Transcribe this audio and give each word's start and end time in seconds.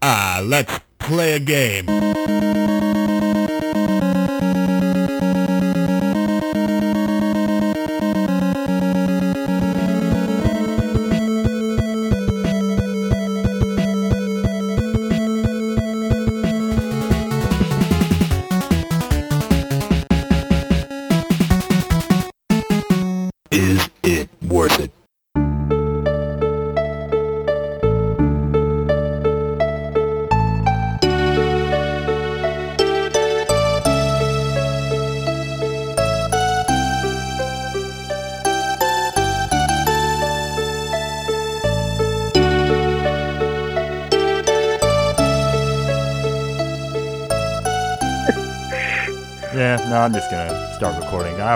Ah, 0.00 0.40
let's 0.44 0.78
play 0.98 1.32
a 1.34 1.40
game. 1.40 1.86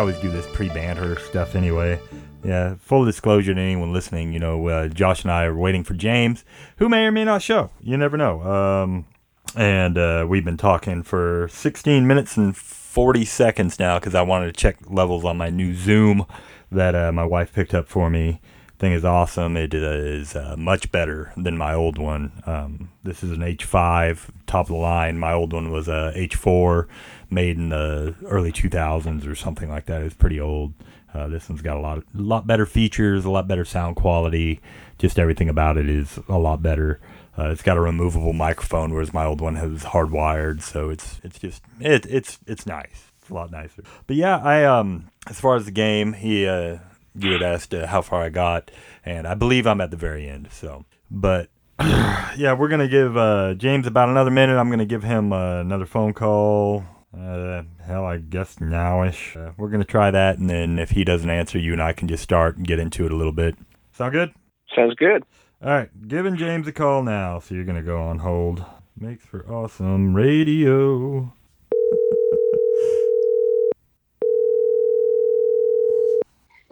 Always 0.03 0.19
do 0.19 0.33
this 0.33 0.49
pre-banter 0.53 1.17
stuff 1.21 1.55
anyway. 1.55 1.97
Yeah, 2.43 2.75
full 2.81 3.05
disclosure 3.05 3.55
to 3.55 3.61
anyone 3.61 3.93
listening, 3.93 4.33
you 4.33 4.41
know, 4.41 4.67
uh, 4.67 4.89
Josh 4.89 5.23
and 5.23 5.31
I 5.31 5.45
are 5.45 5.57
waiting 5.57 5.85
for 5.85 5.95
James, 5.95 6.45
who 6.79 6.89
may 6.89 7.05
or 7.05 7.13
may 7.13 7.25
not 7.25 7.41
show. 7.41 7.71
You 7.81 7.97
never 7.97 8.17
know. 8.17 8.43
Um, 8.43 9.07
and 9.55 9.97
uh, 9.97 10.27
we've 10.29 10.45
been 10.45 10.57
talking 10.57 11.05
for 11.05 11.47
16 11.53 12.05
minutes 12.05 12.37
and 12.37 12.57
40 12.57 13.25
seconds 13.25 13.79
now 13.79 14.01
because 14.01 14.17
I 14.17 14.23
wanted 14.23 14.47
to 14.47 14.61
check 14.61 14.79
levels 14.89 15.25
on 15.25 15.37
my 15.37 15.51
new 15.51 15.73
Zoom 15.73 16.27
that 16.73 16.97
uh, 16.97 17.13
my 17.13 17.25
wife 17.25 17.53
picked 17.53 17.73
up 17.73 17.87
for 17.87 18.11
me. 18.11 18.41
Thing 18.83 18.95
is 18.95 19.05
awesome. 19.05 19.57
It 19.57 19.75
is 19.75 20.35
uh, 20.35 20.57
much 20.59 20.91
better 20.91 21.33
than 21.37 21.57
my 21.57 21.73
old 21.73 21.99
one. 21.99 22.43
Um, 22.47 22.91
this 23.05 23.23
is 23.23 23.31
an 23.31 23.39
H5 23.39 24.31
top 24.49 24.67
of 24.67 24.73
the 24.73 24.75
line. 24.75 25.19
My 25.19 25.33
old 25.33 25.53
one 25.53 25.71
was 25.71 25.87
a 25.87 26.13
H4 26.17 26.89
made 27.31 27.59
in 27.59 27.69
the 27.69 28.17
early 28.27 28.51
2000s 28.51 29.25
or 29.25 29.37
something 29.37 29.71
like 29.71 29.87
that. 29.87 30.03
It's 30.03 30.17
pretty 30.17 30.41
old. 30.41 30.73
Uh, 31.15 31.29
this 31.29 31.49
one's 31.49 31.63
got 31.63 31.77
a 31.77 31.81
lot, 31.81 31.99
a 31.99 32.03
lot 32.13 32.49
better 32.49 32.67
features, 32.67 33.25
a 33.25 33.31
lot 33.31 33.47
better 33.47 33.65
sound 33.65 33.95
quality. 33.95 34.61
Just 34.99 35.17
everything 35.17 35.49
about 35.49 35.77
it 35.77 35.89
is 35.89 36.19
a 36.29 36.41
lot 36.41 36.61
better. 36.61 36.99
Uh, 37.39 37.51
it's 37.51 37.63
got 37.63 37.77
a 37.77 37.81
removable 37.81 38.33
microphone, 38.33 38.93
whereas 38.93 39.15
my 39.15 39.25
old 39.25 39.41
one 39.41 39.55
has 39.55 39.85
hardwired. 39.85 40.61
So 40.61 40.91
it's 40.91 41.21
it's 41.23 41.39
just 41.39 41.63
it, 41.79 42.05
it's 42.07 42.41
it's 42.49 42.67
nice. 42.67 43.13
It's 43.21 43.31
a 43.31 43.35
lot 43.35 43.53
nicer. 43.53 43.85
But 44.09 44.17
yeah, 44.17 44.39
I 44.39 44.65
um 44.65 45.09
as 45.29 45.39
far 45.39 45.55
as 45.55 45.67
the 45.67 45.71
game, 45.71 46.15
he 46.15 46.49
uh, 46.49 46.79
you 47.15 47.33
had 47.33 47.43
asked 47.43 47.75
uh, 47.75 47.87
how 47.87 48.03
far 48.03 48.23
I 48.23 48.29
got, 48.29 48.71
and 49.05 49.27
I 49.27 49.35
believe 49.35 49.67
I'm 49.67 49.81
at 49.81 49.91
the 49.91 49.97
very 49.97 50.29
end. 50.29 50.49
So, 50.51 50.85
but 51.11 51.49
yeah, 51.81 52.53
we're 52.53 52.69
gonna 52.69 52.89
give 52.89 53.17
uh, 53.17 53.55
James 53.55 53.87
about 53.87 54.09
another 54.09 54.31
minute. 54.31 54.57
I'm 54.57 54.71
gonna 54.71 54.85
give 54.87 55.03
him 55.03 55.33
uh, 55.33 55.61
another 55.61 55.87
phone 55.87 56.13
call. 56.13 56.85
Uh, 57.17 57.63
hell, 57.85 58.05
I 58.05 58.19
guess 58.19 58.57
nowish. 58.57 59.37
Uh, 59.37 59.53
we're 59.57 59.69
gonna 59.69 59.85
try 59.85 60.11
that, 60.11 60.39
and 60.39 60.49
then 60.49 60.79
if 60.79 60.91
he 60.91 61.05
doesn't 61.05 61.29
answer, 61.29 61.59
you 61.59 61.73
and 61.73 61.83
I 61.83 61.93
can 61.93 62.09
just 62.09 62.23
start 62.23 62.57
and 62.57 62.67
get 62.67 62.79
into 62.79 63.05
it 63.05 63.13
a 63.13 63.17
little 63.17 63.33
bit. 63.33 63.57
Sound 63.93 64.13
good? 64.13 64.33
Sounds 64.75 64.95
good. 64.95 65.25
All 65.63 65.71
right, 65.71 66.09
giving 66.09 66.37
James 66.37 66.67
a 66.67 66.73
call 66.73 67.03
now. 67.03 67.39
So 67.39 67.55
you're 67.55 67.65
gonna 67.65 67.83
go 67.83 68.01
on 68.03 68.19
hold. 68.21 68.65
Makes 68.99 69.25
for 69.25 69.47
awesome 69.51 70.15
radio. 70.15 71.33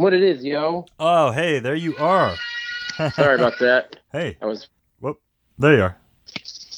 What 0.01 0.15
it 0.15 0.23
is, 0.23 0.43
yo? 0.43 0.87
Oh, 0.99 1.31
hey, 1.31 1.59
there 1.59 1.75
you 1.75 1.95
are. 1.99 2.35
Sorry 3.13 3.35
about 3.35 3.59
that. 3.59 3.97
Hey, 4.11 4.39
I 4.41 4.47
was 4.47 4.67
whoop, 5.01 5.21
there 5.59 5.77
you 5.77 5.83
are. 5.83 5.97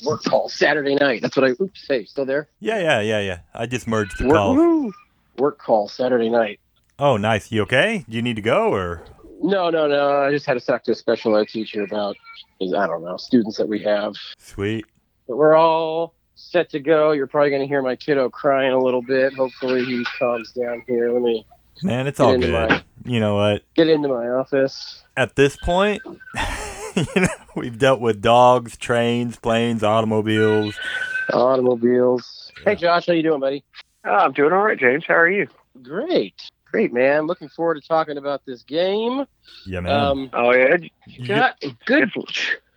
work 0.05 0.25
call 0.25 0.49
Saturday 0.49 0.97
night. 0.97 1.23
That's 1.23 1.37
what 1.37 1.45
I. 1.45 1.51
Oops. 1.63 1.87
Hey, 1.87 2.05
still 2.05 2.27
there? 2.27 2.49
Yeah, 2.59 2.81
yeah, 2.81 3.01
yeah, 3.01 3.21
yeah. 3.21 3.39
I 3.55 3.67
just 3.67 3.87
merged 3.87 4.19
the 4.19 4.27
Work, 4.27 4.37
calls. 4.37 4.57
woo. 4.57 4.93
work 5.39 5.61
call 5.61 5.87
Saturday 5.89 6.31
night. 6.31 6.59
Oh, 6.99 7.17
nice. 7.17 7.53
You 7.53 7.63
okay? 7.63 8.05
Do 8.09 8.17
you 8.17 8.23
need 8.23 8.35
to 8.35 8.43
go 8.43 8.75
or? 8.75 9.05
No, 9.41 9.71
no, 9.71 9.87
no. 9.87 10.23
I 10.23 10.33
just 10.33 10.45
had 10.45 10.55
to 10.55 10.61
talk 10.61 10.83
to 10.85 10.91
a 10.91 10.97
special 10.97 11.37
ed 11.37 11.47
teacher 11.47 11.85
about, 11.85 12.17
I 12.61 12.89
don't 12.89 13.05
know, 13.05 13.19
students 13.19 13.57
that 13.59 13.69
we 13.69 13.85
have. 13.85 14.15
Sweet. 14.39 14.85
But 15.29 15.37
we're 15.37 15.55
all 15.55 16.15
set 16.35 16.71
to 16.71 16.81
go. 16.81 17.13
You're 17.13 17.29
probably 17.29 17.51
going 17.51 17.63
to 17.63 17.69
hear 17.69 17.83
my 17.83 17.95
kiddo 17.95 18.31
crying 18.31 18.73
a 18.73 18.79
little 18.79 19.03
bit. 19.03 19.33
Hopefully 19.35 19.85
he 19.85 20.05
calms 20.19 20.51
down 20.51 20.83
here. 20.89 21.13
Let 21.13 21.23
me 21.23 21.47
Man, 21.85 22.07
it's 22.09 22.19
all 22.19 22.37
good. 22.37 22.51
my- 22.53 22.83
You 23.05 23.21
know 23.21 23.37
what? 23.37 23.63
get 23.75 23.89
into 23.89 24.09
my 24.09 24.29
office. 24.29 25.03
At 25.17 25.37
this 25.37 25.57
point, 25.57 26.03
you 26.97 27.07
know, 27.17 27.29
we've 27.57 27.79
dealt 27.79 28.01
with 28.01 28.21
dogs, 28.21 28.77
trains, 28.77 29.37
planes, 29.37 29.83
automobiles. 29.83 30.79
Automobiles. 31.33 32.53
Hey, 32.65 32.77
Josh, 32.77 33.07
how 33.07 33.13
you 33.13 33.23
doing, 33.23 33.41
buddy? 33.41 33.65
Oh, 34.05 34.11
I'm 34.11 34.33
doing 34.33 34.53
all 34.53 34.63
right, 34.63 34.79
James. 34.79 35.05
How 35.07 35.15
are 35.15 35.31
you? 35.31 35.49
Great. 35.83 36.35
Great, 36.71 36.93
man. 36.93 37.27
Looking 37.27 37.49
forward 37.49 37.75
to 37.81 37.87
talking 37.87 38.17
about 38.17 38.45
this 38.47 38.63
game. 38.63 39.27
Yeah, 39.67 39.81
man. 39.81 39.93
Um, 39.93 40.31
Oh 40.33 40.53
yeah, 40.53 40.77
got 41.27 41.63
good 41.85 42.11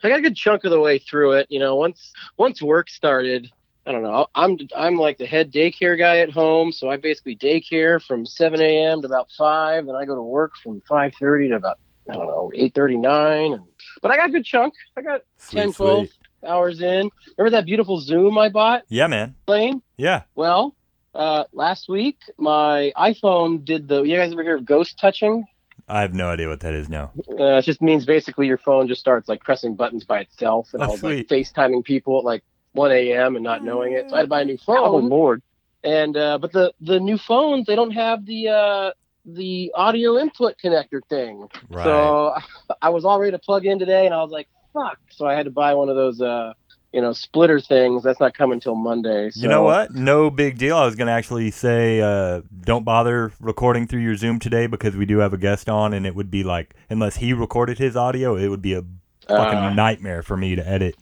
I 0.03 0.09
got 0.09 0.19
a 0.19 0.21
good 0.21 0.35
chunk 0.35 0.65
of 0.65 0.71
the 0.71 0.79
way 0.79 0.99
through 0.99 1.33
it. 1.33 1.47
You 1.49 1.59
know, 1.59 1.75
once 1.75 2.11
once 2.37 2.61
work 2.61 2.89
started, 2.89 3.49
I 3.85 3.91
don't 3.91 4.01
know. 4.03 4.25
I'm 4.33 4.57
I'm 4.75 4.95
like 4.95 5.17
the 5.17 5.25
head 5.27 5.51
daycare 5.51 5.97
guy 5.97 6.19
at 6.19 6.31
home, 6.31 6.71
so 6.71 6.89
I 6.89 6.97
basically 6.97 7.35
daycare 7.35 8.01
from 8.01 8.25
7 8.25 8.59
a.m. 8.59 9.01
to 9.01 9.07
about 9.07 9.29
five, 9.37 9.87
and 9.87 9.95
I 9.95 10.05
go 10.05 10.15
to 10.15 10.21
work 10.23 10.53
from 10.63 10.81
5:30 10.89 11.49
to 11.49 11.55
about 11.55 11.77
I 12.09 12.13
don't 12.13 12.25
know 12.27 12.51
8:39. 12.55 13.59
But 14.01 14.11
I 14.11 14.17
got 14.17 14.29
a 14.29 14.31
good 14.31 14.45
chunk. 14.45 14.73
I 14.97 15.01
got 15.01 15.21
sweet, 15.37 15.61
10, 15.61 15.73
12 15.73 15.99
sweet. 16.07 16.11
hours 16.47 16.81
in. 16.81 17.09
Remember 17.37 17.51
that 17.57 17.65
beautiful 17.65 17.99
Zoom 17.99 18.37
I 18.37 18.49
bought, 18.49 18.83
Yeah, 18.89 19.07
man. 19.07 19.35
Lane? 19.47 19.81
Yeah. 19.97 20.23
Well, 20.35 20.75
uh, 21.13 21.45
last 21.53 21.87
week 21.87 22.17
my 22.37 22.91
iPhone 22.97 23.63
did 23.65 23.87
the. 23.87 24.01
You 24.03 24.17
guys 24.17 24.31
ever 24.31 24.43
hear 24.43 24.55
of 24.57 24.65
ghost 24.65 24.97
touching? 24.99 25.45
I 25.87 26.01
have 26.01 26.15
no 26.15 26.29
idea 26.29 26.47
what 26.47 26.61
that 26.61 26.73
is 26.73 26.89
now. 26.89 27.11
Uh, 27.39 27.57
it 27.57 27.61
just 27.61 27.79
means 27.83 28.05
basically 28.07 28.47
your 28.47 28.57
phone 28.57 28.87
just 28.87 28.99
starts 29.01 29.29
like 29.29 29.43
pressing 29.43 29.75
buttons 29.75 30.03
by 30.03 30.21
itself, 30.21 30.69
and 30.73 30.81
Oh, 30.81 30.85
I 30.87 30.89
was 30.89 31.03
like. 31.03 31.27
FaceTiming 31.27 31.83
people 31.83 32.17
at 32.17 32.23
like 32.25 32.43
1 32.75 32.91
a.m. 32.91 33.35
and 33.35 33.43
not 33.43 33.63
knowing 33.63 33.93
it. 33.93 34.09
So 34.09 34.15
I 34.15 34.19
had 34.19 34.23
to 34.23 34.27
buy 34.29 34.41
a 34.41 34.45
new 34.45 34.57
phone. 34.57 34.77
Oh 34.77 34.99
phone. 34.99 35.09
Lord. 35.09 35.41
And 35.83 36.17
uh, 36.17 36.37
but 36.39 36.51
the 36.51 36.73
the 36.81 36.99
new 36.99 37.17
phones 37.17 37.65
they 37.67 37.75
don't 37.75 37.91
have 37.91 38.25
the 38.25 38.49
uh, 38.49 38.91
the 39.25 39.71
audio 39.75 40.17
input 40.17 40.55
connector 40.63 41.01
thing. 41.09 41.47
Right. 41.69 41.83
So 41.83 42.35
I 42.81 42.89
was 42.89 43.05
all 43.05 43.19
ready 43.19 43.31
to 43.31 43.39
plug 43.39 43.65
in 43.65 43.79
today, 43.79 44.05
and 44.05 44.13
I 44.13 44.21
was 44.21 44.31
like, 44.31 44.47
fuck. 44.73 44.97
So 45.11 45.25
I 45.27 45.33
had 45.33 45.45
to 45.45 45.51
buy 45.51 45.73
one 45.75 45.89
of 45.89 45.95
those 45.95 46.19
uh, 46.21 46.53
you 46.91 47.01
know 47.01 47.13
splitter 47.13 47.59
things. 47.59 48.03
That's 48.03 48.19
not 48.19 48.33
coming 48.33 48.59
till 48.59 48.73
Monday. 48.75 49.29
So. 49.29 49.41
You 49.41 49.47
know 49.47 49.61
what? 49.63 49.93
No 49.93 50.31
big 50.31 50.57
deal. 50.57 50.75
I 50.75 50.85
was 50.85 50.95
going 50.95 51.07
to 51.07 51.13
actually 51.13 51.51
say, 51.51 52.01
uh, 52.01 52.41
don't 52.61 52.83
bother 52.83 53.31
recording 53.39 53.85
through 53.85 54.01
your 54.01 54.15
Zoom 54.15 54.39
today 54.39 54.65
because 54.65 54.95
we 54.95 55.05
do 55.05 55.19
have 55.19 55.33
a 55.33 55.37
guest 55.37 55.69
on, 55.69 55.93
and 55.93 56.07
it 56.07 56.15
would 56.15 56.31
be 56.31 56.43
like, 56.43 56.73
unless 56.89 57.17
he 57.17 57.31
recorded 57.33 57.77
his 57.77 57.95
audio, 57.95 58.35
it 58.35 58.47
would 58.47 58.61
be 58.61 58.73
a 58.73 58.83
fucking 59.27 59.59
Uh, 59.59 59.73
nightmare 59.73 60.23
for 60.23 60.35
me 60.37 60.55
to 60.55 60.67
edit. 60.67 60.95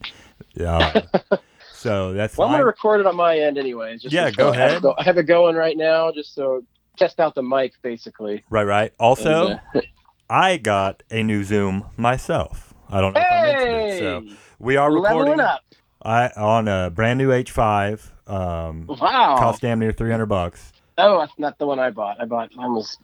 Uh, 0.60 1.02
so 1.84 2.14
that's 2.14 2.38
well, 2.38 2.48
I'm 2.48 2.54
gonna 2.54 2.66
record 2.66 3.00
it 3.02 3.06
on 3.06 3.16
my 3.16 3.38
end 3.38 3.58
anyways. 3.58 4.02
Just 4.02 4.14
Yeah, 4.14 4.32
go 4.32 4.50
I 4.52 4.56
have 4.56 4.70
ahead. 4.70 4.82
go- 4.82 4.96
I 4.98 5.04
have 5.04 5.18
it 5.18 5.24
going 5.24 5.56
right 5.56 5.78
now, 5.78 6.12
just 6.12 6.34
so 6.34 6.64
test 6.98 7.20
out 7.20 7.36
the 7.36 7.44
mic, 7.44 7.74
basically. 7.82 8.44
right, 8.50 8.64
right. 8.66 8.92
Also, 9.00 9.60
uh, 9.76 9.82
I 10.30 10.58
got 10.58 11.04
a 11.12 11.22
new 11.24 11.44
Zoom 11.44 11.86
myself. 11.98 12.74
I 12.90 13.02
don't 13.02 13.14
know 13.14 13.22
if 13.22 13.28
I 13.32 13.42
mentioned 13.44 13.76
it. 13.76 14.00
So 14.00 14.36
we 14.60 14.76
are 14.78 14.92
recording 14.92 15.40
up! 15.40 15.62
I 16.02 16.30
on 16.36 16.68
a 16.68 16.90
brand 16.90 17.18
new 17.20 17.30
H5. 17.30 18.10
Um, 18.28 18.88
Wow. 18.88 19.38
cost 19.38 19.62
damn 19.62 19.80
near 19.80 19.92
300 19.92 20.26
bucks. 20.26 20.73
Oh, 20.98 21.20
that's 21.20 21.38
not 21.40 21.58
the 21.58 21.66
one 21.66 21.80
I 21.80 21.90
bought. 21.90 22.22
I 22.22 22.26
bought 22.26 22.54
mine 22.56 22.72
was 22.74 22.98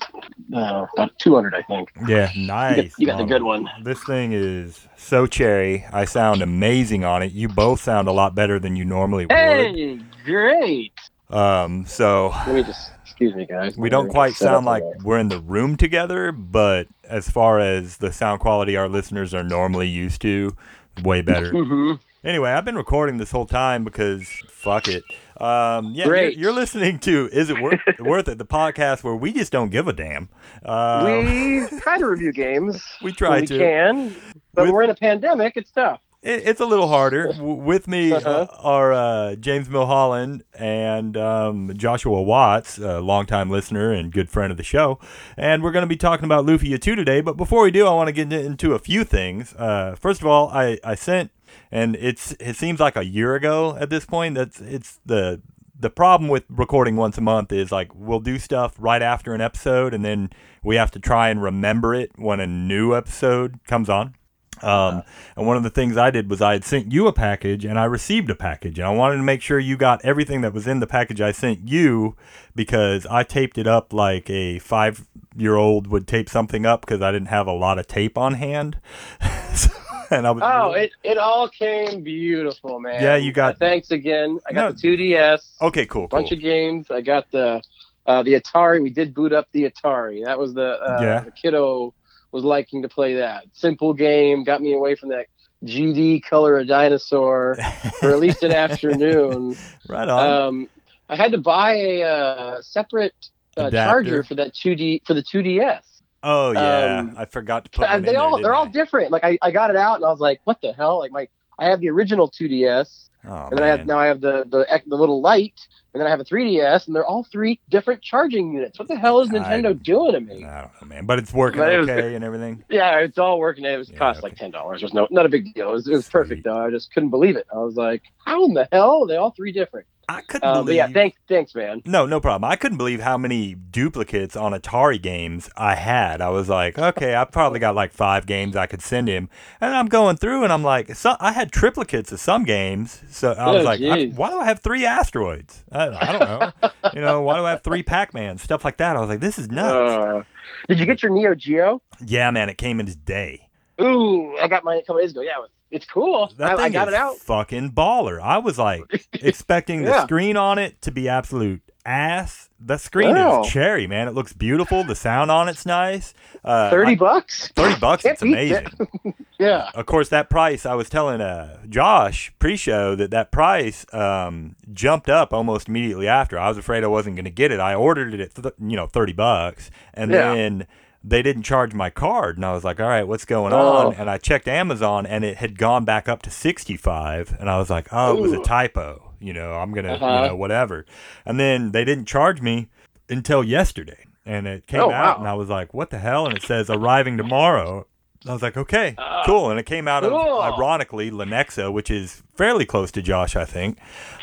uh, 0.53 0.85
about 0.93 1.17
200, 1.19 1.55
I 1.55 1.61
think. 1.63 1.91
Yeah, 2.07 2.31
You 2.33 2.47
nice. 2.47 2.75
got, 2.91 2.99
you 2.99 3.07
got 3.07 3.17
the 3.17 3.23
good 3.25 3.43
one. 3.43 3.67
This 3.83 4.03
thing 4.03 4.31
is 4.33 4.87
so 4.97 5.25
cherry. 5.25 5.85
I 5.91 6.05
sound 6.05 6.41
amazing 6.41 7.03
on 7.03 7.23
it. 7.23 7.31
You 7.31 7.47
both 7.47 7.81
sound 7.81 8.07
a 8.07 8.11
lot 8.11 8.35
better 8.35 8.59
than 8.59 8.75
you 8.75 8.85
normally 8.85 9.25
would. 9.25 9.31
Hey, 9.31 9.99
great. 10.23 10.93
Um, 11.31 11.85
so 11.85 12.29
Let 12.47 12.55
me 12.55 12.63
just 12.63 12.91
excuse 13.03 13.35
me, 13.35 13.45
guys. 13.45 13.77
we 13.77 13.89
don't 13.89 14.09
quite 14.09 14.33
sound 14.33 14.65
like 14.65 14.83
we're 15.03 15.19
in 15.19 15.29
the 15.29 15.39
room 15.39 15.75
together, 15.75 16.31
but 16.31 16.87
as 17.03 17.29
far 17.29 17.59
as 17.59 17.97
the 17.97 18.11
sound 18.11 18.39
quality 18.39 18.75
our 18.77 18.87
listeners 18.89 19.33
are 19.33 19.43
normally 19.43 19.87
used 19.87 20.21
to, 20.21 20.55
way 21.03 21.21
better. 21.21 21.51
Mhm. 21.53 21.99
anyway, 22.23 22.51
I've 22.51 22.65
been 22.65 22.75
recording 22.77 23.17
this 23.17 23.31
whole 23.31 23.45
time 23.45 23.83
because 23.83 24.27
fuck 24.49 24.87
it. 24.87 25.03
Um, 25.41 25.93
yeah, 25.93 26.05
you're, 26.05 26.29
you're 26.29 26.53
listening 26.53 26.99
to 26.99 27.29
"Is 27.31 27.49
It 27.49 27.61
Worth 27.61 27.79
Worth 27.99 28.27
It?" 28.27 28.37
the 28.37 28.45
podcast 28.45 29.03
where 29.03 29.15
we 29.15 29.31
just 29.33 29.51
don't 29.51 29.69
give 29.69 29.87
a 29.87 29.93
damn. 29.93 30.29
Um, 30.65 31.05
we 31.05 31.67
try 31.79 31.97
to 31.97 32.05
review 32.07 32.31
games. 32.31 32.81
we 33.01 33.11
try 33.11 33.41
we 33.41 33.47
to. 33.47 33.57
can, 33.57 34.15
but 34.53 34.63
With- 34.65 34.71
we're 34.73 34.83
in 34.83 34.89
a 34.89 34.95
pandemic. 34.95 35.53
It's 35.55 35.71
tough. 35.71 36.01
It, 36.21 36.41
it's 36.45 36.59
a 36.59 36.65
little 36.65 36.89
harder. 36.89 37.31
With 37.39 37.87
me 37.87 38.11
Uh-huh. 38.11 38.29
uh, 38.29 38.47
are 38.61 38.91
uh, 38.91 39.35
James 39.35 39.69
Milholland 39.69 40.41
and 40.53 41.15
um, 41.15 41.71
Joshua 41.77 42.21
Watts, 42.21 42.77
a 42.77 42.99
longtime 42.99 43.49
listener 43.49 43.93
and 43.93 44.11
good 44.11 44.29
friend 44.29 44.51
of 44.51 44.57
the 44.57 44.63
show. 44.63 44.99
And 45.37 45.63
we're 45.63 45.71
going 45.71 45.83
to 45.83 45.87
be 45.87 45.95
talking 45.95 46.25
about 46.25 46.45
Lufia 46.45 46.77
2 46.81 46.95
today. 46.97 47.21
But 47.21 47.37
before 47.37 47.63
we 47.63 47.71
do, 47.71 47.87
I 47.87 47.93
want 47.93 48.07
to 48.07 48.11
get 48.11 48.33
into 48.33 48.73
a 48.73 48.79
few 48.79 49.05
things. 49.05 49.53
Uh, 49.55 49.95
first 49.97 50.19
of 50.19 50.27
all, 50.27 50.49
I, 50.49 50.77
I 50.83 50.95
sent, 50.95 51.31
and 51.71 51.95
it's 51.95 52.31
it 52.39 52.55
seems 52.55 52.79
like 52.79 52.95
a 52.95 53.05
year 53.05 53.35
ago 53.35 53.75
at 53.79 53.89
this 53.89 54.05
point. 54.05 54.35
That's 54.35 54.59
it's 54.61 54.99
the 55.05 55.41
the 55.79 55.89
problem 55.89 56.29
with 56.29 56.43
recording 56.49 56.95
once 56.97 57.17
a 57.17 57.21
month 57.21 57.51
is 57.51 57.71
like 57.71 57.93
we'll 57.95 58.19
do 58.19 58.37
stuff 58.37 58.75
right 58.77 59.01
after 59.01 59.33
an 59.33 59.41
episode, 59.41 59.93
and 59.93 60.03
then 60.03 60.29
we 60.63 60.75
have 60.75 60.91
to 60.91 60.99
try 60.99 61.29
and 61.29 61.41
remember 61.41 61.95
it 61.95 62.11
when 62.15 62.39
a 62.39 62.47
new 62.47 62.95
episode 62.95 63.59
comes 63.65 63.89
on. 63.89 64.15
Um, 64.61 65.03
and 65.37 65.47
one 65.47 65.55
of 65.55 65.63
the 65.63 65.69
things 65.69 65.95
I 65.95 66.11
did 66.11 66.29
was 66.29 66.41
I 66.41 66.51
had 66.51 66.65
sent 66.65 66.91
you 66.91 67.07
a 67.07 67.13
package 67.13 67.63
and 67.63 67.79
I 67.79 67.85
received 67.85 68.29
a 68.29 68.35
package. 68.35 68.77
And 68.77 68.85
I 68.85 68.91
wanted 68.91 69.15
to 69.15 69.23
make 69.23 69.41
sure 69.41 69.57
you 69.57 69.77
got 69.77 70.03
everything 70.03 70.41
that 70.41 70.53
was 70.53 70.67
in 70.67 70.81
the 70.81 70.87
package 70.87 71.21
I 71.21 71.31
sent 71.31 71.69
you 71.69 72.17
because 72.55 73.05
I 73.05 73.23
taped 73.23 73.57
it 73.57 73.67
up 73.67 73.93
like 73.93 74.29
a 74.29 74.59
five 74.59 75.07
year 75.37 75.55
old 75.55 75.87
would 75.87 76.07
tape 76.07 76.27
something 76.29 76.65
up 76.65 76.81
because 76.81 77.01
I 77.01 77.09
didn't 77.13 77.29
have 77.29 77.47
a 77.47 77.53
lot 77.53 77.79
of 77.79 77.87
tape 77.87 78.17
on 78.17 78.33
hand. 78.33 78.79
So- 79.55 79.69
and 80.11 80.27
I 80.27 80.31
was 80.31 80.43
Oh, 80.45 80.71
it, 80.73 80.91
it 81.03 81.17
all 81.17 81.47
came 81.49 82.03
beautiful, 82.03 82.79
man. 82.79 83.01
Yeah, 83.01 83.15
you 83.15 83.31
got- 83.31 83.55
Uh, 83.55 83.57
thanks 83.59 83.91
again. 83.91 84.39
I 84.47 84.53
got 84.53 84.61
No. 84.65 84.71
the 84.71 84.97
2DS. 85.13 85.61
okay, 85.61 85.85
cool, 85.85 86.07
cool. 86.07 86.07
bunch 86.07 86.31
of 86.31 86.39
games. 86.39 86.87
I 86.91 87.01
got 87.01 87.29
the 87.31 87.61
uh, 88.05 88.23
the 88.23 88.33
Atari. 88.39 88.81
We 88.81 88.89
did 88.89 89.13
boot 89.13 89.33
up 89.33 89.47
the 89.51 89.69
Atari. 89.69 90.25
That 90.25 90.39
was 90.39 90.53
the 90.53 90.79
uh, 90.81 90.99
Yeah. 91.01 91.19
the 91.21 91.31
kiddo 91.31 91.93
was 92.31 92.43
liking 92.43 92.81
to 92.83 92.89
play 92.89 93.15
that 93.15 93.43
simple 93.53 93.93
game. 93.93 94.43
Got 94.43 94.61
me 94.61 94.73
away 94.73 94.95
from 94.95 95.09
that 95.09 95.27
GD 95.65 96.23
color 96.23 96.57
a 96.57 96.65
dinosaur 96.65 97.55
for 97.99 98.09
at 98.11 98.19
least 98.19 98.43
an 98.43 98.51
afternoon. 98.51 99.55
right 99.89 100.07
on. 100.07 100.29
Um, 100.29 100.69
I 101.09 101.15
had 101.15 101.31
to 101.33 101.37
buy 101.37 101.73
a 101.75 102.03
uh, 102.03 102.61
separate 102.61 103.13
uh, 103.57 103.69
charger 103.71 104.23
for 104.23 104.35
that 104.35 104.53
2D 104.53 105.05
for 105.05 105.13
the 105.13 105.23
2DS. 105.23 105.81
Oh 106.23 106.51
yeah, 106.51 106.99
um, 106.99 107.15
I 107.17 107.25
forgot 107.25 107.65
to 107.65 107.71
put 107.71 107.89
one 107.89 108.01
they 108.03 108.15
all 108.15 108.35
there, 108.37 108.43
they're 108.43 108.53
all 108.55 108.65
I? 108.67 108.71
different. 108.71 109.11
Like 109.11 109.23
I, 109.23 109.37
I 109.41 109.51
got 109.51 109.69
it 109.69 109.75
out 109.75 109.95
and 109.95 110.05
I 110.05 110.09
was 110.09 110.19
like, 110.19 110.41
what 110.43 110.61
the 110.61 110.73
hell? 110.73 110.99
Like 110.99 111.11
my 111.11 111.27
I 111.57 111.65
have 111.65 111.79
the 111.81 111.89
original 111.89 112.29
2DS 112.29 113.09
Oh, 113.27 113.47
and 113.49 113.57
then 113.57 113.63
I 113.63 113.67
have 113.67 113.85
now 113.85 113.99
I 113.99 114.05
have 114.07 114.21
the 114.21 114.45
the 114.49 114.65
the 114.87 114.95
little 114.95 115.19
light, 115.19 115.67
and 115.93 115.99
then 115.99 116.07
I 116.07 116.09
have 116.09 116.21
a 116.21 116.23
3DS, 116.23 116.87
and 116.87 116.95
they're 116.95 117.05
all 117.05 117.25
three 117.25 117.59
different 117.69 118.01
charging 118.01 118.53
units. 118.53 118.79
What 118.79 118.87
the 118.87 118.95
hell 118.95 119.19
is 119.19 119.29
I- 119.29 119.33
Nintendo 119.33 119.83
doing 119.83 120.13
to 120.13 120.21
me? 120.21 120.45
I 120.45 120.61
don't 120.61 120.81
know, 120.81 120.87
man, 120.87 121.05
but 121.05 121.19
it's 121.19 121.33
working 121.33 121.59
But 121.59 121.73
it 121.73 121.79
was- 121.79 121.89
okay 121.89 122.15
and 122.15 122.23
everything. 122.23 122.63
Yeah, 122.69 122.99
it's 122.99 123.17
all 123.17 123.37
working. 123.37 123.65
It 123.65 123.77
was 123.77 123.89
Yeah, 123.89 123.97
cost 123.97 124.19
okay. 124.19 124.27
like 124.29 124.37
ten 124.37 124.51
dollars. 124.51 124.81
It 124.81 124.85
was 124.85 124.93
no 124.93 125.05
not 125.11 125.25
a 125.25 125.29
big 125.29 125.53
deal. 125.53 125.69
It 125.69 125.73
was, 125.73 125.87
it 125.89 125.91
was 125.91 126.07
perfect 126.07 126.45
though. 126.45 126.57
I 126.65 126.69
just 126.69 126.93
couldn't 126.93 127.09
believe 127.09 127.35
it. 127.35 127.45
I 127.53 127.57
was 127.57 127.75
like, 127.75 128.03
how 128.25 128.45
in 128.45 128.53
the 128.53 128.69
hell? 128.71 129.03
Are 129.03 129.07
they 129.07 129.17
all 129.17 129.31
three 129.31 129.51
different. 129.51 129.85
I 130.11 130.21
couldn't 130.21 130.47
Uh, 130.49 130.55
believe. 130.63 130.75
yeah, 130.77 130.87
thanks, 130.87 131.17
thanks, 131.27 131.53
man. 131.53 131.83
No, 131.85 132.05
no 132.07 132.19
problem. 132.19 132.49
I 132.49 132.55
couldn't 132.55 132.79
believe 132.79 132.99
how 133.01 133.15
many 133.17 133.53
duplicates 133.53 134.35
on 134.35 134.53
Atari 134.53 134.99
games 135.01 135.49
I 135.55 135.75
had. 135.75 136.19
I 136.19 136.29
was 136.29 136.49
like, 136.49 136.79
okay, 136.79 137.15
I 137.15 137.25
probably 137.25 137.59
got 137.59 137.75
like 137.75 137.93
five 137.93 138.25
games 138.25 138.55
I 138.55 138.65
could 138.65 138.81
send 138.81 139.07
him, 139.07 139.29
and 139.61 139.75
I'm 139.75 139.85
going 139.85 140.17
through, 140.17 140.43
and 140.43 140.51
I'm 140.51 140.63
like, 140.63 140.95
so 140.95 141.15
I 141.19 141.31
had 141.33 141.51
triplicates 141.51 142.11
of 142.11 142.19
some 142.19 142.43
games, 142.43 143.03
so 143.09 143.33
I 143.33 143.51
was 143.51 143.61
Oh, 143.61 143.65
like, 143.65 143.81
I- 143.81 144.07
why 144.15 144.31
do 144.31 144.39
I 144.39 144.45
have 144.45 144.59
three 144.61 144.85
asteroids? 144.85 145.63
I, 145.71 145.87
I 145.89 146.11
don't 146.11 146.19
know, 146.21 146.69
you 146.95 147.01
know, 147.01 147.21
why 147.21 147.37
do 147.37 147.45
I 147.45 147.51
have 147.51 147.61
three 147.61 147.83
Pac-Man 147.83 148.39
stuff 148.39 148.65
like 148.65 148.77
that? 148.77 148.95
I 148.95 148.99
was 148.99 149.09
like, 149.09 149.19
this 149.19 149.37
is 149.37 149.49
nuts. 149.51 149.91
Uh, 149.91 150.23
did 150.67 150.79
you 150.79 150.85
get 150.87 151.03
your 151.03 151.11
Neo 151.11 151.35
Geo? 151.35 151.81
yeah, 152.03 152.31
man, 152.31 152.49
it 152.49 152.57
came 152.57 152.79
in 152.79 152.87
today. 152.87 153.47
Ooh, 153.79 154.35
I 154.37 154.47
got 154.47 154.63
mine 154.63 154.77
a 154.79 154.81
couple 154.81 154.97
days 155.01 155.11
ago. 155.11 155.21
Yeah, 155.21 155.33
it 155.37 155.41
was- 155.41 155.49
it's 155.71 155.85
cool. 155.85 156.31
That 156.37 156.51
I, 156.53 156.55
thing 156.55 156.65
I 156.65 156.69
got 156.69 156.87
is 156.89 156.93
it 156.93 156.97
out. 156.99 157.17
fucking 157.17 157.71
baller. 157.71 158.21
I 158.21 158.37
was 158.39 158.57
like 158.57 159.07
expecting 159.13 159.83
the 159.83 160.03
screen 160.03 160.37
on 160.37 160.57
it 160.57 160.81
to 160.83 160.91
be 160.91 161.07
absolute 161.09 161.61
ass. 161.85 162.49
The 162.59 162.77
screen 162.77 163.15
is 163.15 163.47
cherry, 163.47 163.87
man. 163.87 164.07
It 164.07 164.13
looks 164.13 164.33
beautiful. 164.33 164.83
The 164.83 164.95
sound 164.95 165.31
on 165.31 165.47
it's 165.47 165.65
nice. 165.65 166.13
Uh, 166.43 166.69
Thirty 166.69 166.91
I- 166.91 166.95
bucks. 166.95 167.47
30 167.55 167.79
bucks. 167.79 168.05
It's 168.05 168.21
amazing. 168.21 168.67
Yeah. 169.39 169.69
Of 169.73 169.85
course, 169.85 170.09
that 170.09 170.29
price, 170.29 170.65
I 170.65 170.73
was 170.75 170.89
telling 170.89 171.21
uh, 171.21 171.59
Josh 171.69 172.33
pre-show 172.39 172.93
that 172.95 173.09
that 173.11 173.31
price 173.31 173.85
um, 173.93 174.57
jumped 174.73 175.07
up 175.07 175.31
almost 175.31 175.69
immediately 175.69 176.09
after. 176.09 176.37
I 176.37 176.49
was 176.49 176.57
afraid 176.57 176.83
I 176.83 176.87
wasn't 176.87 177.15
going 177.15 177.23
to 177.23 177.31
get 177.31 177.49
it. 177.49 177.61
I 177.61 177.73
ordered 177.73 178.13
it 178.13 178.19
at, 178.19 178.35
th- 178.35 178.53
you 178.59 178.75
know, 178.75 178.85
30 178.87 179.13
bucks. 179.13 179.71
And 179.93 180.11
Yeah. 180.11 180.33
then 180.33 180.67
they 181.03 181.21
didn't 181.21 181.43
charge 181.43 181.73
my 181.73 181.89
card. 181.89 182.35
And 182.37 182.45
I 182.45 182.51
was 182.53 182.63
like, 182.63 182.79
all 182.79 182.87
right, 182.87 183.07
what's 183.07 183.25
going 183.25 183.53
Oh. 183.53 183.87
on? 183.87 183.93
And 183.95 184.09
I 184.09 184.17
checked 184.17 184.47
Amazon 184.47 185.05
and 185.05 185.23
it 185.23 185.37
had 185.37 185.57
gone 185.57 185.85
back 185.85 186.09
up 186.09 186.21
to 186.23 186.29
65. 186.29 187.37
And 187.39 187.49
I 187.49 187.57
was 187.57 187.69
like, 187.69 187.87
oh, 187.91 188.17
it 188.17 188.21
was 188.21 188.33
a 188.33 188.41
typo. 188.41 189.13
You 189.19 189.33
know, 189.33 189.53
I'm 189.53 189.73
to, 189.73 189.93
Uh-huh. 189.93 190.05
you 190.23 190.27
know, 190.29 190.35
whatever. 190.35 190.85
And 191.25 191.39
then 191.39 191.71
they 191.71 191.83
didn't 191.85 192.05
charge 192.05 192.41
me 192.41 192.69
until 193.09 193.43
yesterday. 193.43 194.05
And 194.25 194.45
it 194.47 194.67
came 194.67 194.81
Oh, 194.81 194.91
out 194.91 195.15
wow. 195.17 195.19
and 195.19 195.27
I 195.27 195.33
was 195.33 195.49
like, 195.49 195.73
what 195.73 195.89
the 195.89 195.99
hell? 195.99 196.25
And 196.27 196.35
it 196.37 196.43
says 196.43 196.69
arriving 196.69 197.17
tomorrow. 197.17 197.85
I 198.27 198.33
was 198.33 198.41
like, 198.41 198.57
okay, 198.57 198.95
Ah, 198.97 199.23
cool. 199.25 199.49
And 199.49 199.57
it 199.59 199.65
came 199.65 199.87
out 199.87 200.03
of, 200.03 200.11
cool. 200.11 200.41
ironically, 200.41 201.09
Lenexa, 201.09 201.71
which 201.71 201.89
is 201.89 202.21
fairly 202.35 202.65
close 202.65 202.91
to 202.91 203.01
Josh, 203.01 203.35
I 203.37 203.45
think. 203.45 203.77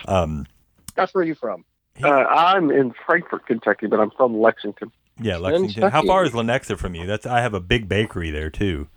Um, 0.07 0.47
That's 0.95 1.15
where 1.15 1.25
you 1.25 1.35
from? 1.35 1.65
Uh, 2.05 2.09
I'm 2.11 2.71
in 2.71 2.93
Frankfort, 3.07 3.47
Kentucky, 3.47 3.87
but 3.87 3.99
I'm 3.99 4.11
from 4.11 4.39
Lexington. 4.39 4.93
Yeah, 5.21 5.37
Lexington. 5.37 5.91
How 5.91 6.03
far 6.03 6.25
is 6.25 6.33
Lenexa 6.33 6.79
from 6.79 6.95
you? 6.95 7.07
That's 7.07 7.27
I 7.27 7.41
have 7.41 7.55
a 7.55 7.61
big 7.61 7.89
bakery 7.89 8.31
there 8.31 8.51
too. 8.51 8.89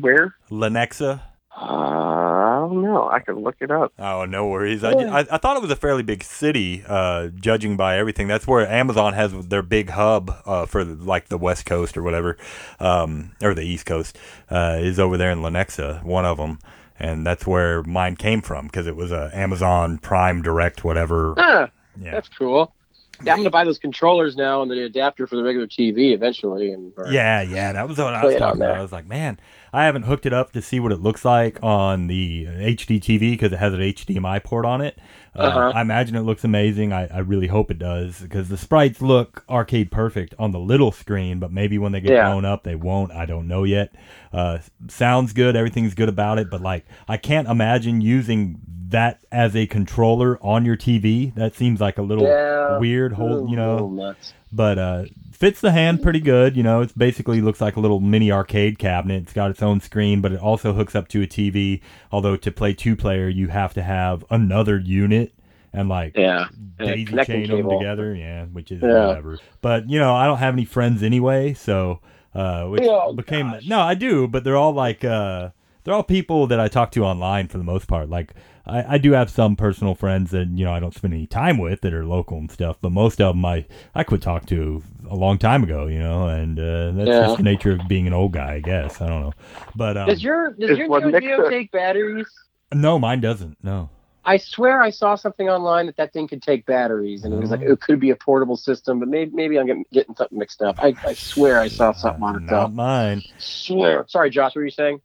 Where? 0.00 0.34
Lenexa. 0.50 1.22
Uh, 1.56 1.62
I 1.64 2.58
don't 2.68 2.82
know. 2.82 3.08
I 3.08 3.20
can 3.20 3.36
look 3.42 3.56
it 3.60 3.70
up. 3.70 3.92
Oh, 3.98 4.24
no 4.24 4.46
worries. 4.48 4.82
I. 4.82 4.90
I, 4.90 5.18
I 5.20 5.38
thought 5.38 5.56
it 5.56 5.62
was 5.62 5.70
a 5.70 5.76
fairly 5.76 6.02
big 6.02 6.24
city, 6.24 6.82
uh, 6.86 7.28
judging 7.28 7.76
by 7.76 7.96
everything. 7.96 8.26
That's 8.26 8.46
where 8.46 8.66
Amazon 8.66 9.12
has 9.14 9.32
their 9.48 9.62
big 9.62 9.90
hub 9.90 10.34
uh, 10.46 10.66
for 10.66 10.84
like 10.84 11.28
the 11.28 11.38
West 11.38 11.64
Coast 11.64 11.96
or 11.96 12.02
whatever, 12.02 12.36
um, 12.80 13.32
or 13.40 13.54
the 13.54 13.62
East 13.62 13.86
Coast 13.86 14.18
uh, 14.50 14.78
is 14.80 14.98
over 14.98 15.16
there 15.16 15.30
in 15.30 15.38
Lenexa, 15.40 16.02
one 16.02 16.24
of 16.24 16.38
them, 16.38 16.58
and 16.98 17.24
that's 17.24 17.46
where 17.46 17.84
mine 17.84 18.16
came 18.16 18.42
from 18.42 18.66
because 18.66 18.88
it 18.88 18.96
was 18.96 19.12
a 19.12 19.30
Amazon 19.32 19.98
Prime 19.98 20.42
Direct 20.42 20.82
whatever. 20.84 21.34
Ah, 21.36 21.70
Yeah. 22.00 22.12
that's 22.12 22.28
cool. 22.30 22.74
Yeah, 23.22 23.32
I'm 23.32 23.38
gonna 23.38 23.50
buy 23.50 23.64
those 23.64 23.78
controllers 23.78 24.36
now 24.36 24.62
and 24.62 24.70
the 24.70 24.82
adapter 24.84 25.26
for 25.26 25.36
the 25.36 25.42
regular 25.44 25.66
TV 25.66 26.12
eventually. 26.12 26.72
And 26.72 26.92
or- 26.96 27.10
Yeah, 27.12 27.42
yeah, 27.42 27.72
that 27.72 27.88
was 27.88 27.98
what 27.98 28.14
I 28.14 28.24
was 28.24 28.34
talking 28.36 28.60
about. 28.62 28.76
I 28.76 28.82
was 28.82 28.92
like, 28.92 29.06
man, 29.06 29.38
I 29.72 29.84
haven't 29.84 30.02
hooked 30.04 30.26
it 30.26 30.32
up 30.32 30.52
to 30.52 30.62
see 30.62 30.80
what 30.80 30.92
it 30.92 31.00
looks 31.00 31.24
like 31.24 31.58
on 31.62 32.06
the 32.06 32.46
HD 32.46 33.00
TV 33.00 33.32
because 33.32 33.52
it 33.52 33.58
has 33.58 33.72
an 33.74 33.80
HDMI 33.80 34.42
port 34.42 34.64
on 34.64 34.80
it. 34.80 34.98
Uh, 35.36 35.42
Uh-huh. 35.42 35.72
I 35.74 35.80
imagine 35.80 36.16
it 36.16 36.20
looks 36.22 36.44
amazing. 36.44 36.92
I, 36.92 37.06
I 37.06 37.18
really 37.18 37.46
hope 37.48 37.70
it 37.70 37.78
does 37.78 38.20
because 38.20 38.48
the 38.48 38.56
sprites 38.56 39.02
look 39.02 39.44
arcade 39.48 39.90
perfect 39.90 40.34
on 40.38 40.52
the 40.52 40.58
little 40.60 40.92
screen, 40.92 41.38
but 41.38 41.50
maybe 41.52 41.76
when 41.78 41.92
they 41.92 42.00
get 42.00 42.12
Yeah. 42.12 42.30
blown 42.30 42.44
up, 42.44 42.62
they 42.62 42.74
won't. 42.76 43.10
I 43.12 43.26
don't 43.26 43.48
know 43.48 43.64
yet. 43.64 43.92
Uh, 44.32 44.58
sounds 44.88 45.32
good. 45.32 45.56
Everything's 45.56 45.94
good 45.94 46.08
about 46.08 46.38
it, 46.38 46.50
but 46.50 46.60
like, 46.60 46.84
I 47.08 47.16
can't 47.16 47.48
imagine 47.48 48.00
using 48.00 48.60
that 48.88 49.20
as 49.32 49.56
a 49.56 49.66
controller 49.66 50.38
on 50.40 50.64
your 50.64 50.76
TV. 50.76 51.34
That 51.34 51.54
seems 51.56 51.80
like 51.80 51.98
a 51.98 52.02
little 52.02 52.24
Yeah. 52.24 52.78
weird. 52.78 53.12
Hold, 53.14 53.50
you 53.50 53.56
know, 53.56 54.14
but 54.52 54.78
uh, 54.78 55.04
fits 55.44 55.60
the 55.60 55.72
hand 55.72 56.02
pretty 56.02 56.20
good. 56.20 56.56
You 56.56 56.62
know, 56.62 56.80
it's 56.80 56.92
basically 56.94 57.42
looks 57.42 57.60
like 57.60 57.76
a 57.76 57.80
little 57.80 58.00
mini 58.00 58.32
arcade 58.32 58.78
cabinet. 58.78 59.24
It's 59.24 59.32
got 59.34 59.50
its 59.50 59.62
own 59.62 59.80
screen, 59.80 60.22
but 60.22 60.32
it 60.32 60.40
also 60.40 60.72
hooks 60.72 60.94
up 60.94 61.06
to 61.08 61.22
a 61.22 61.26
TV. 61.26 61.82
Although 62.10 62.36
to 62.36 62.50
play 62.50 62.72
two 62.72 62.96
player, 62.96 63.28
you 63.28 63.48
have 63.48 63.74
to 63.74 63.82
have 63.82 64.24
another 64.30 64.78
unit 64.78 65.34
and 65.72 65.88
like 65.90 66.16
Yeah. 66.16 66.46
Daisy 66.78 67.04
chain 67.24 67.48
them 67.48 67.68
together. 67.68 68.14
Yeah, 68.14 68.44
which 68.46 68.72
is 68.72 68.80
Yeah. 68.82 69.08
whatever. 69.08 69.38
But 69.60 69.90
you 69.90 69.98
know, 69.98 70.14
I 70.14 70.24
don't 70.26 70.38
have 70.38 70.54
any 70.54 70.64
friends 70.64 71.02
anyway, 71.02 71.52
so 71.52 72.00
uh, 72.34 72.64
which 72.64 72.82
Oh, 72.84 73.12
became 73.12 73.50
gosh. 73.50 73.68
no, 73.68 73.80
I 73.80 73.94
do, 73.94 74.26
but 74.26 74.44
they're 74.44 74.56
all 74.56 74.72
like 74.72 75.04
uh, 75.04 75.50
they're 75.84 75.92
all 75.94 76.02
people 76.02 76.46
that 76.46 76.58
I 76.58 76.68
talk 76.68 76.90
to 76.92 77.04
online 77.04 77.48
for 77.48 77.58
the 77.58 77.64
most 77.64 77.86
part. 77.86 78.08
Like 78.08 78.32
I, 78.66 78.94
I 78.94 78.98
do 78.98 79.12
have 79.12 79.28
some 79.30 79.56
personal 79.56 79.94
friends 79.94 80.30
that 80.30 80.48
you 80.48 80.64
know 80.64 80.72
I 80.72 80.80
don't 80.80 80.94
spend 80.94 81.12
any 81.14 81.26
time 81.26 81.58
with 81.58 81.82
that 81.82 81.92
are 81.92 82.04
local 82.06 82.38
and 82.38 82.50
stuff, 82.50 82.76
but 82.80 82.90
most 82.92 83.20
of 83.20 83.34
them 83.34 83.44
I 83.44 83.66
I 83.94 84.04
quit 84.04 84.22
talk 84.22 84.46
to 84.46 84.82
a 85.08 85.14
long 85.16 85.36
time 85.38 85.62
ago, 85.62 85.86
you 85.86 85.98
know, 85.98 86.28
and 86.28 86.58
uh, 86.58 86.90
that's 86.92 87.08
Yeah. 87.08 87.20
just 87.26 87.36
the 87.36 87.42
nature 87.42 87.72
of 87.72 87.86
being 87.88 88.06
an 88.06 88.12
old 88.14 88.32
guy, 88.32 88.54
I 88.54 88.60
guess. 88.60 89.00
I 89.00 89.08
don't 89.08 89.20
know, 89.20 89.32
but 89.76 89.96
um, 89.98 90.08
Does 90.08 90.22
your 90.22 90.52
does 90.52 90.78
your 90.78 90.88
what 90.88 91.04
Neo 91.04 91.20
Geo 91.20 91.48
take 91.50 91.70
batteries? 91.72 92.26
no, 92.72 92.98
mine 92.98 93.20
doesn't. 93.20 93.58
No. 93.62 93.90
I 94.26 94.38
swear 94.38 94.80
I 94.80 94.88
saw 94.88 95.16
something 95.16 95.50
online 95.50 95.84
that 95.84 95.98
that 95.98 96.14
thing 96.14 96.26
could 96.26 96.40
take 96.40 96.64
batteries, 96.64 97.24
and 97.24 97.34
it 97.34 97.36
was 97.38 97.50
like 97.50 97.60
Oh. 97.60 97.72
it 97.72 97.80
could 97.82 98.00
be 98.00 98.08
a 98.08 98.16
portable 98.16 98.56
system, 98.56 98.98
but 98.98 99.08
maybe 99.08 99.30
maybe 99.34 99.58
I'm 99.58 99.66
getting, 99.66 99.84
getting 99.92 100.14
something 100.16 100.38
mixed 100.38 100.62
up. 100.62 100.82
I, 100.82 100.94
I 101.04 101.12
swear 101.12 101.60
I 101.60 101.68
saw 101.68 101.92
something 101.92 102.22
on 102.22 102.36
it 102.42 102.46
though. 102.48 102.62
Not 102.62 102.72
mine. 102.74 103.22
Swear. 103.36 104.06
Sorry, 104.08 104.30
Josh. 104.30 104.52
What 104.54 104.60
were 104.60 104.64
you 104.64 104.70
saying? 104.70 105.02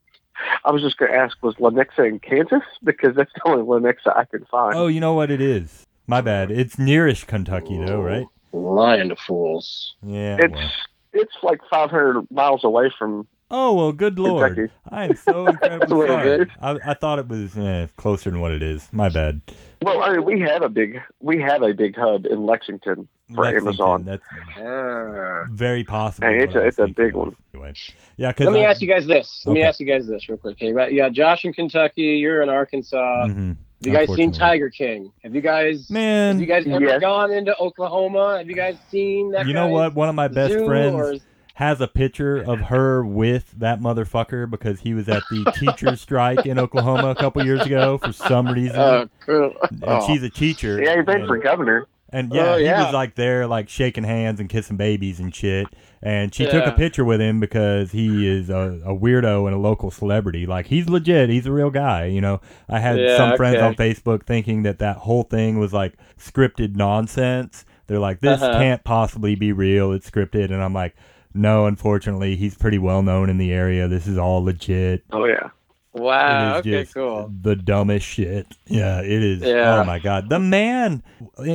I 0.65 0.71
was 0.71 0.81
just 0.81 0.97
going 0.97 1.11
to 1.11 1.17
ask, 1.17 1.37
was 1.41 1.55
Lenexa 1.55 2.07
in 2.07 2.19
Kansas? 2.19 2.63
Because 2.83 3.15
that's 3.15 3.31
the 3.33 3.49
only 3.49 3.63
Lenexa 3.63 4.15
I 4.15 4.25
can 4.25 4.45
find. 4.45 4.75
Oh, 4.75 4.87
you 4.87 4.99
know 4.99 5.13
what 5.13 5.31
it 5.31 5.41
is? 5.41 5.85
My 6.07 6.21
bad. 6.21 6.51
It's 6.51 6.75
nearish 6.75 7.25
Kentucky, 7.27 7.77
though, 7.77 8.01
right? 8.01 8.27
Lying 8.51 9.09
to 9.09 9.15
fools. 9.15 9.95
Yeah. 10.01 10.37
it's 10.39 10.53
well. 10.53 10.71
it's 11.13 11.35
like 11.43 11.59
500 11.69 12.29
miles 12.31 12.63
away 12.63 12.91
from 12.97 13.27
Oh 13.51 13.73
well, 13.73 13.91
good 13.91 14.19
lord! 14.19 14.55
Kentucky. 14.55 14.73
I 14.89 15.05
am 15.05 15.15
so 15.15 15.47
incredibly 15.47 15.87
A 15.95 15.99
little 15.99 16.15
sorry. 16.17 16.37
bit. 16.37 16.49
I, 16.61 16.77
I 16.85 16.93
thought 16.93 17.17
it 17.17 17.27
was 17.27 17.57
eh, 17.57 17.87
closer 17.97 18.29
than 18.29 18.41
what 18.41 18.51
it 18.51 18.61
is. 18.61 18.87
My 18.91 19.09
bad. 19.09 19.41
Well, 19.81 20.03
I 20.03 20.11
mean, 20.13 20.25
we 20.25 20.39
have 20.41 20.61
a 20.61 20.69
big 20.69 20.99
we 21.19 21.41
have 21.41 21.63
a 21.63 21.73
big 21.73 21.95
hub 21.95 22.27
in 22.27 22.45
Lexington 22.45 23.07
for 23.33 23.43
Lexington, 23.43 23.67
Amazon. 23.67 24.03
That's 24.05 25.49
very 25.51 25.83
possible. 25.83 26.27
Hey, 26.27 26.43
it's 26.43 26.53
what 26.53 26.59
a- 26.59 26.63
I 26.63 26.65
was 26.65 26.79
it's 26.79 26.79
a 26.79 26.93
big 26.93 27.13
one. 27.15 27.35
Anyway, 27.53 27.73
yeah. 28.17 28.31
Let 28.37 28.53
me 28.53 28.65
I- 28.65 28.69
ask 28.69 28.81
you 28.81 28.87
guys 28.87 29.05
this. 29.05 29.43
Let 29.45 29.53
me 29.53 29.61
ask 29.63 29.79
you 29.79 29.85
guys 29.85 30.07
this 30.07 30.27
real 30.29 30.37
quick. 30.37 30.57
Okay, 30.57 30.71
right? 30.73 30.91
You 30.91 30.97
got 30.99 31.13
Josh 31.13 31.45
in 31.45 31.53
Kentucky. 31.53 32.01
You're 32.01 32.41
in 32.41 32.49
Arkansas. 32.49 33.27
Mhm, 33.27 33.47
Have 33.49 33.57
you 33.81 33.91
guys 33.93 34.13
seen. 34.15 34.31
Tiger 34.31 34.69
King? 34.69 35.11
Have 35.23 35.35
you 35.35 35.41
guys? 35.41 35.89
Man, 35.89 36.35
Have 36.35 36.41
you 36.41 36.47
guys 36.47 36.67
ever 36.67 36.85
Yes. 36.85 37.01
gone 37.01 37.31
into 37.31 37.57
Oklahoma? 37.59 38.37
Have 38.39 38.47
you 38.47 38.55
guys 38.55 38.77
seen 38.89 39.31
that? 39.31 39.47
you 39.47 39.53
know 39.53 39.67
what? 39.67 39.95
One 39.95 40.09
of 40.09 40.15
my 40.15 40.27
best 40.27 40.53
zoo, 40.53 40.65
friends 40.65 40.95
or- 40.95 41.15
has 41.55 41.81
a 41.81 41.87
picture 41.89 42.37
of 42.37 42.61
her 42.61 43.05
with 43.05 43.51
that 43.57 43.81
motherfucker 43.81 44.49
because 44.49 44.79
he 44.79 44.93
was 44.93 45.09
at 45.09 45.21
the 45.29 45.43
teacher 45.59 45.93
strike 45.97 46.45
in 46.45 46.57
Oklahoma 46.57 47.09
a 47.09 47.15
couple 47.15 47.43
years 47.43 47.61
ago 47.65 47.97
for 47.97 48.13
some 48.13 48.47
reason. 48.47 48.79
Oh, 48.79 49.09
cool. 49.25 49.51
and 49.69 49.83
Oh. 49.83 50.07
she's 50.07 50.23
a 50.23 50.29
teacher. 50.29 50.81
Yeah, 50.81 50.93
he 50.95 50.99
ran 51.01 51.19
and- 51.21 51.27
for 51.27 51.37
governor. 51.37 51.85
And 52.11 52.33
yeah, 52.33 52.53
Oh, 52.53 52.57
he 52.57 52.65
was 52.65 52.93
like 52.93 53.15
there, 53.15 53.45
like 53.47 53.69
shaking 53.69 54.03
hands 54.03 54.39
and 54.39 54.49
kissing 54.49 54.77
babies 54.77 55.19
and 55.19 55.33
shit. 55.33 55.67
And 56.01 56.33
she 56.33 56.45
took 56.45 56.65
a 56.65 56.71
picture 56.71 57.03
with 57.05 57.19
him 57.21 57.39
because 57.39 57.91
he 57.91 58.25
is 58.27 58.49
a, 58.49 58.79
a 58.85 58.95
weirdo 58.95 59.45
and 59.47 59.55
a 59.55 59.59
local 59.59 59.91
celebrity. 59.91 60.45
Like 60.45 60.67
he's 60.67 60.87
legit. 60.89 61.29
He's 61.29 61.45
a 61.45 61.51
real 61.51 61.69
guy. 61.69 62.05
You 62.05 62.21
know, 62.21 62.41
I 62.69 62.79
had 62.79 62.97
Yeah, 62.99 63.17
some 63.17 63.35
friends 63.37 63.57
okay. 63.57 63.65
on 63.65 63.75
Facebook 63.75 64.23
thinking 64.25 64.63
that 64.63 64.79
that 64.79 64.97
whole 64.97 65.23
thing 65.23 65.59
was 65.59 65.73
like 65.73 65.95
scripted 66.17 66.75
nonsense. 66.75 67.65
They're 67.87 67.99
like, 67.99 68.21
this 68.21 68.41
Uh-huh. 68.41 68.57
can't 68.59 68.83
possibly 68.83 69.35
be 69.35 69.51
real. 69.51 69.91
It's 69.91 70.09
scripted. 70.09 70.45
And 70.51 70.63
I'm 70.63 70.73
like, 70.73 70.95
no, 71.33 71.65
unfortunately, 71.67 72.35
he's 72.37 72.55
pretty 72.57 72.79
well 72.79 73.01
known 73.03 73.29
in 73.29 73.37
the 73.37 73.51
area. 73.51 73.87
This 73.87 74.07
is 74.07 74.17
all 74.17 74.43
legit. 74.43 75.03
Oh 75.11 75.25
yeah. 75.25 75.49
Wow. 75.93 76.57
Okay. 76.57 76.85
Cool. 76.85 77.31
the 77.41 77.55
dumbest 77.55 78.05
shit. 78.05 78.47
Yeah, 78.67 79.01
it 79.01 79.23
is. 79.23 79.43
Oh 79.43 79.47
yeah. 79.47 79.79
Oh 79.79 79.83
my 79.83 79.99
god, 79.99 80.29
the 80.29 80.39
man 80.39 81.03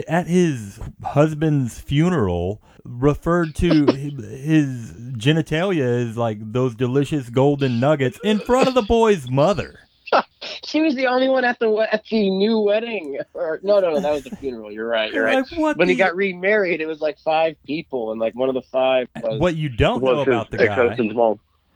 at 0.09 0.27
his 0.27 0.81
husband's 1.03 1.81
funeral 1.81 2.61
referred 2.85 3.55
to 3.57 3.87
his 3.93 4.93
genitalia 5.17 6.09
as 6.09 6.17
like 6.17 6.39
those 6.53 6.75
delicious 6.75 7.31
golden 7.31 7.81
nuggets 7.81 8.19
in 8.25 8.41
front 8.41 8.69
of 8.69 8.75
the 8.75 8.83
boy's 8.83 9.31
mother. 9.31 9.79
She 10.65 10.81
was 10.81 10.95
the 10.95 11.07
only 11.07 11.29
one 11.29 11.45
at 11.45 11.59
the 11.59 11.71
at 11.91 12.05
the 12.11 12.31
new 12.31 12.59
wedding. 12.59 13.19
Or 13.33 13.61
no, 13.63 13.81
no, 13.81 13.95
no, 13.95 14.01
that 14.01 14.13
was 14.13 14.25
the 14.25 14.37
funeral. 14.37 14.71
You're 14.71 14.87
right. 14.87 15.13
You're 15.13 15.25
right. 15.25 15.45
Like? 15.53 15.77
When 15.77 15.89
he 15.89 15.95
got 15.95 16.15
remarried, 16.15 16.81
it 16.81 16.87
was 16.87 17.01
like 17.01 17.19
five 17.19 17.57
people, 17.65 18.13
and 18.13 18.21
like 18.21 18.35
one 18.35 18.49
of 18.49 18.55
the 18.55 18.63
five 18.63 19.09
was 19.23 19.41
what 19.41 19.57
you 19.57 19.69
don't 19.69 20.03
know 20.03 20.21
about 20.21 20.51
the 20.51 20.59
guy, 20.59 20.97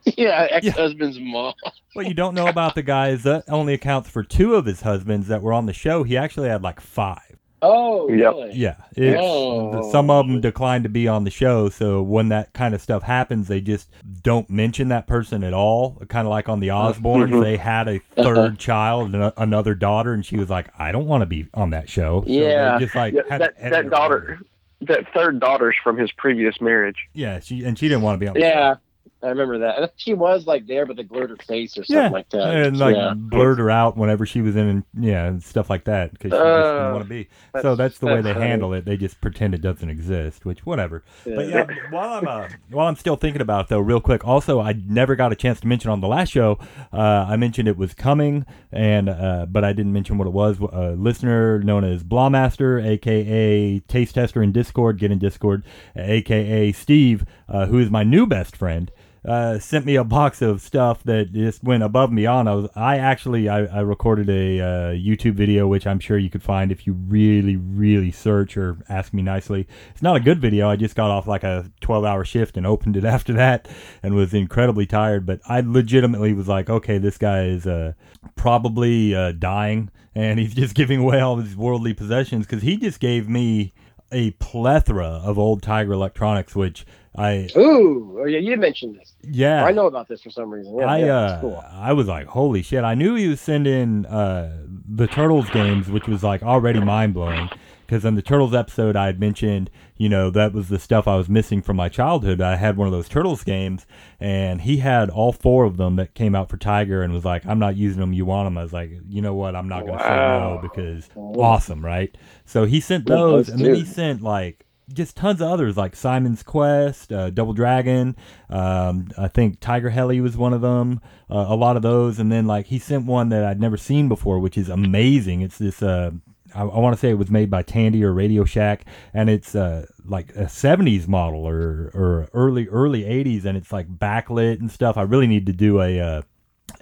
ex-husband's 0.16 0.18
yeah, 0.18 0.46
ex-husband's 0.50 1.18
mom. 1.20 1.54
what 1.94 2.06
you 2.06 2.14
don't 2.14 2.34
know 2.34 2.46
about 2.48 2.74
the 2.74 2.82
guy 2.82 3.08
is 3.08 3.22
that 3.24 3.44
only 3.48 3.74
accounts 3.74 4.08
for 4.10 4.22
two 4.22 4.54
of 4.54 4.66
his 4.66 4.82
husbands 4.82 5.28
that 5.28 5.42
were 5.42 5.52
on 5.52 5.66
the 5.66 5.72
show. 5.72 6.02
He 6.02 6.16
actually 6.16 6.48
had 6.48 6.62
like 6.62 6.80
five. 6.80 7.22
Oh, 7.60 8.08
Yep. 8.08 8.18
really? 8.34 8.52
Yeah, 8.54 8.76
Oh. 9.18 9.90
some 9.90 10.10
of 10.10 10.28
them 10.28 10.40
declined 10.40 10.84
to 10.84 10.88
be 10.90 11.08
on 11.08 11.24
the 11.24 11.30
show. 11.30 11.68
So 11.68 12.00
when 12.02 12.28
that 12.28 12.52
kind 12.52 12.72
of 12.72 12.80
stuff 12.80 13.02
happens, 13.02 13.48
they 13.48 13.60
just 13.60 13.90
don't 14.22 14.48
mention 14.48 14.88
that 14.90 15.08
person 15.08 15.42
at 15.42 15.52
all. 15.52 16.00
Kind 16.08 16.26
of 16.26 16.30
like 16.30 16.48
on 16.48 16.60
the 16.60 16.68
Osbournes, 16.68 17.30
Mhm. 17.30 17.42
they 17.42 17.56
had 17.56 17.88
a 17.88 17.98
3rd 18.16 18.58
child 18.58 19.12
and 19.12 19.32
another 19.36 19.74
daughter, 19.74 20.12
and 20.12 20.24
she 20.24 20.36
was 20.36 20.48
like, 20.48 20.68
"I 20.78 20.92
don't 20.92 21.06
want 21.06 21.22
to 21.22 21.26
be 21.26 21.46
on 21.52 21.70
that 21.70 21.88
show." 21.90 22.22
So 22.26 22.30
Yeah. 22.32 22.78
just 22.78 22.94
like 22.94 23.14
Yeah, 23.14 23.22
had 23.28 23.40
that 23.40 23.56
to 23.56 23.60
edit 23.64 23.72
that 23.72 23.84
her 23.84 23.90
daughter, 23.90 24.38
that 24.82 25.12
third 25.12 25.40
daughter's 25.40 25.74
from 25.82 25.96
his 25.98 26.12
previous 26.12 26.60
marriage. 26.60 27.08
Yeah, 27.12 27.40
she 27.40 27.64
and 27.64 27.76
she 27.76 27.88
didn't 27.88 28.02
want 28.02 28.14
to 28.14 28.18
be 28.24 28.28
on. 28.28 28.34
The 28.34 28.40
Yeah, 28.40 28.74
I 29.22 29.28
remember 29.30 29.58
that. 29.58 29.76
Think 29.78 29.92
She 29.96 30.14
was 30.14 30.46
like 30.46 30.66
there, 30.68 30.86
but 30.86 30.96
they 30.96 31.02
blurred 31.02 31.30
her 31.30 31.36
face 31.36 31.76
or 31.76 31.82
something 31.84 31.96
Yeah, 32.04 32.08
like 32.10 32.28
that. 32.30 32.54
and 32.54 32.78
like 32.78 32.94
yeah. 32.94 33.14
blurred 33.16 33.58
her 33.58 33.68
out 33.70 33.96
whenever 33.96 34.24
she 34.24 34.40
was 34.40 34.54
in, 34.54 34.68
and 34.68 34.84
yeah, 34.98 35.26
and 35.26 35.42
stuff 35.42 35.68
like 35.68 35.84
that 35.84 36.12
because 36.12 36.30
she 36.30 36.36
just 36.38 36.40
didn't 36.44 36.86
Uh, 36.86 36.92
want 36.92 37.02
to 37.04 37.08
be. 37.08 37.24
so 37.56 37.74
that's- 37.74 37.76
that's 37.78 37.98
the 37.98 38.06
way 38.06 38.20
they 38.20 38.32
funny. 38.32 38.46
handle 38.46 38.72
it. 38.74 38.84
They 38.84 38.96
just 38.96 39.20
pretend 39.20 39.54
it 39.54 39.60
doesn't 39.60 39.90
exist, 39.90 40.44
which 40.44 40.64
whatever. 40.64 41.02
But 41.24 41.48
Yeah. 41.48 41.66
yeah, 41.68 41.76
while 41.90 42.10
I'm 42.18 42.28
uh, 42.28 42.48
while 42.70 42.86
I'm 42.86 42.94
still 42.96 43.16
thinking 43.16 43.40
about 43.42 43.64
it 43.64 43.68
though, 43.70 43.80
real 43.80 44.00
quick. 44.00 44.24
Also, 44.26 44.60
I 44.60 44.74
never 44.86 45.16
got 45.16 45.32
a 45.32 45.36
chance 45.36 45.58
to 45.60 45.66
mention 45.66 45.90
on 45.90 46.00
the 46.00 46.06
last 46.08 46.30
show. 46.30 46.58
Uh, 46.92 47.26
I 47.28 47.34
mentioned 47.36 47.66
it 47.66 47.76
was 47.76 47.94
coming, 47.94 48.46
and 48.70 49.08
uh, 49.08 49.46
but 49.50 49.64
I 49.64 49.72
didn't 49.72 49.92
mention 49.92 50.16
what 50.18 50.28
it 50.28 50.32
was. 50.32 50.60
A 50.60 50.94
listener 50.96 51.58
known 51.60 51.82
as 51.82 52.04
Blawmaster, 52.04 52.84
aka 52.86 53.80
Taste 53.80 54.14
Tester 54.14 54.42
in 54.44 54.52
Discord, 54.52 54.98
get 54.98 55.10
in 55.10 55.18
Discord, 55.18 55.64
aka 55.96 56.70
Steve, 56.72 57.24
uh, 57.48 57.66
who 57.66 57.78
is 57.78 57.90
my 57.90 58.04
new 58.04 58.24
best 58.26 58.56
friend. 58.56 58.90
Uh, 59.28 59.58
sent 59.58 59.84
me 59.84 59.94
a 59.94 60.04
box 60.04 60.40
of 60.40 60.62
stuff 60.62 61.02
that 61.04 61.32
just 61.34 61.62
went 61.62 61.82
above 61.82 62.08
and 62.08 62.16
beyond. 62.16 62.48
I 62.48 62.54
was, 62.54 62.70
I 62.74 62.96
actually, 62.96 63.48
I, 63.48 63.64
I 63.66 63.80
recorded 63.80 64.30
a 64.30 64.60
uh, 64.60 64.92
YouTube 64.92 65.34
video, 65.34 65.66
which 65.66 65.86
I'm 65.86 66.00
sure 66.00 66.16
you 66.16 66.30
could 66.30 66.42
find 66.42 66.72
if 66.72 66.86
you 66.86 66.94
really, 66.94 67.56
really 67.56 68.10
search 68.10 68.56
or 68.56 68.78
ask 68.88 69.12
me 69.12 69.20
nicely. 69.20 69.68
It's 69.90 70.00
not 70.00 70.16
a 70.16 70.20
good 70.20 70.40
video. 70.40 70.70
I 70.70 70.76
just 70.76 70.96
got 70.96 71.10
off 71.10 71.26
like 71.26 71.44
a 71.44 71.70
12 71.82 72.04
hour 72.06 72.24
shift 72.24 72.56
and 72.56 72.66
opened 72.66 72.96
it 72.96 73.04
after 73.18 73.34
that 73.34 73.68
and 74.02 74.14
was 74.14 74.32
incredibly 74.32 74.86
tired. 74.86 75.26
But 75.26 75.40
I 75.46 75.60
legitimately 75.60 76.32
was 76.32 76.48
like, 76.48 76.70
okay, 76.70 76.96
this 76.96 77.18
guy 77.18 77.44
is 77.44 77.66
uh, 77.66 77.92
probably 78.34 79.14
uh, 79.14 79.32
dying 79.32 79.90
and 80.14 80.38
he's 80.38 80.54
just 80.54 80.74
giving 80.74 81.00
away 81.00 81.20
all 81.20 81.36
his 81.36 81.54
worldly 81.54 81.92
possessions 81.92 82.46
because 82.46 82.62
he 82.62 82.78
just 82.78 82.98
gave 82.98 83.28
me 83.28 83.74
a 84.10 84.30
plethora 84.32 85.20
of 85.22 85.38
old 85.38 85.62
Tiger 85.62 85.92
electronics, 85.92 86.56
which 86.56 86.86
I 87.18 87.48
Ooh, 87.56 88.20
oh, 88.20 88.26
yeah, 88.26 88.38
you 88.38 88.56
mentioned 88.56 88.98
this. 88.98 89.14
yeah 89.22 89.64
I 89.64 89.72
know 89.72 89.86
about 89.86 90.08
this 90.08 90.22
for 90.22 90.30
some 90.30 90.50
reason. 90.50 90.76
Yeah, 90.78 90.86
I 90.86 90.98
yeah, 90.98 91.16
uh 91.16 91.40
cool. 91.40 91.64
I 91.70 91.92
was 91.92 92.06
like, 92.06 92.26
holy 92.26 92.62
shit! 92.62 92.84
I 92.84 92.94
knew 92.94 93.14
he 93.14 93.28
was 93.28 93.40
sending 93.40 94.06
uh 94.06 94.64
the 94.88 95.06
Turtles 95.06 95.50
games, 95.50 95.90
which 95.90 96.06
was 96.06 96.22
like 96.22 96.42
already 96.42 96.80
mind 96.80 97.14
blowing. 97.14 97.48
Because 97.86 98.04
in 98.04 98.16
the 98.16 98.22
Turtles 98.22 98.54
episode, 98.54 98.96
I 98.96 99.06
had 99.06 99.18
mentioned, 99.18 99.70
you 99.96 100.10
know, 100.10 100.28
that 100.28 100.52
was 100.52 100.68
the 100.68 100.78
stuff 100.78 101.08
I 101.08 101.16
was 101.16 101.30
missing 101.30 101.62
from 101.62 101.78
my 101.78 101.88
childhood. 101.88 102.38
I 102.38 102.56
had 102.56 102.76
one 102.76 102.86
of 102.86 102.92
those 102.92 103.08
Turtles 103.08 103.42
games, 103.42 103.86
and 104.20 104.60
he 104.60 104.76
had 104.76 105.08
all 105.08 105.32
four 105.32 105.64
of 105.64 105.78
them 105.78 105.96
that 105.96 106.12
came 106.12 106.34
out 106.34 106.50
for 106.50 106.58
Tiger, 106.58 107.02
and 107.02 107.14
was 107.14 107.24
like, 107.24 107.46
"I'm 107.46 107.58
not 107.58 107.76
using 107.76 108.00
them. 108.00 108.12
You 108.12 108.26
want 108.26 108.46
them?" 108.46 108.58
I 108.58 108.62
was 108.62 108.74
like, 108.74 108.90
"You 109.08 109.22
know 109.22 109.34
what? 109.34 109.56
I'm 109.56 109.68
not 109.68 109.86
going 109.86 109.96
to 109.96 110.04
say 110.04 110.10
no 110.10 110.58
because 110.60 111.08
awesome, 111.16 111.82
right?" 111.82 112.14
So 112.44 112.66
he 112.66 112.80
sent 112.80 113.06
those 113.06 113.48
and 113.48 113.58
then 113.58 113.74
he 113.74 113.86
sent 113.86 114.20
like 114.20 114.66
just 114.92 115.16
tons 115.16 115.40
of 115.40 115.48
others 115.48 115.76
like 115.76 115.94
Simon's 115.94 116.42
Quest, 116.42 117.12
uh, 117.12 117.30
Double 117.30 117.52
Dragon. 117.52 118.16
Um, 118.48 119.08
I 119.18 119.28
think 119.28 119.60
Tiger 119.60 119.90
Heli 119.90 120.20
was 120.20 120.36
one 120.36 120.52
of 120.52 120.60
them. 120.60 121.00
Uh, 121.30 121.46
a 121.48 121.56
lot 121.56 121.76
of 121.76 121.82
those, 121.82 122.18
and 122.18 122.32
then 122.32 122.46
like 122.46 122.66
he 122.66 122.78
sent 122.78 123.06
one 123.06 123.28
that 123.28 123.44
I'd 123.44 123.60
never 123.60 123.76
seen 123.76 124.08
before, 124.08 124.38
which 124.38 124.56
is 124.56 124.68
amazing. 124.68 125.42
It's 125.42 125.58
this. 125.58 125.82
Uh, 125.82 126.12
I, 126.54 126.62
I 126.62 126.78
want 126.78 126.94
to 126.94 127.00
say 127.00 127.10
it 127.10 127.18
was 127.18 127.30
made 127.30 127.50
by 127.50 127.62
Tandy 127.62 128.02
or 128.02 128.12
Radio 128.12 128.44
Shack, 128.44 128.86
and 129.12 129.28
it's 129.28 129.54
uh, 129.54 129.86
like 130.04 130.30
a 130.36 130.44
'70s 130.44 131.06
model 131.06 131.46
or 131.46 131.90
or 131.94 132.28
early 132.32 132.68
early 132.68 133.02
'80s, 133.02 133.44
and 133.44 133.56
it's 133.56 133.72
like 133.72 133.88
backlit 133.88 134.60
and 134.60 134.70
stuff. 134.70 134.96
I 134.96 135.02
really 135.02 135.26
need 135.26 135.46
to 135.46 135.52
do 135.52 135.80
a. 135.80 136.24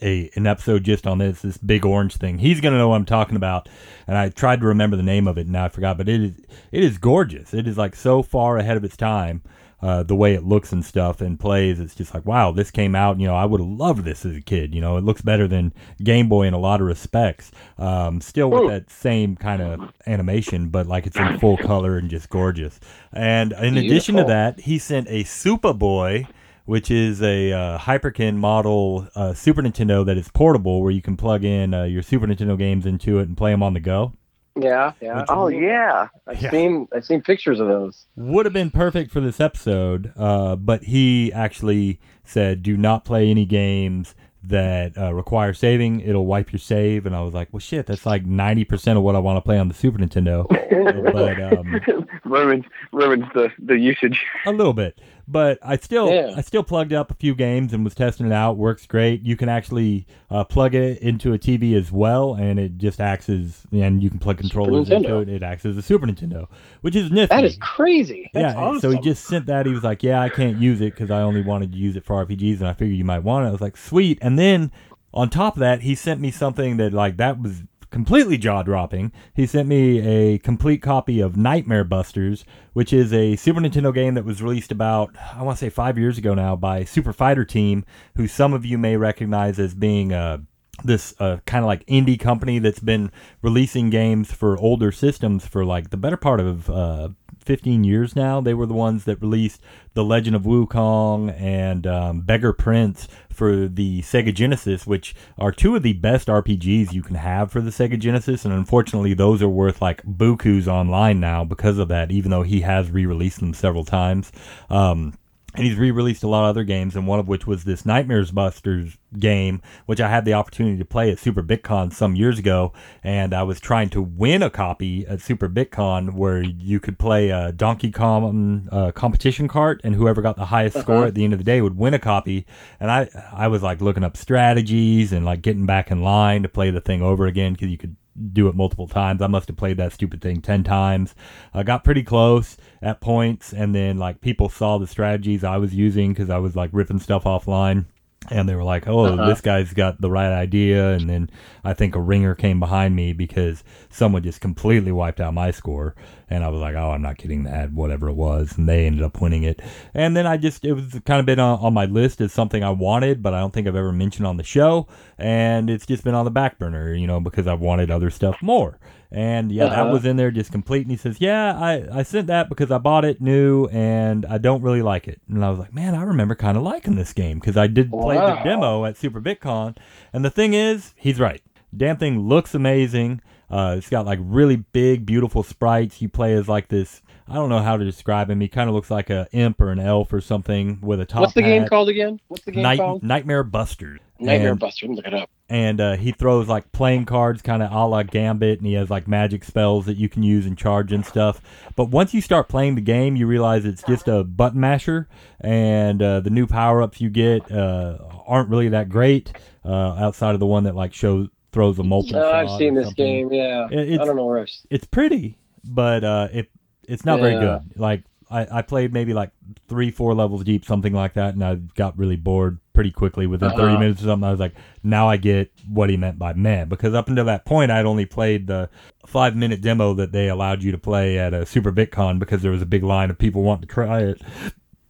A 0.02 0.30
an 0.34 0.46
episode 0.46 0.84
just 0.84 1.06
on 1.06 1.18
this 1.18 1.42
this 1.42 1.56
big 1.56 1.86
orange 1.86 2.16
thing. 2.16 2.38
He's 2.38 2.60
gonna 2.60 2.78
know 2.78 2.88
what 2.88 2.96
I'm 2.96 3.04
talking 3.04 3.36
about, 3.36 3.68
and 4.06 4.16
I 4.16 4.28
tried 4.28 4.60
to 4.60 4.66
remember 4.66 4.96
the 4.96 5.02
name 5.02 5.26
of 5.26 5.38
it 5.38 5.42
and 5.42 5.52
now 5.52 5.64
I 5.64 5.68
forgot. 5.68 5.96
But 5.96 6.08
it 6.08 6.20
is 6.20 6.32
it 6.72 6.84
is 6.84 6.98
gorgeous. 6.98 7.54
It 7.54 7.66
is 7.66 7.78
like 7.78 7.94
so 7.94 8.22
far 8.22 8.58
ahead 8.58 8.76
of 8.76 8.84
its 8.84 8.96
time. 8.96 9.42
Uh, 9.82 10.02
the 10.02 10.16
way 10.16 10.32
it 10.32 10.42
looks 10.42 10.72
and 10.72 10.82
stuff 10.82 11.20
and 11.20 11.38
plays, 11.38 11.78
it's 11.78 11.94
just 11.94 12.14
like 12.14 12.24
wow, 12.24 12.50
this 12.50 12.70
came 12.70 12.94
out. 12.94 13.20
You 13.20 13.26
know, 13.26 13.36
I 13.36 13.44
would 13.44 13.60
have 13.60 13.68
loved 13.68 14.04
this 14.04 14.24
as 14.24 14.34
a 14.34 14.40
kid. 14.40 14.74
You 14.74 14.80
know, 14.80 14.96
it 14.96 15.04
looks 15.04 15.20
better 15.20 15.46
than 15.46 15.72
Game 16.02 16.28
Boy 16.28 16.46
in 16.46 16.54
a 16.54 16.58
lot 16.58 16.80
of 16.80 16.86
respects. 16.86 17.50
Um, 17.78 18.20
still 18.20 18.50
with 18.50 18.68
that 18.68 18.90
same 18.90 19.36
kind 19.36 19.60
of 19.62 19.92
animation, 20.06 20.70
but 20.70 20.86
like 20.86 21.06
it's 21.06 21.16
in 21.16 21.38
full 21.38 21.58
color 21.58 21.98
and 21.98 22.08
just 22.08 22.30
gorgeous. 22.30 22.80
And 23.12 23.52
in 23.52 23.76
addition 23.76 24.16
to 24.16 24.24
that, 24.24 24.60
he 24.60 24.78
sent 24.78 25.08
a 25.08 25.24
SupaBoy 25.24 26.26
which 26.66 26.90
is 26.90 27.23
a 27.23 27.52
uh, 27.52 27.78
Hyperkin 27.78 28.35
model 28.37 29.08
uh, 29.16 29.32
Super 29.35 29.62
Nintendo 29.62 30.04
that 30.04 30.16
is 30.18 30.28
portable, 30.28 30.82
where 30.82 30.90
you 30.92 31.00
can 31.02 31.16
plug 31.16 31.42
in 31.44 31.73
uh, 31.75 31.85
your 31.85 32.02
Super 32.02 32.26
Nintendo 32.26 32.58
games 32.58 32.85
into 32.87 33.18
it 33.18 33.28
and 33.28 33.37
play 33.37 33.50
them 33.52 33.62
on 33.62 33.73
the 33.75 33.80
go. 33.80 34.12
Yeah, 34.58 34.92
yeah. 35.02 35.18
Which- 35.18 35.26
Oh 35.28 35.49
yeah. 35.49 36.08
I've 36.26 36.40
Yeah. 36.42 36.50
seen 36.50 36.88
I've 36.94 37.04
seen 37.04 37.23
pictures 37.23 37.61
of 37.61 37.68
those. 37.68 38.06
Would 38.16 38.46
have 38.46 38.52
been 38.52 38.70
perfect 38.70 39.11
for 39.11 39.20
this 39.20 39.38
episode, 39.40 40.12
uh, 40.16 40.56
but 40.56 40.85
he 40.85 41.32
actually 41.32 42.00
said, 42.25 42.62
"Do 42.62 42.76
not 42.76 43.04
play 43.04 43.30
any 43.30 43.44
games." 43.46 44.14
That 44.49 44.96
uh, 44.96 45.12
require 45.12 45.52
saving, 45.52 46.02
it'll 46.02 46.25
wipe 46.25 46.52
your 46.52 46.61
save, 46.61 47.04
and 47.04 47.16
I 47.16 47.20
was 47.23 47.35
like, 47.35 47.49
"Well, 47.52 47.58
shit, 47.58 47.87
that's 47.87 48.06
like 48.06 48.25
ninety 48.25 48.64
percent 48.64 48.96
of 48.96 49.02
what 49.02 49.16
I 49.16 49.18
want 49.18 49.38
to 49.38 49.40
play 49.40 49.58
on 49.58 49.66
the 49.66 49.75
Super 49.75 49.99
Nintendo." 49.99 50.46
but 51.12 51.42
um, 51.58 51.80
ruins 52.25 52.64
ruins 52.92 53.25
the 53.35 53.50
the 53.58 53.76
usage. 53.76 54.25
a 54.46 54.52
little 54.52 54.73
bit 54.73 55.00
But 55.28 55.59
I 55.62 55.76
still 55.76 56.09
Yeah. 56.12 56.35
I 56.37 56.40
still 56.40 56.62
plugged 56.62 56.92
up 56.92 57.11
a 57.11 57.14
few 57.14 57.35
games 57.35 57.73
and 57.73 57.85
was 57.85 57.95
testing 57.95 58.26
it 58.26 58.33
out. 58.33 58.56
Works 58.56 58.87
great. 58.87 59.23
You 59.23 59.37
can 59.37 59.49
actually 59.49 60.06
uh, 60.30 60.45
plug 60.45 60.75
it 60.75 60.99
into 60.99 61.33
a 61.33 61.38
TV 61.38 61.76
as 61.76 61.90
well, 61.90 62.35
and 62.35 62.59
it 62.61 62.78
just 62.78 63.00
acts 63.00 63.28
as 63.28 63.62
and 63.73 64.02
you 64.02 64.11
can 64.11 64.18
plug 64.18 64.38
controllers 64.38 64.90
into 64.90 65.18
it. 65.18 65.28
It 65.28 65.42
acts 65.42 65.66
as 65.66 65.76
a 65.76 65.83
Super 65.83 66.06
Nintendo, 66.06 66.47
which 66.83 66.95
is 66.95 67.11
nifty. 67.11 67.35
That 67.35 67.45
is 67.45 67.56
crazy. 67.61 68.30
That's 68.33 68.54
yeah, 68.54 68.61
awesome. 68.61 68.80
so 68.80 68.90
he 68.90 69.00
just 69.00 69.25
sent 69.25 69.47
that. 69.47 69.66
He 69.66 69.73
was 69.73 69.83
like, 69.83 70.02
"Yeah, 70.02 70.21
I 70.21 70.28
can't 70.28 70.59
use 70.59 70.80
it 70.80 70.95
because 70.95 71.11
I 71.11 71.23
only 71.23 71.42
wanted 71.42 71.73
to 71.73 71.78
use 71.78 71.97
it 71.97 72.04
for 72.04 72.25
RPGs, 72.25 72.61
and 72.61 72.68
I 72.68 72.73
figured 72.73 72.97
you 72.97 73.04
might 73.04 73.25
want 73.25 73.47
it." 73.47 73.49
I 73.49 73.52
was 73.52 73.61
like, 73.61 73.76
"Sweet." 73.76 74.18
And 74.23 74.38
then 74.38 74.71
on 75.12 75.30
top 75.30 75.56
of 75.56 75.61
that, 75.61 75.80
he 75.80 75.95
sent 75.95 76.21
me 76.21 76.30
something 76.30 76.76
that 76.76 76.92
like 76.92 77.16
that 77.16 77.40
was 77.40 77.62
completely 77.90 78.38
jaw 78.38 78.62
dropping. 78.62 79.12
He 79.34 79.46
sent 79.46 79.68
me 79.68 80.00
a 80.00 80.38
complete 80.38 80.82
copy 80.82 81.20
of 81.20 81.36
Nightmare 81.36 81.84
Busters, 81.84 82.44
which 82.72 82.92
is 82.92 83.12
a 83.12 83.36
Super 83.36 83.60
Nintendo 83.60 83.94
game 83.94 84.14
that 84.14 84.24
was 84.24 84.42
released 84.42 84.72
about 84.72 85.14
I 85.34 85.42
want 85.42 85.58
to 85.58 85.64
say 85.64 85.70
five 85.70 85.98
years 85.98 86.18
ago 86.18 86.34
now 86.34 86.56
by 86.56 86.84
Super 86.84 87.12
Fighter 87.12 87.44
Team, 87.44 87.84
who 88.16 88.26
some 88.26 88.52
of 88.52 88.64
you 88.64 88.78
may 88.78 88.96
recognize 88.96 89.58
as 89.58 89.74
being 89.74 90.12
uh, 90.12 90.38
this 90.84 91.14
uh, 91.18 91.38
kind 91.46 91.64
of 91.64 91.66
like 91.66 91.86
indie 91.86 92.18
company 92.18 92.58
that's 92.58 92.80
been 92.80 93.10
releasing 93.42 93.90
games 93.90 94.32
for 94.32 94.58
older 94.58 94.92
systems 94.92 95.46
for 95.46 95.64
like 95.64 95.90
the 95.90 95.96
better 95.96 96.16
part 96.16 96.40
of 96.40 96.68
uh, 96.68 97.08
15 97.46 97.84
years 97.84 98.16
now. 98.16 98.40
They 98.40 98.54
were 98.54 98.66
the 98.66 98.74
ones 98.74 99.04
that 99.04 99.22
released 99.22 99.62
The 99.94 100.04
Legend 100.04 100.36
of 100.36 100.42
Wukong 100.42 101.34
and 101.40 101.86
um, 101.86 102.20
Beggar 102.22 102.52
Prince 102.52 103.08
for 103.30 103.68
the 103.68 104.02
Sega 104.02 104.34
Genesis, 104.34 104.86
which 104.86 105.14
are 105.38 105.52
two 105.52 105.76
of 105.76 105.82
the 105.82 105.92
best 105.92 106.28
RPGs 106.28 106.92
you 106.92 107.02
can 107.02 107.16
have 107.16 107.52
for 107.52 107.60
the 107.60 107.70
Sega 107.70 107.98
Genesis. 107.98 108.44
And 108.44 108.52
unfortunately, 108.52 109.14
those 109.14 109.42
are 109.42 109.48
worth 109.48 109.80
like 109.80 110.02
bukus 110.02 110.66
online 110.66 111.20
now 111.20 111.44
because 111.44 111.78
of 111.78 111.88
that, 111.88 112.10
even 112.10 112.30
though 112.30 112.42
he 112.42 112.62
has 112.62 112.90
re 112.90 113.06
released 113.06 113.40
them 113.40 113.54
several 113.54 113.84
times. 113.84 114.32
Um, 114.68 115.14
and 115.56 115.64
he's 115.64 115.76
re-released 115.76 116.22
a 116.22 116.28
lot 116.28 116.44
of 116.44 116.50
other 116.50 116.64
games, 116.64 116.94
and 116.94 117.06
one 117.06 117.18
of 117.18 117.28
which 117.28 117.46
was 117.46 117.64
this 117.64 117.86
Nightmares 117.86 118.30
Busters 118.30 118.98
game, 119.18 119.62
which 119.86 120.00
I 120.00 120.08
had 120.08 120.25
the 120.25 120.34
opportunity 120.34 120.76
to 120.78 120.84
play 120.84 121.10
at 121.10 121.18
Super 121.18 121.42
BitCon 121.42 121.92
some 121.92 122.14
years 122.14 122.38
ago, 122.38 122.72
and 123.02 123.32
I 123.32 123.42
was 123.42 123.58
trying 123.58 123.88
to 123.90 124.02
win 124.02 124.42
a 124.42 124.50
copy 124.50 125.06
at 125.06 125.20
Super 125.20 125.48
BitCon 125.48 126.14
where 126.14 126.42
you 126.42 126.78
could 126.78 126.98
play 126.98 127.30
a 127.30 127.52
Donkey 127.52 127.90
Kong 127.90 128.68
uh, 128.70 128.92
competition 128.92 129.48
cart, 129.48 129.80
and 129.82 129.94
whoever 129.94 130.20
got 130.20 130.36
the 130.36 130.46
highest 130.46 130.78
score 130.78 131.06
at 131.06 131.14
the 131.14 131.25
end 131.25 131.32
of 131.32 131.38
the 131.38 131.44
day 131.44 131.62
would 131.62 131.76
win 131.76 131.94
a 131.94 131.98
copy. 131.98 132.46
And 132.78 132.90
I, 132.90 133.08
I 133.32 133.48
was 133.48 133.62
like 133.62 133.80
looking 133.80 134.04
up 134.04 134.16
strategies 134.16 135.12
and 135.12 135.25
like 135.25 135.40
getting 135.40 135.66
back 135.66 135.90
in 135.90 136.02
line 136.02 136.42
to 136.42 136.48
play 136.48 136.70
the 136.70 136.80
thing 136.80 137.00
over 137.00 137.26
again 137.26 137.54
because 137.54 137.68
you 137.68 137.78
could 137.78 137.96
do 138.32 138.49
it 138.49 138.54
multiple 138.54 138.88
times. 138.88 139.23
I 139.23 139.26
must 139.26 139.49
have 139.49 139.56
played 139.56 139.76
that 139.76 139.92
stupid 139.92 140.20
thing 140.23 140.40
10 140.40 140.64
times. 140.64 141.14
I 141.52 141.62
got 141.62 141.85
pretty 141.85 142.02
close 142.02 142.56
at 142.82 143.00
points, 143.00 143.52
and 143.52 143.75
then 143.75 143.99
like 143.99 144.20
people 144.20 144.49
saw 144.49 144.78
the 144.78 144.87
strategies 144.87 145.44
I 145.44 145.56
was 145.58 145.75
using 145.75 146.12
because 146.12 146.30
I 146.30 146.38
was 146.38 146.56
like 146.56 146.70
ripping 146.73 147.00
stuff 147.00 147.25
offline. 147.25 147.87
And 148.30 148.49
they 148.49 148.54
were 148.54 148.64
like, 148.64 148.87
"Oh, 148.88 149.04
Uh-huh. 149.06 149.26
this 149.28 149.40
guy's 149.40 149.73
got 149.73 150.00
the 150.00 150.11
right 150.11 150.33
idea." 150.33 150.92
And 150.92 151.09
then 151.09 151.30
I 151.64 151.75
think 151.75 151.95
a 151.95 152.00
ringer 152.00 152.35
came 152.35 152.59
behind 152.61 152.95
me 152.97 153.12
because 153.12 153.62
someone 153.90 154.23
just 154.23 154.40
completely 154.40 154.92
wiped 154.92 155.21
out 155.21 155.35
my 155.35 155.50
score. 155.50 155.95
And 156.28 156.42
I 156.45 156.49
was 156.49 156.61
like, 156.61 156.75
"Oh, 156.75 156.90
I'm 156.90 157.02
not 157.02 157.18
getting 157.18 157.45
that, 157.45 157.73
whatever 157.73 158.09
it 158.09 158.14
was." 158.14 158.56
And 158.59 158.68
they 158.68 158.87
ended 158.87 159.02
up 159.02 159.21
winning 159.21 159.42
it. 159.45 159.61
And 159.95 160.16
then 160.16 160.26
I 160.26 160.37
just 160.37 160.64
it 160.64 160.73
was 160.73 161.00
kind 161.04 161.21
of 161.21 161.26
been 161.26 161.38
on, 161.40 161.59
on 161.61 161.75
my 161.75 161.85
list 161.87 162.21
as 162.21 162.33
something 162.33 162.64
I 162.64 162.71
wanted, 162.71 163.23
but 163.23 163.35
I 163.35 163.40
don't 163.40 163.52
think 163.52 163.66
I've 163.68 163.76
ever 163.76 163.92
mentioned 163.92 164.26
on 164.26 164.37
the 164.37 164.42
show. 164.45 164.88
And 165.18 165.71
it's 165.71 165.87
just 165.87 166.04
been 166.04 166.14
on 166.14 166.25
the 166.25 166.30
back 166.30 166.59
burner, 166.59 166.92
you 166.95 167.06
know, 167.06 167.21
because 167.21 167.47
I've 167.47 167.61
wanted 167.61 167.90
other 167.90 168.11
stuff 168.11 168.42
more. 168.42 168.78
And 169.12 169.52
yeah, 169.52 169.66
that 169.68 169.78
Uh-huh. 169.78 169.92
was 169.92 170.04
in 170.04 170.16
there 170.16 170.30
just 170.30 170.50
complete. 170.52 170.82
And 170.82 170.90
he 170.90 170.96
says, 170.96 171.20
Yeah, 171.20 171.56
I, 171.58 171.98
I 172.00 172.02
sent 172.02 172.26
that 172.26 172.48
because 172.48 172.70
I 172.70 172.78
bought 172.78 173.04
it 173.04 173.20
new 173.20 173.66
and 173.66 174.26
I 174.26 174.38
don't 174.38 174.62
really 174.62 174.82
like 174.82 175.06
it. 175.08 175.20
And 175.28 175.44
I 175.44 175.50
was 175.50 175.58
like, 175.58 175.72
Man, 175.72 175.94
I 175.94 176.02
remember 176.02 176.34
kind 176.34 176.56
of 176.56 176.62
liking 176.62 176.96
this 176.96 177.12
game 177.12 177.38
because 177.38 177.56
I 177.56 177.66
did 177.68 177.90
play 177.90 178.16
the 178.16 178.40
demo 178.44 178.84
at 178.84 178.96
Super 178.96 179.20
BitCon. 179.20 179.76
And 180.12 180.25
the 180.25 180.30
thing 180.30 180.54
is, 180.54 180.92
he's 180.96 181.20
right. 181.20 181.40
Damn 181.76 181.96
thing 181.98 182.20
looks 182.20 182.54
amazing. 182.54 183.20
Uh, 183.48 183.76
it's 183.78 183.88
got 183.88 184.06
like 184.06 184.18
really 184.22 184.56
big, 184.56 185.06
beautiful 185.06 185.42
sprites. 185.44 186.02
You 186.02 186.08
play 186.08 186.34
as 186.34 186.48
like 186.48 186.68
this. 186.68 187.00
I 187.28 187.34
don't 187.34 187.48
know 187.48 187.60
how 187.60 187.76
to 187.76 187.84
describe 187.84 188.28
him. 188.30 188.40
He 188.40 188.48
kind 188.48 188.68
of 188.68 188.75
looks 188.75 188.90
like 188.90 189.10
a 189.10 189.28
imp 189.32 189.60
or 189.60 189.70
an 189.70 189.78
elf 189.80 190.12
or 190.12 190.20
something 190.20 190.78
with 190.80 191.00
a 191.00 191.04
top. 191.04 191.20
What's 191.22 191.34
the 191.34 191.42
game 191.42 191.66
called 191.66 191.88
again? 191.88 192.20
What's 192.28 192.44
the 192.44 192.52
game 192.52 192.62
Night, 192.62 192.78
called? 192.78 193.02
Nightmare 193.02 193.42
Busters. 193.44 194.00
Nightmare 194.18 194.52
And- 194.52 194.61
Buster. 194.61 194.87
Look 194.88 195.06
it 195.06 195.14
up. 195.14 195.28
and 195.49 195.80
uh, 195.80 195.96
he 195.96 196.11
throws 196.12 196.49
like 196.49 196.73
playing 196.73 197.04
cards, 197.04 197.42
kind 197.42 197.62
of 197.62 197.70
a 197.70 197.87
la 197.87 198.02
Gambit, 198.02 198.58
and 198.58 198.66
he 198.66 198.75
has 198.75 198.90
like 198.90 199.06
magic 199.06 199.44
spells 199.44 199.87
that 199.87 199.96
you 199.96 200.08
can 200.08 200.23
use 200.23 200.46
and 200.46 200.56
charge 200.58 200.92
and 200.92 201.04
stuff. 201.04 201.40
But 201.76 201.90
once 201.90 202.12
you 202.14 202.21
start 202.21 202.49
playing 202.49 202.75
the 202.75 202.80
game, 202.80 203.14
you 203.17 203.26
realize 203.26 203.64
it's 203.64 203.82
just 203.82 204.08
a 204.08 204.25
button 204.25 204.60
masher, 204.60 205.08
and 205.40 206.02
uh, 206.02 206.21
the 206.21 206.30
new 206.30 206.47
power 206.47 206.82
ups 206.82 207.00
you 207.00 207.10
get 207.10 207.50
uh, 207.52 207.99
aren't 208.26 208.49
really 208.49 208.69
that 208.71 208.88
great 208.88 209.32
uh, 209.64 209.69
outside 209.99 210.34
of 210.34 210.40
the 210.40 210.47
one 210.47 210.64
that 210.64 210.75
like 210.75 210.93
shows 210.95 211.28
throws 211.52 211.78
a 211.78 211.82
molten. 211.82 212.17
Oh, 212.17 212.30
I've 212.32 212.50
seen 212.58 212.75
this 212.75 212.86
something. 212.86 213.28
game. 213.28 213.32
Yeah. 213.32 213.67
It- 213.71 213.88
it's- 213.93 214.00
I 214.00 214.04
don't 214.04 214.17
know 214.17 214.26
where. 214.26 214.38
I've- 214.40 214.50
It's 214.71 214.86
pretty, 214.86 215.38
but 215.64 216.04
uh, 216.04 216.28
it 216.32 216.50
it's 216.88 217.04
not 217.04 217.21
very 217.21 217.38
good. 217.38 217.60
Like 217.76 218.04
I, 218.30 218.58
I 218.58 218.62
played 218.62 218.93
maybe 218.93 219.15
like 219.15 219.30
three, 219.69 219.91
four 219.91 220.12
levels 220.15 220.43
deep, 220.43 220.65
something 220.65 220.93
like 220.93 221.15
that, 221.15 221.34
and 221.34 221.45
I 221.45 221.54
got 221.76 221.97
really 221.97 222.17
bored 222.17 222.58
pretty 222.73 222.91
quickly 222.91 223.26
within 223.26 223.50
30 223.50 223.62
Uh-huh. 223.62 223.78
minutes 223.78 224.02
or 224.02 224.06
something. 224.06 224.26
I 224.26 224.30
was 224.32 224.41
like, 224.41 224.54
now 224.82 225.08
I 225.08 225.17
get 225.17 225.52
what 225.69 225.91
he 225.91 225.97
meant 225.97 226.19
by 226.19 226.32
meh. 226.32 226.65
Because 226.65 226.93
up 226.93 227.08
until 227.08 227.25
that 227.26 227.45
point, 227.45 227.71
I'd 227.71 227.86
only 227.86 228.04
played 228.04 228.49
the 228.49 228.69
five 229.06 229.36
minute 229.36 229.60
demo 229.60 229.95
that 229.95 230.10
they 230.12 230.28
allowed 230.28 230.62
you 230.62 230.73
to 230.73 230.78
play 230.78 231.19
at 231.19 231.32
a 231.34 231.47
Super 231.47 231.71
BitCon 231.73 232.19
because 232.19 232.43
there 232.43 232.50
was 232.50 232.62
a 232.62 232.67
big 232.67 232.82
line 232.82 233.10
of 233.10 233.19
people 233.19 233.43
wanting 233.43 233.69
to 233.69 233.73
try 233.75 234.00
it. 234.00 234.21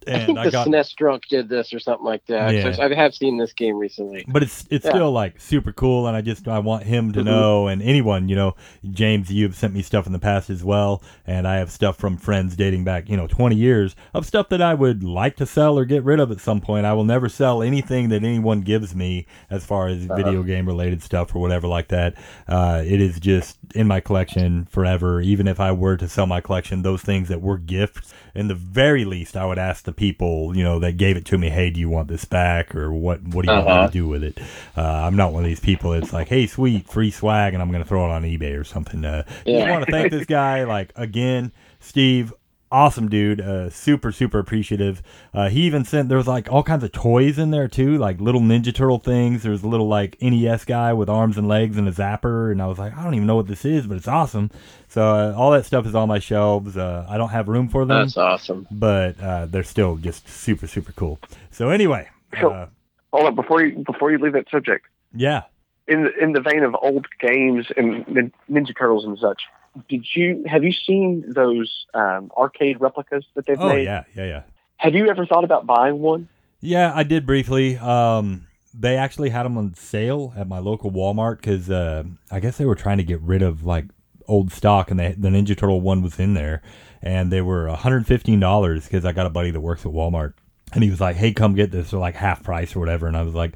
I 0.06 0.10
And 0.12 0.26
think 0.26 0.38
I, 0.38 0.44
the 0.44 0.50
got, 0.52 0.66
SNES 0.68 0.94
drunk 0.96 1.22
did 1.28 1.48
this 1.48 1.72
or 1.72 1.78
something 1.78 2.04
like 2.04 2.24
that. 2.26 2.54
Yeah. 2.54 2.74
I 2.80 2.94
have 2.94 3.14
seen 3.14 3.38
this 3.38 3.52
game 3.52 3.76
recently. 3.76 4.24
but 4.28 4.42
it's 4.42 4.66
it's 4.70 4.84
Yeah. 4.84 4.92
still 4.92 5.12
like 5.12 5.40
super 5.40 5.72
cool, 5.72 6.06
and 6.06 6.16
I 6.16 6.20
just 6.20 6.46
I 6.48 6.58
want 6.60 6.84
him 6.84 7.12
to 7.12 7.20
Mhm. 7.20 7.24
know, 7.24 7.66
and 7.68 7.82
anyone 7.82 8.28
you 8.28 8.36
know, 8.36 8.54
James, 8.90 9.30
you've 9.32 9.54
sent 9.56 9.74
me 9.74 9.82
stuff 9.82 10.06
in 10.06 10.12
the 10.12 10.18
past 10.18 10.48
as 10.50 10.62
well, 10.64 11.02
and 11.26 11.46
I 11.48 11.56
have 11.56 11.70
stuff 11.70 11.96
from 11.96 12.16
friends 12.16 12.56
dating 12.56 12.84
back 12.84 13.08
you 13.08 13.16
know 13.16 13.26
20 13.26 13.56
years 13.56 13.96
of 14.14 14.26
stuff 14.26 14.48
that 14.50 14.62
I 14.62 14.74
would 14.74 15.02
like 15.02 15.36
to 15.36 15.46
sell 15.46 15.78
or 15.78 15.84
get 15.84 16.04
rid 16.04 16.20
of 16.20 16.30
at 16.30 16.40
some 16.40 16.60
point. 16.60 16.86
I 16.86 16.92
will 16.92 17.04
never 17.04 17.28
sell 17.28 17.62
anything 17.62 18.08
that 18.10 18.22
anyone 18.24 18.60
gives 18.60 18.94
me 18.94 19.26
as 19.50 19.64
far 19.64 19.88
as 19.88 20.04
video 20.04 20.42
game 20.42 20.66
related 20.66 21.02
stuff 21.02 21.34
or 21.34 21.40
whatever 21.40 21.66
like 21.66 21.88
that. 21.88 22.14
Uh, 22.48 22.82
it 22.86 23.00
is 23.00 23.18
just 23.20 23.58
in 23.74 23.86
my 23.86 24.00
collection 24.00 24.66
forever. 24.70 25.20
Even 25.20 25.48
if 25.48 25.58
I 25.60 25.72
were 25.72 25.96
to 25.96 26.08
sell 26.08 26.26
my 26.26 26.40
collection, 26.40 26.82
those 26.82 27.02
things 27.02 27.28
that 27.28 27.40
were 27.42 27.58
gifts, 27.58 28.12
in 28.36 28.48
the 28.48 28.54
very 28.54 29.04
least, 29.04 29.36
I 29.36 29.44
would 29.46 29.58
ask 29.58 29.84
the 29.84 29.92
people 29.92 30.56
you 30.56 30.62
know 30.62 30.78
that 30.78 30.96
gave 30.96 31.16
it 31.16 31.24
to 31.26 31.38
me, 31.38 31.48
hey, 31.50 31.70
do 31.70 31.80
you 31.80 31.88
want 31.88 32.08
this 32.08 32.24
back 32.24 32.74
or 32.74 32.92
what? 32.92 33.22
What 33.22 33.44
do 33.44 33.50
you 33.52 33.56
want 33.58 33.68
Uh-huh. 33.68 33.86
to 33.88 33.92
do 33.92 34.06
with 34.06 34.22
it? 34.22 34.38
Uh, 34.76 34.82
I'm 34.82 35.16
not 35.16 35.32
one 35.32 35.42
of 35.42 35.48
these 35.48 35.60
people 35.60 35.90
that's 35.92 36.12
like, 36.12 36.28
hey, 36.28 36.46
sweet, 36.46 36.86
free 36.88 37.10
swag, 37.10 37.54
and 37.54 37.62
I'm 37.62 37.70
going 37.70 37.82
to 37.82 37.88
throw 37.88 38.04
it 38.04 38.10
on 38.12 38.22
eBay 38.22 38.58
or 38.58 38.64
something. 38.64 39.04
Uh, 39.04 39.24
Yeah. 39.44 39.64
I 39.64 39.70
want 39.70 39.86
to 39.86 39.90
thank 39.90 40.10
this 40.12 40.26
guy. 40.26 40.64
Like, 40.64 40.92
again, 40.96 41.52
Steve, 41.80 42.32
awesome 42.76 43.08
dude. 43.08 43.40
Uh, 43.40 43.70
super, 43.70 44.12
super 44.12 44.38
appreciative. 44.38 45.02
Uh, 45.32 45.48
he 45.48 45.62
even 45.62 45.84
sent, 45.84 46.08
there 46.08 46.18
was 46.18 46.26
like 46.28 46.50
all 46.52 46.62
kinds 46.62 46.84
of 46.84 46.92
toys 46.92 47.38
in 47.38 47.50
there 47.50 47.68
too, 47.68 47.96
like 47.98 48.20
little 48.20 48.40
Ninja 48.40 48.74
Turtle 48.74 48.98
things. 48.98 49.42
There's 49.42 49.62
a 49.62 49.68
little 49.68 49.88
like 49.88 50.16
NES 50.20 50.64
guy 50.64 50.92
with 50.92 51.08
arms 51.08 51.38
and 51.38 51.48
legs 51.48 51.76
and 51.78 51.88
a 51.88 51.92
zapper. 51.92 52.52
And 52.52 52.60
I 52.60 52.66
was 52.66 52.78
like, 52.78 52.96
I 52.96 53.02
don't 53.02 53.14
even 53.14 53.26
know 53.26 53.36
what 53.36 53.46
this 53.46 53.64
is, 53.64 53.86
but 53.86 53.96
it's 53.96 54.08
awesome. 54.08 54.50
So 54.88 55.02
uh, 55.02 55.34
all 55.36 55.50
that 55.52 55.64
stuff 55.66 55.86
is 55.86 55.94
on 55.94 56.08
my 56.08 56.18
shelves. 56.18 56.76
Uh, 56.76 57.06
I 57.08 57.16
don't 57.18 57.30
have 57.30 57.48
room 57.48 57.68
for 57.68 57.84
them 57.84 57.98
That's 58.04 58.16
awesome. 58.16 58.66
but 58.70 59.18
uh, 59.20 59.46
they're 59.46 59.64
still 59.64 59.96
just 59.96 60.28
super 60.28 60.66
super 60.66 60.92
cool. 60.92 61.18
So 61.50 61.70
anyway, 61.70 62.08
So- 62.40 62.50
uh, 62.50 62.66
Hold 63.12 63.26
on 63.28 63.34
before 63.34 63.62
you 63.64 63.82
before 63.86 64.10
you 64.10 64.18
leave 64.18 64.34
that 64.34 64.50
subject. 64.50 64.84
yeah, 65.14 65.44
In 65.88 66.02
the, 66.04 66.10
in 66.22 66.32
the 66.32 66.40
vein 66.42 66.62
of 66.64 66.74
old 66.82 67.06
games 67.20 67.64
and 67.76 68.04
Ninja 68.50 68.76
Turtles 68.76 69.04
and 69.06 69.18
such, 69.18 69.40
did 69.88 70.04
you 70.14 70.44
have 70.46 70.64
you 70.64 70.72
seen 70.72 71.24
those 71.28 71.86
um, 71.94 72.30
arcade 72.36 72.80
replicas 72.80 73.24
that 73.34 73.46
they've 73.46 73.58
made? 73.58 73.64
oh 73.64 73.68
made? 73.74 73.84
yeah, 73.84 74.04
yeah, 74.14 74.24
yeah, 74.24 74.42
Have 74.76 74.94
you 74.94 75.08
ever 75.08 75.26
thought 75.26 75.44
about 75.44 75.66
buying 75.66 75.98
one? 76.00 76.28
yeah. 76.60 76.92
I 76.94 77.02
did 77.02 77.26
briefly. 77.26 77.76
Um, 77.76 78.46
they 78.78 78.96
actually 78.96 79.30
had 79.30 79.44
them 79.44 79.56
on 79.56 79.74
sale 79.74 80.34
at 80.36 80.48
my 80.48 80.58
local 80.58 80.90
Walmart 80.90 81.38
because 81.38 81.70
uh, 81.70 82.04
I 82.30 82.40
guess 82.40 82.58
they 82.58 82.66
were 82.66 82.74
trying 82.74 82.98
to 82.98 83.04
get 83.04 83.20
rid 83.22 83.42
of 83.42 83.64
like 83.64 83.86
old 84.28 84.52
stock, 84.52 84.90
and 84.90 84.98
they, 85.00 85.12
the 85.12 85.28
Ninja 85.28 85.56
Turtle 85.56 85.80
one 85.80 86.02
was 86.02 86.18
in 86.18 86.34
there, 86.34 86.62
and 87.00 87.30
they 87.32 87.40
were 87.40 87.68
115 87.68 88.38
dollars 88.40 88.84
because 88.84 89.04
I 89.04 89.12
got 89.12 89.26
a 89.26 89.30
buddy 89.30 89.50
that 89.50 89.60
works 89.60 89.86
at 89.86 89.92
Walmart, 89.92 90.34
and 90.72 90.82
he 90.84 90.90
was 90.90 91.00
like, 91.00 91.16
"Hey, 91.16 91.32
come 91.32 91.54
get 91.54 91.70
this 91.70 91.90
for 91.90 91.98
like 91.98 92.16
half 92.16 92.42
price 92.42 92.74
or 92.76 92.80
whatever," 92.80 93.06
and 93.06 93.16
I 93.16 93.22
was 93.22 93.34
like, 93.34 93.54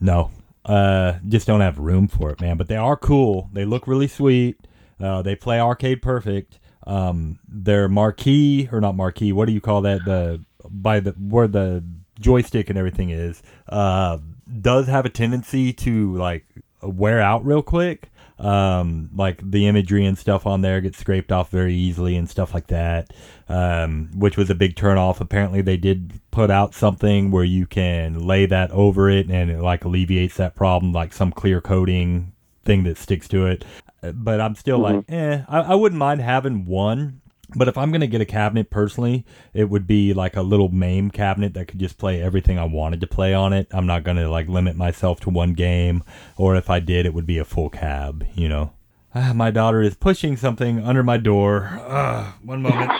"No." 0.00 0.30
Uh, 0.66 1.18
just 1.28 1.46
don't 1.46 1.60
have 1.60 1.78
room 1.78 2.08
for 2.08 2.30
it, 2.30 2.40
man. 2.40 2.56
But 2.56 2.68
they 2.68 2.76
are 2.76 2.96
cool. 2.96 3.50
They 3.52 3.66
look 3.66 3.86
really 3.86 4.08
sweet. 4.08 4.58
Uh, 5.00 5.22
they 5.22 5.34
play 5.34 5.60
arcade 5.60 6.02
perfect. 6.02 6.58
Um, 6.86 7.38
their 7.48 7.88
marquee 7.88 8.68
or 8.70 8.80
not 8.80 8.94
marquee? 8.94 9.32
What 9.32 9.46
do 9.46 9.52
you 9.52 9.60
call 9.60 9.82
that? 9.82 10.04
The 10.04 10.44
by 10.68 11.00
the 11.00 11.12
where 11.12 11.48
the 11.48 11.84
joystick 12.20 12.70
and 12.70 12.78
everything 12.78 13.10
is 13.10 13.42
uh, 13.68 14.18
does 14.60 14.86
have 14.86 15.04
a 15.04 15.10
tendency 15.10 15.72
to 15.72 16.14
like 16.16 16.46
wear 16.82 17.20
out 17.20 17.44
real 17.44 17.62
quick. 17.62 18.10
Um, 18.36 19.10
like 19.14 19.48
the 19.48 19.68
imagery 19.68 20.04
and 20.04 20.18
stuff 20.18 20.44
on 20.44 20.60
there 20.60 20.80
gets 20.80 20.98
scraped 20.98 21.30
off 21.30 21.50
very 21.50 21.72
easily 21.72 22.16
and 22.16 22.28
stuff 22.28 22.52
like 22.52 22.66
that. 22.66 23.12
Um, 23.48 24.10
which 24.14 24.36
was 24.36 24.50
a 24.50 24.54
big 24.54 24.74
turnoff. 24.74 25.20
Apparently, 25.20 25.62
they 25.62 25.76
did 25.76 26.20
put 26.30 26.50
out 26.50 26.74
something 26.74 27.30
where 27.30 27.44
you 27.44 27.66
can 27.66 28.26
lay 28.26 28.46
that 28.46 28.70
over 28.72 29.08
it 29.08 29.30
and 29.30 29.50
it 29.50 29.60
like 29.60 29.84
alleviates 29.84 30.36
that 30.36 30.56
problem, 30.56 30.92
like 30.92 31.12
some 31.12 31.30
clear 31.30 31.60
coating 31.60 32.32
thing 32.64 32.82
that 32.84 32.98
sticks 32.98 33.28
to 33.28 33.46
it. 33.46 33.64
But 34.12 34.40
I'm 34.40 34.54
still 34.54 34.78
like, 34.78 35.04
eh, 35.08 35.42
I, 35.48 35.60
I 35.60 35.74
wouldn't 35.74 35.98
mind 35.98 36.20
having 36.20 36.66
one. 36.66 37.20
But 37.56 37.68
if 37.68 37.78
I'm 37.78 37.92
gonna 37.92 38.06
get 38.08 38.20
a 38.20 38.26
cabinet 38.26 38.70
personally, 38.70 39.24
it 39.52 39.68
would 39.70 39.86
be 39.86 40.12
like 40.12 40.34
a 40.34 40.42
little 40.42 40.70
MAME 40.70 41.10
cabinet 41.10 41.54
that 41.54 41.68
could 41.68 41.78
just 41.78 41.98
play 41.98 42.20
everything 42.20 42.58
I 42.58 42.64
wanted 42.64 43.00
to 43.02 43.06
play 43.06 43.32
on 43.32 43.52
it. 43.52 43.68
I'm 43.70 43.86
not 43.86 44.02
gonna 44.02 44.28
like 44.28 44.48
limit 44.48 44.76
myself 44.76 45.20
to 45.20 45.30
one 45.30 45.52
game, 45.52 46.02
or 46.36 46.56
if 46.56 46.68
I 46.68 46.80
did, 46.80 47.06
it 47.06 47.14
would 47.14 47.26
be 47.26 47.38
a 47.38 47.44
full 47.44 47.70
cab. 47.70 48.26
You 48.34 48.48
know. 48.48 48.72
Ah, 49.14 49.32
my 49.32 49.52
daughter 49.52 49.82
is 49.82 49.94
pushing 49.94 50.36
something 50.36 50.80
under 50.80 51.04
my 51.04 51.16
door. 51.16 51.68
Ah, 51.72 52.36
one 52.42 52.62
moment. 52.62 52.90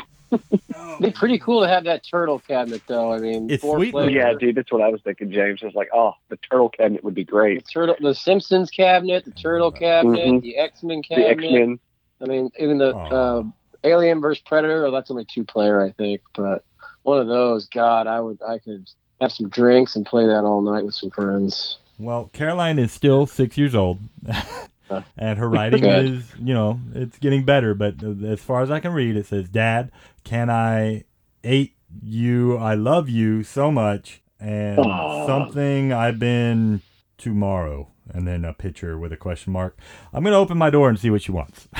It'd 0.50 1.00
be 1.00 1.10
pretty 1.10 1.38
cool 1.38 1.62
to 1.62 1.68
have 1.68 1.84
that 1.84 2.02
turtle 2.08 2.38
cabinet, 2.38 2.82
though. 2.86 3.12
I 3.12 3.18
mean, 3.18 3.50
It's 3.50 3.62
four 3.62 3.76
sweet, 3.78 3.92
player- 3.92 4.10
Yeah, 4.10 4.32
dude, 4.38 4.54
that's 4.56 4.70
what 4.72 4.82
I 4.82 4.88
was 4.88 5.00
thinking, 5.02 5.30
James. 5.32 5.60
I 5.62 5.66
was 5.66 5.74
like, 5.74 5.88
oh, 5.94 6.12
the 6.28 6.36
turtle 6.36 6.68
cabinet 6.68 7.02
would 7.04 7.14
be 7.14 7.24
The 7.24 7.30
great. 7.32 7.64
turtle, 7.72 7.96
the 8.00 8.14
Simpsons 8.14 8.70
cabinet, 8.70 9.24
the 9.24 9.30
turtle 9.32 9.70
cabinet, 9.72 10.26
Mhm. 10.26 10.42
the 10.42 10.56
X 10.58 10.82
Men 10.82 10.98
The 11.08 11.14
cabinet. 11.16 11.30
X 11.30 11.42
Men. 11.42 11.78
I 12.20 12.24
mean, 12.26 12.50
even 12.58 12.78
the 12.78 12.94
Aw. 12.94 13.08
uh, 13.08 13.42
Alien 13.84 14.20
vs 14.20 14.42
Predator. 14.46 14.86
Oh, 14.86 14.90
that's 14.90 15.10
only 15.10 15.24
two 15.26 15.44
player, 15.44 15.80
I 15.82 15.90
think. 15.90 16.20
But 16.34 16.64
one 17.02 17.18
of 17.18 17.26
those, 17.26 17.66
God, 17.68 18.06
I 18.06 18.20
would, 18.20 18.38
I 18.46 18.58
could 18.58 18.88
have 19.20 19.32
some 19.32 19.48
drinks 19.48 19.94
and 19.96 20.06
play 20.06 20.26
that 20.26 20.44
all 20.44 20.62
night 20.62 20.84
with 20.84 20.94
some 20.94 21.10
friends. 21.10 21.78
Well, 21.98 22.30
Caroline 22.32 22.78
is 22.78 22.92
still 22.92 23.26
six 23.26 23.56
years 23.58 23.74
old, 23.74 23.98
and 25.16 25.38
her 25.38 25.48
writing 25.48 25.84
is, 25.84 26.24
you 26.42 26.54
know, 26.54 26.80
it's 26.94 27.18
getting 27.18 27.44
better. 27.44 27.74
But 27.74 28.02
as 28.02 28.40
far 28.40 28.62
as 28.62 28.70
I 28.70 28.80
can 28.80 28.92
read, 28.92 29.16
it 29.16 29.26
says, 29.26 29.48
"Dad, 29.48 29.90
can 30.24 30.50
I 30.50 31.04
ate 31.42 31.74
you? 32.02 32.56
I 32.56 32.74
love 32.74 33.08
you 33.08 33.42
so 33.42 33.70
much, 33.70 34.22
and 34.40 34.78
Aw. 34.78 35.26
something 35.26 35.92
I've 35.92 36.18
been 36.18 36.80
tomorrow." 37.18 37.88
And 38.12 38.28
then 38.28 38.44
a 38.44 38.52
picture 38.52 38.98
with 38.98 39.12
a 39.12 39.16
question 39.16 39.52
mark. 39.52 39.78
I'm 40.12 40.22
gonna 40.24 40.36
open 40.38 40.58
my 40.58 40.68
door 40.70 40.88
and 40.90 40.98
see 40.98 41.10
what 41.10 41.22
she 41.22 41.32
wants. 41.32 41.68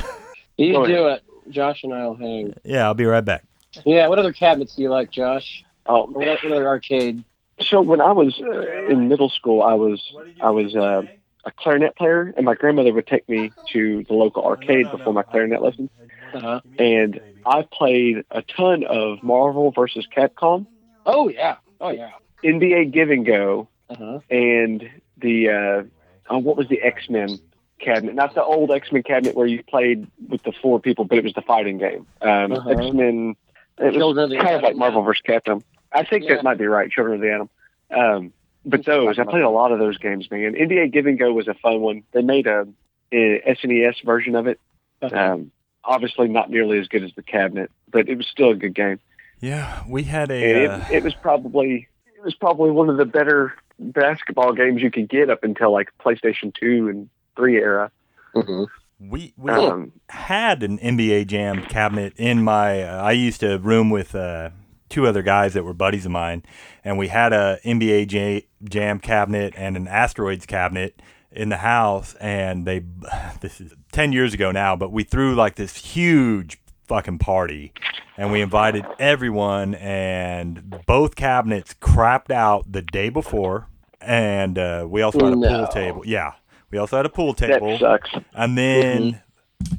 You 0.57 0.73
Go 0.73 0.87
do 0.87 1.09
it. 1.09 1.23
Josh 1.51 1.83
and 1.83 1.93
I'll 1.93 2.15
hang. 2.15 2.55
yeah, 2.65 2.85
I'll 2.85 2.95
be 2.95 3.05
right 3.07 3.25
back. 3.25 3.43
Yeah. 3.85 4.07
What 4.07 4.21
other 4.21 4.33
cabinets 4.33 4.77
do 4.77 4.83
you 4.83 4.89
like, 4.89 5.11
Josh? 5.11 5.65
Oh, 5.85 6.07
What, 6.07 6.27
what 6.27 6.45
other 6.45 6.69
arcade? 6.69 7.25
so 7.61 7.81
when 7.83 8.01
I 8.01 8.13
was 8.13 8.41
uh, 8.41 8.87
in 8.89 9.09
middle 9.09 9.29
school, 9.31 9.63
I 9.63 9.75
was 9.75 10.01
I 10.41 10.51
was 10.51 10.77
uh, 10.77 11.03
a 11.45 11.51
clarinet 11.51 11.97
player, 11.97 12.33
and 12.37 12.47
my 12.47 12.55
grandmother 12.55 12.93
would 12.93 13.07
take 13.09 13.29
me 13.29 13.51
to 13.73 14.05
the 14.05 14.15
local 14.15 14.45
arcade 14.45 14.91
before 14.93 15.13
my 15.13 15.25
clarinet 15.25 15.61
lessons. 15.61 15.91
Uh-huh. 16.33 16.61
And 16.79 17.21
I 17.47 17.63
played 17.71 18.25
a 18.31 18.43
ton 18.43 18.85
of 18.85 19.23
Marvel 19.23 19.71
versus 19.71 20.07
Capcom, 20.15 20.67
Oh 21.07 21.29
yeah. 21.29 21.57
Oh 21.81 21.91
yeah. 21.91 22.11
NBA 22.43 22.91
Give 22.93 23.11
and 23.11 23.25
Go, 23.27 23.69
Uh 23.89 23.95
huh. 23.99 24.19
and 24.31 24.89
the 25.19 25.49
uh, 25.49 25.83
oh, 26.31 26.39
what 26.39 26.57
was 26.57 26.69
the 26.69 26.81
X 26.83 27.09
Men 27.09 27.39
cabinet? 27.81 28.15
Not 28.15 28.35
the 28.35 28.43
old 28.45 28.71
X 28.71 28.91
Men 28.93 29.03
cabinet 29.03 29.35
where 29.35 29.47
you 29.47 29.63
played 29.63 30.07
with 30.29 30.43
the 30.43 30.53
four 30.63 30.81
people, 30.81 31.05
but 31.05 31.19
it 31.19 31.25
was 31.25 31.35
the 31.35 31.43
fighting 31.43 31.79
game. 31.79 32.07
Um, 32.23 32.53
Uh-huh. 32.53 32.71
X 32.71 32.93
Men. 32.93 33.37
It 33.79 33.85
was 33.87 33.95
Children 33.95 34.33
of 34.33 34.39
kind 34.45 34.57
of 34.57 34.63
like 34.63 34.77
Marvel 34.77 35.03
versus 35.03 35.23
Capcom. 35.27 35.63
I 35.93 36.05
think 36.05 36.25
Yeah. 36.25 36.37
that 36.37 36.45
might 36.45 36.59
be 36.59 36.67
right. 36.67 36.91
Children 36.91 37.17
of 37.17 37.21
the 37.23 37.33
Atom. 37.33 37.51
Um, 37.91 38.33
but 38.65 38.85
those, 38.85 39.19
I 39.19 39.25
played 39.25 39.43
a 39.43 39.51
lot 39.51 39.73
of 39.73 39.79
those 39.79 39.99
games, 39.99 40.31
man. 40.31 40.55
NBA 40.55 40.93
Give 40.93 41.07
and 41.07 41.19
Go 41.19 41.33
was 41.33 41.49
a 41.49 41.55
fun 41.55 41.81
one. 41.81 42.03
They 42.13 42.23
made 42.23 42.47
a, 42.47 42.67
a 43.13 43.43
SNES 43.47 44.05
version 44.05 44.37
of 44.37 44.47
it. 44.47 44.59
Uh-huh. 45.03 45.17
Um, 45.17 45.51
obviously, 45.87 46.29
not 46.29 46.51
nearly 46.51 46.79
as 46.79 46.88
good 46.88 47.05
as 47.05 47.12
the 47.14 47.23
cabinet, 47.23 47.70
but 47.90 48.09
it 48.09 48.16
was 48.16 48.27
still 48.27 48.51
a 48.51 48.55
good 48.55 48.75
game. 48.75 49.01
Yeah, 49.40 49.83
we 49.88 50.05
had 50.05 50.31
a. 50.31 50.66
Uh, 50.66 50.79
it, 50.90 50.97
it 50.97 51.05
was 51.05 51.14
probably 51.14 51.88
it 52.16 52.25
was 52.25 52.35
probably 52.35 52.70
one 52.70 52.88
of 52.88 52.97
the 52.97 53.05
better 53.05 53.55
basketball 53.79 54.53
games 54.53 54.81
you 54.83 54.90
could 54.90 55.09
get 55.09 55.31
up 55.31 55.44
until 55.44 55.73
like 55.73 55.90
PlayStation 55.99 56.55
Two 56.55 56.88
and 56.88 57.09
Three 57.37 57.57
era. 57.57 57.90
hmm 58.35 58.64
we 59.01 59.35
we 59.37 59.51
Um, 59.51 59.92
had 60.09 60.62
an 60.62 60.79
NBA 60.79 61.27
Jam 61.27 61.62
cabinet 61.66 62.14
in 62.16 62.42
my. 62.42 62.83
Uh, 62.83 63.03
I 63.03 63.12
used 63.12 63.40
to 63.40 63.59
room 63.59 63.90
with 63.90 64.14
uh, 64.14 64.51
two 64.88 65.07
other 65.07 65.20
guys 65.23 65.53
that 65.55 65.64
were 65.64 65.75
buddies 65.75 66.07
of 66.07 66.12
mine, 66.12 66.44
and 66.85 66.97
we 66.97 67.09
had 67.09 67.33
a 67.33 67.59
NBA 67.64 68.07
J- 68.07 68.47
Jam 68.62 69.01
cabinet 69.01 69.53
and 69.57 69.77
an 69.77 69.88
Asteroids 69.88 70.47
cabinet 70.47 71.03
in 71.33 71.49
the 71.49 71.57
house. 71.59 72.14
And 72.20 72.64
they, 72.64 72.85
this 73.40 73.61
is 73.61 73.75
ten 73.95 74.13
years 74.13 74.35
ago 74.35 74.51
now, 74.51 74.75
but 74.77 74.93
we 74.93 75.05
threw 75.05 75.35
like 75.35 75.55
this 75.55 75.77
huge 75.77 76.59
fucking 76.87 77.19
party, 77.19 77.73
and 78.17 78.31
we 78.33 78.41
invited 78.43 78.85
everyone, 78.99 79.75
and 79.77 80.83
both 80.87 81.15
cabinets 81.17 81.75
crapped 81.81 82.31
out 82.31 82.71
the 82.71 82.83
day 82.83 83.09
before, 83.09 83.69
and 84.01 84.59
uh, 84.59 84.87
we 84.89 85.01
also 85.01 85.25
had 85.25 85.33
a 85.33 85.37
No. 85.37 85.49
pool 85.59 85.67
table. 85.69 86.03
Yeah. 86.05 86.33
We 86.71 86.79
also 86.79 86.97
had 86.97 87.07
a 87.07 87.09
pool 87.11 87.35
table. 87.35 87.71
that 87.71 87.81
sucks. 87.81 88.11
And 88.35 88.59
then 88.59 89.23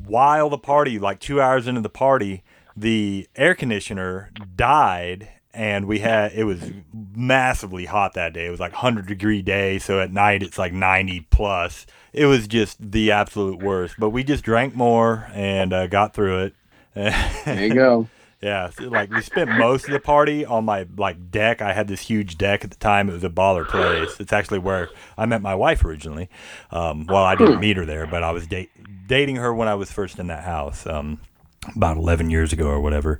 while 0.07 0.49
the 0.49 0.57
party, 0.57 0.97
like 0.97 1.19
two 1.19 1.41
hours 1.41 1.67
into 1.67 1.81
the 1.81 1.89
party, 1.89 2.41
the 2.75 3.27
air 3.35 3.53
conditioner 3.53 4.31
died 4.55 5.27
and 5.55 5.85
we 5.85 5.99
had 5.99 6.33
it 6.33 6.43
was 6.43 6.71
massively 6.93 7.85
hot 7.85 8.13
that 8.13 8.33
day. 8.33 8.45
It 8.45 8.51
was 8.51 8.59
like 8.59 8.73
100 8.73 9.07
degree 9.07 9.41
day, 9.41 9.79
so 9.79 9.99
at 9.99 10.11
night 10.11 10.43
it's 10.43 10.57
like 10.57 10.73
90 10.73 11.21
plus. 11.31 11.85
It 12.13 12.25
was 12.25 12.47
just 12.47 12.77
the 12.79 13.11
absolute 13.11 13.61
worst. 13.63 13.95
But 13.97 14.09
we 14.11 14.23
just 14.23 14.43
drank 14.43 14.75
more 14.75 15.27
and 15.33 15.73
uh, 15.73 15.87
got 15.87 16.13
through 16.13 16.43
it. 16.45 16.53
There 16.93 17.67
you 17.67 17.73
go. 17.73 18.07
Yeah, 18.41 18.69
so, 18.69 18.83
like 18.89 19.09
we 19.09 19.21
spent 19.21 19.49
most 19.57 19.85
of 19.85 19.91
the 19.91 19.99
party 19.99 20.45
on 20.45 20.65
my 20.65 20.85
like 20.97 21.31
deck. 21.31 21.61
I 21.61 21.73
had 21.73 21.87
this 21.87 22.01
huge 22.01 22.37
deck 22.37 22.63
at 22.63 22.69
the 22.69 22.77
time. 22.77 23.09
It 23.09 23.13
was 23.13 23.23
a 23.23 23.29
baller 23.29 23.67
place. 23.67 24.19
It's 24.19 24.33
actually 24.33 24.59
where 24.59 24.89
I 25.17 25.25
met 25.25 25.41
my 25.41 25.55
wife 25.55 25.83
originally. 25.83 26.29
Um, 26.69 27.07
well, 27.07 27.23
I 27.23 27.35
didn't 27.35 27.59
meet 27.59 27.77
her 27.77 27.85
there, 27.85 28.05
but 28.05 28.21
I 28.23 28.31
was 28.31 28.45
date- 28.45 28.69
dating 29.07 29.37
her 29.37 29.53
when 29.53 29.67
I 29.67 29.73
was 29.75 29.91
first 29.91 30.19
in 30.19 30.27
that 30.27 30.43
house, 30.43 30.85
um, 30.85 31.21
about 31.75 31.97
eleven 31.97 32.29
years 32.29 32.53
ago 32.53 32.67
or 32.67 32.79
whatever. 32.81 33.19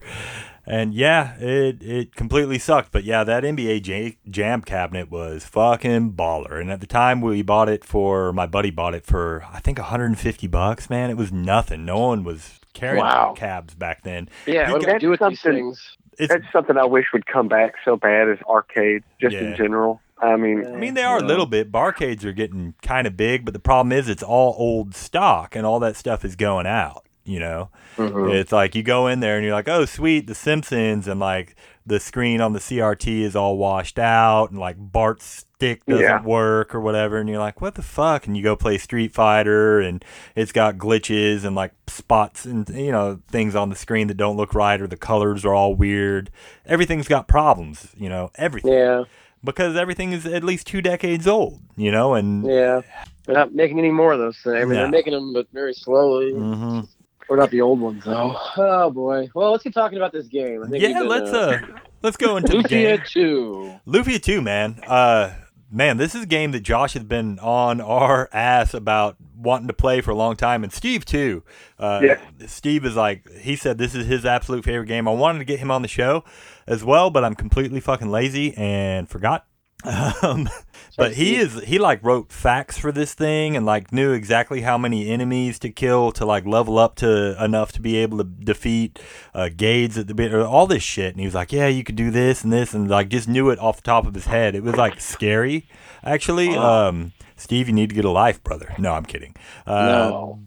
And 0.68 0.94
yeah, 0.94 1.36
it 1.38 1.82
it 1.84 2.16
completely 2.16 2.58
sucked. 2.58 2.92
But 2.92 3.04
yeah, 3.04 3.24
that 3.24 3.44
NBA 3.44 3.82
J- 3.84 4.18
Jam 4.30 4.62
cabinet 4.62 5.12
was 5.12 5.46
fucking 5.46 6.14
baller. 6.14 6.60
And 6.60 6.72
at 6.72 6.82
the 6.82 6.88
time 6.88 7.22
we 7.22 7.42
bought 7.42 7.70
it 7.70 7.86
for 7.86 8.34
my 8.34 8.46
buddy 8.48 8.72
bought 8.72 8.96
it 8.96 9.06
for 9.06 9.46
I 9.52 9.60
think 9.60 9.78
150 9.78 10.48
bucks. 10.48 10.90
Man, 10.90 11.10
it 11.10 11.18
was 11.18 11.32
nothing. 11.32 11.86
No 11.86 12.00
one 12.00 12.24
was 12.24 12.60
carrying 12.74 13.04
Wow. 13.04 13.34
cabs 13.38 13.76
back 13.76 14.04
then. 14.04 14.28
Yeah. 14.48 14.68
You 14.68 14.74
What 14.74 14.82
do 14.82 14.88
got 14.88 15.00
do 15.02 15.10
with 15.10 15.22
these 15.30 15.42
things? 15.42 15.80
It's 16.18 16.34
That's 16.34 16.46
something 16.52 16.78
I 16.78 16.86
wish 16.86 17.06
would 17.14 17.26
come 17.26 17.48
back 17.48 17.74
so 17.84 17.98
bad 17.98 18.30
as 18.30 18.38
arcades, 18.50 19.06
just 19.22 19.34
Yeah. 19.36 19.42
in 19.42 19.56
general. 19.56 20.02
I 20.22 20.38
mean, 20.38 20.66
I 20.66 20.72
mean, 20.78 20.94
they 20.94 21.04
are 21.04 21.18
a 21.18 21.22
little 21.24 21.46
bit. 21.46 21.74
Barcades 21.74 22.24
are 22.24 22.32
getting 22.32 22.74
kind 22.82 23.06
of 23.06 23.18
big, 23.18 23.44
but 23.44 23.54
the 23.54 23.60
problem 23.60 23.92
is 23.92 24.08
it's 24.08 24.24
all 24.24 24.56
old 24.58 24.96
stock, 24.96 25.58
and 25.58 25.66
all 25.66 25.78
that 25.82 25.98
stuff 25.98 26.24
is 26.24 26.38
going 26.38 26.66
out. 26.66 27.05
You 27.26 27.40
know, 27.40 27.70
Mhm. 27.98 28.32
it's 28.36 28.52
like 28.52 28.76
you 28.76 28.84
go 28.84 29.08
in 29.08 29.20
there 29.20 29.36
and 29.36 29.44
you're 29.44 29.56
like, 29.56 29.68
"Oh, 29.68 29.86
sweet, 29.86 30.28
The 30.28 30.36
Simpsons," 30.36 31.08
and 31.08 31.20
like 31.20 31.56
the 31.84 32.00
screen 32.00 32.40
on 32.40 32.54
the 32.54 32.60
CRT 32.60 33.24
is 33.24 33.36
all 33.36 33.58
washed 33.58 33.98
out, 33.98 34.52
and 34.52 34.60
like 34.60 34.76
Bart's 34.80 35.26
stick 35.56 35.84
doesn't 35.88 36.04
Yeah. 36.04 36.22
work 36.22 36.76
or 36.76 36.80
whatever, 36.80 37.18
and 37.18 37.28
you're 37.28 37.40
like, 37.40 37.62
"What 37.62 37.74
the 37.76 37.82
fuck?" 37.82 38.28
And 38.28 38.38
you 38.38 38.44
go 38.44 38.56
play 38.56 38.78
Street 38.78 39.12
Fighter, 39.12 39.80
and 39.80 40.06
it's 40.36 40.52
got 40.52 40.78
glitches 40.78 41.44
and 41.44 41.56
like 41.56 41.72
spots 41.88 42.46
and 42.46 42.70
you 42.70 42.92
know 42.92 43.20
things 43.32 43.56
on 43.56 43.70
the 43.70 43.76
screen 43.76 44.06
that 44.08 44.18
don't 44.18 44.38
look 44.38 44.54
right, 44.54 44.80
or 44.80 44.86
the 44.86 44.96
colors 44.98 45.44
are 45.44 45.54
all 45.56 45.74
weird. 45.74 46.30
Everything's 46.68 47.08
got 47.08 47.28
problems. 47.28 47.88
You 47.98 48.08
know, 48.10 48.30
everything 48.36 48.72
Yeah. 48.72 49.04
because 49.44 49.76
everything 49.76 50.12
is 50.12 50.28
at 50.28 50.44
least 50.44 50.68
two 50.68 50.82
decades 50.84 51.28
old, 51.28 51.60
you 51.76 51.90
know, 51.92 52.14
and 52.14 52.46
Yeah. 52.46 52.82
They're 53.26 53.34
not 53.34 53.56
making 53.56 53.80
any 53.80 53.90
more 53.90 54.14
of 54.14 54.20
those 54.20 54.38
things. 54.38 54.56
I 54.58 54.60
mean, 54.60 54.70
No. 54.70 54.76
they're 54.76 54.90
making 54.90 55.14
them, 55.14 55.34
but 55.34 55.48
very 55.52 55.74
slowly. 55.74 56.32
Mhm. 56.34 56.88
Or 57.28 57.38
not 57.38 57.50
the 57.50 57.62
old 57.62 57.80
ones, 57.80 58.04
though. 58.04 58.36
Oh 58.58 58.92
boy. 58.92 59.30
Well, 59.34 59.52
let's 59.52 59.64
get 59.64 59.74
talking 59.74 59.98
about 59.98 60.12
this 60.12 60.28
game. 60.28 60.64
I 60.64 60.68
think 60.70 60.84
yeah, 60.84 61.00
been, 61.00 61.08
let's 61.08 61.32
uh 61.32 61.60
let's 62.02 62.18
go 62.18 62.38
into 62.38 62.52
the 62.52 62.58
Lufia 62.60 62.98
game. 62.98 63.02
two. 63.08 63.80
Lufia 63.88 64.22
2, 64.22 64.42
man. 64.42 64.80
Uh 64.88 65.34
man, 65.72 65.98
this 65.98 66.14
is 66.16 66.24
a 66.24 66.28
game 66.28 66.52
that 66.52 66.62
Josh 66.62 66.94
has 66.94 67.04
been 67.04 67.40
on 67.40 67.82
our 67.82 68.30
ass 68.32 68.74
about 68.74 69.18
wanting 69.36 69.68
to 69.68 69.74
play 69.74 70.02
for 70.02 70.12
a 70.12 70.16
long 70.16 70.36
time 70.36 70.64
and 70.64 70.72
Steve 70.72 71.04
too. 71.06 71.44
Uh 71.80 72.02
Yeah. 72.04 72.20
Steve 72.48 72.86
is 72.86 72.96
like 72.96 73.28
he 73.40 73.56
said 73.56 73.78
this 73.78 73.96
is 73.96 74.06
his 74.06 74.26
absolute 74.26 74.64
favorite 74.64 74.88
game. 74.88 75.08
I 75.08 75.12
wanted 75.12 75.40
to 75.40 75.46
get 75.46 75.60
him 75.60 75.72
on 75.72 75.82
the 75.82 75.88
show 75.88 76.24
as 76.68 76.84
well, 76.84 77.10
but 77.10 77.24
I'm 77.24 77.36
completely 77.36 77.80
fucking 77.80 78.10
lazy 78.10 78.56
and 78.56 79.10
forgot. 79.10 79.46
Um, 79.86 80.50
but 80.98 81.14
he 81.14 81.36
is 81.36 81.62
he 81.64 81.78
like 81.78 82.04
wrote 82.04 82.32
facts 82.32 82.78
for 82.78 82.92
this 82.92 83.14
thing 83.14 83.56
and 83.58 83.66
like 83.66 83.92
knew 83.92 84.14
exactly 84.14 84.62
how 84.62 84.78
many 84.78 85.10
enemies 85.10 85.60
to 85.60 85.70
kill 85.70 86.12
to 86.14 86.26
like 86.26 86.46
level 86.46 86.80
up 86.80 86.96
to 86.96 87.44
enough 87.44 87.72
to 87.74 87.82
be 87.82 87.98
able 87.98 88.18
to 88.20 88.24
defeat 88.24 89.00
uh, 89.34 89.50
Gades 89.56 89.98
at 89.98 90.08
the 90.08 90.14
bit 90.16 90.34
or 90.34 90.46
all 90.46 90.68
this 90.68 90.84
shit. 90.84 91.12
And 91.12 91.20
he 91.20 91.26
was 91.26 91.36
like, 91.36 91.52
yeah, 91.52 91.68
you 91.68 91.84
could 91.84 91.96
do 91.96 92.12
this 92.12 92.44
and 92.44 92.52
this 92.52 92.74
and 92.74 92.90
like 92.90 93.10
just 93.10 93.28
knew 93.28 93.50
it 93.50 93.60
off 93.60 93.78
the 93.78 93.84
top 93.84 94.08
of 94.08 94.14
his 94.14 94.26
head. 94.26 94.56
It 94.56 94.64
was 94.64 94.76
like 94.76 95.02
scary 95.02 95.68
actually. 96.04 96.56
Um, 96.56 97.14
Steve, 97.36 97.68
you 97.68 97.74
need 97.74 97.90
to 97.90 97.96
get 97.96 98.06
a 98.06 98.12
life, 98.12 98.42
brother. 98.44 98.74
No, 98.78 98.94
I'm 98.94 99.06
kidding. 99.06 99.36
Uh, 99.66 99.86
no. 99.86 100.40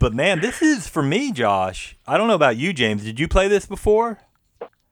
but 0.00 0.14
man, 0.14 0.40
this 0.40 0.62
is 0.62 0.88
for 0.88 1.02
me, 1.02 1.32
Josh. 1.32 1.98
I 2.06 2.16
don't 2.16 2.28
know 2.28 2.34
about 2.34 2.56
you, 2.56 2.72
James. 2.72 3.04
Did 3.04 3.20
you 3.20 3.28
play 3.28 3.46
this 3.46 3.66
before? 3.66 4.18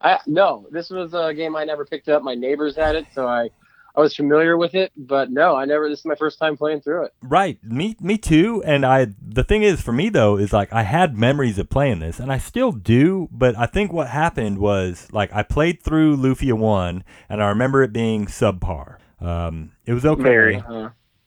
I 0.00 0.18
no. 0.26 0.66
This 0.70 0.90
was 0.90 1.14
a 1.14 1.32
game 1.34 1.56
I 1.56 1.64
never 1.64 1.84
picked 1.84 2.08
up. 2.08 2.22
My 2.22 2.34
neighbors 2.34 2.76
had 2.76 2.96
it, 2.96 3.06
so 3.14 3.26
I 3.26 3.50
I 3.96 4.00
was 4.00 4.14
familiar 4.14 4.58
with 4.58 4.74
it, 4.74 4.92
but 4.94 5.30
no, 5.30 5.56
I 5.56 5.64
never. 5.64 5.88
This 5.88 6.00
is 6.00 6.04
my 6.04 6.16
first 6.16 6.38
time 6.38 6.58
playing 6.58 6.82
through 6.82 7.04
it. 7.04 7.14
Right, 7.22 7.58
me, 7.64 7.96
me 7.98 8.18
too. 8.18 8.62
And 8.66 8.84
I, 8.84 9.06
the 9.26 9.42
thing 9.42 9.62
is, 9.62 9.80
for 9.80 9.92
me 9.92 10.10
though, 10.10 10.36
is 10.36 10.52
like 10.52 10.70
I 10.70 10.82
had 10.82 11.16
memories 11.16 11.58
of 11.58 11.70
playing 11.70 12.00
this, 12.00 12.20
and 12.20 12.30
I 12.30 12.36
still 12.36 12.72
do. 12.72 13.28
But 13.32 13.56
I 13.56 13.64
think 13.64 13.92
what 13.92 14.08
happened 14.08 14.58
was 14.58 15.08
like 15.12 15.32
I 15.32 15.42
played 15.42 15.82
through 15.82 16.18
Lufia 16.18 16.52
one, 16.52 17.04
and 17.30 17.42
I 17.42 17.48
remember 17.48 17.82
it 17.82 17.92
being 17.92 18.26
subpar. 18.26 18.98
Um, 19.18 19.72
it 19.86 19.94
was 19.94 20.04
okay. 20.04 20.22
Very. 20.22 20.62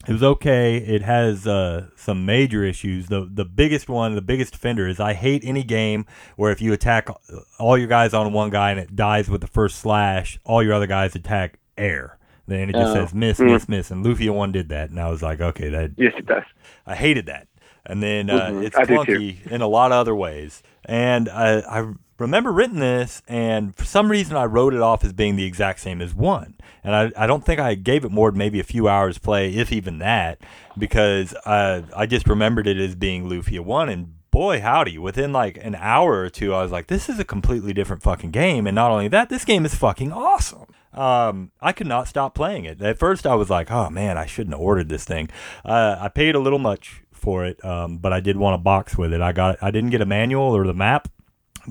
It 0.10 0.14
was 0.14 0.24
okay. 0.24 0.78
It 0.78 1.04
has 1.04 1.46
uh, 1.46 1.90
some 1.96 2.26
major 2.26 2.64
issues. 2.64 3.08
The 3.10 3.30
the 3.32 3.46
biggest 3.46 3.88
one, 3.88 4.16
the 4.16 4.22
biggest 4.24 4.56
offender 4.56 4.88
is 4.88 5.00
I 5.00 5.14
hate 5.14 5.44
any 5.46 5.64
game 5.64 6.08
where 6.36 6.52
if 6.52 6.62
you 6.62 6.74
attack 6.74 7.10
all 7.60 7.78
your 7.78 7.88
guys 7.88 8.14
on 8.16 8.34
one 8.34 8.50
guy 8.50 8.72
and 8.72 8.80
it 8.80 8.96
dies 8.96 9.30
with 9.30 9.42
the 9.42 9.48
first 9.48 9.78
slash, 9.78 10.40
all 10.44 10.64
your 10.64 10.74
other 10.74 10.88
guys 10.88 11.14
attack 11.14 11.60
air. 11.78 12.18
Then 12.48 12.70
it 12.72 12.74
just 12.74 12.90
Oh. 12.90 13.06
says 13.06 13.14
miss, 13.14 13.40
Mm. 13.40 13.52
miss, 13.52 13.70
miss, 13.70 13.92
and 13.92 14.04
Lufia 14.04 14.32
one 14.34 14.52
did 14.52 14.70
that, 14.70 14.90
and 14.90 15.00
I 15.00 15.10
was 15.12 15.22
like, 15.22 15.40
okay, 15.40 15.70
that 15.70 15.92
Yes, 15.96 16.14
it 16.18 16.26
does. 16.26 16.44
I 16.88 16.96
hated 16.96 17.28
that. 17.28 17.48
And 17.86 18.02
then 18.02 18.32
uh, 18.32 18.48
Mhm. 18.50 18.64
it's 18.66 18.76
I 18.76 18.86
clunky 18.86 19.46
in 19.46 19.62
a 19.62 19.68
lot 19.68 19.92
of 19.92 19.98
other 20.00 20.16
ways. 20.16 20.64
And 20.86 21.30
I, 21.30 21.60
I 21.60 21.86
remember 22.18 22.52
written 22.52 22.80
this, 22.80 23.22
and 23.28 23.76
for 23.76 23.86
some 23.86 24.10
reason 24.10 24.36
I 24.36 24.46
wrote 24.46 24.74
it 24.74 24.82
off 24.82 25.04
as 25.06 25.14
being 25.14 25.36
the 25.36 25.46
exact 25.46 25.80
same 25.82 26.02
as 26.02 26.16
one. 26.16 26.56
And 26.84 26.96
I, 26.96 27.12
I 27.24 27.28
don't 27.28 27.46
think 27.46 27.60
I 27.60 27.76
gave 27.76 28.06
it 28.06 28.12
more 28.12 28.32
than 28.32 28.38
maybe 28.38 28.60
a 28.60 28.64
few 28.64 28.88
hours 28.88 29.18
play, 29.18 29.54
if 29.54 29.72
even 29.72 30.00
that, 30.00 30.40
because 30.78 31.36
I, 31.46 31.84
I 31.96 32.06
just 32.06 32.28
remembered 32.28 32.68
it 32.68 32.78
as 32.78 32.96
being 32.96 33.30
Lufia 33.30 33.60
1. 33.60 33.90
And 33.90 34.14
boy, 34.32 34.62
howdy, 34.62 34.98
within 34.98 35.34
like 35.34 35.58
an 35.62 35.76
hour 35.76 36.20
or 36.20 36.30
two, 36.30 36.54
I 36.54 36.62
was 36.62 36.72
like, 36.72 36.88
this 36.88 37.10
is 37.10 37.20
a 37.20 37.26
completely 37.26 37.74
different 37.74 38.04
fucking 38.04 38.32
game. 38.32 38.68
And 38.68 38.76
not 38.76 38.92
only 38.92 39.08
that, 39.10 39.30
this 39.30 39.46
game 39.46 39.66
is 39.66 39.76
fucking 39.76 40.12
awesome. 40.12 40.68
Um, 40.94 41.52
I 41.62 41.72
could 41.72 41.88
not 41.88 42.08
stop 42.08 42.34
playing 42.34 42.66
it. 42.66 42.82
At 42.82 42.98
first, 42.98 43.28
I 43.28 43.36
was 43.36 43.50
like, 43.50 43.70
"Oh 43.70 43.92
man, 43.92 44.18
I 44.18 44.26
shouldn't 44.26 44.56
have 44.56 44.62
ordered 44.62 44.90
this 44.90 45.06
thing." 45.06 45.30
Uh, 45.64 45.96
I 46.00 46.08
paid 46.08 46.34
a 46.34 46.40
little 46.40 46.58
much 46.58 47.04
for 47.12 47.46
it, 47.46 47.64
um, 47.64 47.98
but 47.98 48.12
I 48.12 48.20
did 48.20 48.38
want 48.38 48.56
a 48.56 48.58
box 48.58 48.98
with 48.98 49.14
it. 49.14 49.22
I 49.22 49.32
got, 49.32 49.58
I 49.62 49.70
didn't 49.70 49.92
get 49.92 50.02
a 50.02 50.06
manual 50.06 50.56
or 50.56 50.66
the 50.66 50.74
map 50.74 51.08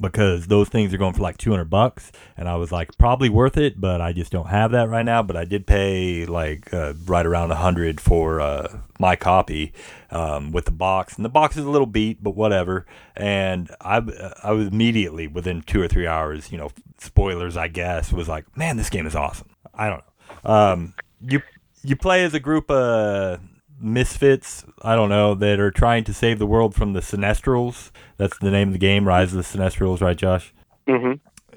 because 0.00 0.46
those 0.46 0.68
things 0.68 0.92
are 0.92 0.98
going 0.98 1.14
for 1.14 1.22
like 1.22 1.36
200 1.38 1.64
bucks. 1.66 2.12
And 2.36 2.48
i 2.48 2.56
was 2.56 2.72
like 2.72 2.96
probably 2.98 3.28
worth 3.28 3.56
it 3.56 3.80
but 3.80 4.00
i 4.00 4.12
just 4.12 4.32
don't 4.32 4.48
have 4.48 4.70
that 4.72 4.88
right 4.88 5.04
now. 5.04 5.22
But 5.22 5.36
i 5.36 5.44
did 5.44 5.66
pay 5.66 6.26
like 6.26 6.72
uh, 6.72 6.94
right 7.04 7.26
around 7.26 7.48
100 7.50 8.00
for 8.00 8.40
uh, 8.40 8.80
my 8.98 9.16
copy 9.16 9.72
um, 10.10 10.52
with 10.52 10.64
the 10.64 10.72
box. 10.72 11.16
And 11.16 11.24
the 11.24 11.30
box 11.30 11.56
is 11.56 11.64
a 11.64 11.70
little 11.70 11.86
beat 11.86 12.22
but 12.22 12.32
whatever. 12.32 12.86
And 13.16 13.70
i 13.80 13.96
i 14.42 14.52
was 14.52 14.68
immediately 14.68 15.26
within 15.26 15.62
two 15.62 15.80
or 15.80 15.88
three 15.88 16.06
hours 16.06 16.50
you 16.52 16.58
know 16.58 16.70
spoilers 17.00 17.56
i 17.56 17.68
guess 17.68 18.12
was 18.12 18.28
like 18.28 18.44
man 18.56 18.76
this 18.76 18.90
game 18.90 19.06
is 19.06 19.14
awesome. 19.14 19.48
I 19.74 19.88
don't 19.88 20.02
know. 20.44 20.50
Um, 20.50 20.94
you 21.20 21.42
you 21.82 21.96
play 21.96 22.24
as 22.24 22.34
a 22.34 22.40
group 22.40 22.70
of 22.70 23.40
misfits, 23.80 24.64
I 24.82 24.94
don't 24.94 25.08
know, 25.08 25.34
that 25.34 25.60
are 25.60 25.70
trying 25.70 26.04
to 26.04 26.14
save 26.14 26.38
the 26.38 26.46
world 26.46 26.74
from 26.74 26.92
the 26.92 27.00
Sinistrals. 27.00 27.90
That's 28.16 28.38
the 28.38 28.50
name 28.50 28.68
of 28.68 28.72
the 28.72 28.78
game, 28.78 29.06
Rise 29.06 29.34
of 29.34 29.38
the 29.38 29.58
Sinistrals, 29.58 30.00
right, 30.00 30.16
Josh? 30.16 30.52
Mm-hmm. 30.86 31.12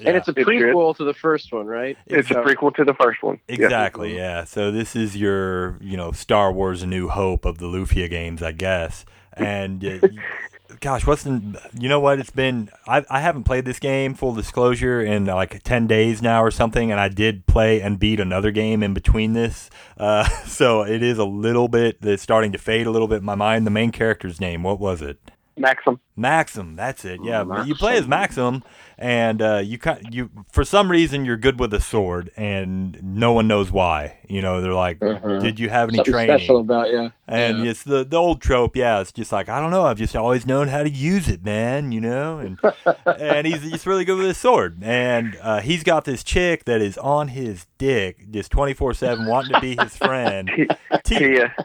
and 0.06 0.18
it's 0.18 0.28
a 0.28 0.32
It's 0.36 0.50
prequel 0.50 0.96
to 0.98 1.04
the 1.06 1.14
first 1.14 1.54
one, 1.54 1.66
right? 1.66 1.98
It's 2.06 2.30
a 2.32 2.36
prequel 2.36 2.76
to 2.76 2.84
the 2.84 2.94
first 2.94 3.24
one. 3.24 3.40
Yes. 3.48 3.60
Exactly, 3.60 4.16
yeah. 4.16 4.44
So 4.44 4.72
this 4.72 4.96
is 4.96 5.16
your, 5.16 5.78
you 5.82 5.96
know, 5.96 6.12
Star 6.12 6.52
Wars: 6.52 6.84
A 6.84 6.88
New 6.88 7.08
Hope 7.08 7.46
of 7.46 7.60
the 7.60 7.68
Lufia 7.68 8.10
games, 8.10 8.44
I 8.44 8.52
guess. 8.52 9.06
And 9.34 9.86
uh, 9.86 10.08
gosh, 10.80 11.06
what's 11.06 11.24
the, 11.24 11.62
you 11.80 11.90
know 11.90 12.00
what? 12.00 12.20
It's 12.20 12.30
been 12.30 12.70
I 12.88 13.04
I 13.10 13.22
haven't 13.22 13.44
played 13.44 13.66
this 13.66 13.80
game 13.80 14.14
full 14.14 14.34
disclosure 14.34 15.02
in 15.02 15.28
uh, 15.30 15.36
like 15.36 15.62
ten 15.64 15.88
days 15.88 16.22
now 16.22 16.44
or 16.44 16.52
something, 16.52 16.92
and 16.92 17.00
I 17.00 17.10
did 17.10 17.46
play 17.46 17.82
and 17.82 18.00
beat 18.00 18.20
another 18.20 18.52
game 18.52 18.84
in 18.84 18.94
between 18.94 19.34
this. 19.34 19.70
Uh, 19.98 20.24
so 20.46 20.84
it 20.84 21.04
is 21.04 21.18
a 21.18 21.26
little 21.26 21.68
bit 21.68 21.98
it's 22.02 22.24
starting 22.24 22.52
to 22.52 22.58
fade 22.58 22.88
a 22.88 22.92
little 22.92 23.08
bit 23.08 23.20
in 23.20 23.26
my 23.26 23.36
mind. 23.36 23.66
The 23.66 23.72
main 23.72 23.92
character's 23.92 24.40
name, 24.40 24.64
what 24.64 24.80
was 24.80 25.02
it? 25.02 25.20
Maxim. 25.58 26.00
Maxim, 26.16 26.76
that's 26.76 27.04
it. 27.06 27.20
Yeah, 27.24 27.44
but 27.44 27.68
you 27.68 27.76
play 27.76 27.98
as 27.98 28.08
Maxim, 28.08 28.64
and 28.98 29.42
uh, 29.42 29.58
you 29.64 29.80
you 30.10 30.30
for 30.52 30.64
some 30.64 30.90
reason 30.92 31.26
you're 31.26 31.38
good 31.38 31.60
with 31.60 31.74
a 31.74 31.82
sword, 31.82 32.30
and 32.38 33.02
no 33.04 33.34
one 33.34 33.48
knows 33.48 33.72
why. 33.72 34.18
You 34.28 34.42
know, 34.42 34.62
they're 34.62 34.74
like, 34.74 35.02
Uh-huh. 35.02 35.40
"Did 35.40 35.60
you 35.60 35.70
have 35.70 35.90
any 35.90 35.98
Something 35.98 36.14
training?" 36.14 36.38
special 36.38 36.60
about 36.60 36.90
you. 36.90 37.12
And 37.28 37.64
Yeah. 37.64 37.72
it's 37.72 37.84
the 37.84 38.04
the 38.04 38.18
old 38.18 38.42
trope. 38.42 38.76
Yeah, 38.76 39.02
it's 39.02 39.12
just 39.12 39.32
like 39.32 39.50
I 39.50 39.60
don't 39.60 39.72
know. 39.72 39.84
I've 39.86 39.98
just 39.98 40.16
always 40.16 40.46
known 40.46 40.68
how 40.68 40.84
to 40.84 40.90
use 40.90 41.28
it, 41.28 41.44
man. 41.44 41.92
You 41.92 42.02
know, 42.02 42.38
and 42.40 42.60
and 43.06 43.48
he's 43.48 43.70
just 43.70 43.86
really 43.86 44.06
good 44.06 44.18
with 44.18 44.28
his 44.28 44.38
sword. 44.38 44.80
And 44.84 45.38
uh, 45.42 45.62
he's 45.62 45.84
got 45.84 46.06
this 46.06 46.24
chick 46.24 46.66
that 46.66 46.82
is 46.82 46.98
on 47.00 47.30
his 47.30 47.66
dick, 47.78 48.30
just 48.32 48.52
twenty 48.52 48.74
four 48.74 48.94
seven, 48.94 49.26
wanting 49.28 49.54
to 49.54 49.60
be 49.62 49.76
his 49.76 49.98
friend. 49.98 50.50
Tia 51.04 51.20
Tia. 51.20 51.56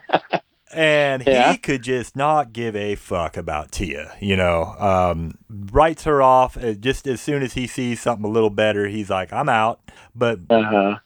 And 0.76 1.22
he 1.22 1.30
Yeah. 1.30 1.56
could 1.56 1.82
just 1.82 2.14
not 2.16 2.52
give 2.52 2.76
a 2.76 2.94
fuck 2.94 3.36
about 3.36 3.72
Tia. 3.72 4.12
You 4.20 4.36
know, 4.36 4.74
um, 4.78 5.38
writes 5.48 6.04
her 6.04 6.20
off 6.22 6.56
uh, 6.56 6.72
just 6.74 7.06
as 7.06 7.20
soon 7.20 7.42
as 7.42 7.54
he 7.54 7.66
sees 7.66 8.00
something 8.00 8.24
a 8.24 8.28
little 8.32 8.50
better. 8.50 8.86
He's 8.88 9.10
like, 9.10 9.32
"I'm 9.32 9.48
out." 9.48 9.80
But 10.14 10.40
Uh-huh. 10.50 10.98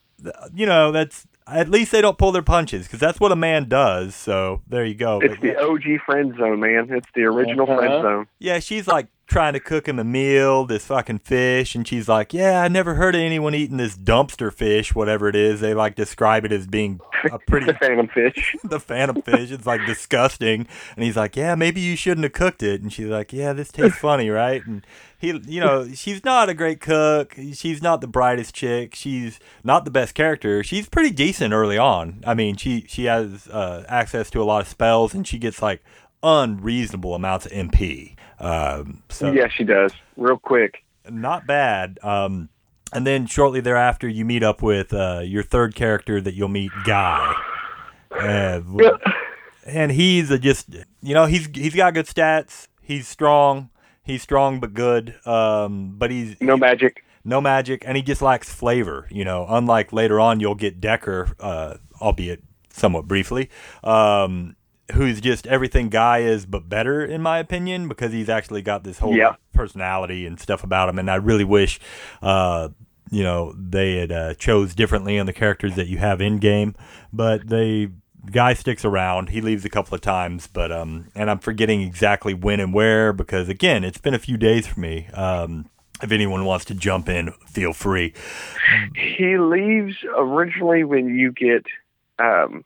you 0.55 0.67
know, 0.67 0.93
that's 0.93 1.27
at 1.47 1.69
least 1.69 1.91
they 1.91 2.01
don't 2.01 2.17
pull 2.19 2.31
their 2.31 2.43
punches 2.43 2.87
because 2.87 3.01
that's 3.01 3.19
what 3.19 3.33
a 3.33 3.37
man 3.37 3.69
does. 3.69 4.15
So 4.15 4.63
there 4.69 4.85
you 4.85 4.95
go. 4.95 5.19
It's 5.21 5.35
But, 5.35 5.43
the 5.43 5.59
OG 5.61 5.99
friend 6.07 6.35
zone, 6.39 6.61
man. 6.61 6.89
It's 6.91 7.09
the 7.15 7.23
original 7.25 7.69
Uh-huh. 7.69 7.79
friend 7.79 8.03
zone. 8.03 8.27
yeah, 8.39 8.59
she's 8.61 8.87
like 8.87 9.07
trying 9.31 9.55
to 9.55 9.61
cook 9.61 9.89
him 9.89 9.99
a 9.99 10.05
meal, 10.05 10.67
this 10.67 10.85
fucking 10.85 11.21
fish, 11.21 11.75
and 11.75 11.87
she's 11.87 12.09
like, 12.09 12.35
"Yeah, 12.35 12.61
I 12.61 12.69
never 12.69 12.95
heard 12.95 13.15
of 13.15 13.21
anyone 13.21 13.55
eating 13.55 13.79
this 13.79 13.97
dumpster 13.97 14.53
fish, 14.53 14.95
whatever 14.95 15.29
it 15.29 15.37
is." 15.37 15.61
They 15.61 15.73
like 15.73 15.95
describe 15.95 16.45
it 16.45 16.53
as 16.53 16.67
being 16.67 17.01
a 17.31 17.39
pretty 17.47 17.67
the 17.67 17.75
Phantom 17.75 18.09
Fish. 18.09 18.57
the 18.65 18.81
phantom 18.81 19.23
fish. 19.23 19.51
It's 19.51 19.67
like 19.67 19.85
disgusting. 19.87 20.67
And 20.97 21.05
he's 21.05 21.17
like, 21.17 21.37
yeah, 21.37 21.55
maybe 21.55 21.81
you 21.81 21.97
shouldn't 21.97 22.25
have 22.25 22.33
cooked 22.33 22.63
it. 22.63 22.83
And 22.83 22.93
she's 22.93 23.09
like, 23.09 23.33
yeah, 23.33 23.53
this 23.53 23.71
tastes 23.71 23.99
funny, 23.99 24.31
right? 24.31 24.65
And 24.65 24.87
he, 25.19 25.41
you 25.47 25.61
know, 25.61 25.89
she's 25.93 26.25
not 26.25 26.49
a 26.49 26.55
great 26.55 26.81
cook. 26.81 27.37
She's 27.53 27.83
not 27.83 28.01
the 28.01 28.07
brightest 28.07 28.55
chick. 28.55 28.95
She's 28.95 29.39
not 29.63 29.85
the 29.85 29.91
best 29.91 30.15
character. 30.15 30.63
She's 30.63 30.89
pretty 30.89 31.11
decent 31.11 31.53
early 31.53 31.79
on. 31.79 32.23
I 32.27 32.35
mean, 32.35 32.57
she 32.57 32.85
she 32.89 33.05
has 33.05 33.49
uh, 33.49 33.85
access 33.89 34.31
to 34.31 34.43
a 34.43 34.45
lot 34.45 34.63
of 34.63 34.69
spells, 34.69 35.15
and 35.15 35.27
she 35.27 35.39
gets 35.39 35.61
like 35.61 35.83
unreasonable 36.23 37.15
amounts 37.15 37.47
of 37.47 37.53
MP. 37.53 38.17
Um, 38.41 39.03
so 39.09 39.31
Yeah, 39.33 39.49
she 39.49 39.65
does. 39.65 39.93
Real 40.17 40.39
quick. 40.39 40.83
not 41.09 41.47
bad. 41.47 41.99
Um, 42.03 42.49
and 42.93 43.07
then 43.07 43.27
shortly 43.27 43.61
thereafter, 43.61 44.09
you 44.09 44.25
meet 44.25 44.43
up 44.43 44.63
with 44.63 44.93
uh, 44.93 45.21
your 45.25 45.43
third 45.45 45.75
character 45.75 46.21
that 46.21 46.35
you'll 46.35 46.49
meet, 46.49 46.73
Guy. 46.85 47.35
Uh, 48.11 48.61
and 49.67 49.93
he's 49.93 50.31
a 50.31 50.39
just 50.39 50.75
you 51.03 51.15
know 51.15 51.27
he's 51.27 51.49
he's 51.55 51.75
got 51.75 51.95
good 51.95 52.07
stats. 52.07 52.67
He's 52.83 53.07
strong. 53.07 53.71
He's 54.03 54.23
strong 54.23 54.59
but 54.59 54.75
good. 54.75 55.15
Um, 55.27 55.95
but 55.97 56.11
he's 56.11 56.41
No 56.41 56.57
magic. 56.57 57.05
no 57.25 57.41
magic, 57.41 57.85
and 57.87 57.97
he 57.97 58.03
just 58.03 58.21
lacks 58.23 58.53
flavor. 58.53 59.07
You 59.11 59.25
know, 59.25 59.47
unlike 59.49 59.93
later 59.93 60.19
on, 60.19 60.41
you'll 60.41 60.57
get 60.57 60.81
Dekar, 60.81 61.33
uh, 61.39 61.77
albeit 62.01 62.43
somewhat 62.73 63.07
briefly, 63.07 63.51
um, 63.85 64.57
who's 64.93 65.21
just 65.21 65.47
everything 65.47 65.89
Guy 65.89 66.19
is, 66.19 66.47
but 66.47 66.69
better 66.69 67.05
in 67.05 67.23
my 67.23 67.39
opinion, 67.39 67.89
because 67.89 68.13
he's 68.13 68.29
actually 68.29 68.63
got 68.63 68.85
this 68.85 68.99
whole 68.99 69.17
Yeah. 69.17 69.35
personality 69.55 70.27
and 70.27 70.39
stuff 70.41 70.63
about 70.65 70.89
him. 70.89 70.99
And 70.99 71.11
I 71.11 71.17
really 71.17 71.45
wish, 71.45 71.81
uh, 72.23 72.69
you 73.11 73.23
know, 73.23 73.53
they 73.59 73.97
had 73.97 74.13
uh, 74.13 74.35
chose 74.35 74.75
differently 74.75 75.19
on 75.19 75.27
the 75.27 75.33
characters 75.33 75.75
that 75.77 75.89
you 75.89 75.99
have 75.99 76.21
in 76.21 76.39
game, 76.39 76.75
but 77.13 77.49
they. 77.49 77.89
Guy 78.31 78.53
sticks 78.53 78.85
around. 78.85 79.31
He 79.31 79.41
leaves 79.41 79.65
a 79.65 79.71
couple 79.71 79.95
of 79.95 80.03
times, 80.03 80.47
but 80.47 80.71
um, 80.71 81.09
and 81.15 81.31
I'm 81.31 81.39
forgetting 81.39 81.81
exactly 81.81 82.35
when 82.35 82.61
and 82.61 82.75
where 82.75 83.15
because 83.15 83.49
again, 83.49 83.83
it's 83.83 83.97
been 83.97 84.13
a 84.13 84.19
few 84.19 84.37
days 84.37 84.67
for 84.67 84.79
me. 84.79 85.07
Um, 85.15 85.71
if 86.03 86.13
anyone 86.13 86.45
wants 86.45 86.67
to 86.67 86.75
jump 86.75 87.09
in, 87.09 87.31
feel 87.47 87.73
free. 87.73 88.13
He 88.95 89.39
leaves 89.39 89.97
originally 90.15 90.85
when 90.85 91.15
you 91.19 91.33
get 91.33 91.65
um, 92.19 92.63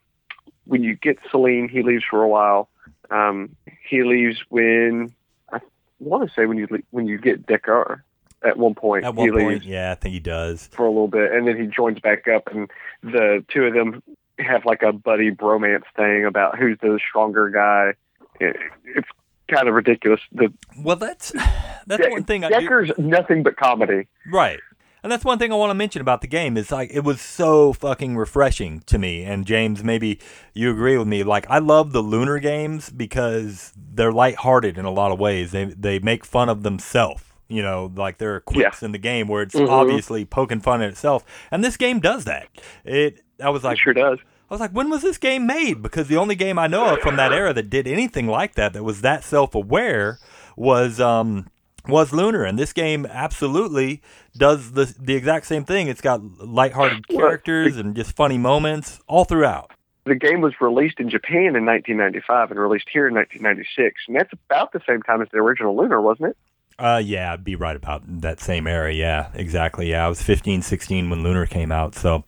when 0.67 0.83
you 0.83 0.95
get 0.97 1.19
Selan. 1.33 1.71
He 1.71 1.83
leaves 1.83 2.05
for 2.09 2.23
a 2.23 2.29
while. 2.29 2.69
Um, 3.11 3.57
he 3.89 4.03
leaves 4.03 4.39
when 4.49 5.15
I 5.53 5.61
want 6.01 6.29
to 6.29 6.35
say 6.35 6.47
when 6.47 6.59
you 6.59 6.67
when 6.91 7.07
you 7.07 7.19
get 7.19 7.47
Dekar. 7.47 8.03
At 8.43 8.59
one 8.59 8.75
point, 8.75 9.07
At 9.07 9.15
one 9.15 9.33
point, 9.33 9.65
yeah, 9.65 9.93
I 9.93 9.95
think 9.95 10.13
he 10.13 10.21
does. 10.21 10.67
for 10.71 10.85
a 10.85 10.91
little 10.91 11.09
bit, 11.09 11.33
and 11.33 11.49
then 11.49 11.59
he 11.59 11.67
joins 11.67 11.99
back 12.01 12.29
up, 12.29 12.49
and 12.49 12.71
the 13.03 13.43
two 13.49 13.65
of 13.65 13.73
them 13.73 14.03
have 14.39 14.67
like 14.67 14.83
a 14.83 14.93
buddy 14.93 15.31
bromance 15.31 15.85
thing 15.97 16.27
about 16.27 16.59
who's 16.59 16.79
the 16.83 17.01
stronger 17.09 17.49
guy. 17.49 17.95
It, 18.41 18.57
it's 18.85 19.09
kind 19.49 19.67
of 19.67 19.75
ridiculous. 19.75 20.21
The 20.33 20.53
Well, 20.79 20.97
that's 20.97 21.31
that's 21.87 22.05
De- 22.05 22.11
one 22.11 22.25
thing 22.25 22.45
I 22.45 22.49
do. 22.51 22.69
Dekar's 22.69 22.91
nothing 22.99 23.43
but 23.45 23.57
comedy. 23.57 24.09
Right. 24.31 24.61
And 25.05 25.13
that's 25.13 25.23
one 25.25 25.39
thing 25.39 25.53
I 25.53 25.57
want 25.57 25.69
to 25.69 25.75
mention 25.75 26.01
about 26.01 26.23
the 26.23 26.27
game 26.27 26.57
is 26.57 26.73
like 26.73 26.91
it 26.91 27.05
was 27.05 27.21
so 27.21 27.75
fucking 27.75 28.17
refreshing 28.17 28.81
to 28.87 28.99
me. 28.99 29.23
And 29.23 29.45
James, 29.45 29.85
maybe 29.85 30.19
you 30.55 30.71
agree 30.71 30.97
with 30.97 31.07
me. 31.07 31.23
Like 31.23 31.47
I 31.51 31.59
love 31.59 31.93
the 31.93 32.01
lunar 32.01 32.39
games 32.39 32.89
because 32.89 33.73
they're 33.77 34.11
lighthearted 34.13 34.79
in 34.79 34.87
a 34.87 34.91
lot 34.91 35.13
of 35.13 35.21
ways. 35.21 35.53
They 35.53 35.67
they 35.67 35.99
make 35.99 36.25
fun 36.25 36.49
of 36.49 36.63
themselves. 36.63 37.23
You 37.49 37.63
know, 37.63 37.93
like 37.95 38.17
there 38.17 38.35
are 38.35 38.41
quips 38.41 38.83
in 38.83 38.93
the 38.93 38.99
game 38.99 39.29
where 39.29 39.43
it's 39.43 39.55
Mhm. 39.55 39.69
obviously 39.69 40.25
poking 40.25 40.61
fun 40.61 40.81
at 40.81 40.89
itself, 40.89 41.23
and 41.51 41.63
this 41.63 41.77
game 41.77 42.01
does 42.01 42.25
that. 42.25 42.49
It 42.83 43.21
I 43.43 43.51
was 43.51 43.63
like, 43.63 43.77
it 43.77 43.81
sure 43.81 43.93
does. 43.93 44.19
I 44.51 44.55
was 44.55 44.61
like, 44.61 44.71
when 44.71 44.89
was 44.89 45.03
this 45.03 45.19
game 45.19 45.47
made? 45.47 45.83
Because 45.83 46.09
the 46.09 46.17
only 46.17 46.35
game 46.35 46.59
I 46.59 46.67
know 46.67 46.95
of 46.95 47.01
from 47.01 47.17
that 47.17 47.31
era 47.33 47.53
that 47.53 47.69
did 47.69 47.87
anything 47.87 48.27
like 48.27 48.55
that, 48.55 48.73
that 48.73 48.83
was 48.85 49.03
that 49.03 49.23
self-aware, 49.23 50.19
was 50.57 50.99
um 50.99 51.49
was 51.87 52.13
Lunar, 52.13 52.45
and 52.45 52.59
this 52.59 52.73
game 52.73 53.07
absolutely 53.07 54.03
does 54.37 54.73
the 54.73 54.95
the 54.99 55.15
exact 55.15 55.47
same 55.47 55.65
thing. 55.65 55.89
It's 55.89 56.01
got 56.01 56.23
lighthearted 56.39 57.09
characters 57.09 57.77
and 57.77 57.95
just 57.95 58.17
funny 58.17 58.39
moments 58.39 59.01
all 59.07 59.25
throughout. 59.25 59.71
The 60.07 60.15
game 60.15 60.43
was 60.43 60.53
released 60.61 61.01
in 61.01 61.09
Japan 61.09 61.57
in 61.57 61.65
1995 61.65 62.51
and 62.51 62.61
released 62.61 62.89
here 62.93 63.09
in 63.09 63.15
1996, 63.15 64.03
and 64.07 64.17
that's 64.17 64.33
about 64.33 64.73
the 64.73 64.81
same 64.87 65.03
time 65.03 65.23
as 65.23 65.29
the 65.33 65.39
original 65.39 65.75
Lunar, 65.77 66.01
wasn't 66.01 66.31
it? 66.31 66.37
Uh, 66.79 67.01
yeah, 67.03 67.33
I'd 67.33 67.45
be 67.45 67.55
right 67.55 67.77
about 67.77 68.03
that 68.21 68.41
same 68.41 68.67
era. 68.67 68.93
Yeah, 68.93 69.31
exactly. 69.35 69.91
Yeah, 69.91 70.05
I 70.05 70.09
was 70.09 70.21
15, 70.21 70.61
16 70.63 71.09
when 71.09 71.23
Lunar 71.23 71.47
came 71.47 71.71
out. 71.71 71.95
So, 71.95 72.25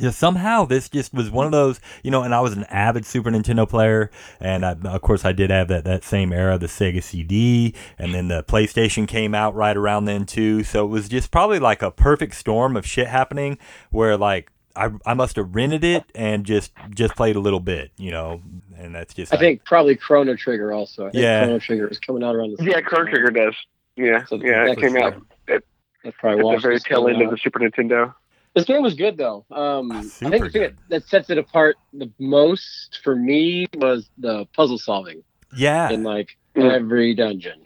yeah, 0.00 0.10
somehow 0.10 0.64
this 0.64 0.88
just 0.88 1.12
was 1.14 1.30
one 1.30 1.46
of 1.46 1.52
those, 1.52 1.80
you 2.02 2.10
know, 2.10 2.22
and 2.22 2.34
I 2.34 2.40
was 2.40 2.52
an 2.56 2.64
avid 2.64 3.04
Super 3.06 3.30
Nintendo 3.30 3.68
player. 3.68 4.10
And 4.40 4.64
I, 4.64 4.72
of 4.72 5.00
course, 5.02 5.24
I 5.24 5.32
did 5.32 5.50
have 5.50 5.68
that, 5.68 5.84
that 5.84 6.04
same 6.04 6.32
era, 6.32 6.58
the 6.58 6.66
Sega 6.66 7.02
CD. 7.02 7.74
And 7.98 8.14
then 8.14 8.28
the 8.28 8.42
PlayStation 8.44 9.06
came 9.08 9.34
out 9.34 9.54
right 9.54 9.76
around 9.76 10.04
then, 10.06 10.26
too. 10.26 10.62
So 10.64 10.84
it 10.84 10.88
was 10.88 11.08
just 11.08 11.30
probably 11.30 11.58
like 11.58 11.82
a 11.82 11.90
perfect 11.90 12.34
storm 12.34 12.76
of 12.76 12.86
shit 12.86 13.06
happening 13.08 13.58
where, 13.90 14.16
like, 14.16 14.50
I, 14.76 14.90
I 15.06 15.14
must 15.14 15.36
have 15.36 15.54
rented 15.54 15.84
it 15.84 16.04
and 16.14 16.44
just 16.44 16.70
just 16.90 17.16
played 17.16 17.34
a 17.34 17.40
little 17.40 17.60
bit, 17.60 17.92
you 17.96 18.10
know, 18.10 18.42
and 18.76 18.94
that's 18.94 19.14
just 19.14 19.32
I 19.32 19.38
think 19.38 19.64
probably 19.64 19.96
Chrono 19.96 20.36
Trigger 20.36 20.70
also. 20.72 21.06
I 21.06 21.10
think 21.12 21.22
Yeah. 21.22 21.44
Chrono 21.44 21.58
Trigger 21.58 21.88
was 21.88 21.98
coming 21.98 22.22
out 22.22 22.34
around 22.36 22.58
the 22.58 22.64
Yeah, 22.64 22.82
Chrono. 22.82 23.10
Trigger 23.10 23.30
does. 23.30 23.54
Yeah, 23.96 24.26
So 24.26 24.36
yeah, 24.36 24.64
it 24.64 24.76
that's 24.76 24.80
came 24.80 24.96
out 24.98 25.14
That's 25.46 26.16
probably 26.18 26.46
at 26.46 26.56
the 26.56 26.60
very 26.60 26.78
tail 26.78 27.06
thing 27.06 27.14
end 27.14 27.22
of 27.24 27.30
the 27.30 27.38
Super 27.38 27.58
Nintendo. 27.58 28.12
This 28.56 28.64
game 28.64 28.82
was 28.82 28.94
good 28.94 29.16
though. 29.18 29.44
Um, 29.52 29.92
I 29.92 30.00
think 30.02 30.22
the 30.22 30.30
thing 30.30 30.50
good. 30.50 30.76
that, 30.88 31.02
that 31.02 31.08
sets 31.08 31.30
it 31.30 31.38
apart 31.38 31.76
the 31.92 32.10
most 32.18 32.98
for 33.04 33.14
me 33.14 33.66
was 33.74 34.08
the 34.18 34.46
puzzle 34.56 34.78
solving 34.78 35.22
yeah, 35.56 35.90
in 35.90 36.02
like 36.02 36.36
Mm. 36.56 36.72
every 36.72 37.14
dungeon, 37.14 37.60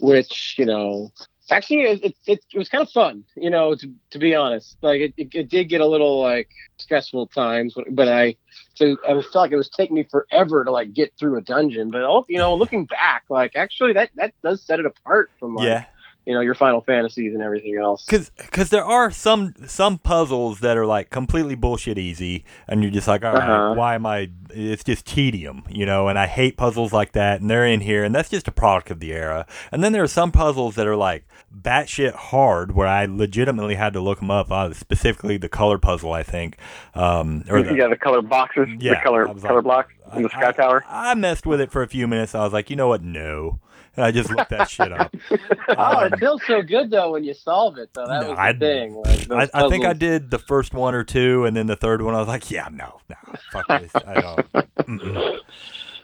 which 0.00 0.54
you 0.56 0.64
know 0.64 1.12
actually 1.50 1.82
it, 1.82 2.02
it, 2.04 2.16
it, 2.26 2.44
it 2.54 2.58
was 2.58 2.70
kind 2.70 2.80
of 2.80 2.90
fun. 2.90 3.22
You 3.36 3.50
know, 3.50 3.74
to, 3.74 3.92
to 4.12 4.18
be 4.18 4.34
honest, 4.34 4.78
like 4.80 5.00
it, 5.02 5.14
it, 5.18 5.28
it 5.34 5.48
did 5.50 5.68
get 5.68 5.82
a 5.82 5.86
little 5.86 6.22
like 6.22 6.48
stressful 6.78 7.26
times, 7.28 7.74
but- 7.76 7.84
but 7.94 8.08
I 8.08 8.36
so 8.76 8.96
I 9.06 9.12
felt 9.20 9.34
like 9.34 9.52
it 9.52 9.56
was 9.56 9.68
taking 9.68 9.94
me 9.96 10.04
forever 10.10 10.64
to 10.64 10.70
like 10.70 10.94
get 10.94 11.12
through 11.18 11.36
a 11.36 11.42
dungeon. 11.42 11.90
But 11.90 12.02
oh, 12.02 12.24
you 12.30 12.38
know, 12.38 12.54
looking 12.56 12.86
back, 12.86 13.24
like 13.28 13.52
actually 13.56 13.92
that 13.92 14.08
that 14.16 14.32
does 14.42 14.62
set 14.62 14.80
it 14.80 14.86
apart 14.86 15.30
from 15.38 15.54
like 15.56 15.66
yeah. 15.66 15.84
You 16.26 16.32
know 16.34 16.40
your 16.40 16.54
Final 16.54 16.80
Fantasies 16.80 17.34
and 17.34 17.42
everything 17.42 17.76
else. 17.76 18.04
Cause, 18.06 18.30
cause 18.50 18.70
there 18.70 18.84
are 18.84 19.10
some 19.10 19.54
some 19.66 19.98
puzzles 19.98 20.60
that 20.60 20.76
are 20.76 20.86
like 20.86 21.10
completely 21.10 21.54
bullshit 21.54 21.98
easy, 21.98 22.44
and 22.68 22.82
you're 22.82 22.90
just 22.92 23.08
like, 23.08 23.24
all 23.24 23.32
right, 23.34 23.42
Uh-huh. 23.42 23.74
why 23.74 23.94
am 23.94 24.06
I? 24.06 24.30
It's 24.50 24.84
just 24.84 25.04
tedium, 25.06 25.64
you 25.68 25.84
know. 25.84 26.08
And 26.08 26.18
I 26.18 26.26
hate 26.26 26.56
puzzles 26.56 26.92
like 26.92 27.12
that, 27.12 27.40
and 27.40 27.50
they're 27.50 27.66
in 27.66 27.80
here, 27.80 28.04
and 28.04 28.14
that's 28.14 28.28
just 28.28 28.46
a 28.48 28.52
product 28.52 28.90
of 28.90 29.00
the 29.00 29.12
era. 29.12 29.46
And 29.72 29.82
then 29.82 29.92
there 29.92 30.02
are 30.02 30.06
some 30.08 30.30
puzzles 30.32 30.76
that 30.76 30.86
are 30.86 30.96
like 30.96 31.24
batshit 31.54 32.14
hard, 32.14 32.72
where 32.74 32.86
I 32.88 33.04
legitimately 33.06 33.74
had 33.74 33.92
to 33.94 34.00
look 34.00 34.20
them 34.20 34.30
up. 34.30 34.50
Uh, 34.50 34.72
specifically, 34.72 35.36
the 35.36 35.48
color 35.48 35.78
puzzle, 35.78 36.12
I 36.12 36.22
think, 36.22 36.56
um, 36.94 37.44
or 37.50 37.62
the, 37.62 37.74
yeah, 37.74 37.88
the 37.88 37.96
color 37.96 38.22
boxes, 38.22 38.68
Yeah, 38.78 38.94
the 38.94 39.00
color 39.00 39.26
color 39.26 39.54
like- 39.56 39.64
blocks 39.64 39.92
in 40.16 40.22
the 40.22 40.28
Sky 40.28 40.48
I, 40.48 40.52
Tower. 40.52 40.84
I 40.88 41.14
messed 41.14 41.46
with 41.46 41.60
it 41.60 41.70
for 41.72 41.82
a 41.82 41.88
few 41.88 42.06
minutes. 42.06 42.34
I 42.34 42.44
was 42.44 42.52
like, 42.52 42.70
you 42.70 42.76
know 42.76 42.88
what? 42.88 43.02
No. 43.02 43.58
And 43.96 44.04
I 44.04 44.10
just 44.10 44.30
looked 44.30 44.50
that 44.50 44.68
shit 44.68 44.92
up. 44.92 45.14
Oh, 45.68 46.04
Um, 46.04 46.12
it 46.12 46.18
feels 46.18 46.42
so 46.46 46.62
good 46.62 46.90
though 46.90 47.12
when 47.12 47.24
you 47.24 47.32
solve 47.34 47.78
it. 47.78 47.90
Though 47.94 48.06
that 48.06 48.22
No, 48.22 48.28
was 48.30 48.36
the 48.36 48.42
I'd- 48.42 48.58
thing. 48.58 48.94
Like, 48.94 49.50
I, 49.54 49.64
I 49.66 49.68
think 49.68 49.84
I 49.84 49.92
did 49.92 50.30
the 50.30 50.38
first 50.38 50.74
one 50.74 50.94
or 50.94 51.04
two, 51.04 51.44
and 51.46 51.56
then 51.56 51.66
the 51.66 51.76
third 51.76 52.02
one, 52.02 52.14
I 52.14 52.18
was 52.18 52.28
like, 52.28 52.50
yeah, 52.50 52.68
no, 52.70 53.00
no, 53.08 53.16
fuck 53.52 53.66
this. 53.68 53.90
I 53.94 54.20
don't. 54.20 54.52
Mm-mm. 54.84 55.38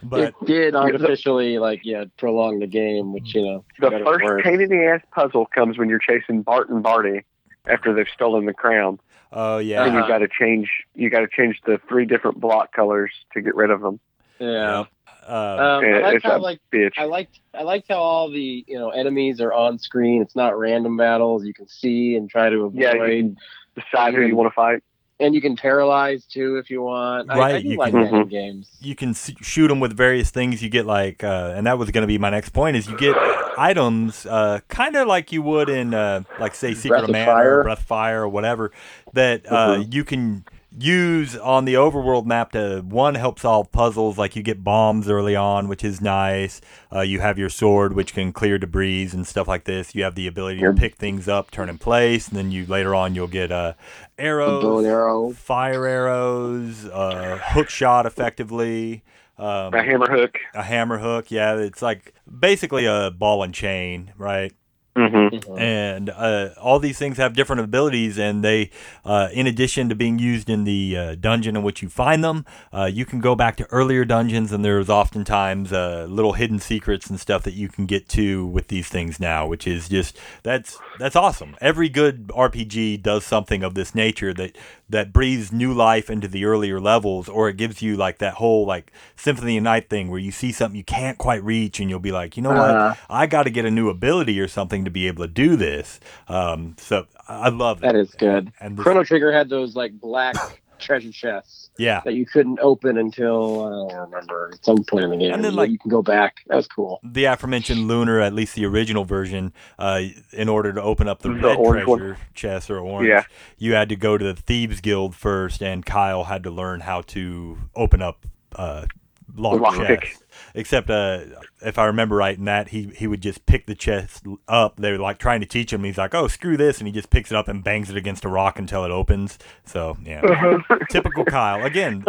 But 0.03 0.21
it 0.21 0.35
did 0.47 0.75
artificially 0.75 1.59
like 1.59 1.81
yeah 1.85 2.05
prolong 2.17 2.59
the 2.61 2.67
game, 2.67 3.13
which 3.13 3.35
you 3.35 3.43
know 3.45 3.65
The 3.79 3.91
first 3.91 4.25
worse. 4.25 4.43
pain 4.43 4.61
in 4.61 4.71
the 4.71 4.83
ass 4.87 5.03
puzzle 5.15 5.45
comes 5.55 5.77
when 5.77 5.91
you're 5.91 5.99
chasing 5.99 6.41
Bart 6.43 6.71
and 6.71 6.83
Barty 6.83 7.25
after 7.67 7.93
they've 7.93 8.09
stolen 8.15 8.47
the 8.47 8.55
crown, 8.55 8.99
oh 9.33 9.59
and 9.59 9.69
yeah, 9.69 9.85
you 9.85 9.99
Uh-huh. 9.99 10.09
got 10.09 10.19
to 10.19 10.29
change. 10.29 10.71
You 10.95 11.11
got 11.11 11.21
to 11.21 11.29
change 11.29 11.61
the 11.67 11.79
three 11.87 12.07
different 12.07 12.41
block 12.41 12.73
colors 12.73 13.13
to 13.35 13.43
get 13.43 13.55
rid 13.55 13.71
of 13.71 13.83
them. 13.83 14.01
Yeah. 14.39 14.85
Uh, 15.29 15.33
Um, 15.33 15.85
I 15.85 16.01
like 16.01 16.15
it's 16.17 16.25
how 16.25 16.37
a- 16.37 16.39
like 16.39 16.61
Bitch. 16.73 16.93
I 16.99 17.05
liked 17.05 17.41
I 17.55 17.63
liked 17.63 17.89
how 17.89 17.97
all 17.99 18.31
the 18.31 18.65
you 18.67 18.79
know 18.79 18.91
enemies 18.91 19.41
are 19.41 19.53
on 19.53 19.79
screen. 19.79 20.23
It's 20.23 20.37
not 20.37 20.59
random 20.59 20.97
battles. 20.97 21.45
You 21.45 21.55
can 21.55 21.69
see 21.69 22.17
and 22.17 22.29
try 22.31 22.49
to 22.51 22.57
avoid, 22.65 22.81
Yeah, 22.81 22.95
you 22.95 23.23
can 23.23 23.37
decide 23.75 24.15
who 24.15 24.23
you 24.23 24.37
want 24.37 24.51
to 24.51 24.55
fight. 24.55 24.83
and 25.21 25.35
you 25.35 25.41
can 25.43 25.55
paralyze 25.55 26.25
too 26.25 26.57
if 26.57 26.71
you 26.71 26.81
want. 26.83 27.31
I, 27.31 27.35
I 27.35 27.39
Right, 27.39 27.65
you 27.65 27.77
like 27.77 27.93
can- 27.93 28.03
that 28.03 28.13
in 28.15 28.25
Mhm. 28.27 28.31
games. 28.31 28.71
you 28.81 28.95
can 28.95 29.13
shoot 29.15 29.69
them 29.69 29.79
with 29.81 29.95
various 29.97 30.31
things. 30.31 30.63
You 30.63 30.71
get 30.71 30.87
like, 30.87 31.23
uh, 31.23 31.53
and 31.55 31.67
that 31.67 31.77
was 31.79 31.91
going 31.91 32.03
to 32.03 32.07
be 32.09 32.17
my 32.19 32.31
next 32.31 32.51
point. 32.51 32.77
Is 32.77 32.89
you 32.89 32.97
get 32.97 33.15
items, 33.59 34.25
uh, 34.27 34.61
kind 34.69 34.97
of 34.97 35.07
like 35.07 35.31
you 35.33 35.43
would 35.43 35.69
in, 35.69 35.93
uh, 35.93 36.23
like 36.39 36.55
say, 36.55 36.73
Secret 36.73 36.89
Breath 37.01 37.03
of 37.05 37.09
of 37.11 37.13
Mana, 37.13 37.27
Fire. 37.27 37.61
or 37.61 37.63
Breath 37.65 37.81
of 37.81 37.85
Fire, 37.87 38.23
or 38.23 38.29
whatever, 38.29 38.73
that 39.13 39.43
uh, 39.51 39.77
Mhm. 39.77 39.93
you 39.93 40.05
can 40.05 40.45
use 40.79 41.37
on 41.37 41.65
the 41.65 41.75
overworld 41.75 42.27
map 42.27 42.53
to 42.53 42.81
one 42.87 43.15
help 43.17 43.39
solve 43.39 43.73
puzzles. 43.73 44.17
Like 44.19 44.37
you 44.37 44.43
get 44.43 44.63
bombs 44.63 45.09
early 45.09 45.35
on, 45.37 45.69
which 45.69 45.83
is 45.85 46.01
nice. 46.01 46.61
Uh, 46.93 47.01
you 47.01 47.21
have 47.21 47.39
your 47.39 47.49
sword, 47.49 47.95
which 47.95 48.15
can 48.15 48.33
clear 48.33 48.59
debris 48.59 49.11
and 49.13 49.27
stuff 49.27 49.49
like 49.49 49.65
this. 49.65 49.95
You 49.95 50.05
have 50.05 50.15
the 50.15 50.27
ability 50.27 50.61
to 50.61 50.73
pick 50.73 50.97
things 50.97 51.29
up, 51.29 51.51
turn 51.51 51.69
in 51.69 51.79
place, 51.79 52.29
and 52.29 52.37
then 52.37 52.51
you 52.53 52.67
later 52.67 52.95
on 52.95 53.15
you'll 53.15 53.27
get 53.27 53.51
uh, 53.51 53.73
A 54.19 54.23
arrows 54.23 54.85
arrow. 54.85 55.33
fire 55.33 55.87
arrows, 55.87 56.85
uh, 56.87 57.39
hook 57.43 57.69
shot 57.69 58.07
effectively, 58.07 59.03
um, 59.39 59.75
A 59.75 59.83
hammer 59.83 60.11
hook. 60.11 60.39
a 60.55 60.63
hammer 60.63 60.99
hook. 60.99 61.31
Yeah, 61.31 61.57
it's 61.57 61.83
like 61.83 62.15
basically 62.39 62.87
a 62.87 63.11
ball 63.11 63.43
and 63.43 63.53
chain, 63.55 64.13
right? 64.17 64.53
Mm-hmm. 64.97 65.37
Mhm. 65.37 65.61
And 65.61 66.11
uh, 66.11 66.49
all 66.61 66.81
these 66.81 66.99
things 66.99 67.17
have 67.17 67.33
different 67.35 67.63
abilities, 67.63 68.19
and 68.19 68.43
they, 68.45 68.71
uh, 69.05 69.29
in 69.33 69.47
addition 69.47 69.89
to 69.89 69.95
being 69.95 70.19
used 70.19 70.51
in 70.51 70.65
the 70.65 70.97
uh, 70.97 71.15
dungeon 71.15 71.57
in 71.57 71.63
which 71.63 71.81
you 71.81 71.89
find 71.89 72.25
them, 72.25 72.45
uh, 72.73 72.87
you 72.93 73.05
can 73.05 73.21
go 73.21 73.37
back 73.37 73.57
to 73.59 73.67
earlier 73.71 74.05
dungeons, 74.05 74.51
and 74.51 74.65
there's 74.65 74.91
oftentimes 74.91 75.73
uh, 75.73 76.07
little 76.11 76.33
hidden 76.33 76.59
secrets 76.59 77.09
and 77.09 77.21
stuff 77.21 77.45
that 77.45 77.55
you 77.55 77.69
can 77.69 77.87
get 77.87 78.09
to 78.11 78.45
with 78.47 78.67
these 78.69 78.89
things 78.89 79.21
now, 79.21 79.47
which 79.47 79.67
is 79.67 79.89
just 79.89 80.19
that's 80.43 80.77
that's 80.99 81.15
awesome. 81.17 81.57
Every 81.61 81.89
good 81.89 82.27
RPG 82.29 83.01
does 83.01 83.25
something 83.25 83.63
of 83.63 83.75
this 83.75 83.95
nature 83.95 84.35
that 84.35 84.59
that 84.89 85.13
breathes 85.13 85.53
new 85.53 85.73
life 85.73 86.11
into 86.11 86.27
the 86.27 86.45
earlier 86.45 86.81
levels, 86.81 87.29
or 87.29 87.49
it 87.49 87.57
gives 87.57 87.81
you 87.81 87.97
like 87.97 88.19
that 88.19 88.35
whole 88.35 88.67
like 88.67 88.91
Symphony 89.15 89.57
of 89.57 89.63
Night 89.63 89.89
thing 89.89 90.11
where 90.11 90.19
you 90.19 90.33
see 90.33 90.51
something 90.51 90.77
you 90.77 90.83
can't 90.85 91.17
quite 91.17 91.45
reach, 91.45 91.79
and 91.79 91.89
you'll 91.89 92.01
be 92.01 92.11
like, 92.11 92.37
you 92.37 92.43
know 92.43 92.51
what, 92.51 92.71
Uh-huh. 92.75 92.95
I 93.09 93.27
got 93.27 93.45
to 93.45 93.51
get 93.51 93.65
a 93.65 93.71
new 93.71 93.89
ability 93.89 94.41
or 94.41 94.49
something 94.49 94.80
to 94.85 94.91
be 94.91 95.07
able 95.07 95.25
to 95.25 95.33
do 95.33 95.57
this. 95.57 96.01
Um, 96.29 96.77
so 96.79 97.07
I 97.29 97.47
I 97.47 97.49
love 97.49 97.81
that. 97.81 97.93
That 97.93 97.99
is 97.99 98.11
good. 98.13 98.53
And 98.61 98.77
this, 98.77 98.83
Chrono 98.83 99.05
Trigger 99.05 99.33
had 99.33 99.49
those 99.49 99.75
like 99.77 99.93
black 100.01 100.35
treasure 100.79 101.13
chests 101.13 101.71
yeah, 101.79 102.01
that 102.05 102.15
you 102.15 102.25
couldn't 102.27 102.59
open 102.61 102.97
until 102.99 103.65
I 103.65 103.95
don't 103.95 104.11
remember 104.11 104.51
at 104.55 104.65
some 104.65 104.83
point 104.85 105.05
in 105.05 105.11
the 105.11 105.17
game. 105.19 105.33
And 105.33 105.45
then, 105.45 105.53
You- 105.53 105.57
like- 105.59 105.71
you 105.71 105.79
can 105.79 105.91
go 105.91 106.03
back. 106.03 106.37
That 106.49 106.57
was 106.57 106.67
cool. 106.69 107.01
the 107.03 107.25
aforementioned 107.25 107.87
Lunar, 107.87 108.21
at 108.21 108.33
least 108.35 108.55
the 108.55 108.65
original 108.67 109.05
version, 109.05 109.53
uh, 109.79 110.01
in 110.33 110.49
order 110.49 110.73
to 110.73 110.83
open 110.83 111.07
up 111.09 111.21
the, 111.23 111.29
The 111.31 111.35
red 111.35 111.57
orange 111.59 111.87
one. 111.87 111.99
treasure 111.99 112.19
chest 112.35 112.71
or 112.71 112.79
orange, 112.81 113.09
Yeah. 113.09 113.25
you 113.59 113.75
had 113.75 113.89
to 113.91 113.97
go 113.97 114.17
to 114.19 114.25
the 114.25 114.35
Thieves 114.35 114.81
Guild 114.81 115.15
first, 115.15 115.63
and 115.63 115.85
Kyle 115.87 116.25
had 116.25 116.43
to 116.45 116.51
learn 116.51 116.81
how 116.81 117.03
to 117.03 117.59
open 117.77 118.01
up 118.03 118.27
uh, 118.57 118.87
locked 119.35 119.63
Lockpick. 119.63 120.03
chests. 120.03 120.23
Except, 120.55 120.91
uh, 120.91 121.21
if 121.63 121.79
I 121.79 121.85
remember 121.87 122.17
right, 122.17 122.37
in 122.37 122.45
that 122.45 122.69
he 122.69 122.91
he 122.97 123.07
would 123.07 123.21
just 123.21 123.47
pick 123.47 123.67
the 123.67 123.75
chest 123.75 124.25
up. 124.49 124.77
They 124.77 124.93
were 124.93 124.99
like 124.99 125.19
trying 125.19 125.41
to 125.41 125.47
teach 125.47 125.73
him. 125.73 125.85
He's 125.85 125.99
like, 125.99 126.15
"Oh, 126.15 126.29
screw 126.29 126.57
this," 126.57 126.79
and 126.79 126.87
he 126.87 126.93
just 126.93 127.11
picks 127.11 127.31
it 127.31 127.37
up 127.37 127.49
and 127.49 127.63
bangs 127.63 127.91
it 127.91 127.97
against 127.97 128.25
a 128.25 128.29
rock 128.29 128.59
until 128.59 128.85
it 128.85 128.91
opens. 128.91 129.39
So 129.65 129.97
yeah, 130.05 130.59
typical 130.91 131.25
Kyle. 131.25 131.65
Again, 131.65 132.05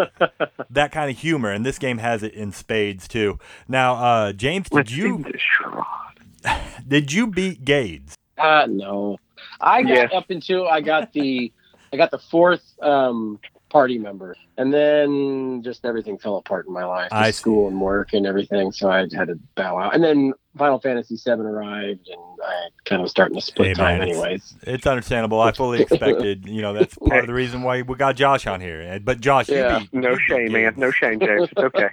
that 0.70 0.92
kind 0.92 1.10
of 1.12 1.18
humor, 1.18 1.52
and 1.52 1.66
this 1.66 1.78
game 1.80 1.98
has 2.00 2.24
it 2.24 2.34
in 2.34 2.52
spades 2.52 3.08
too. 3.08 3.40
Now, 3.68 3.94
uh, 3.96 4.34
James, 4.34 4.70
did 4.70 4.76
Let's 4.78 4.92
you 4.92 5.18
see 5.24 5.32
this 5.32 5.42
shroud. 5.42 6.62
did 6.88 7.12
you 7.12 7.28
beat 7.28 7.64
Gades? 7.66 8.16
Uh 8.38 8.66
no. 8.70 9.18
I 9.60 9.84
got 9.84 9.90
Yes. 9.90 10.12
up 10.14 10.32
into 10.32 10.66
I 10.66 10.82
got 10.82 11.14
the 11.14 11.52
I 11.94 11.98
got 11.98 12.10
the 12.12 12.18
fourth 12.20 12.64
um 12.82 13.40
party 13.72 13.98
member. 13.98 14.36
And 14.58 14.74
then 14.74 15.62
just 15.64 15.86
everything 15.86 16.18
fell 16.18 16.36
apart 16.38 16.68
in 16.68 16.74
my 16.74 16.86
life, 16.86 17.10
I 17.12 17.28
just 17.28 17.40
see. 17.40 17.42
school 17.42 17.68
and 17.68 17.80
work 17.80 18.14
and 18.14 18.28
everything. 18.28 18.72
So 18.72 18.90
I 18.90 19.00
had 19.00 19.28
to 19.28 19.40
bow 19.56 19.78
out. 19.80 19.96
And 19.96 20.04
then 20.04 20.34
Final 20.58 20.80
Fantasy 20.80 21.16
VII 21.16 21.32
arrived, 21.32 22.10
and 22.10 22.22
I 22.44 22.68
kind 22.86 23.00
of 23.00 23.04
was 23.04 23.12
starting 23.12 23.36
to 23.36 23.42
split 23.42 23.70
Hey, 23.70 23.74
time, 23.76 24.00
man, 24.00 24.10
anyways. 24.10 24.54
It's 24.64 24.86
understandable. 24.86 25.40
I 25.40 25.54
fully 25.54 25.82
expected. 25.84 26.46
You 26.46 26.62
know, 26.62 26.74
that's 26.74 26.96
part 26.98 27.22
of 27.22 27.28
the 27.28 27.34
reason 27.34 27.64
why 27.64 27.82
we 27.82 27.96
got 27.96 28.16
Josh 28.18 28.46
on 28.46 28.60
here. 28.60 29.00
But 29.02 29.22
Josh, 29.22 29.48
Yeah. 29.50 29.80
you 29.80 29.86
beat, 29.86 29.94
No 29.94 30.10
you 30.12 30.16
beat 30.18 30.24
shame, 30.28 30.52
man. 30.52 30.74
No 30.78 30.92
shame, 30.92 31.20
James. 31.20 31.48
It's 31.52 31.64
okay. 31.64 31.90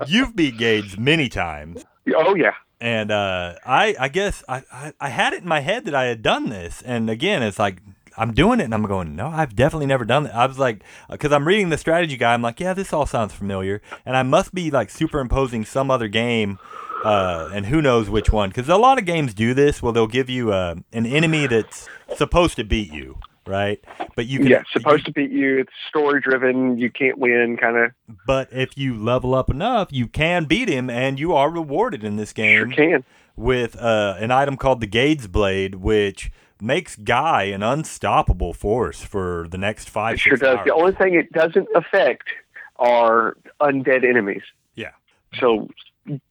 You've 0.06 0.34
beat 0.34 0.58
Gades 0.58 0.98
many 0.98 1.28
times. 1.28 1.84
Oh 2.16 2.34
yeah. 2.34 2.54
And 2.80 3.12
uh, 3.12 3.54
I, 3.64 3.94
I 3.98 4.08
guess 4.08 4.42
I, 4.48 4.64
I, 4.72 4.92
I 5.00 5.08
had 5.10 5.34
it 5.34 5.42
in 5.42 5.48
my 5.48 5.60
head 5.60 5.84
that 5.84 5.94
I 5.94 6.06
had 6.06 6.20
done 6.20 6.48
this. 6.48 6.82
And 6.82 7.08
again, 7.08 7.40
it's 7.44 7.60
like 7.60 7.76
I'm 8.16 8.32
doing 8.34 8.60
it, 8.60 8.64
and 8.64 8.74
I'm 8.74 8.82
going, 8.84 9.16
no, 9.16 9.28
I've 9.28 9.56
definitely 9.56 9.86
never 9.86 10.04
done 10.04 10.26
it. 10.26 10.30
I 10.34 10.46
was 10.46 10.58
like, 10.58 10.82
because 11.10 11.32
I'm 11.32 11.46
reading 11.46 11.70
the 11.70 11.78
strategy 11.78 12.16
guide, 12.16 12.34
I'm 12.34 12.42
like, 12.42 12.60
yeah, 12.60 12.74
this 12.74 12.92
all 12.92 13.06
sounds 13.06 13.32
familiar, 13.32 13.80
and 14.04 14.16
I 14.16 14.22
must 14.22 14.54
be 14.54 14.70
like 14.70 14.90
superimposing 14.90 15.64
some 15.64 15.90
other 15.90 16.08
game. 16.08 16.58
Uh, 17.04 17.50
and 17.52 17.66
who 17.66 17.82
knows 17.82 18.08
which 18.08 18.30
one? 18.30 18.50
Because 18.50 18.68
a 18.68 18.76
lot 18.76 18.96
of 18.96 19.04
games 19.04 19.34
do 19.34 19.54
this. 19.54 19.82
Well, 19.82 19.92
they'll 19.92 20.06
give 20.06 20.30
you 20.30 20.52
uh, 20.52 20.76
an 20.92 21.04
enemy 21.04 21.48
that's 21.48 21.88
supposed 22.16 22.54
to 22.56 22.64
beat 22.64 22.92
you, 22.92 23.18
right? 23.44 23.84
But 24.14 24.26
you 24.26 24.38
can, 24.38 24.46
yeah, 24.46 24.62
supposed 24.72 25.06
to 25.06 25.12
beat 25.12 25.32
you. 25.32 25.58
It's 25.58 25.72
story 25.88 26.20
driven. 26.20 26.78
You 26.78 26.90
can't 26.90 27.18
win, 27.18 27.56
kind 27.60 27.76
of. 27.76 27.90
But 28.24 28.52
if 28.52 28.78
you 28.78 28.96
level 28.96 29.34
up 29.34 29.50
enough, 29.50 29.88
you 29.90 30.06
can 30.06 30.44
beat 30.44 30.68
him, 30.68 30.88
and 30.88 31.18
you 31.18 31.32
are 31.32 31.50
rewarded 31.50 32.04
in 32.04 32.16
this 32.16 32.32
game. 32.32 32.70
Sure 32.70 32.76
can. 32.76 33.04
with 33.34 33.74
uh, 33.76 34.14
an 34.20 34.30
item 34.30 34.56
called 34.56 34.80
the 34.80 34.86
Gades 34.86 35.26
Blade, 35.26 35.74
which 35.76 36.30
makes 36.62 36.96
Guy 36.96 37.44
an 37.44 37.62
unstoppable 37.62 38.52
force 38.52 39.02
for 39.02 39.46
the 39.50 39.58
next 39.58 39.90
five. 39.90 40.14
It 40.14 40.20
sure 40.20 40.36
does. 40.36 40.58
hours. 40.58 40.66
The 40.66 40.74
only 40.74 40.92
thing 40.92 41.14
it 41.14 41.32
doesn't 41.32 41.68
affect 41.74 42.28
are 42.76 43.36
undead 43.60 44.08
enemies. 44.08 44.42
Yeah. 44.74 44.92
So 45.38 45.68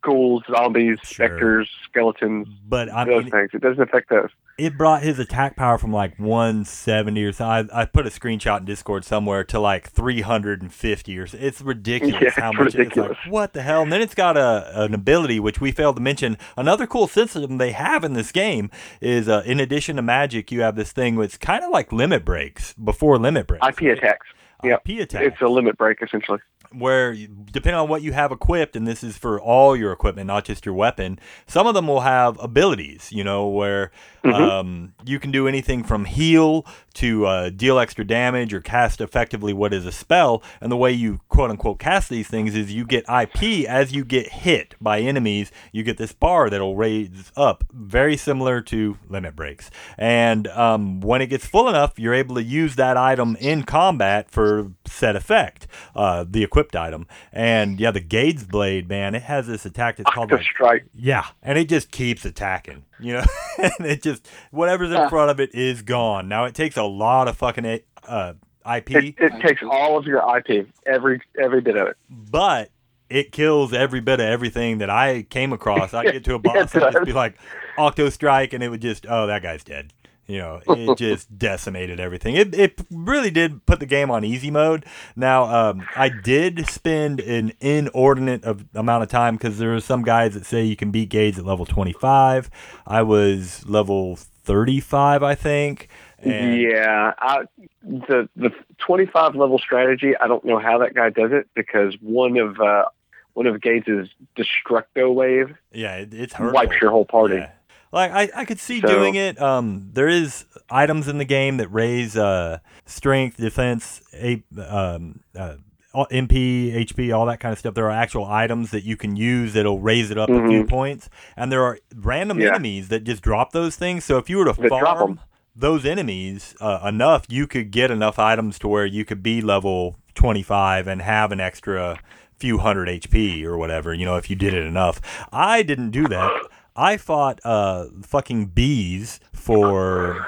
ghouls, 0.03 0.43
zombies, 0.53 0.97
Sure. 1.03 1.27
specters, 1.27 1.69
skeletons, 1.85 2.47
But 2.67 2.89
I 2.91 3.05
those 3.05 3.23
mean, 3.23 3.31
things. 3.31 3.49
It 3.53 3.61
doesn't 3.61 3.81
affect 3.81 4.09
those. 4.09 4.29
it 4.57 4.77
brought 4.77 5.01
his 5.01 5.17
attack 5.17 5.55
power 5.55 5.77
from 5.77 5.91
like 5.93 6.17
170 6.19 7.23
or 7.23 7.31
so. 7.31 7.45
I, 7.45 7.63
I 7.73 7.85
put 7.85 8.05
a 8.05 8.09
screenshot 8.09 8.59
in 8.59 8.65
Discord 8.65 9.05
somewhere 9.05 9.43
to 9.45 9.59
like 9.59 9.89
350 9.89 11.17
or 11.17 11.27
so. 11.27 11.37
It's 11.39 11.61
ridiculous 11.61 12.21
Yeah, 12.21 12.29
how 12.35 12.51
much 12.51 12.73
ridiculous. 12.75 13.11
it's 13.11 13.19
like. 13.25 13.31
What 13.33 13.53
the 13.53 13.61
hell? 13.61 13.81
And 13.81 13.91
then 13.91 14.01
it's 14.01 14.15
got 14.15 14.37
a 14.37 14.71
an 14.83 14.93
ability 14.93 15.39
which 15.39 15.61
we 15.61 15.71
failed 15.71 15.95
to 15.95 16.01
mention. 16.01 16.37
Another 16.57 16.85
cool 16.85 17.07
system 17.07 17.57
they 17.57 17.71
have 17.71 18.03
in 18.03 18.13
this 18.13 18.31
game 18.31 18.69
is 18.99 19.27
uh, 19.29 19.41
in 19.45 19.59
addition 19.59 19.95
to 19.95 20.01
magic, 20.01 20.51
you 20.51 20.61
have 20.61 20.75
this 20.75 20.91
thing 20.91 21.15
which 21.15 21.39
kind 21.39 21.63
of 21.63 21.71
like 21.71 21.91
limit 21.91 22.25
breaks 22.25 22.73
before 22.73 23.17
limit 23.17 23.47
breaks. 23.47 23.65
IP 23.67 23.97
attacks. 23.97 24.27
Yep. 24.63 24.81
IP 24.87 24.99
attack. 25.01 25.23
It's 25.23 25.41
a 25.41 25.47
limit 25.47 25.77
break 25.77 26.01
essentially. 26.03 26.39
Where 26.73 27.13
depending 27.13 27.79
on 27.79 27.89
what 27.89 28.01
you 28.01 28.13
have 28.13 28.31
equipped, 28.31 28.75
and 28.75 28.87
this 28.87 29.03
is 29.03 29.17
for 29.17 29.39
all 29.39 29.75
your 29.75 29.91
equipment, 29.91 30.27
not 30.27 30.45
just 30.45 30.65
your 30.65 30.75
weapon, 30.75 31.19
some 31.47 31.67
of 31.67 31.73
them 31.73 31.87
will 31.87 32.01
have 32.01 32.39
abilities, 32.39 33.11
you 33.11 33.23
know, 33.23 33.47
where 33.47 33.91
um, 34.23 34.93
you 35.05 35.19
can 35.19 35.31
do 35.31 35.47
anything 35.47 35.83
from 35.83 36.05
heal 36.05 36.65
to 36.93 37.25
uh, 37.25 37.49
deal 37.49 37.79
extra 37.79 38.05
damage 38.05 38.53
or 38.53 38.61
cast 38.61 39.01
effectively 39.01 39.53
what 39.53 39.73
is 39.73 39.85
a 39.85 39.91
spell. 39.91 40.43
And 40.59 40.71
the 40.71 40.77
way 40.77 40.91
you 40.91 41.19
quote 41.29 41.49
unquote 41.49 41.79
cast 41.79 42.09
these 42.09 42.27
things 42.27 42.55
is 42.55 42.73
you 42.73 42.85
get 42.85 43.05
IP 43.09 43.67
as 43.67 43.91
you 43.93 44.05
get 44.05 44.29
hit 44.29 44.75
by 44.79 44.99
enemies, 44.99 45.51
you 45.71 45.83
get 45.83 45.97
this 45.97 46.11
bar 46.11 46.49
that'll 46.49 46.75
raise 46.75 47.31
up, 47.35 47.63
very 47.71 48.17
similar 48.17 48.61
to 48.61 48.97
limit 49.09 49.35
breaks. 49.35 49.71
And 49.97 50.47
um, 50.49 51.01
when 51.01 51.21
it 51.21 51.27
gets 51.27 51.45
full 51.45 51.67
enough, 51.67 51.97
you're 51.97 52.13
able 52.13 52.35
to 52.35 52.43
use 52.43 52.75
that 52.75 52.97
item 52.97 53.37
in 53.39 53.63
combat 53.63 54.29
for 54.29 54.71
set 54.91 55.15
effect, 55.15 55.67
uh, 55.95 56.25
the 56.27 56.43
equipped 56.43 56.75
item. 56.75 57.07
And 57.31 57.79
yeah, 57.79 57.91
the 57.91 57.99
Gades 58.01 58.43
Blade, 58.43 58.87
man, 58.89 59.15
it 59.15 59.23
has 59.23 59.47
this 59.47 59.65
attack 59.65 59.97
that's 59.97 60.11
called 60.11 60.29
The 60.29 60.35
like 60.37 60.45
strike. 60.45 60.85
yeah, 60.93 61.27
and 61.41 61.57
it 61.57 61.69
just 61.69 61.91
keeps 61.91 62.25
attacking, 62.25 62.85
you 62.99 63.13
know, 63.13 63.23
and 63.57 63.85
it 63.87 64.03
just 64.03 64.27
whatever's 64.51 64.91
in 64.91 65.09
front 65.09 65.31
of 65.31 65.39
it 65.39 65.53
is 65.55 65.81
gone. 65.81 66.27
Now 66.27 66.45
it 66.45 66.53
takes 66.55 66.77
a 66.77 66.83
lot 66.83 67.27
of 67.27 67.37
fucking 67.37 67.79
uh, 68.07 68.33
IP, 68.75 68.91
It, 68.91 69.15
it 69.17 69.41
takes 69.41 69.63
all 69.63 69.97
of 69.97 70.05
your 70.05 70.21
IP, 70.37 70.67
every 70.85 71.21
every 71.41 71.61
bit 71.61 71.77
of 71.77 71.87
it. 71.87 71.97
but 72.09 72.69
it 73.09 73.31
kills 73.33 73.73
every 73.73 73.99
bit 73.99 74.19
of 74.21 74.25
everything 74.25 74.77
that 74.77 74.89
I 74.89 75.23
came 75.23 75.51
across. 75.51 75.93
I 75.93 76.03
get 76.11 76.23
to 76.25 76.35
a 76.35 76.39
boss 76.39 76.73
and 76.73 76.83
just 76.93 77.05
be 77.05 77.11
like 77.13 77.35
Octo 77.77 78.09
Strike, 78.09 78.53
and 78.53 78.63
it 78.63 78.69
would 78.69 78.81
just 78.81 79.05
oh 79.09 79.27
that 79.27 79.41
guy's 79.41 79.63
dead. 79.63 79.93
You 80.27 80.37
know, 80.37 80.61
it 80.67 80.97
just 80.97 81.37
decimated 81.39 81.99
everything. 81.99 82.35
It, 82.35 82.55
it 82.55 82.81
really 82.89 83.31
did 83.31 83.65
put 83.65 83.79
the 83.79 83.85
game 83.85 84.09
on 84.09 84.23
easy 84.23 84.51
mode. 84.51 84.85
Now, 85.15 85.43
um, 85.43 85.85
I 85.95 86.09
did 86.09 86.67
spend 86.69 87.19
an 87.19 87.53
inordinate 87.59 88.43
of, 88.45 88.65
amount 88.73 89.03
of 89.03 89.09
time 89.09 89.35
because 89.35 89.57
there 89.57 89.75
are 89.75 89.81
some 89.81 90.03
guys 90.03 90.33
that 90.35 90.45
say 90.45 90.63
you 90.63 90.75
can 90.75 90.91
beat 90.91 91.09
Gades 91.09 91.37
at 91.37 91.45
level 91.45 91.65
25. 91.65 92.49
I 92.87 93.01
was 93.01 93.67
level 93.67 94.15
35, 94.15 95.23
I 95.23 95.35
think. 95.35 95.89
And 96.23 96.61
yeah, 96.61 97.13
I, 97.17 97.45
the 97.81 98.29
the 98.35 98.51
twenty 98.77 99.07
five 99.07 99.35
level 99.35 99.57
strategy. 99.57 100.15
I 100.15 100.27
don't 100.27 100.45
know 100.45 100.59
how 100.59 100.77
that 100.77 100.93
guy 100.93 101.09
does 101.09 101.31
it 101.31 101.47
because 101.55 101.95
one 101.99 102.37
of 102.37 102.59
uh, 102.59 102.85
one 103.33 103.47
of 103.47 103.59
Gades's 103.59 104.09
destructo 104.37 105.13
wave 105.13 105.55
yeah, 105.71 105.95
it, 105.97 106.13
it's 106.13 106.33
hurtful. 106.33 106.53
wipes 106.53 106.79
your 106.81 106.91
whole 106.91 107.05
party. 107.05 107.35
Yeah. 107.35 107.51
Like 107.91 108.11
I, 108.11 108.29
I 108.41 108.45
could 108.45 108.59
see 108.59 108.79
So- 108.81 108.87
doing 108.87 109.15
it. 109.15 109.41
Um, 109.41 109.89
there 109.93 110.07
is 110.07 110.45
items 110.69 111.07
in 111.07 111.17
the 111.17 111.25
game 111.25 111.57
that 111.57 111.67
raise 111.69 112.15
uh, 112.15 112.59
strength, 112.85 113.37
defense, 113.37 114.01
a, 114.13 114.41
um, 114.65 115.19
uh, 115.37 115.55
MP, 115.93 116.73
HP, 116.73 117.13
all 117.13 117.25
that 117.25 117.41
kind 117.41 117.51
of 117.51 117.59
stuff. 117.59 117.73
There 117.73 117.85
are 117.87 117.91
actual 117.91 118.25
items 118.25 118.71
that 118.71 118.83
you 118.85 118.95
can 118.95 119.15
use 119.17 119.51
that'll 119.53 119.79
raise 119.81 120.09
it 120.09 120.17
up 120.17 120.29
a 120.29 120.47
few 120.47 120.63
points, 120.65 121.09
and 121.35 121.51
there 121.51 121.63
are 121.63 121.79
random 121.93 122.37
Mm-hmm. 122.37 122.45
Yeah. 122.45 122.49
enemies 122.55 122.87
that 122.89 123.03
just 123.03 123.21
drop 123.21 123.51
those 123.51 123.75
things. 123.75 124.05
So 124.05 124.17
if 124.17 124.29
you 124.29 124.37
were 124.37 124.45
to 124.45 124.53
drop 124.53 124.97
farm 124.97 125.19
those 125.53 125.85
enemies 125.85 126.55
uh, 126.61 126.79
enough, 126.87 127.25
you 127.27 127.45
could 127.45 127.71
get 127.71 127.91
enough 127.91 128.17
items 128.19 128.57
to 128.59 128.69
where 128.69 128.85
you 128.85 129.03
could 129.03 129.21
be 129.21 129.41
level 129.41 129.97
25 130.15 130.87
and 130.87 131.01
have 131.01 131.33
an 131.33 131.41
extra 131.41 131.99
few 132.37 132.59
hundred 132.59 132.87
HP 132.87 133.43
or 133.43 133.57
whatever, 133.57 133.93
you 133.93 134.05
know, 134.05 134.15
if 134.15 134.29
you 134.29 134.35
did 134.37 134.53
it 134.53 134.65
enough. 134.65 135.01
I 135.33 135.61
didn't 135.61 135.91
do 135.91 136.07
that. 136.07 136.31
I 136.75 136.97
fought 136.97 137.39
uh, 137.43 137.85
fucking 138.03 138.47
bees 138.47 139.19
for, 139.33 140.25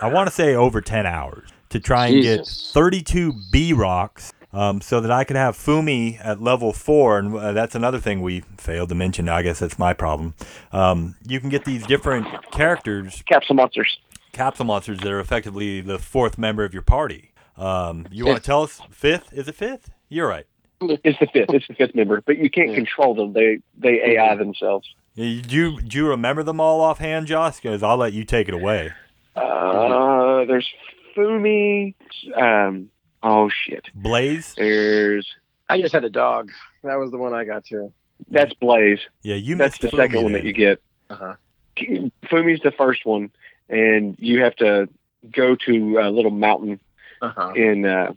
I 0.00 0.12
want 0.12 0.28
to 0.28 0.34
say 0.34 0.54
over 0.54 0.80
10 0.80 1.06
hours 1.06 1.48
to 1.70 1.80
try 1.80 2.06
and 2.08 2.22
Jesus. 2.22 2.70
get 2.72 2.74
32 2.74 3.34
bee 3.50 3.72
rocks. 3.72 4.32
Um, 4.54 4.82
so 4.82 5.00
that 5.00 5.10
I 5.10 5.24
could 5.24 5.36
have 5.36 5.56
Foomy 5.56 6.22
at 6.22 6.42
level 6.42 6.74
four, 6.74 7.18
and 7.18 7.34
uh, 7.34 7.52
that's 7.52 7.74
another 7.74 7.98
thing 7.98 8.20
we 8.20 8.40
failed 8.58 8.90
to 8.90 8.94
mention. 8.94 9.26
I 9.26 9.40
guess 9.40 9.60
that's 9.60 9.78
my 9.78 9.94
problem. 9.94 10.34
Um, 10.72 11.14
you 11.26 11.40
can 11.40 11.48
get 11.48 11.64
these 11.64 11.86
different 11.86 12.26
characters 12.50 13.22
Capsule 13.24 13.54
monsters. 13.56 13.96
capsule 14.32 14.66
monsters 14.66 14.98
that 15.00 15.10
are 15.10 15.20
effectively 15.20 15.80
the 15.80 15.98
fourth 15.98 16.36
member 16.36 16.64
of 16.66 16.74
your 16.74 16.82
party. 16.82 17.32
Um, 17.56 18.04
you 18.12 18.26
want 18.26 18.36
to 18.36 18.44
tell 18.44 18.62
us 18.62 18.82
fifth? 18.90 19.32
Is 19.32 19.48
it 19.48 19.54
fifth? 19.54 19.88
You're 20.10 20.28
right. 20.28 20.44
It's 20.82 21.18
the 21.18 21.28
fifth. 21.32 21.48
It's 21.54 21.68
the 21.68 21.74
fifth 21.74 21.94
member, 21.94 22.20
but 22.20 22.36
you 22.36 22.50
can't 22.50 22.68
Yeah. 22.68 22.74
control 22.74 23.14
them. 23.14 23.32
They 23.32 23.60
they 23.78 24.02
AI 24.18 24.34
themselves. 24.34 24.86
Yeah, 25.14 25.42
Do 25.42 25.56
you, 25.56 25.80
do 25.80 25.98
you 25.98 26.08
remember 26.08 26.42
them 26.42 26.60
all 26.60 26.80
offhand, 26.80 27.26
Josh? 27.26 27.56
Because 27.60 27.82
I'll 27.82 27.96
let 27.98 28.12
you 28.12 28.24
take 28.24 28.48
it 28.48 28.54
away. 28.54 28.92
Uh, 29.36 30.44
there's 30.46 30.68
Foomy. 31.16 31.94
Um, 32.36 32.88
oh 33.22 33.48
shit. 33.50 33.86
Blaze. 33.94 34.54
There's 34.56 35.26
I 35.68 35.80
just 35.80 35.92
had 35.94 36.04
a 36.04 36.10
dog. 36.10 36.50
That 36.82 36.96
was 36.96 37.10
the 37.10 37.18
one 37.18 37.32
I 37.34 37.44
got 37.44 37.64
to. 37.66 37.92
that's 38.30 38.52
Blaze. 38.54 39.00
Yeah, 39.22 39.36
you 39.36 39.56
That's 39.56 39.78
the 39.78 39.86
missed 39.86 39.96
second 39.96 40.18
Foomy 40.20 40.22
one 40.24 40.32
that 40.32 40.44
you 40.44 40.52
get. 40.52 40.82
Uh-huh. 41.10 41.34
Foomy's 41.76 42.60
the 42.62 42.72
first 42.72 43.04
one, 43.06 43.30
and 43.68 44.16
you 44.18 44.42
have 44.42 44.54
to 44.56 44.88
go 45.30 45.54
to 45.66 45.98
a 45.98 46.10
little 46.10 46.30
mountain 46.30 46.80
Uh-huh. 47.20 47.52
in 47.54 47.84
uh, 47.86 48.12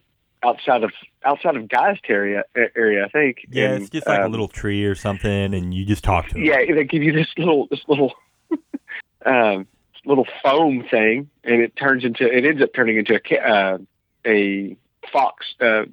outside 0.46 0.84
of 0.84 0.92
outside 1.24 1.56
of 1.56 1.68
Guy's 1.68 1.98
area. 2.08 2.44
Area, 2.76 3.06
I 3.06 3.10
think. 3.10 3.46
Yeah, 3.50 3.72
And, 3.72 3.82
it's 3.82 3.90
just 3.90 4.08
like 4.08 4.20
a 4.20 4.26
um, 4.26 4.32
little 4.32 4.48
tree 4.48 4.86
or 4.86 4.96
something, 4.96 5.54
and 5.54 5.74
you 5.74 5.86
just 5.86 6.04
talk 6.04 6.30
to 6.30 6.36
him. 6.36 6.46
Yeah, 6.46 6.74
they 6.74 6.84
give 6.84 7.04
you 7.04 7.12
this 7.12 7.28
little 7.38 7.68
this 7.70 7.82
little 7.88 8.14
um, 9.26 9.68
little 10.06 10.28
foam 10.44 10.86
thing, 10.90 11.30
and 11.44 11.62
it 11.62 11.76
turns 11.76 12.04
into 12.04 12.26
it 12.26 12.46
ends 12.46 12.62
up 12.62 12.74
turning 12.74 12.98
into 12.98 13.16
a 13.16 13.40
uh, 13.40 13.78
a 14.26 14.78
fox, 15.12 15.46
uh, 15.62 15.84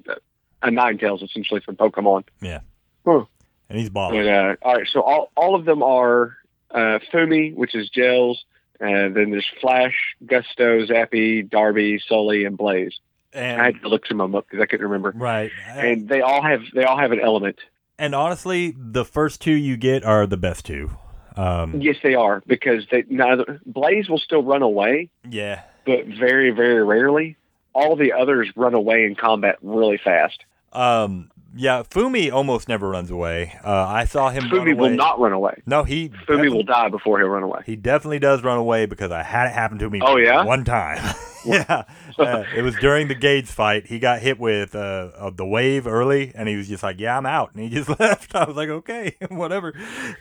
a 0.61 0.71
nine 0.71 0.97
tails 0.97 1.21
essentially 1.21 1.61
from 1.61 1.75
Pokemon. 1.75 2.23
Yeah. 2.41 2.59
And 3.05 3.79
he's 3.79 3.89
balling. 3.89 4.23
But 4.23 4.27
uh, 4.27 4.55
all 4.61 4.75
right, 4.75 4.87
so 4.91 5.01
all 5.01 5.31
all 5.35 5.55
of 5.55 5.65
them 5.65 5.83
are 5.83 6.37
uh, 6.71 6.99
Foomy, 7.11 7.55
which 7.55 7.75
is 7.75 7.89
gels. 7.89 8.43
Uh, 8.81 9.09
then 9.09 9.31
there's 9.31 9.49
Flash, 9.61 9.95
Gusto, 10.25 10.85
Zappy, 10.85 11.47
Darbi, 11.47 11.99
Sully, 12.05 12.43
and 12.43 12.57
Blaze. 12.57 12.99
I 13.35 13.39
And 13.39 13.61
had 13.61 13.81
to 13.81 13.87
look 13.89 14.05
some 14.05 14.21
of 14.21 14.29
them 14.29 14.35
up 14.35 14.45
because 14.49 14.61
I 14.61 14.65
couldn't 14.67 14.85
remember. 14.85 15.11
right, 15.15 15.51
And 15.75 16.07
they 16.07 16.21
all 16.21 16.41
have 16.41 16.61
they 16.73 16.83
all 16.83 16.97
have 16.97 17.11
an 17.11 17.19
element. 17.19 17.57
and 17.99 18.13
honestly, 18.15 18.73
the 18.77 19.05
first 19.05 19.41
two 19.41 19.53
you 19.53 19.77
get 19.77 20.03
are 20.03 20.25
the 20.27 20.37
best 20.37 20.65
two. 20.65 20.91
Um, 21.35 21.81
Yes, 21.81 21.95
they 22.03 22.13
are 22.15 22.43
because 22.45 22.85
they 22.91 23.05
neither 23.09 23.59
Blaze 23.65 24.07
will 24.07 24.19
still 24.19 24.43
run 24.43 24.61
away, 24.61 25.09
yeah, 25.27 25.61
but 25.85 26.05
very 26.05 26.51
very 26.51 26.83
rarely. 26.83 27.37
all 27.73 27.95
the 27.95 28.13
others 28.13 28.49
run 28.55 28.75
away 28.75 29.05
in 29.05 29.15
combat 29.15 29.57
really 29.63 29.97
fast. 29.97 30.43
Um, 30.73 31.31
yeah, 31.55 31.83
Foomy 31.83 32.31
almost 32.31 32.67
never 32.67 32.89
runs 32.89 33.11
away. 33.11 33.57
Uh, 33.63 33.71
I 33.87 34.05
saw 34.05 34.29
him 34.29 34.43
Foomy 34.43 34.75
will 34.77 34.89
not 34.89 35.19
run 35.19 35.31
away. 35.33 35.61
No, 35.65 35.83
he 35.83 36.09
Foomy 36.27 36.51
will 36.51 36.63
die 36.63 36.89
before 36.89 37.19
he'll 37.19 37.27
run 37.29 37.43
away. 37.43 37.61
He 37.65 37.75
definitely 37.75 38.19
does 38.19 38.43
run 38.43 38.57
away 38.57 38.85
because 38.85 39.11
I 39.11 39.23
had 39.23 39.47
it 39.47 39.53
happen 39.53 39.77
to 39.79 39.89
me. 39.89 39.99
Oh, 40.03 40.17
yeah? 40.17 40.43
one 40.43 40.63
time. 40.65 40.97
yeah, 41.45 41.83
uh, 42.17 42.43
it 42.55 42.61
was 42.61 42.75
during 42.77 43.07
the 43.09 43.15
Gades 43.15 43.51
fight. 43.51 43.87
He 43.87 43.99
got 43.99 44.21
hit 44.21 44.39
with 44.39 44.75
uh, 44.75 45.09
uh, 45.17 45.29
the 45.29 45.45
wave 45.45 45.85
early, 45.87 46.31
and 46.35 46.47
he 46.47 46.55
was 46.55 46.69
just 46.69 46.83
like, 46.83 46.99
"Yeah, 46.99 47.17
I'm 47.17 47.25
out," 47.25 47.51
and 47.53 47.61
he 47.63 47.69
just 47.69 47.89
left. 47.99 48.33
I 48.33 48.45
was 48.45 48.55
like, 48.55 48.69
"Okay, 48.69 49.15
whatever." 49.29 49.73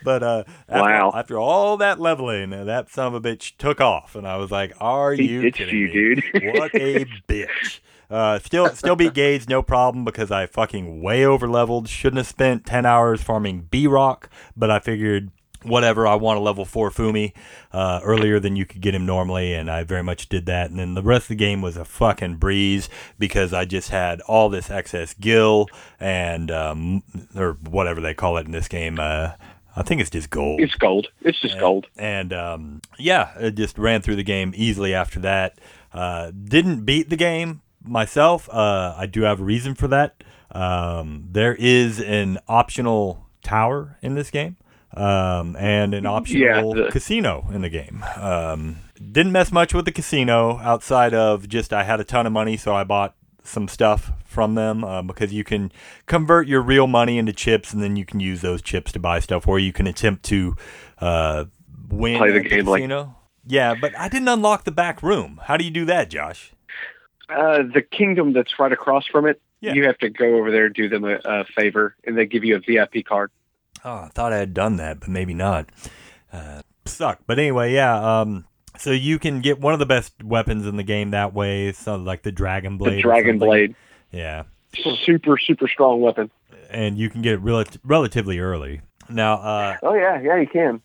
But 0.05 0.23
uh, 0.25 0.45
after, 0.69 0.83
Wow. 0.83 1.13
after 1.15 1.39
all 1.39 1.77
that 1.77 2.01
leveling, 2.01 2.53
uh, 2.53 2.65
that 2.65 2.91
son 2.91 3.07
of 3.07 3.15
a 3.15 3.21
bitch 3.21 3.57
took 3.57 3.81
off, 3.81 4.17
and 4.17 4.27
I 4.27 4.37
was 4.37 4.51
like, 4.51 4.73
"Are 4.81 5.13
He 5.13 5.29
you 5.29 5.53
kidding 5.53 5.77
you, 5.77 5.87
me? 5.87 5.93
dude. 5.93 6.25
what 6.57 6.75
a 6.75 7.05
bitch!" 7.29 7.79
Uh, 8.13 8.39
still, 8.41 8.69
still 8.75 8.95
beat 8.95 9.15
Gades, 9.15 9.49
no 9.49 9.63
problem, 9.63 10.05
because 10.05 10.31
I 10.31 10.45
fucking 10.45 11.01
way 11.01 11.25
over 11.25 11.49
leveled. 11.49 11.89
Shouldn't 11.89 12.19
have 12.19 12.27
spent 12.27 12.67
ten 12.67 12.85
hours 12.85 13.23
farming 13.23 13.69
B 13.71 13.87
Rock, 13.87 14.29
but 14.55 14.71
I 14.71 14.81
figured 14.81 15.31
whatever. 15.63 16.07
I 16.07 16.17
want 16.17 16.39
a 16.39 16.43
level 16.43 16.67
four 16.67 16.91
Foomy 16.91 17.33
uh, 17.73 18.01
earlier 18.05 18.39
than 18.39 18.55
you 18.55 18.67
could 18.67 18.83
get 18.83 18.95
him 18.95 19.07
normally, 19.07 19.55
and 19.55 19.71
I 19.71 19.85
very 19.85 20.03
much 20.03 20.29
did 20.29 20.45
that. 20.45 20.69
And 20.69 20.79
then 20.79 20.93
the 20.93 21.03
rest 21.03 21.25
of 21.25 21.29
the 21.29 21.35
game 21.37 21.63
was 21.63 21.79
a 21.79 21.87
fucking 21.87 22.37
breeze 22.37 22.91
because 23.19 23.55
I 23.55 23.65
just 23.65 23.89
had 23.89 24.21
all 24.23 24.51
this 24.51 24.69
excess 24.69 25.15
gill 25.15 25.69
and 25.99 26.51
um, 26.51 27.03
or 27.35 27.55
whatever 27.63 28.03
they 28.03 28.13
call 28.13 28.37
it 28.37 28.45
in 28.45 28.53
this 28.53 28.69
game. 28.69 29.01
Uh, 29.01 29.33
I 29.75 29.83
think 29.83 30.03
it's 30.03 30.11
just 30.11 30.29
gold. 30.29 30.61
It's 30.61 30.75
gold. 30.75 31.09
It's 31.23 31.41
just 31.41 31.59
gold. 31.59 31.87
And 31.97 32.35
um, 32.35 32.83
yeah, 32.99 33.33
it 33.39 33.55
just 33.55 33.79
ran 33.79 34.03
through 34.03 34.17
the 34.17 34.23
game 34.23 34.53
easily 34.55 34.93
after 34.93 35.19
that. 35.21 35.59
Uh, 35.95 36.31
didn't 36.31 36.85
beat 36.85 37.09
the 37.09 37.17
game 37.17 37.62
myself. 37.85 38.49
Uh, 38.51 38.95
I 38.97 39.07
do 39.07 39.23
have 39.23 39.41
a 39.41 39.45
reason 39.45 39.75
for 39.75 39.89
that. 39.89 40.23
Um, 40.51 41.29
there 41.31 41.55
is 41.55 42.01
an 42.01 42.39
optional 42.49 43.27
tower 43.43 43.99
in 44.03 44.15
this 44.15 44.31
game. 44.31 44.57
Um, 44.95 45.57
and 45.57 45.95
an 45.95 46.05
optional 46.05 46.75
the- 46.75 46.91
casino 46.91 47.49
in 47.51 47.63
the 47.63 47.71
game. 47.71 48.05
Um, 48.17 48.77
didn't 48.97 49.33
mess 49.33 49.51
much 49.51 49.73
with 49.73 49.87
the 49.87 49.93
casino 49.93 50.59
outside 50.59 51.15
of 51.15 51.49
just 51.49 51.73
I 51.73 51.85
had 51.85 51.99
a 51.99 52.05
ton 52.05 52.27
of 52.27 52.33
money, 52.33 52.59
so 52.59 52.75
I 52.75 52.85
bought 52.85 53.15
some 53.43 53.69
stuff 53.69 54.13
from 54.27 54.55
them 54.55 54.85
uh, 54.85 55.01
because 55.01 55.33
you 55.33 55.45
can 55.45 55.73
convert 56.05 56.47
your 56.47 56.61
real 56.61 56.87
money 56.87 57.17
into 57.17 57.33
chips, 57.33 57.73
and 57.73 57.83
then 57.83 57.97
you 57.97 58.05
can 58.05 58.21
use 58.21 58.43
those 58.43 58.61
chips 58.61 58.93
to 58.93 58.99
buy 58.99 59.19
stuff, 59.19 59.49
or 59.49 59.59
you 59.59 59.73
can 59.73 59.87
attempt 59.87 60.25
to 60.25 60.57
uh, 61.01 61.47
win 61.89 62.19
Play 62.19 62.31
the 62.33 62.41
game 62.41 62.67
like- 62.67 62.83
casino. 62.83 63.17
yeah, 63.47 63.75
but 63.75 63.99
I 63.99 64.09
didn't 64.11 64.29
unlock 64.29 64.65
the 64.65 64.71
back 64.73 65.03
room. 65.03 65.41
How 65.45 65.57
do 65.57 65.65
you 65.65 65.71
do 65.71 65.87
that, 65.87 66.11
Josh? 66.11 66.53
Uh, 67.33 67.63
the 67.73 67.83
kingdom 67.83 68.33
that's 68.33 68.59
right 68.59 68.73
across 68.73 69.07
from 69.07 69.27
it, 69.27 69.41
Yeah. 69.61 69.73
you 69.75 69.85
have 69.87 69.99
to 69.99 70.11
go 70.11 70.37
over 70.37 70.51
there, 70.51 70.69
do 70.69 70.89
them 70.89 71.05
a, 71.05 71.19
a 71.25 71.45
favor, 71.45 71.97
and 72.05 72.17
they 72.17 72.27
give 72.27 72.45
you 72.45 72.57
a 72.57 72.61
VIP 72.61 73.05
card. 73.05 73.31
Oh, 73.85 73.95
I 74.05 74.09
thought 74.15 74.33
I 74.33 74.39
had 74.39 74.55
done 74.55 74.77
that, 74.77 75.01
but 75.01 75.09
maybe 75.09 75.35
not. 75.35 75.71
Uh, 76.33 76.63
suck. 76.85 77.21
But 77.27 77.39
anyway, 77.39 77.73
yeah. 77.73 78.21
Um, 78.21 78.47
so 78.79 78.91
you 78.91 79.19
can 79.19 79.41
get 79.41 79.61
one 79.61 79.73
of 79.73 79.79
the 79.81 79.87
best 79.87 80.23
weapons 80.23 80.67
in 80.67 80.77
the 80.77 80.83
game 80.83 81.11
that 81.11 81.35
way, 81.35 81.73
so 81.73 81.97
like 81.97 82.23
the 82.23 82.33
Dragon 82.33 82.79
Blade. 82.79 82.99
The 82.99 83.03
dragon 83.03 83.39
blade, 83.39 83.75
Yeah, 84.13 84.45
super 84.75 85.37
super 85.39 85.69
strong 85.69 86.01
weapon. 86.01 86.31
and 86.71 86.97
you 86.97 87.11
can 87.11 87.21
get 87.23 87.35
it 87.35 87.41
rel- 87.41 87.65
relatively 87.85 88.39
early. 88.39 88.81
Now, 89.11 89.35
uh, 89.35 89.77
Oh 89.83 89.95
yeah, 89.95 90.21
yeah, 90.23 90.37
you 90.41 90.47
can. 90.47 90.81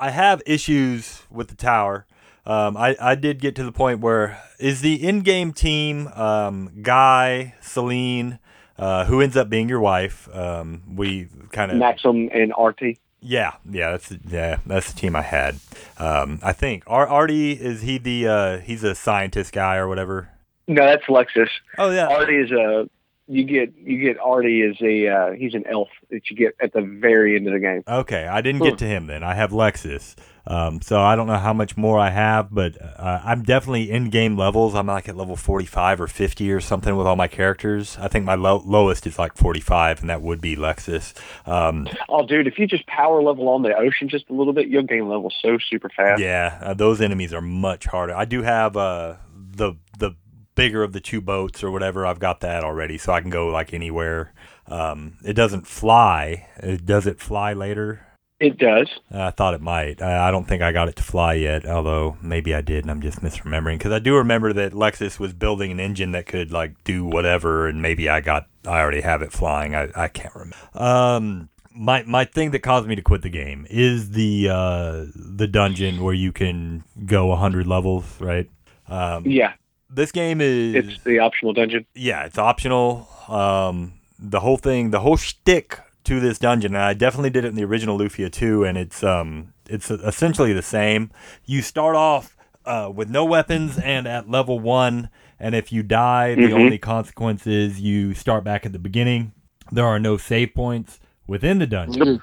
I 0.00 0.10
have 0.10 0.42
issues 0.46 1.22
with 1.30 1.48
the 1.48 1.54
tower. 1.54 2.06
Um, 2.46 2.76
I, 2.76 2.96
I 3.00 3.14
did 3.14 3.40
get 3.40 3.56
to 3.56 3.64
the 3.64 3.72
point 3.72 4.00
where 4.00 4.42
is 4.58 4.80
the 4.82 5.02
in-game 5.06 5.52
team 5.52 6.08
um, 6.08 6.70
Guy, 6.82 7.54
Selan, 7.62 8.38
uh, 8.78 9.06
who 9.06 9.20
ends 9.20 9.36
up 9.36 9.48
being 9.48 9.68
your 9.68 9.80
wife. 9.80 10.28
Um, 10.34 10.82
we 10.94 11.28
kind 11.52 11.72
of 11.72 11.78
Maxim 11.78 12.28
and 12.34 12.52
RT. 12.58 12.98
Yeah, 13.20 13.52
yeah, 13.70 13.92
that's 13.92 14.12
yeah, 14.28 14.58
that's 14.66 14.92
the 14.92 15.00
team 15.00 15.16
I 15.16 15.22
had. 15.22 15.58
Um, 15.96 16.40
I 16.42 16.52
think 16.52 16.82
Ar- 16.86 17.08
Artie 17.08 17.52
is 17.52 17.80
he 17.80 17.96
the 17.96 18.28
uh, 18.28 18.58
he's 18.58 18.84
a 18.84 18.94
scientist 18.94 19.52
guy 19.52 19.76
or 19.76 19.88
whatever. 19.88 20.28
No, 20.66 20.84
that's 20.84 21.04
Lexis. 21.04 21.48
Oh 21.78 21.90
yeah, 21.90 22.08
Artie 22.08 22.36
is 22.36 22.50
a 22.50 22.88
you 23.26 23.44
get 23.44 23.72
you 23.78 23.98
get 23.98 24.18
Artie 24.18 24.60
is 24.60 24.76
a 24.82 25.08
uh, 25.08 25.30
he's 25.32 25.54
an 25.54 25.64
elf 25.66 25.88
that 26.10 26.28
you 26.28 26.36
get 26.36 26.54
at 26.60 26.74
the 26.74 26.82
very 26.82 27.36
end 27.36 27.46
of 27.46 27.54
the 27.54 27.60
game. 27.60 27.82
okay. 27.88 28.26
I 28.26 28.42
didn't 28.42 28.62
get 28.62 28.76
to 28.78 28.84
him 28.86 29.06
then. 29.06 29.22
I 29.22 29.34
have 29.34 29.50
Lexis, 29.50 30.14
um, 30.46 30.82
so 30.82 31.00
I 31.00 31.16
don't 31.16 31.26
know 31.26 31.38
how 31.38 31.52
much 31.52 31.76
more 31.76 31.98
I 31.98 32.10
have, 32.10 32.52
but 32.52 32.76
uh, 32.80 33.20
I'm 33.24 33.42
definitely 33.42 33.90
in 33.90 34.10
game 34.10 34.36
levels. 34.36 34.74
I'm 34.74 34.86
like 34.86 35.08
at 35.08 35.16
level 35.16 35.36
45 35.36 36.02
or 36.02 36.06
50 36.06 36.52
or 36.52 36.60
something 36.60 36.96
with 36.96 37.06
all 37.06 37.16
my 37.16 37.28
characters. 37.28 37.96
I 37.98 38.08
think 38.08 38.24
my 38.24 38.34
low- 38.34 38.62
lowest 38.64 39.06
is 39.06 39.18
like 39.18 39.36
45, 39.36 40.00
and 40.02 40.10
that 40.10 40.20
would 40.20 40.40
be 40.40 40.56
Lexis. 40.56 41.14
Um, 41.46 41.88
Oh, 42.08 42.26
dude, 42.26 42.46
if 42.46 42.58
you 42.58 42.66
just 42.66 42.86
power 42.86 43.22
level 43.22 43.48
on 43.48 43.62
the 43.62 43.74
ocean 43.74 44.08
just 44.08 44.28
a 44.28 44.32
little 44.34 44.52
bit, 44.52 44.68
you'll 44.68 44.82
gain 44.82 45.08
level 45.08 45.32
so 45.42 45.58
super 45.58 45.88
fast. 45.88 46.20
Yeah, 46.20 46.58
uh, 46.62 46.74
those 46.74 47.00
enemies 47.00 47.32
are 47.32 47.40
much 47.40 47.86
harder. 47.86 48.14
I 48.14 48.24
do 48.26 48.42
have 48.42 48.76
uh, 48.76 49.16
the 49.34 49.74
the 49.98 50.12
bigger 50.54 50.82
of 50.84 50.92
the 50.92 51.00
two 51.00 51.20
boats 51.20 51.64
or 51.64 51.70
whatever. 51.70 52.06
I've 52.06 52.20
got 52.20 52.40
that 52.40 52.62
already, 52.64 52.98
so 52.98 53.12
I 53.12 53.20
can 53.20 53.30
go 53.30 53.48
like 53.48 53.72
anywhere. 53.74 54.32
Um, 54.66 55.14
it 55.24 55.32
doesn't 55.34 55.66
fly. 55.66 56.48
It, 56.58 56.86
does 56.86 57.06
it 57.06 57.18
fly 57.18 57.52
later? 57.52 58.03
It 58.40 58.58
does. 58.58 58.88
I 59.12 59.30
thought 59.30 59.54
it 59.54 59.60
might. 59.60 60.02
I, 60.02 60.28
I 60.28 60.30
don't 60.30 60.44
think 60.46 60.60
I 60.60 60.72
got 60.72 60.88
it 60.88 60.96
to 60.96 61.02
fly 61.02 61.34
yet, 61.34 61.64
although 61.66 62.16
maybe 62.20 62.52
I 62.54 62.60
did, 62.60 62.84
and 62.84 62.90
I'm 62.90 63.00
just 63.00 63.20
misremembering. 63.20 63.78
Because 63.78 63.92
I 63.92 64.00
do 64.00 64.16
remember 64.16 64.52
that 64.52 64.72
Lexis 64.72 65.18
was 65.20 65.32
building 65.32 65.70
an 65.70 65.78
engine 65.80 66.10
that 66.12 66.26
could 66.26 66.50
like 66.52 66.82
do 66.84 67.04
whatever, 67.04 67.68
and 67.68 67.80
maybe 67.80 68.08
I 68.08 68.20
got. 68.20 68.46
I 68.66 68.80
already 68.80 69.02
have 69.02 69.22
it 69.22 69.32
flying. 69.32 69.74
I, 69.74 69.88
I 69.94 70.08
can't 70.08 70.34
remember. 70.34 70.56
Um, 70.74 71.48
my 71.74 72.02
my 72.04 72.24
thing 72.24 72.50
that 72.50 72.60
caused 72.60 72.86
me 72.88 72.96
to 72.96 73.02
quit 73.02 73.22
the 73.22 73.28
game 73.30 73.66
is 73.70 74.10
the 74.10 74.48
uh 74.50 75.04
the 75.14 75.46
dungeon 75.46 76.02
where 76.02 76.14
you 76.14 76.32
can 76.32 76.84
go 77.06 77.26
100 77.26 77.66
levels, 77.66 78.04
right? 78.20 78.48
Um, 78.88 79.24
Yeah, 79.26 79.54
this 79.90 80.12
game 80.12 80.40
is 80.40 80.74
it's 80.74 81.02
the 81.04 81.18
optional 81.20 81.52
dungeon. 81.52 81.86
yeah, 81.94 82.24
it's 82.24 82.38
optional. 82.38 83.08
Um, 83.28 83.94
the 84.18 84.40
whole 84.40 84.56
thing, 84.56 84.90
the 84.90 85.00
whole 85.00 85.16
shtick 85.16 85.78
to 86.04 86.20
this 86.20 86.38
dungeon, 86.38 86.74
and 86.74 86.82
I 86.84 86.94
definitely 86.94 87.30
did 87.30 87.44
it 87.44 87.48
in 87.48 87.54
the 87.54 87.64
original 87.64 87.98
Lufia 87.98 88.30
too, 88.30 88.64
and 88.64 88.76
it's 88.78 89.02
um, 89.02 89.52
it's 89.68 89.90
essentially 89.90 90.52
the 90.52 90.62
same. 90.62 91.10
You 91.44 91.62
start 91.62 91.96
off 91.96 92.36
uh, 92.66 92.90
with 92.94 93.08
no 93.10 93.24
weapons 93.24 93.78
and 93.78 94.06
at 94.06 94.28
level 94.30 94.58
one, 94.60 95.08
and 95.40 95.54
if 95.54 95.72
you 95.72 95.82
die, 95.82 96.34
the 96.34 96.42
Mhm. 96.42 96.52
only 96.54 96.78
consequence 96.78 97.46
is 97.46 97.80
you 97.80 98.14
start 98.14 98.44
back 98.44 98.64
at 98.66 98.72
the 98.72 98.78
beginning. 98.78 99.32
There 99.72 99.86
are 99.86 99.98
no 99.98 100.16
save 100.16 100.54
points 100.54 101.00
within 101.26 101.58
the 101.58 101.66
dungeon. 101.66 102.22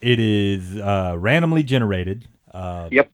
It 0.00 0.20
is 0.20 0.76
uh, 0.76 1.14
randomly 1.18 1.62
generated. 1.62 2.26
Uh, 2.52 2.88
Yep. 2.90 3.10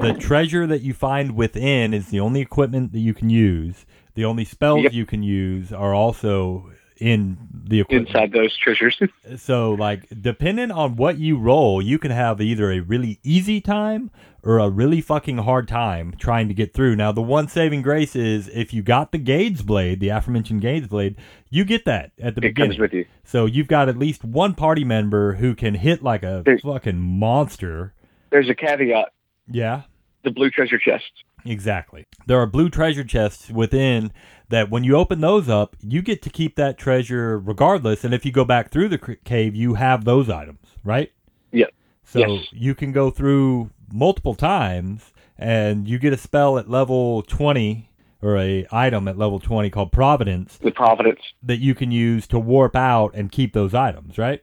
The 0.00 0.12
treasure 0.14 0.66
that 0.66 0.82
you 0.82 0.92
find 0.92 1.34
within 1.36 1.94
is 1.94 2.08
the 2.08 2.20
only 2.20 2.40
equipment 2.40 2.92
that 2.92 2.98
you 2.98 3.14
can 3.14 3.30
use. 3.30 3.86
The 4.14 4.24
only 4.24 4.44
spells 4.44 4.82
Yep. 4.82 4.92
you 4.92 5.06
can 5.06 5.22
use 5.22 5.72
are 5.72 5.94
also 5.94 6.70
in 7.00 7.38
the 7.52 7.80
equipment. 7.80 8.08
Inside 8.08 8.32
those 8.32 8.56
treasures. 8.56 9.00
So, 9.36 9.72
like, 9.72 10.06
depending 10.20 10.70
on 10.72 10.96
what 10.96 11.18
you 11.18 11.38
roll, 11.38 11.80
you 11.80 11.98
can 11.98 12.10
have 12.10 12.40
either 12.40 12.70
a 12.72 12.80
really 12.80 13.20
easy 13.22 13.60
time 13.60 14.10
or 14.42 14.58
a 14.58 14.68
really 14.68 15.00
fucking 15.00 15.38
hard 15.38 15.68
time 15.68 16.14
trying 16.18 16.48
to 16.48 16.54
get 16.54 16.74
through. 16.74 16.96
Now, 16.96 17.12
the 17.12 17.22
one 17.22 17.46
saving 17.46 17.82
grace 17.82 18.16
is 18.16 18.48
if 18.48 18.74
you 18.74 18.82
got 18.82 19.12
the 19.12 19.18
Gades 19.18 19.62
blade, 19.62 20.00
the 20.00 20.08
aforementioned 20.08 20.60
Gades 20.62 20.88
blade, 20.88 21.16
you 21.48 21.64
get 21.64 21.84
that 21.84 22.10
at 22.18 22.34
the 22.34 22.40
it 22.40 22.54
beginning. 22.54 22.70
comes 22.72 22.80
with 22.80 22.92
you. 22.92 23.04
So 23.24 23.46
you've 23.46 23.68
got 23.68 23.88
at 23.88 23.96
least 23.96 24.24
one 24.24 24.54
party 24.54 24.82
member 24.84 25.34
who 25.34 25.54
can 25.54 25.74
hit 25.74 26.02
like 26.02 26.22
a 26.24 26.42
There's- 26.44 26.62
fucking 26.62 26.98
monster. 26.98 27.94
There's 28.30 28.48
a 28.48 28.54
caveat: 28.54 29.12
Yeah, 29.48 29.82
the 30.24 30.30
blue 30.32 30.50
treasure 30.50 30.78
chest. 30.78 31.10
exactly. 31.44 32.06
There 32.26 32.38
are 32.38 32.46
blue 32.46 32.68
treasure 32.70 33.04
chests 33.04 33.50
within 33.50 34.10
that 34.50 34.68
when 34.70 34.84
you 34.84 34.96
open 34.96 35.20
those 35.20 35.48
up, 35.48 35.76
you 35.80 36.02
get 36.02 36.22
to 36.22 36.30
keep 36.30 36.56
that 36.56 36.76
treasure 36.76 37.38
regardless. 37.38 38.04
And 38.04 38.12
if 38.12 38.24
you 38.26 38.32
go 38.32 38.44
back 38.44 38.70
through 38.70 38.88
the 38.88 39.16
cave, 39.24 39.54
you 39.56 39.74
have 39.74 40.04
those 40.04 40.28
items, 40.28 40.60
right? 40.84 41.10
Yeah. 41.52 41.66
So 42.04 42.18
Yes. 42.18 42.46
you 42.52 42.74
can 42.74 42.92
go 42.92 43.10
through 43.10 43.70
multiple 43.92 44.34
times 44.34 45.12
and 45.38 45.88
you 45.88 45.98
get 45.98 46.12
a 46.12 46.16
spell 46.16 46.58
at 46.58 46.68
level 46.68 47.22
20 47.22 47.88
or 48.22 48.36
a 48.36 48.66
item 48.70 49.08
at 49.08 49.16
level 49.16 49.38
20 49.38 49.70
called 49.70 49.92
Providence 49.92 50.58
The 50.58 50.70
Providence. 50.72 51.20
that 51.42 51.58
you 51.60 51.74
can 51.74 51.90
use 51.90 52.26
to 52.26 52.38
warp 52.38 52.76
out 52.76 53.14
and 53.14 53.32
keep 53.32 53.52
those 53.54 53.72
items, 53.72 54.18
right? 54.18 54.42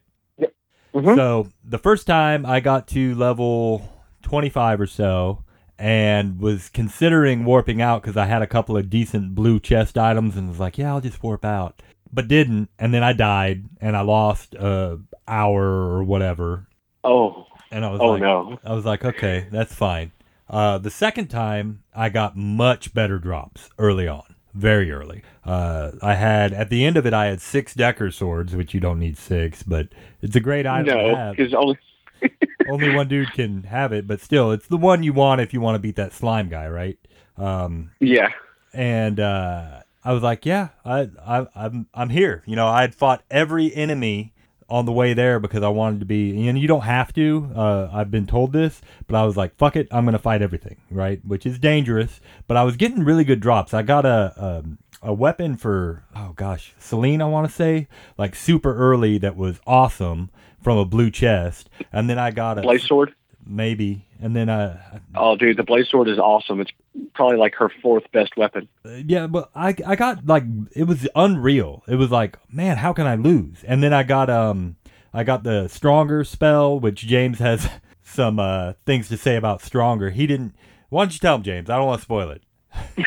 Mhm. 0.96 1.16
So 1.16 1.48
the 1.64 1.78
first 1.78 2.08
time 2.08 2.46
I 2.46 2.60
got 2.62 2.88
to 2.88 3.14
level 3.16 3.88
25 4.24 4.82
or 4.82 4.88
so 4.88 5.44
and 5.80 6.40
was 6.40 6.70
considering 6.70 7.46
warping 7.46 7.82
out 7.82 8.02
because 8.02 8.18
I 8.18 8.26
had 8.26 8.42
a 8.42 8.48
couple 8.48 8.78
of 8.78 8.90
decent 8.90 9.36
blue 9.36 9.60
chest 9.60 9.98
items 9.98 10.36
and 10.36 10.50
was 10.50 10.60
like, 10.60 10.78
yeah, 10.78 10.90
I'll 10.94 11.02
just 11.02 11.22
warp 11.24 11.46
out. 11.46 11.82
But 12.12 12.28
didn't. 12.28 12.70
And 12.80 12.94
then 12.94 13.04
I 13.04 13.14
died 13.14 13.66
and 13.82 13.96
I 13.98 14.02
lost 14.02 14.56
a 14.56 15.00
hour 15.28 15.64
or 15.64 16.04
whatever. 16.04 16.68
Oh, 17.04 17.46
And 17.72 17.86
I 17.86 17.92
was 17.92 18.00
oh 18.02 18.12
like, 18.12 18.22
no. 18.22 18.60
I 18.64 18.74
was 18.74 18.86
like, 18.86 19.04
okay, 19.06 19.48
that's 19.52 19.74
fine. 19.76 20.12
Uh, 20.50 20.78
the 20.78 20.90
second 20.90 21.28
time, 21.28 21.84
I 21.94 22.08
got 22.10 22.38
much 22.38 22.94
better 22.94 23.20
drops 23.20 23.70
early 23.78 24.08
on. 24.08 24.24
very 24.54 24.92
early. 24.92 25.22
Uh, 25.46 25.92
I 26.02 26.16
had 26.16 26.54
at 26.54 26.70
the 26.70 26.86
end 26.86 26.98
of 26.98 27.06
it, 27.06 27.14
I 27.14 27.26
had 27.28 27.42
six 27.42 27.74
Dekar 27.74 28.12
swords, 28.14 28.56
which 28.56 28.74
you 28.74 28.80
don't 28.80 29.00
need 29.00 29.18
six, 29.18 29.62
but 29.64 29.90
it's 30.22 30.36
a 30.36 30.40
great 30.40 30.66
item 30.66 30.98
to 30.98 31.12
no, 31.12 31.34
because 31.36 31.54
only 31.54 31.78
Only 32.70 32.94
one 32.94 33.08
dude 33.08 33.32
can 33.34 33.64
have 33.64 33.94
it, 33.94 34.08
but 34.08 34.20
still, 34.20 34.52
it's 34.52 34.68
the 34.68 34.78
one 34.78 35.04
you 35.04 35.14
want 35.14 35.42
if 35.42 35.54
you 35.54 35.62
want 35.62 35.76
to 35.76 35.80
beat 35.80 35.96
that 35.96 36.14
slime 36.14 36.50
guy, 36.50 36.68
right? 36.68 36.98
Um, 37.38 37.92
yeah, 38.00 38.30
and 38.74 39.20
uh, 39.20 39.82
I 40.04 40.14
was 40.14 40.24
like, 40.24 40.46
yeah, 40.46 40.70
I, 40.86 41.10
I, 41.26 41.48
I'm, 41.56 41.88
I'm 41.94 42.10
here. 42.10 42.44
You 42.46 42.56
know, 42.56 42.68
I 42.68 42.82
had 42.82 42.96
fought 42.96 43.24
every 43.32 43.74
enemy 43.74 44.34
on 44.70 44.86
the 44.86 44.92
way 44.92 45.14
there 45.14 45.40
because 45.40 45.64
I 45.64 45.70
wanted 45.70 46.02
to 46.02 46.06
be. 46.06 46.48
And 46.48 46.60
you 46.60 46.68
don't 46.68 46.82
have 46.82 47.14
to. 47.14 47.50
Uh, 47.56 47.90
I've 47.92 48.12
been 48.12 48.28
told 48.28 48.54
this, 48.54 48.82
but 49.08 49.16
I 49.16 49.26
was 49.26 49.38
like, 49.38 49.56
fuck 49.56 49.76
it, 49.76 49.88
I'm 49.92 50.06
gonna 50.06 50.20
fight 50.20 50.42
everything, 50.42 50.78
right? 50.92 51.24
Which 51.26 51.46
is 51.46 51.58
dangerous. 51.58 52.20
But 52.48 52.58
I 52.58 52.64
was 52.64 52.76
getting 52.76 53.04
really 53.04 53.24
good 53.24 53.40
drops. 53.40 53.74
I 53.74 53.82
got 53.82 54.06
a. 54.06 54.34
a 54.38 54.64
a 55.04 55.14
weapon 55.14 55.56
for 55.56 56.04
oh 56.16 56.34
gosh 56.36 56.74
Selan 56.82 57.22
I 57.22 57.26
want 57.26 57.48
to 57.48 57.54
say 57.54 57.88
like 58.18 58.34
super 58.36 58.76
early 58.76 59.20
that 59.20 59.38
was 59.38 59.60
awesome 59.68 60.32
from 60.68 60.78
a 60.78 60.86
blue 60.86 61.10
chest 61.10 61.70
and 61.94 62.10
then 62.10 62.20
I 62.20 62.32
got 62.32 62.60
a 62.60 62.62
blaze 62.62 62.84
sword. 62.84 63.16
maybe 63.46 64.06
and 64.20 64.36
then 64.36 64.50
I. 64.50 65.00
Oh, 65.16 65.38
dude, 65.38 65.56
the 65.56 65.64
blaze 65.64 65.88
sword 65.90 66.10
is 66.10 66.20
awesome. 66.20 66.60
It's 66.60 66.72
probably 67.14 67.38
like 67.38 67.56
her 67.56 67.72
fourth 67.82 68.04
best 68.12 68.36
weapon. 68.36 68.68
yeah, 68.84 69.28
but 69.28 69.50
I 69.56 69.76
I 69.86 69.96
got 69.96 70.26
like 70.26 70.44
it 70.76 70.84
was 70.84 71.08
unreal. 71.16 71.84
It 71.88 71.96
was 71.96 72.12
like, 72.12 72.38
man, 72.52 72.78
how 72.78 72.92
can 72.92 73.08
I 73.08 73.16
lose? 73.16 73.64
And 73.64 73.82
then 73.82 73.94
I 73.94 74.04
got 74.04 74.30
um 74.30 74.76
I 75.14 75.24
got 75.24 75.44
the 75.44 75.70
stronger 75.70 76.26
spell, 76.26 76.80
which 76.82 77.08
James 77.08 77.40
has 77.40 77.70
some 78.04 78.38
uh 78.38 78.74
things 78.86 79.08
to 79.08 79.16
say 79.18 79.38
about 79.38 79.62
stronger. 79.62 80.10
He 80.10 80.28
didn't. 80.28 80.54
Why 80.90 81.04
don't 81.04 81.14
you 81.14 81.20
tell 81.20 81.36
him, 81.36 81.44
James? 81.44 81.70
I 81.70 81.78
don't 81.78 81.88
want 81.88 82.00
to 82.00 82.04
spoil 82.04 82.30
it. 82.32 82.42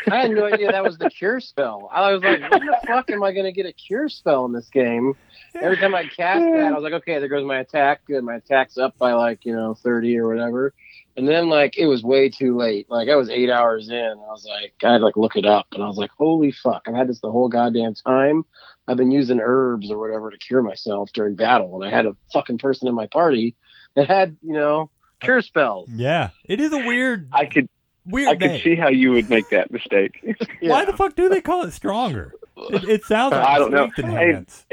I 0.09 0.21
had 0.21 0.31
no 0.31 0.45
idea 0.45 0.71
that 0.71 0.83
was 0.83 0.97
the 0.97 1.09
cure 1.09 1.39
spell. 1.39 1.89
I 1.91 2.13
was 2.13 2.23
like, 2.23 2.41
when 2.49 2.65
the 2.65 2.77
fuck 2.87 3.09
am 3.09 3.23
I 3.23 3.31
going 3.33 3.45
to 3.45 3.51
get 3.51 3.65
a 3.65 3.73
cure 3.73 4.09
spell 4.09 4.45
in 4.45 4.53
this 4.53 4.69
game? 4.69 5.15
Every 5.55 5.77
time 5.77 5.93
I 5.93 6.03
cast 6.03 6.41
that, 6.41 6.65
I 6.65 6.71
was 6.71 6.83
like, 6.83 6.93
okay, 6.93 7.19
there 7.19 7.27
goes 7.27 7.45
my 7.45 7.59
attack. 7.59 8.05
Good, 8.05 8.23
my 8.23 8.35
attack's 8.35 8.77
up 8.77 8.97
by 8.97 9.13
like 9.13 9.45
you 9.45 9.53
know 9.53 9.73
thirty 9.73 10.17
or 10.17 10.27
whatever. 10.27 10.73
And 11.17 11.27
then 11.27 11.49
like 11.49 11.77
it 11.77 11.87
was 11.87 12.03
way 12.03 12.29
too 12.29 12.55
late. 12.55 12.89
Like 12.89 13.09
I 13.09 13.15
was 13.15 13.29
eight 13.29 13.49
hours 13.49 13.89
in. 13.89 13.95
I 13.95 14.31
was 14.31 14.47
like, 14.47 14.73
I 14.83 14.93
had 14.93 14.99
to 14.99 15.05
like 15.05 15.17
look 15.17 15.35
it 15.35 15.45
up, 15.45 15.67
and 15.73 15.83
I 15.83 15.87
was 15.87 15.97
like, 15.97 16.11
holy 16.17 16.51
fuck! 16.51 16.83
I've 16.87 16.95
had 16.95 17.09
this 17.09 17.19
the 17.19 17.31
whole 17.31 17.49
goddamn 17.49 17.95
time. 17.95 18.45
I've 18.87 18.97
been 18.97 19.11
using 19.11 19.39
herbs 19.41 19.91
or 19.91 19.97
whatever 19.99 20.31
to 20.31 20.37
cure 20.37 20.61
myself 20.61 21.11
during 21.13 21.35
battle, 21.35 21.75
and 21.75 21.85
I 21.85 21.95
had 21.95 22.05
a 22.05 22.15
fucking 22.33 22.59
person 22.59 22.87
in 22.87 22.95
my 22.95 23.07
party 23.07 23.55
that 23.95 24.07
had 24.07 24.37
you 24.41 24.53
know 24.53 24.89
cure 25.19 25.41
spells. 25.41 25.89
Yeah, 25.89 26.29
it 26.45 26.61
is 26.61 26.71
a 26.71 26.79
weird 26.79 27.27
I 27.33 27.45
could 27.45 27.67
weird 28.05 28.29
I 28.29 28.35
could 28.35 28.51
name. 28.51 28.61
see 28.61 28.75
how 28.75 28.89
you 28.89 29.11
would 29.11 29.29
make 29.29 29.49
that 29.49 29.71
mistake. 29.71 30.23
Why 30.61 30.85
the 30.85 30.93
fuck 30.93 31.15
do 31.15 31.29
they 31.29 31.41
call 31.41 31.63
it 31.63 31.71
stronger? 31.71 32.33
It, 32.57 32.83
it 32.83 33.03
sounds 33.05 33.31
like 33.33 33.45
I 33.47 33.57
don't 33.59 33.71
know. 33.71 33.89
strength 33.91 34.11
Hey, 34.13 34.29
enhance. 34.29 34.65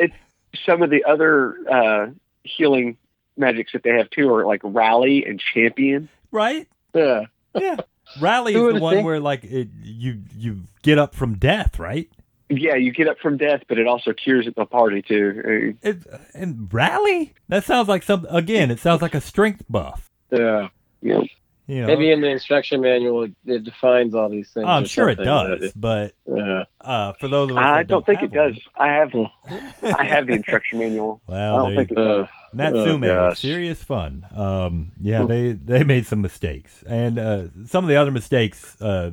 Some 0.67 0.83
of 0.83 0.91
the 0.91 1.05
other 1.05 1.57
uh, 1.71 2.07
healing 2.43 2.97
magics 3.37 3.73
that 3.73 3.83
they 3.83 3.91
have 3.91 4.11
too 4.11 4.33
are 4.33 4.47
like 4.47 4.61
rally 4.65 5.25
and 5.25 5.41
champion. 5.55 6.09
right? 6.33 6.67
Yeah. 6.95 7.23
Yeah. 7.55 7.77
Rally 8.21 8.53
is 8.55 8.59
the 8.59 8.65
would've 8.65 8.83
one 8.83 8.95
think- 8.97 9.07
where 9.07 9.21
like 9.21 9.45
it, 9.45 9.69
you 9.83 10.23
you 10.37 10.61
get 10.83 10.99
up 10.99 11.15
from 11.15 11.35
death, 11.39 11.79
right? 11.79 12.09
Yeah, 12.51 12.77
you 12.77 12.93
get 12.93 13.09
up 13.09 13.19
from 13.19 13.37
death, 13.37 13.65
but 13.69 13.79
it 13.79 13.87
also 13.87 14.15
cures 14.15 14.47
at 14.47 14.55
the 14.57 14.65
party 14.65 15.03
too. 15.03 15.77
It, 15.83 15.99
and 16.33 16.73
rally? 16.73 17.35
That 17.49 17.65
sounds 17.65 17.89
like 17.89 18.03
some 18.03 18.27
again. 18.31 18.71
It 18.71 18.81
sounds 18.81 19.03
like 19.03 19.15
a 19.15 19.21
strength 19.21 19.65
buff. 19.69 20.09
Yeah. 20.31 20.69
Yeah. 21.03 21.21
You 21.69 21.83
know, 21.83 21.87
Maybe 21.89 22.11
in 22.11 22.23
the 22.23 22.29
instruction 22.29 22.81
manual 22.81 23.25
it- 23.25 23.33
it 23.47 23.63
defines 23.65 24.15
all 24.15 24.31
these 24.31 24.49
things. 24.51 24.65
I'm 24.67 24.87
sure 24.87 25.11
it 25.11 25.17
does, 25.17 25.71
but 25.77 26.13
but, 26.27 26.37
Yeah. 26.39 26.65
uh, 26.81 27.13
for 27.21 27.29
those 27.29 27.51
of 27.51 27.59
us, 27.59 27.63
I 27.63 27.77
that 27.83 27.89
don't 27.89 28.07
think 28.07 28.21
have 28.21 28.33
it 28.33 28.35
does. 28.35 28.55
one- 28.75 28.89
I 28.89 28.93
have 28.95 29.15
I 30.01 30.05
have 30.05 30.27
the 30.27 30.33
instruction 30.33 30.79
manual. 30.79 31.21
I 31.29 31.33
Well, 31.33 31.57
don't 31.59 31.69
there 31.75 31.77
think 31.85 31.91
it 31.93 31.95
go. 31.95 32.19
does. 32.23 32.27
Uh, 32.27 32.29
Natsume, 32.55 33.05
Oh, 33.05 33.35
serious 33.35 33.85
fun. 33.85 34.25
Um, 34.35 34.93
yeah, 34.99 35.25
they 35.27 35.53
they 35.53 35.85
made 35.85 36.07
some 36.07 36.23
mistakes, 36.23 36.83
and 36.89 37.19
uh, 37.19 37.43
some 37.67 37.85
of 37.85 37.89
the 37.89 37.97
other 37.97 38.11
mistakes 38.13 38.81
uh, 38.81 39.11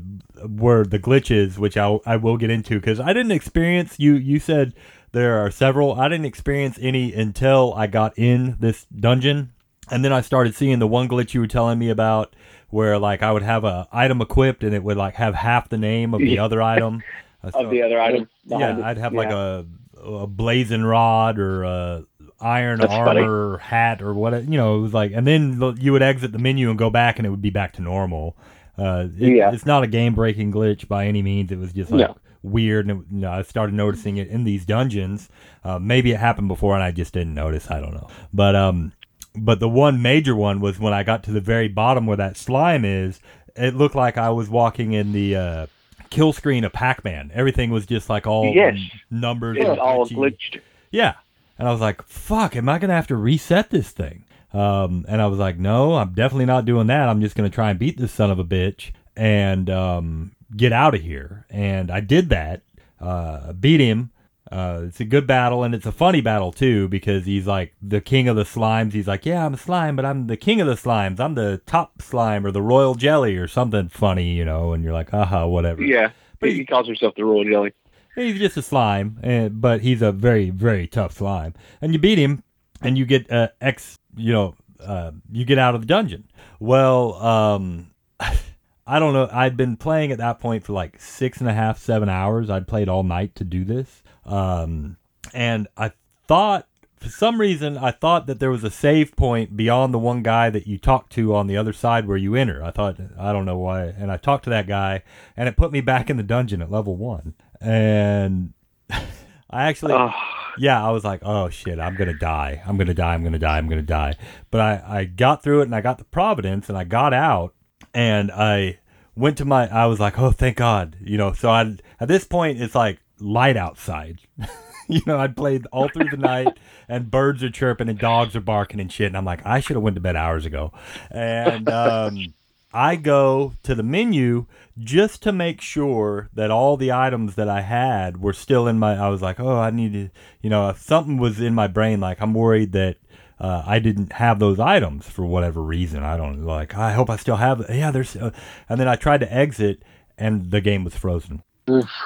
were 0.47 0.86
the 0.86 0.97
glitches, 0.99 1.58
which 1.58 1.76
I 1.76 1.97
I 2.06 2.16
will 2.16 2.38
get 2.38 2.49
into 2.49 2.76
because 2.80 3.01
I 3.01 3.12
didn't 3.12 3.34
experience. 3.34 3.95
You 3.99 4.16
you 4.16 4.39
said 4.39 4.74
there 5.12 5.38
are 5.43 5.51
several. 5.51 5.99
I 5.99 6.08
didn't 6.08 6.26
experience 6.28 6.80
any 6.82 7.14
until 7.14 7.74
I 7.76 7.88
got 7.88 8.18
in 8.18 8.56
this 8.62 8.86
dungeon, 8.86 9.51
and 9.92 10.04
then 10.04 10.12
I 10.14 10.22
started 10.22 10.56
seeing 10.56 10.80
the 10.80 10.88
one 10.88 11.08
glitch 11.08 11.34
you 11.34 11.40
were 11.42 11.48
telling 11.48 11.78
me 11.80 11.90
about, 11.90 12.36
where 12.70 12.98
like 12.98 13.22
I 13.24 13.32
would 13.32 13.44
have 13.44 13.64
a 13.64 13.88
item 13.92 14.22
equipped 14.22 14.64
and 14.64 14.74
it 14.74 14.84
would 14.84 14.98
like 14.98 15.16
have 15.16 15.36
half 15.36 15.70
the 15.70 15.78
name 15.78 16.14
of 16.14 16.20
the 16.22 16.40
other 16.40 16.62
item. 16.62 17.02
Uh, 17.44 17.52
Of 17.54 17.70
the 17.70 17.84
other 17.84 18.02
item. 18.02 18.28
yeah. 18.48 18.80
I'd 18.84 18.98
have 18.98 19.14
like 19.14 19.30
a 19.30 19.68
a 20.04 20.26
blazing 20.26 20.82
rod 20.84 21.38
or 21.38 21.64
a 21.64 22.04
iron 22.42 22.80
That's 22.80 22.92
funny. 22.92 23.22
armor 23.22 23.60
hat 23.60 24.02
or 24.02 24.16
what 24.16 24.46
you 24.50 24.58
know. 24.58 24.78
It 24.78 24.82
was 24.82 24.96
like, 24.96 25.12
and 25.14 25.28
then 25.28 25.76
you 25.80 25.92
would 25.92 26.02
exit 26.02 26.32
the 26.32 26.40
menu 26.40 26.72
and 26.72 26.78
go 26.80 26.90
back, 26.90 27.20
and 27.20 27.26
it 27.28 27.30
would 27.30 27.44
be 27.44 27.52
back 27.52 27.74
to 27.74 27.84
normal. 27.84 28.36
Uh, 28.80 29.10
it- 29.20 29.36
Yeah. 29.36 29.52
it's 29.54 29.64
not 29.66 29.84
a 29.84 29.88
game 29.88 30.16
breaking 30.16 30.52
glitch 30.54 30.88
by 30.88 31.06
any 31.06 31.22
means. 31.22 31.52
It 31.52 31.60
was 31.60 31.72
just 31.72 31.92
like 31.92 32.08
No. 32.08 32.16
weird, 32.42 32.90
and 32.90 33.02
it, 33.02 33.06
you 33.12 33.20
know, 33.22 33.32
I 33.32 33.44
started 33.44 33.76
noticing 33.76 34.18
it 34.18 34.28
in 34.30 34.44
these 34.44 34.66
dungeons. 34.66 35.30
Uh, 35.64 35.78
maybe 35.78 36.14
it 36.14 36.18
happened 36.20 36.48
before, 36.48 36.74
and 36.74 36.84
I 36.84 36.90
just 36.90 37.14
didn't 37.14 37.36
notice. 37.36 37.70
I 37.70 37.80
don't 37.80 37.94
know, 37.94 38.08
but 38.34 38.56
um, 38.56 38.92
but 39.38 39.60
the 39.60 39.70
one 39.70 40.02
major 40.02 40.36
one 40.36 40.60
was 40.60 40.80
when 40.80 40.94
I 40.94 41.04
got 41.04 41.24
to 41.26 41.32
the 41.32 41.42
very 41.42 41.68
bottom 41.68 42.06
where 42.06 42.18
that 42.18 42.38
slime 42.38 42.86
is. 42.86 43.20
It 43.56 43.76
looked 43.76 43.96
like 43.96 44.18
I 44.18 44.30
was 44.32 44.50
walking 44.50 44.94
in 44.94 45.12
the 45.14 45.36
uh, 45.36 45.68
kill 46.10 46.34
screen 46.34 46.64
of 46.64 46.74
Pac-Man. 46.74 47.32
Everything 47.34 47.72
was 47.72 47.86
just 47.86 48.10
like 48.10 48.28
all 48.28 48.52
Yes. 48.54 48.78
numbers. 49.10 49.58
And 49.60 49.80
all 49.80 50.06
glitched. 50.08 50.60
Yeah, 50.92 51.14
and 51.58 51.68
I 51.68 51.72
was 51.72 51.82
like, 51.82 52.02
"Fuck, 52.04 52.56
am 52.56 52.68
I 52.70 52.80
gonna 52.80 52.94
have 52.94 53.08
to 53.08 53.16
reset 53.16 53.70
this 53.70 53.92
thing?" 53.92 54.24
Um, 54.54 55.06
and 55.08 55.22
I 55.22 55.28
was 55.28 55.40
like, 55.40 55.58
"No, 55.58 55.96
I'm 55.96 56.14
definitely 56.14 56.46
not 56.46 56.66
doing 56.66 56.88
that. 56.88 57.10
I'm 57.10 57.22
just 57.22 57.36
gonna 57.36 57.50
try 57.50 57.70
and 57.70 57.80
beat 57.80 57.98
this 57.98 58.12
son 58.12 58.32
of 58.32 58.40
a 58.40 58.44
bitch 58.46 58.92
and 59.16 59.70
um, 59.70 60.32
get 60.56 60.72
out 60.74 60.96
of 60.96 61.02
here." 61.02 61.46
And 61.50 61.90
I 61.92 62.00
did 62.02 62.30
that. 62.30 62.62
Uh, 63.00 63.52
beat 63.54 63.80
him. 63.82 64.12
Uh, 64.52 64.84
it's 64.88 65.00
a 65.00 65.06
good 65.06 65.26
battle 65.26 65.64
and 65.64 65.74
it's 65.74 65.88
a 65.88 65.91
funny 65.91 66.22
battle 66.22 66.52
too 66.52 66.88
because 66.88 67.26
he's 67.26 67.48
like 67.48 67.74
the 67.82 68.00
king 68.00 68.28
of 68.28 68.36
the 68.36 68.43
slimes. 68.43 68.93
He's 68.93 69.08
like, 69.08 69.26
yeah, 69.26 69.46
I'm 69.46 69.56
a 69.56 69.58
slime, 69.58 69.96
but 69.96 70.06
I'm 70.06 70.28
the 70.28 70.38
king 70.38 70.62
of 70.62 70.68
the 70.68 70.76
slimes. 70.76 71.20
I'm 71.20 71.36
the 71.36 71.62
top 71.66 72.02
slime 72.02 72.46
or 72.46 72.52
the 72.52 72.62
royal 72.62 72.96
jelly 72.96 73.38
or 73.38 73.48
something 73.48 73.89
funny, 73.89 74.34
you 74.34 74.46
know. 74.46 74.74
And 74.74 74.84
you're 74.84 74.93
like, 74.93 75.14
aha, 75.14 75.48
whatever. 75.48 75.84
Yeah. 75.84 76.12
But 76.39 76.50
he, 76.50 76.56
he 76.58 76.66
calls 76.66 76.88
himself 76.88 77.16
the 77.16 77.26
Royal 77.26 77.43
Jelly. 77.43 77.74
He's 78.16 78.39
just 78.39 78.56
a 78.56 78.62
slime, 78.62 79.20
and, 79.24 79.60
but 79.60 79.82
he's 79.82 80.02
a 80.02 80.12
very, 80.12 80.50
very 80.50 80.88
tough 80.88 81.14
slime. 81.14 81.54
And 81.82 81.91
you 81.91 82.00
beat 82.00 82.18
him, 82.18 82.43
and 82.82 82.98
you 82.98 83.06
get 83.06 83.30
uh, 83.32 83.50
X, 83.60 83.98
you 84.16 84.32
know, 84.32 84.56
uh, 84.80 85.12
you 85.32 85.43
get 85.43 85.60
out 85.60 85.76
of 85.76 85.82
the 85.82 85.88
dungeon. 85.88 86.30
Well, 86.60 87.16
um, 87.16 87.91
I 88.20 89.00
don't 89.00 89.14
know. 89.14 89.28
I'd 89.32 89.58
been 89.58 89.76
playing 89.76 90.12
at 90.12 90.20
that 90.20 90.39
point 90.39 90.64
for 90.64 90.74
like 90.74 91.02
six 91.02 91.39
and 91.39 91.50
a 91.50 91.54
half, 91.54 91.78
seven 91.78 92.08
hours. 92.08 92.50
I'd 92.50 92.68
played 92.68 92.88
all 92.88 93.04
night 93.04 93.36
to 93.36 93.43
do 93.43 93.66
this. 93.66 94.02
Um, 94.26 94.98
and 95.34 95.68
I 95.78 95.92
thought, 96.28 96.68
for 96.98 97.10
some 97.10 97.40
reason, 97.40 97.78
I 97.78 97.92
thought 97.92 98.26
that 98.28 98.40
there 98.40 98.50
was 98.50 98.64
a 98.64 98.72
save 98.72 99.16
point 99.16 99.56
beyond 99.56 99.94
the 99.94 100.00
one 100.00 100.24
guy 100.24 100.50
that 100.50 100.66
you 100.66 100.78
talk 100.78 101.10
to 101.10 101.36
on 101.36 101.48
the 101.48 101.58
other 101.58 101.74
side 101.74 102.08
where 102.08 102.18
you 102.18 102.36
enter. 102.36 102.64
I 102.64 102.72
thought, 102.72 102.98
I 103.20 103.32
don't 103.32 103.46
know 103.46 103.58
why. 103.58 103.86
And 103.86 104.12
I 104.12 104.18
talked 104.18 104.46
to 104.46 104.50
that 104.50 104.68
guy, 104.68 105.04
and 105.38 105.48
it 105.48 105.58
put 105.58 105.72
me 105.72 105.82
back 105.82 106.10
in 106.10 106.18
the 106.18 106.24
dungeon 106.24 106.62
at 106.62 106.72
level 106.72 106.96
one. 106.96 107.36
And 107.62 108.54
I 108.90 109.66
actually. 109.66 109.94
Oh, 109.94 110.12
Yeah, 110.58 110.86
I 110.86 110.92
was 110.92 111.04
like, 111.04 111.20
oh 111.24 111.50
shit, 111.50 111.80
I'm 111.80 111.96
gonna 111.96 112.18
die. 112.18 112.64
I'm 112.66 112.78
gonna 112.78 112.94
die. 112.94 113.14
I'm 113.14 113.24
gonna 113.24 113.40
die. 113.40 113.58
I'm 113.58 113.68
gonna 113.68 113.82
die. 113.82 114.16
But 114.52 114.62
I, 114.62 114.84
I 114.88 115.06
got 115.06 115.44
through 115.44 115.62
it 115.62 115.66
and 115.66 115.76
I 115.76 115.82
got 115.82 115.98
the 115.98 116.06
Providence 116.06 116.70
and 116.70 116.78
I 116.78 116.86
got 116.86 117.14
out 117.14 117.54
and 117.94 118.32
I 118.32 118.80
went 119.16 119.38
to 119.38 119.46
my, 119.46 119.68
I 119.68 119.86
was 119.86 120.00
like, 120.00 120.18
oh, 120.18 120.32
thank 120.32 120.58
God. 120.58 120.98
You 121.02 121.18
know, 121.18 121.34
so 121.34 121.50
I, 121.50 121.76
at 122.00 122.08
this 122.08 122.26
point, 122.26 122.62
it's 122.62 122.76
like 122.76 123.00
light 123.20 123.57
outside. 123.57 124.20
you 124.88 125.01
know, 125.05 125.20
I'd 125.20 125.36
played 125.36 125.66
all 125.72 125.89
through 125.89 126.09
the 126.09 126.18
night 126.18 126.57
and 126.88 127.09
birds 127.09 127.43
are 127.43 127.49
chirping 127.49 127.89
and 127.89 127.99
dogs 127.99 128.36
are 128.36 128.41
barking 128.41 128.80
and 128.80 128.91
shit. 128.91 129.07
And 129.07 129.18
I'm 129.18 129.26
like, 129.26 129.45
I 129.45 129.59
should 129.59 129.76
have 129.76 129.84
went 129.84 129.95
to 129.95 130.01
bed 130.01 130.16
hours 130.16 130.45
ago. 130.45 130.72
And, 131.11 131.70
um, 131.70 132.34
I 132.76 132.97
go 132.97 133.53
to 133.63 133.74
the 133.74 133.84
menu 133.84 134.47
just 134.78 135.24
to 135.24 135.32
make 135.32 135.61
sure 135.61 136.30
that 136.34 136.51
all 136.51 136.76
the 136.76 136.91
items 136.91 137.36
that 137.36 137.47
I 137.47 137.61
had 137.61 138.22
were 138.22 138.34
still 138.34 138.68
in 138.68 138.78
my. 138.78 138.97
I 138.97 139.07
was 139.07 139.22
like, 139.22 139.39
oh, 139.39 139.57
I 139.57 139.70
need 139.70 139.93
to, 139.93 140.09
you 140.41 140.49
know, 140.49 140.68
if 140.68 140.82
something 140.82 141.18
was 141.18 141.39
in 141.39 141.55
my 141.55 141.68
brain, 141.68 142.01
like 142.01 142.22
I'm 142.22 142.34
worried 142.34 142.74
that 142.74 142.97
uh, 143.39 143.63
I 143.66 143.80
didn't 143.80 144.11
have 144.13 144.39
those 144.39 144.59
items 144.59 145.07
for 145.07 145.26
whatever 145.26 145.61
reason. 145.61 146.03
I 146.03 146.18
don't 146.18 146.43
like. 146.43 146.76
I 146.76 146.91
hope 146.91 147.09
I 147.09 147.16
still 147.16 147.38
have. 147.38 147.61
it. 147.61 147.74
Yeah, 147.74 147.91
there's. 147.91 148.16
Uh, 148.18 148.32
and 148.68 148.78
then 148.78 148.89
I 148.89 148.97
tried 148.97 149.22
to 149.22 149.34
exit, 149.34 149.82
and 150.18 150.51
the 150.51 150.59
game 150.59 150.84
was 150.84 150.95
frozen. 150.95 151.43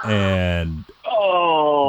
And 0.04 0.86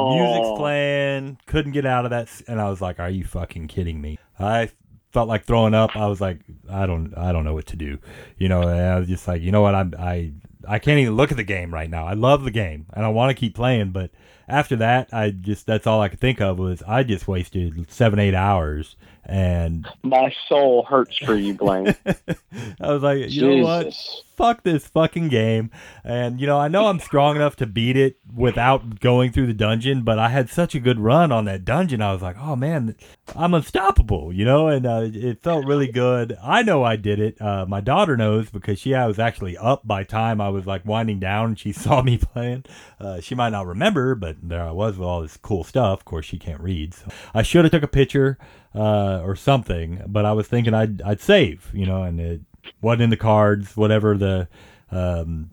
oh. 0.01 0.15
music's 0.15 0.57
playing 0.57 1.37
couldn't 1.45 1.71
get 1.71 1.85
out 1.85 2.05
of 2.05 2.11
that 2.11 2.29
and 2.47 2.59
i 2.59 2.69
was 2.69 2.81
like 2.81 2.99
are 2.99 3.09
you 3.09 3.23
fucking 3.23 3.67
kidding 3.67 4.01
me 4.01 4.17
i 4.39 4.69
felt 5.11 5.27
like 5.27 5.43
throwing 5.45 5.73
up 5.73 5.95
i 5.95 6.07
was 6.07 6.21
like 6.21 6.39
i 6.69 6.85
don't 6.85 7.17
i 7.17 7.31
don't 7.31 7.43
know 7.43 7.53
what 7.53 7.65
to 7.65 7.75
do 7.75 7.97
you 8.37 8.49
know 8.49 8.61
and 8.61 8.81
i 8.81 8.99
was 8.99 9.07
just 9.07 9.27
like 9.27 9.41
you 9.41 9.51
know 9.51 9.61
what 9.61 9.75
i'm 9.75 9.93
i 9.99 10.31
I 10.67 10.79
can't 10.79 10.99
even 10.99 11.15
look 11.15 11.31
at 11.31 11.37
the 11.37 11.43
game 11.43 11.73
right 11.73 11.89
now. 11.89 12.05
I 12.05 12.13
love 12.13 12.43
the 12.43 12.51
game 12.51 12.85
and 12.93 13.05
I 13.05 13.09
want 13.09 13.35
to 13.35 13.39
keep 13.39 13.55
playing, 13.55 13.91
but 13.91 14.11
after 14.47 14.75
that, 14.77 15.09
I 15.13 15.31
just 15.31 15.65
that's 15.65 15.87
all 15.87 16.01
I 16.01 16.09
could 16.09 16.19
think 16.19 16.41
of 16.41 16.59
was 16.59 16.83
I 16.87 17.03
just 17.03 17.27
wasted 17.27 17.91
seven 17.91 18.19
eight 18.19 18.35
hours 18.35 18.95
and 19.25 19.87
My 20.03 20.33
soul 20.47 20.83
hurts 20.83 21.17
for 21.17 21.35
you, 21.35 21.53
Blaine. 21.53 21.95
I 22.05 22.93
was 22.93 23.03
like, 23.03 23.29
you 23.29 23.55
know 23.55 23.63
what? 23.63 23.95
Fuck 24.41 24.63
this 24.63 24.87
fucking 24.87 25.27
game. 25.27 25.69
And 26.03 26.41
you 26.41 26.47
know, 26.47 26.57
I 26.57 26.67
know 26.67 26.87
I'm 26.87 26.99
strong 26.99 27.35
enough 27.35 27.55
to 27.57 27.67
beat 27.67 27.95
it 27.95 28.17
without 28.35 28.99
going 28.99 29.31
through 29.31 29.45
the 29.45 29.53
dungeon, 29.53 30.01
but 30.01 30.17
I 30.17 30.29
had 30.29 30.49
such 30.49 30.73
a 30.73 30.79
good 30.79 30.99
run 30.99 31.31
on 31.31 31.45
that 31.45 31.63
dungeon. 31.63 32.01
I 32.01 32.11
was 32.11 32.23
like, 32.23 32.37
oh 32.39 32.55
man, 32.55 32.95
I'm 33.35 33.53
unstoppable, 33.53 34.33
you 34.33 34.43
know, 34.43 34.67
and 34.67 34.87
uh, 34.87 35.01
it 35.13 35.43
felt 35.43 35.67
really 35.67 35.91
good. 35.91 36.35
I 36.41 36.63
know 36.63 36.83
I 36.83 36.95
did 36.95 37.19
it. 37.19 37.39
Uh, 37.39 37.67
my 37.67 37.81
daughter 37.81 38.17
knows 38.17 38.49
because 38.49 38.79
she 38.79 38.95
I 38.95 39.05
was 39.05 39.19
actually 39.19 39.55
up 39.57 39.85
by 39.85 40.03
time 40.03 40.41
I 40.41 40.49
was 40.49 40.65
like 40.65 40.87
winding 40.87 41.19
down 41.19 41.49
and 41.49 41.59
she 41.59 41.71
saw 41.71 42.01
me 42.01 42.17
playing. 42.17 42.65
Uh, 42.99 43.21
she 43.21 43.35
might 43.35 43.51
not 43.51 43.67
remember, 43.67 44.15
but 44.15 44.37
there 44.41 44.63
I 44.63 44.71
was 44.71 44.97
with 44.97 45.07
all 45.07 45.21
this 45.21 45.37
cool 45.37 45.63
stuff. 45.63 45.99
Of 45.99 46.05
course, 46.05 46.25
she 46.25 46.39
can't 46.39 46.61
read, 46.61 46.95
so 46.95 47.09
I 47.35 47.43
should 47.43 47.63
have 47.63 47.71
took 47.71 47.83
a 47.83 47.87
picture 47.87 48.39
uh, 48.73 49.21
or 49.23 49.35
something. 49.35 50.01
But 50.07 50.25
I 50.25 50.31
was 50.31 50.47
thinking 50.47 50.73
I'd 50.73 51.03
I'd 51.03 51.21
save, 51.21 51.69
you 51.75 51.85
know, 51.85 52.01
and 52.01 52.19
it 52.19 52.41
wasn't 52.81 53.03
in 53.03 53.09
the 53.09 53.17
cards, 53.17 53.75
whatever 53.77 54.17
the 54.17 54.47
um, 54.91 55.51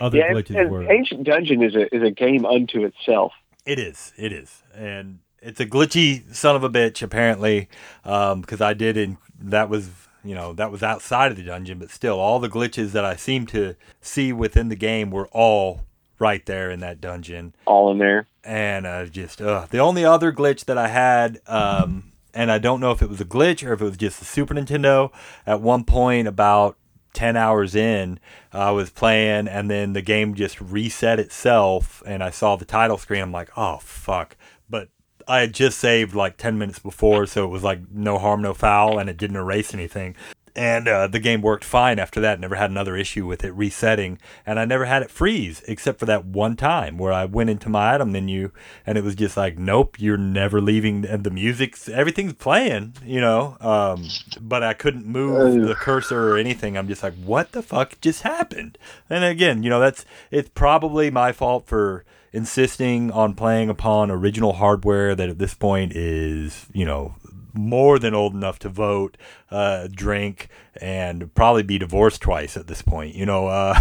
other 0.00 0.18
yeah, 0.18 0.32
glitches 0.32 0.60
and 0.60 0.70
were. 0.70 0.90
Ancient 0.90 1.24
Dungeon 1.24 1.62
is 1.62 1.74
a 1.74 1.94
is 1.94 2.02
a 2.02 2.10
game 2.10 2.44
unto 2.44 2.84
itself. 2.84 3.32
It 3.64 3.78
is. 3.78 4.12
It 4.16 4.32
is. 4.32 4.62
And 4.74 5.20
it's 5.40 5.60
a 5.60 5.66
glitchy 5.66 6.34
son 6.34 6.56
of 6.56 6.64
a 6.64 6.70
bitch, 6.70 7.02
apparently, 7.02 7.68
because 8.02 8.60
I 8.60 8.74
did, 8.74 8.96
and 8.96 9.16
that 9.40 9.68
was, 9.68 9.90
you 10.24 10.34
know, 10.34 10.52
that 10.52 10.70
was 10.70 10.82
outside 10.82 11.30
of 11.30 11.36
the 11.36 11.42
dungeon, 11.42 11.78
but 11.78 11.90
still, 11.90 12.18
all 12.18 12.38
the 12.38 12.48
glitches 12.48 12.92
that 12.92 13.04
I 13.04 13.16
seem 13.16 13.46
to 13.46 13.74
see 14.00 14.32
within 14.32 14.68
the 14.68 14.76
game 14.76 15.10
were 15.10 15.28
all 15.28 15.82
right 16.18 16.44
there 16.46 16.70
in 16.70 16.80
that 16.80 17.00
dungeon. 17.00 17.54
All 17.66 17.90
in 17.90 17.98
there. 17.98 18.26
And 18.44 18.86
uh, 18.86 19.06
just, 19.06 19.40
uh, 19.42 19.66
the 19.70 19.78
only 19.78 20.04
other 20.04 20.32
glitch 20.32 20.64
that 20.66 20.78
I 20.78 20.88
had, 20.88 21.40
um, 21.46 22.11
and 22.34 22.50
I 22.50 22.58
don't 22.58 22.80
know 22.80 22.92
if 22.92 23.02
it 23.02 23.08
was 23.08 23.20
a 23.20 23.24
glitch 23.24 23.66
or 23.66 23.72
if 23.72 23.80
it 23.80 23.84
was 23.84 23.96
just 23.96 24.18
the 24.18 24.24
Super 24.24 24.54
Nintendo, 24.54 25.12
at 25.46 25.60
one 25.60 25.84
point, 25.84 26.28
about 26.28 26.76
10 27.12 27.36
hours 27.36 27.74
in, 27.74 28.18
I 28.52 28.70
was 28.70 28.90
playing 28.90 29.48
and 29.48 29.70
then 29.70 29.92
the 29.92 30.02
game 30.02 30.34
just 30.34 30.60
reset 30.60 31.20
itself 31.20 32.02
and 32.06 32.22
I 32.22 32.30
saw 32.30 32.56
the 32.56 32.64
title 32.64 32.98
screen. 32.98 33.22
I'm 33.22 33.32
like, 33.32 33.50
oh, 33.56 33.78
fuck. 33.78 34.36
But 34.68 34.88
I 35.28 35.40
had 35.40 35.52
just 35.52 35.78
saved 35.78 36.14
like 36.14 36.36
10 36.36 36.58
minutes 36.58 36.78
before, 36.78 37.26
so 37.26 37.44
it 37.44 37.48
was 37.48 37.62
like 37.62 37.90
no 37.90 38.18
harm, 38.18 38.42
no 38.42 38.54
foul, 38.54 38.98
and 38.98 39.10
it 39.10 39.16
didn't 39.16 39.36
erase 39.36 39.74
anything. 39.74 40.16
And 40.54 40.86
uh, 40.86 41.06
the 41.06 41.18
game 41.18 41.40
worked 41.40 41.64
fine 41.64 41.98
after 41.98 42.20
that. 42.20 42.38
Never 42.38 42.56
had 42.56 42.70
another 42.70 42.94
issue 42.94 43.26
with 43.26 43.42
it 43.42 43.52
resetting. 43.52 44.18
And 44.44 44.60
I 44.60 44.66
never 44.66 44.84
had 44.84 45.02
it 45.02 45.10
freeze 45.10 45.62
except 45.66 45.98
for 45.98 46.06
that 46.06 46.26
one 46.26 46.56
time 46.56 46.98
where 46.98 47.12
I 47.12 47.24
went 47.24 47.48
into 47.48 47.70
my 47.70 47.94
item 47.94 48.12
menu 48.12 48.50
and 48.86 48.98
it 48.98 49.04
was 49.04 49.14
just 49.14 49.36
like, 49.36 49.58
nope, 49.58 49.96
you're 49.98 50.18
never 50.18 50.60
leaving. 50.60 51.06
And 51.06 51.24
the 51.24 51.30
music's, 51.30 51.88
everything's 51.88 52.34
playing, 52.34 52.94
you 53.02 53.20
know. 53.20 53.56
Um, 53.60 54.08
but 54.40 54.62
I 54.62 54.74
couldn't 54.74 55.06
move 55.06 55.66
the 55.66 55.74
cursor 55.74 56.32
or 56.32 56.36
anything. 56.36 56.76
I'm 56.76 56.88
just 56.88 57.02
like, 57.02 57.14
what 57.14 57.52
the 57.52 57.62
fuck 57.62 57.98
just 58.02 58.22
happened? 58.22 58.76
And 59.08 59.24
again, 59.24 59.62
you 59.62 59.70
know, 59.70 59.80
that's, 59.80 60.04
it's 60.30 60.50
probably 60.50 61.10
my 61.10 61.32
fault 61.32 61.66
for 61.66 62.04
insisting 62.32 63.10
on 63.10 63.34
playing 63.34 63.68
upon 63.68 64.10
original 64.10 64.54
hardware 64.54 65.14
that 65.14 65.28
at 65.28 65.38
this 65.38 65.54
point 65.54 65.94
is, 65.94 66.66
you 66.72 66.84
know, 66.84 67.14
more 67.54 67.98
than 67.98 68.14
old 68.14 68.34
enough 68.34 68.58
to 68.60 68.68
vote, 68.68 69.16
uh, 69.50 69.88
drink, 69.90 70.48
and 70.80 71.34
probably 71.34 71.62
be 71.62 71.78
divorced 71.78 72.20
twice 72.20 72.56
at 72.56 72.66
this 72.66 72.82
point. 72.82 73.14
You 73.14 73.26
know, 73.26 73.46
uh, 73.48 73.78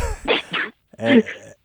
and, 0.98 1.24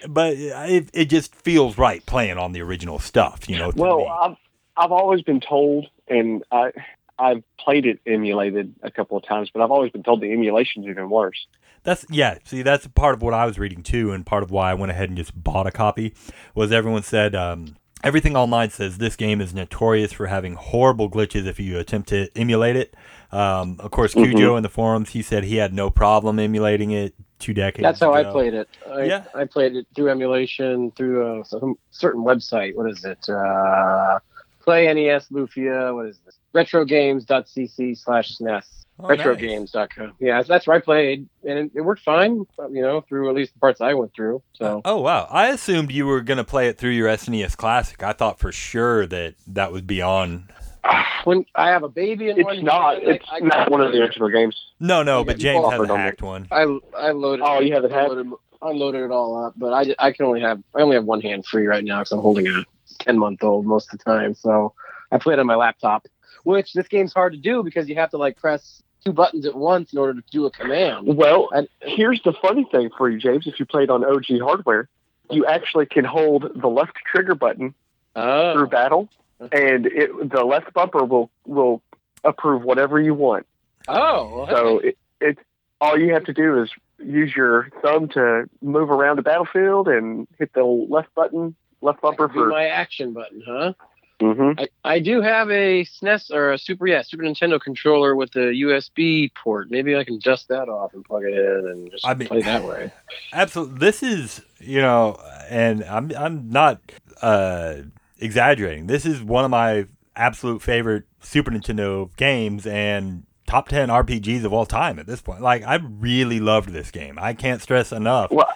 but 0.08 0.34
it, 0.36 0.90
it 0.92 1.04
just 1.06 1.34
feels 1.34 1.78
right 1.78 2.04
playing 2.06 2.38
on 2.38 2.52
the 2.52 2.62
original 2.62 2.98
stuff. 2.98 3.48
You 3.48 3.58
know, 3.58 3.72
Well, 3.74 3.98
me. 3.98 4.06
I've 4.06 4.36
I've 4.76 4.92
always 4.92 5.22
been 5.22 5.40
told, 5.40 5.86
and 6.08 6.42
I 6.50 6.72
I've 7.18 7.42
played 7.58 7.86
it 7.86 8.00
emulated 8.06 8.74
a 8.82 8.90
couple 8.90 9.16
of 9.16 9.24
times, 9.24 9.50
but 9.52 9.62
I've 9.62 9.70
always 9.70 9.90
been 9.90 10.02
told 10.02 10.20
the 10.20 10.32
emulation's 10.32 10.86
even 10.86 11.08
worse. 11.08 11.46
That's 11.82 12.04
yeah. 12.10 12.38
See, 12.44 12.62
that's 12.62 12.86
part 12.88 13.14
of 13.14 13.22
what 13.22 13.32
I 13.32 13.46
was 13.46 13.58
reading 13.58 13.82
too, 13.82 14.12
and 14.12 14.26
part 14.26 14.42
of 14.42 14.50
why 14.50 14.70
I 14.70 14.74
went 14.74 14.90
ahead 14.90 15.08
and 15.08 15.16
just 15.16 15.32
bought 15.40 15.66
a 15.66 15.70
copy 15.70 16.14
was 16.54 16.72
everyone 16.72 17.02
said 17.02 17.34
um, 17.34 17.76
everything 18.02 18.36
online 18.36 18.70
says 18.70 18.98
this 18.98 19.16
game 19.16 19.40
is 19.40 19.54
notorious 19.54 20.12
for 20.12 20.26
having 20.26 20.54
horrible 20.54 21.10
glitches 21.10 21.46
if 21.46 21.58
you 21.58 21.78
attempt 21.78 22.08
to 22.10 22.28
emulate 22.36 22.76
it. 22.76 22.94
Um, 23.32 23.76
of 23.80 23.90
course, 23.90 24.14
Cujo 24.14 24.56
in 24.56 24.62
the 24.62 24.68
forums 24.68 25.10
he 25.10 25.22
said 25.22 25.44
he 25.44 25.56
had 25.56 25.74
no 25.74 25.90
problem 25.90 26.38
emulating 26.38 26.92
it 26.92 27.14
two 27.38 27.52
decades. 27.52 27.82
That's 27.82 28.00
how 28.00 28.14
I 28.14 28.24
played 28.24 28.54
it. 28.54 28.68
I, 28.90 29.04
Yeah. 29.04 29.24
I 29.34 29.44
played 29.44 29.76
it 29.76 29.86
through 29.94 30.10
emulation 30.10 30.90
through 30.92 31.40
a 31.40 31.44
certain 31.90 32.24
website. 32.24 32.74
What 32.76 32.90
is 32.90 33.04
it? 33.04 33.28
Uh, 33.28 34.20
Play 34.66 34.92
NES 34.92 35.28
Lufia. 35.28 35.94
What 35.94 36.06
is 36.06 36.18
this? 36.24 36.38
Retrogames.cc 36.52 37.98
slash 37.98 38.36
SNES. 38.36 38.85
Oh, 38.98 39.08
nice. 39.08 39.18
Retrogames.com. 39.20 40.14
Yeah, 40.18 40.42
that's 40.42 40.66
where 40.66 40.76
I 40.76 40.80
played, 40.80 41.28
and 41.44 41.58
it, 41.58 41.70
it 41.74 41.80
worked 41.82 42.02
fine. 42.02 42.46
You 42.70 42.80
know, 42.80 43.02
through 43.02 43.28
at 43.28 43.34
least 43.34 43.52
the 43.54 43.60
parts 43.60 43.80
I 43.80 43.92
went 43.94 44.14
through. 44.14 44.42
So 44.54 44.78
uh, 44.78 44.80
Oh 44.86 45.00
wow! 45.00 45.28
I 45.30 45.48
assumed 45.48 45.92
you 45.92 46.06
were 46.06 46.22
gonna 46.22 46.44
play 46.44 46.68
it 46.68 46.78
through 46.78 46.90
your 46.92 47.08
SNES 47.08 47.56
Classic. 47.56 48.02
I 48.02 48.12
thought 48.12 48.38
for 48.38 48.52
sure 48.52 49.06
that 49.06 49.34
that 49.48 49.72
would 49.72 49.86
be 49.86 50.00
on. 50.00 50.48
when 51.24 51.44
I 51.54 51.68
have 51.68 51.82
a 51.82 51.88
baby 51.88 52.30
in 52.30 52.42
one 52.42 52.54
It's 52.56 52.64
not. 52.64 52.94
hand, 53.02 53.08
It's 53.16 53.24
I, 53.30 53.40
not 53.40 53.70
one 53.70 53.80
of 53.82 53.92
the 53.92 53.98
original 54.00 54.30
games. 54.30 54.56
No, 54.80 55.02
no, 55.02 55.24
but 55.24 55.38
you 55.38 55.42
James 55.42 55.64
has 55.64 55.74
offered 55.74 55.90
a 55.90 55.92
on 55.92 55.98
hacked 55.98 56.22
one. 56.22 56.48
I 56.50 56.62
I 56.96 57.10
loaded. 57.10 57.44
Oh, 57.44 57.60
you 57.60 57.74
have 57.74 57.84
it 57.84 57.90
hacked? 57.92 58.08
loaded, 58.08 58.32
I 58.62 58.70
loaded 58.70 59.02
it 59.04 59.10
all 59.10 59.44
up, 59.44 59.54
but 59.56 59.72
I, 59.72 59.94
I 59.98 60.12
can 60.12 60.24
only 60.24 60.40
have 60.40 60.62
I 60.74 60.80
only 60.80 60.96
have 60.96 61.04
one 61.04 61.20
hand 61.20 61.44
free 61.44 61.66
right 61.66 61.84
now 61.84 61.98
because 61.98 62.12
I'm 62.12 62.20
holding 62.20 62.46
a 62.48 62.64
ten 63.00 63.18
month 63.18 63.44
old 63.44 63.66
most 63.66 63.92
of 63.92 63.98
the 63.98 64.04
time. 64.04 64.34
So 64.34 64.72
I 65.12 65.18
play 65.18 65.34
it 65.34 65.38
on 65.38 65.46
my 65.46 65.56
laptop, 65.56 66.06
which 66.44 66.72
this 66.72 66.88
game's 66.88 67.12
hard 67.12 67.34
to 67.34 67.38
do 67.38 67.62
because 67.62 67.88
you 67.88 67.96
have 67.96 68.10
to 68.10 68.16
like 68.16 68.38
press 68.38 68.82
two 69.06 69.12
buttons 69.12 69.46
at 69.46 69.54
once 69.54 69.92
in 69.92 69.98
order 69.98 70.14
to 70.14 70.22
do 70.30 70.46
a 70.46 70.50
command. 70.50 71.16
Well, 71.16 71.48
And 71.52 71.68
here's 71.80 72.20
the 72.24 72.32
funny 72.42 72.66
thing 72.70 72.90
for 72.98 73.08
you, 73.08 73.18
James. 73.18 73.46
If 73.46 73.60
you 73.60 73.66
played 73.66 73.88
on 73.88 74.04
OG 74.04 74.40
hardware, 74.40 74.88
you 75.30 75.46
actually 75.46 75.86
can 75.86 76.04
hold 76.04 76.50
the 76.54 76.66
left 76.68 76.94
trigger 77.10 77.34
button 77.34 77.74
oh, 78.16 78.54
through 78.54 78.66
battle, 78.68 79.08
and 79.40 79.86
it, 79.86 80.30
the 80.30 80.44
left 80.44 80.72
bumper 80.72 81.04
will 81.04 81.30
will 81.44 81.82
approve 82.24 82.62
whatever 82.62 83.00
you 83.00 83.14
want. 83.14 83.46
oh, 83.88 84.46
So 84.50 84.56
okay. 84.78 84.88
it, 84.88 84.98
it 85.20 85.38
all 85.80 85.98
you 85.98 86.12
have 86.12 86.24
to 86.24 86.32
do 86.32 86.62
is 86.62 86.70
use 86.98 87.34
your 87.36 87.68
thumb 87.82 88.08
to 88.08 88.48
move 88.62 88.90
around 88.90 89.16
the 89.16 89.22
battlefield 89.22 89.88
and 89.88 90.26
hit 90.38 90.52
the 90.54 90.64
left 90.64 91.14
button, 91.14 91.54
left 91.80 92.00
bumper 92.00 92.28
for. 92.28 92.48
my 92.48 92.66
action 92.66 93.12
button, 93.12 93.42
huh? 93.46 93.72
Mhm. 94.20 94.58
I, 94.58 94.68
I 94.94 94.98
do 94.98 95.20
have 95.20 95.50
a 95.50 95.84
SNES 95.84 96.30
or 96.32 96.52
a 96.52 96.58
Super 96.58 96.86
yeah 96.86 97.02
Super 97.02 97.22
Nintendo 97.24 97.60
controller 97.60 98.16
with 98.16 98.34
a 98.36 98.50
USB 98.64 99.30
port. 99.34 99.70
Maybe 99.70 99.94
I 99.96 100.04
can 100.04 100.18
dust 100.20 100.48
that 100.48 100.68
off 100.70 100.94
and 100.94 101.04
plug 101.04 101.24
it 101.24 101.34
in 101.34 101.68
and 101.70 101.90
just 101.90 102.06
I 102.06 102.14
mean- 102.14 102.28
play 102.28 102.40
that 102.42 102.64
way. 102.64 102.90
Absolutely. 103.32 103.78
This 103.78 104.02
is, 104.02 104.40
you 104.58 104.80
know, 104.80 105.20
and 105.50 105.84
I'm 105.84 106.10
I'm 106.16 106.48
not 106.50 106.80
uh, 107.20 107.74
exaggerating. 108.18 108.86
This 108.86 109.04
is 109.04 109.22
one 109.22 109.44
of 109.44 109.50
my 109.50 109.86
absolute 110.14 110.62
favorite 110.62 111.04
Super 111.20 111.50
Nintendo 111.50 112.14
games 112.16 112.66
and 112.66 113.24
top 113.46 113.68
10 113.68 113.90
RPGs 113.90 114.44
of 114.44 114.52
all 114.52 114.64
time 114.66 114.98
at 114.98 115.06
this 115.06 115.20
point. 115.20 115.42
Like 115.42 115.62
I 115.62 115.74
really 115.76 116.40
loved 116.40 116.70
this 116.70 116.90
game. 116.90 117.18
I 117.20 117.34
can't 117.34 117.60
stress 117.60 117.92
enough 117.92 118.30
Well, 118.30 118.48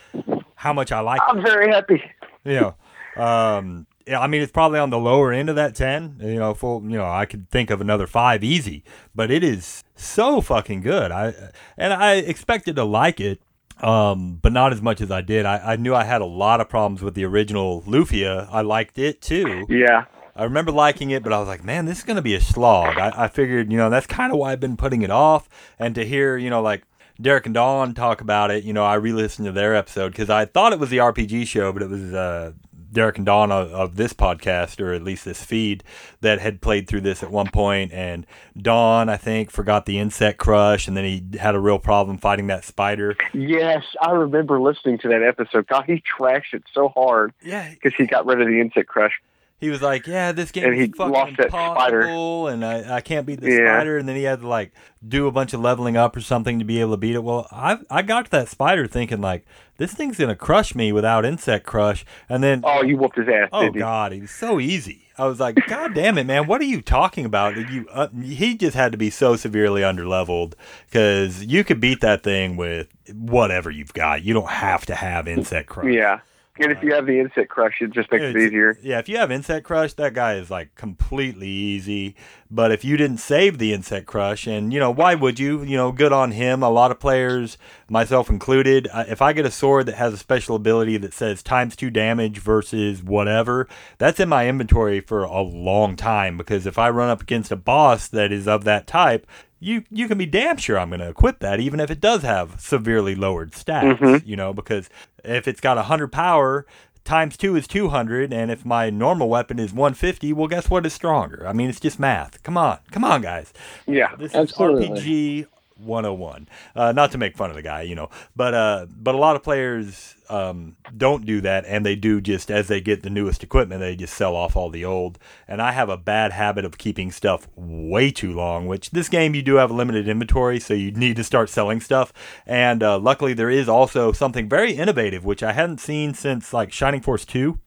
how 0.54 0.72
much 0.72 0.90
I 0.90 1.00
like 1.00 1.20
it. 1.20 1.24
I'm 1.28 1.42
very 1.42 1.70
happy. 1.70 2.02
you 2.44 2.58
know 2.60 3.22
um 3.22 3.86
yeah, 3.88 3.89
I 4.08 4.26
mean 4.26 4.42
it's 4.42 4.52
probably 4.52 4.78
on 4.78 4.90
the 4.90 4.98
lower 4.98 5.32
end 5.32 5.48
of 5.48 5.56
that 5.56 5.74
10 5.74 6.16
you 6.20 6.38
know 6.38 6.54
full 6.54 6.82
you 6.82 6.96
know 6.98 7.08
I 7.08 7.26
could 7.26 7.50
think 7.50 7.70
of 7.70 7.80
another 7.80 8.06
5 8.06 8.42
easy 8.44 8.84
but 9.14 9.30
it 9.30 9.44
is 9.44 9.84
so 9.94 10.40
fucking 10.40 10.80
good 10.82 11.10
I 11.10 11.34
and 11.76 11.92
I 11.92 12.14
expected 12.14 12.76
to 12.76 12.84
like 12.84 13.20
it 13.20 13.40
um 13.82 14.38
but 14.42 14.52
not 14.52 14.72
as 14.72 14.82
much 14.82 15.00
as 15.00 15.10
I 15.10 15.20
did 15.20 15.46
I, 15.46 15.72
I 15.72 15.76
knew 15.76 15.94
I 15.94 16.04
had 16.04 16.20
a 16.20 16.26
lot 16.26 16.60
of 16.60 16.68
problems 16.68 17.02
with 17.02 17.14
the 17.14 17.24
original 17.24 17.82
Lufia 17.82 18.48
I 18.50 18.62
liked 18.62 18.98
it 18.98 19.20
too 19.20 19.66
Yeah. 19.68 20.04
I 20.36 20.44
remember 20.44 20.70
liking 20.72 21.10
it, 21.10 21.22
but 21.22 21.32
I 21.34 21.38
was 21.38 21.48
like, 21.48 21.64
man, 21.64 21.84
this 21.84 21.98
is 21.98 22.04
going 22.04 22.16
to 22.16 22.22
be 22.22 22.34
a 22.34 22.40
slog. 22.40 22.96
I, 22.96 23.24
I 23.24 23.28
figured, 23.28 23.70
you 23.70 23.76
know, 23.76 23.90
that's 23.90 24.06
kind 24.06 24.32
of 24.32 24.38
why 24.38 24.52
I've 24.52 24.60
been 24.60 24.76
putting 24.76 25.02
it 25.02 25.10
off. 25.10 25.48
And 25.78 25.94
to 25.96 26.06
hear, 26.06 26.38
you 26.38 26.48
know, 26.48 26.62
like 26.62 26.84
Derek 27.20 27.44
and 27.44 27.54
Dawn 27.54 27.92
talk 27.92 28.22
about 28.22 28.50
it, 28.50 28.64
you 28.64 28.72
know, 28.72 28.84
I 28.84 28.94
re 28.94 29.12
listened 29.12 29.46
to 29.46 29.52
their 29.52 29.74
episode 29.74 30.12
because 30.12 30.30
I 30.30 30.46
thought 30.46 30.72
it 30.72 30.78
was 30.78 30.88
the 30.88 30.98
RPG 30.98 31.46
show, 31.46 31.72
but 31.72 31.82
it 31.82 31.90
was 31.90 32.14
uh, 32.14 32.52
Derek 32.92 33.16
and 33.18 33.26
Dawn 33.26 33.52
of, 33.52 33.72
of 33.72 33.96
this 33.96 34.12
podcast, 34.12 34.80
or 34.80 34.92
at 34.92 35.02
least 35.02 35.24
this 35.24 35.44
feed, 35.44 35.84
that 36.20 36.40
had 36.40 36.60
played 36.60 36.88
through 36.88 37.02
this 37.02 37.22
at 37.22 37.30
one 37.30 37.50
point. 37.50 37.92
And 37.92 38.26
Dawn, 38.56 39.08
I 39.08 39.16
think, 39.16 39.50
forgot 39.50 39.86
the 39.86 39.98
insect 39.98 40.38
crush, 40.38 40.88
and 40.88 40.96
then 40.96 41.04
he 41.04 41.38
had 41.38 41.54
a 41.54 41.60
real 41.60 41.78
problem 41.78 42.18
fighting 42.18 42.48
that 42.48 42.64
spider. 42.64 43.16
Yes, 43.32 43.84
I 44.00 44.10
remember 44.10 44.60
listening 44.60 44.98
to 44.98 45.08
that 45.08 45.22
episode. 45.22 45.66
God, 45.66 45.84
he 45.86 46.02
trashed 46.18 46.52
it 46.54 46.64
so 46.72 46.88
hard 46.88 47.32
Yeah, 47.42 47.70
because 47.70 47.94
he 47.96 48.06
got 48.06 48.26
rid 48.26 48.40
of 48.40 48.46
the 48.46 48.60
insect 48.60 48.88
crush. 48.88 49.20
He 49.60 49.68
was 49.68 49.82
like, 49.82 50.06
"Yeah, 50.06 50.32
this 50.32 50.50
game 50.50 50.64
And 50.64 50.74
he 50.74 50.84
is 50.84 50.90
fucking 50.96 51.12
lost 51.12 51.36
that 51.36 51.48
spider. 51.50 52.00
impossible, 52.00 52.48
and 52.48 52.64
I, 52.64 52.96
I 52.96 53.00
can't 53.02 53.26
beat 53.26 53.40
the 53.42 53.50
Yeah. 53.50 53.76
spider." 53.78 53.98
And 53.98 54.08
then 54.08 54.16
he 54.16 54.22
had 54.22 54.40
to 54.40 54.48
like 54.48 54.72
do 55.06 55.26
a 55.26 55.30
bunch 55.32 55.52
of 55.52 55.60
leveling 55.60 55.96
up 55.96 56.16
or 56.16 56.20
something 56.22 56.58
to 56.58 56.64
be 56.64 56.80
able 56.80 56.92
to 56.92 56.96
beat 56.96 57.14
it. 57.14 57.22
Well, 57.22 57.46
I 57.52 57.78
I 57.90 58.02
got 58.02 58.24
to 58.26 58.30
that 58.32 58.48
spider 58.48 58.86
thinking 58.86 59.20
like, 59.20 59.44
this 59.76 59.92
thing's 59.92 60.18
gonna 60.18 60.34
crush 60.34 60.74
me 60.74 60.92
without 60.92 61.24
insect 61.26 61.66
crush, 61.66 62.04
and 62.28 62.42
then 62.42 62.62
Oh, 62.64 62.82
you 62.82 62.96
whooped 62.96 63.16
his 63.18 63.28
ass, 63.28 63.48
Oh? 63.52 63.70
God, 63.70 64.12
he 64.12 64.20
was 64.22 64.30
so 64.30 64.58
easy. 64.58 65.02
I 65.18 65.26
was 65.26 65.38
like, 65.38 65.56
God 65.68 65.92
damn 65.92 66.16
it, 66.16 66.24
man! 66.24 66.46
What 66.46 66.62
are 66.62 66.64
you 66.64 66.80
talking 66.80 67.26
about? 67.26 67.54
You, 67.70 67.86
uh, 67.92 68.08
he 68.22 68.56
just 68.56 68.74
had 68.74 68.90
to 68.92 68.96
be 68.98 69.10
so 69.10 69.36
severely 69.36 69.82
underleveled 69.82 70.54
because 70.86 71.44
you 71.44 71.62
could 71.64 71.78
beat 71.78 72.00
that 72.00 72.22
thing 72.22 72.56
with 72.56 72.88
whatever 73.12 73.70
you've 73.70 73.92
got. 73.92 74.22
You 74.22 74.32
don't 74.32 74.48
have 74.48 74.86
to 74.86 74.94
have 74.94 75.28
insect 75.28 75.68
crush. 75.68 75.92
Yeah. 75.92 76.20
And 76.60 76.70
if 76.70 76.82
you 76.82 76.92
have 76.92 77.06
the 77.06 77.18
insect 77.18 77.48
crush, 77.48 77.80
it 77.80 77.90
just 77.90 78.12
makes 78.12 78.22
it 78.22 78.36
easier. 78.36 78.76
Yeah, 78.82 78.98
if 78.98 79.08
you 79.08 79.16
have 79.16 79.32
insect 79.32 79.64
crush, 79.64 79.94
that 79.94 80.12
guy 80.12 80.34
is 80.34 80.50
like 80.50 80.74
completely 80.74 81.48
easy. 81.48 82.14
But 82.50 82.70
if 82.70 82.84
you 82.84 82.98
didn't 82.98 83.16
save 83.18 83.56
the 83.56 83.72
insect 83.72 84.06
crush, 84.06 84.46
and 84.46 84.70
you 84.70 84.78
know 84.78 84.90
why 84.90 85.14
would 85.14 85.38
you? 85.38 85.62
You 85.62 85.78
know, 85.78 85.90
good 85.90 86.12
on 86.12 86.32
him. 86.32 86.62
A 86.62 86.68
lot 86.68 86.90
of 86.90 87.00
players, 87.00 87.56
myself 87.88 88.28
included, 88.28 88.88
uh, 88.92 89.04
if 89.08 89.22
I 89.22 89.32
get 89.32 89.46
a 89.46 89.50
sword 89.50 89.86
that 89.86 89.94
has 89.94 90.12
a 90.12 90.18
special 90.18 90.54
ability 90.54 90.98
that 90.98 91.14
says 91.14 91.42
times 91.42 91.76
two 91.76 91.88
damage 91.88 92.38
versus 92.38 93.02
whatever, 93.02 93.66
that's 93.96 94.20
in 94.20 94.28
my 94.28 94.46
inventory 94.46 95.00
for 95.00 95.22
a 95.22 95.40
long 95.40 95.96
time. 95.96 96.36
Because 96.36 96.66
if 96.66 96.78
I 96.78 96.90
run 96.90 97.08
up 97.08 97.22
against 97.22 97.50
a 97.50 97.56
boss 97.56 98.06
that 98.08 98.32
is 98.32 98.46
of 98.46 98.64
that 98.64 98.86
type. 98.86 99.26
You, 99.60 99.84
you 99.90 100.08
can 100.08 100.16
be 100.18 100.26
damn 100.26 100.56
sure 100.56 100.78
I'm 100.78 100.88
going 100.88 101.00
to 101.00 101.08
equip 101.10 101.38
that, 101.40 101.60
even 101.60 101.80
if 101.80 101.90
it 101.90 102.00
does 102.00 102.22
have 102.22 102.58
severely 102.60 103.14
lowered 103.14 103.52
stats. 103.52 103.98
Mhm. 103.98 104.26
You 104.26 104.34
know, 104.36 104.52
because 104.54 104.88
if 105.22 105.46
it's 105.46 105.60
got 105.60 105.76
100 105.76 106.10
power, 106.10 106.66
times 107.04 107.36
two 107.36 107.56
is 107.56 107.66
200 107.66 108.32
and 108.32 108.50
if 108.50 108.64
my 108.64 108.88
normal 108.90 109.28
weapon 109.28 109.58
is 109.58 109.72
150 109.72 110.34
well 110.34 110.46
guess 110.46 110.68
what 110.68 110.84
is 110.84 110.92
stronger 110.92 111.44
i 111.48 111.52
mean 111.52 111.70
it's 111.70 111.80
just 111.80 111.98
math 111.98 112.40
come 112.42 112.58
on 112.58 112.78
come 112.92 113.04
on 113.04 113.22
guys 113.22 113.54
Yeah. 113.86 114.14
this 114.16 114.34
Absolutely. 114.34 114.90
is 114.92 115.02
rpg 115.02 115.46
101 115.80 116.48
uh, 116.76 116.92
not 116.92 117.12
to 117.12 117.18
make 117.18 117.36
fun 117.36 117.50
of 117.50 117.56
the 117.56 117.62
guy 117.62 117.82
you 117.82 117.94
know 117.94 118.08
but 118.36 118.54
uh, 118.54 118.86
but 118.90 119.14
a 119.14 119.18
lot 119.18 119.36
of 119.36 119.42
players 119.42 120.16
um, 120.28 120.76
don't 120.96 121.26
do 121.26 121.40
that 121.40 121.64
and 121.66 121.84
they 121.84 121.96
do 121.96 122.20
just 122.20 122.50
as 122.50 122.68
they 122.68 122.80
get 122.80 123.02
the 123.02 123.10
newest 123.10 123.42
equipment 123.42 123.80
they 123.80 123.96
just 123.96 124.14
sell 124.14 124.36
off 124.36 124.56
all 124.56 124.70
the 124.70 124.84
old 124.84 125.18
and 125.48 125.60
i 125.60 125.72
have 125.72 125.88
a 125.88 125.96
bad 125.96 126.32
habit 126.32 126.64
of 126.64 126.78
keeping 126.78 127.10
stuff 127.10 127.48
way 127.56 128.10
too 128.10 128.32
long 128.32 128.66
which 128.66 128.90
this 128.90 129.08
game 129.08 129.34
you 129.34 129.42
do 129.42 129.56
have 129.56 129.70
a 129.70 129.74
limited 129.74 130.08
inventory 130.08 130.60
so 130.60 130.74
you 130.74 130.90
need 130.92 131.16
to 131.16 131.24
start 131.24 131.48
selling 131.48 131.80
stuff 131.80 132.12
and 132.46 132.82
uh, 132.82 132.98
luckily 132.98 133.34
there 133.34 133.50
is 133.50 133.68
also 133.68 134.12
something 134.12 134.48
very 134.48 134.72
innovative 134.72 135.24
which 135.24 135.42
i 135.42 135.52
hadn't 135.52 135.80
seen 135.80 136.14
since 136.14 136.52
like 136.52 136.72
shining 136.72 137.00
force 137.00 137.24
2 137.24 137.58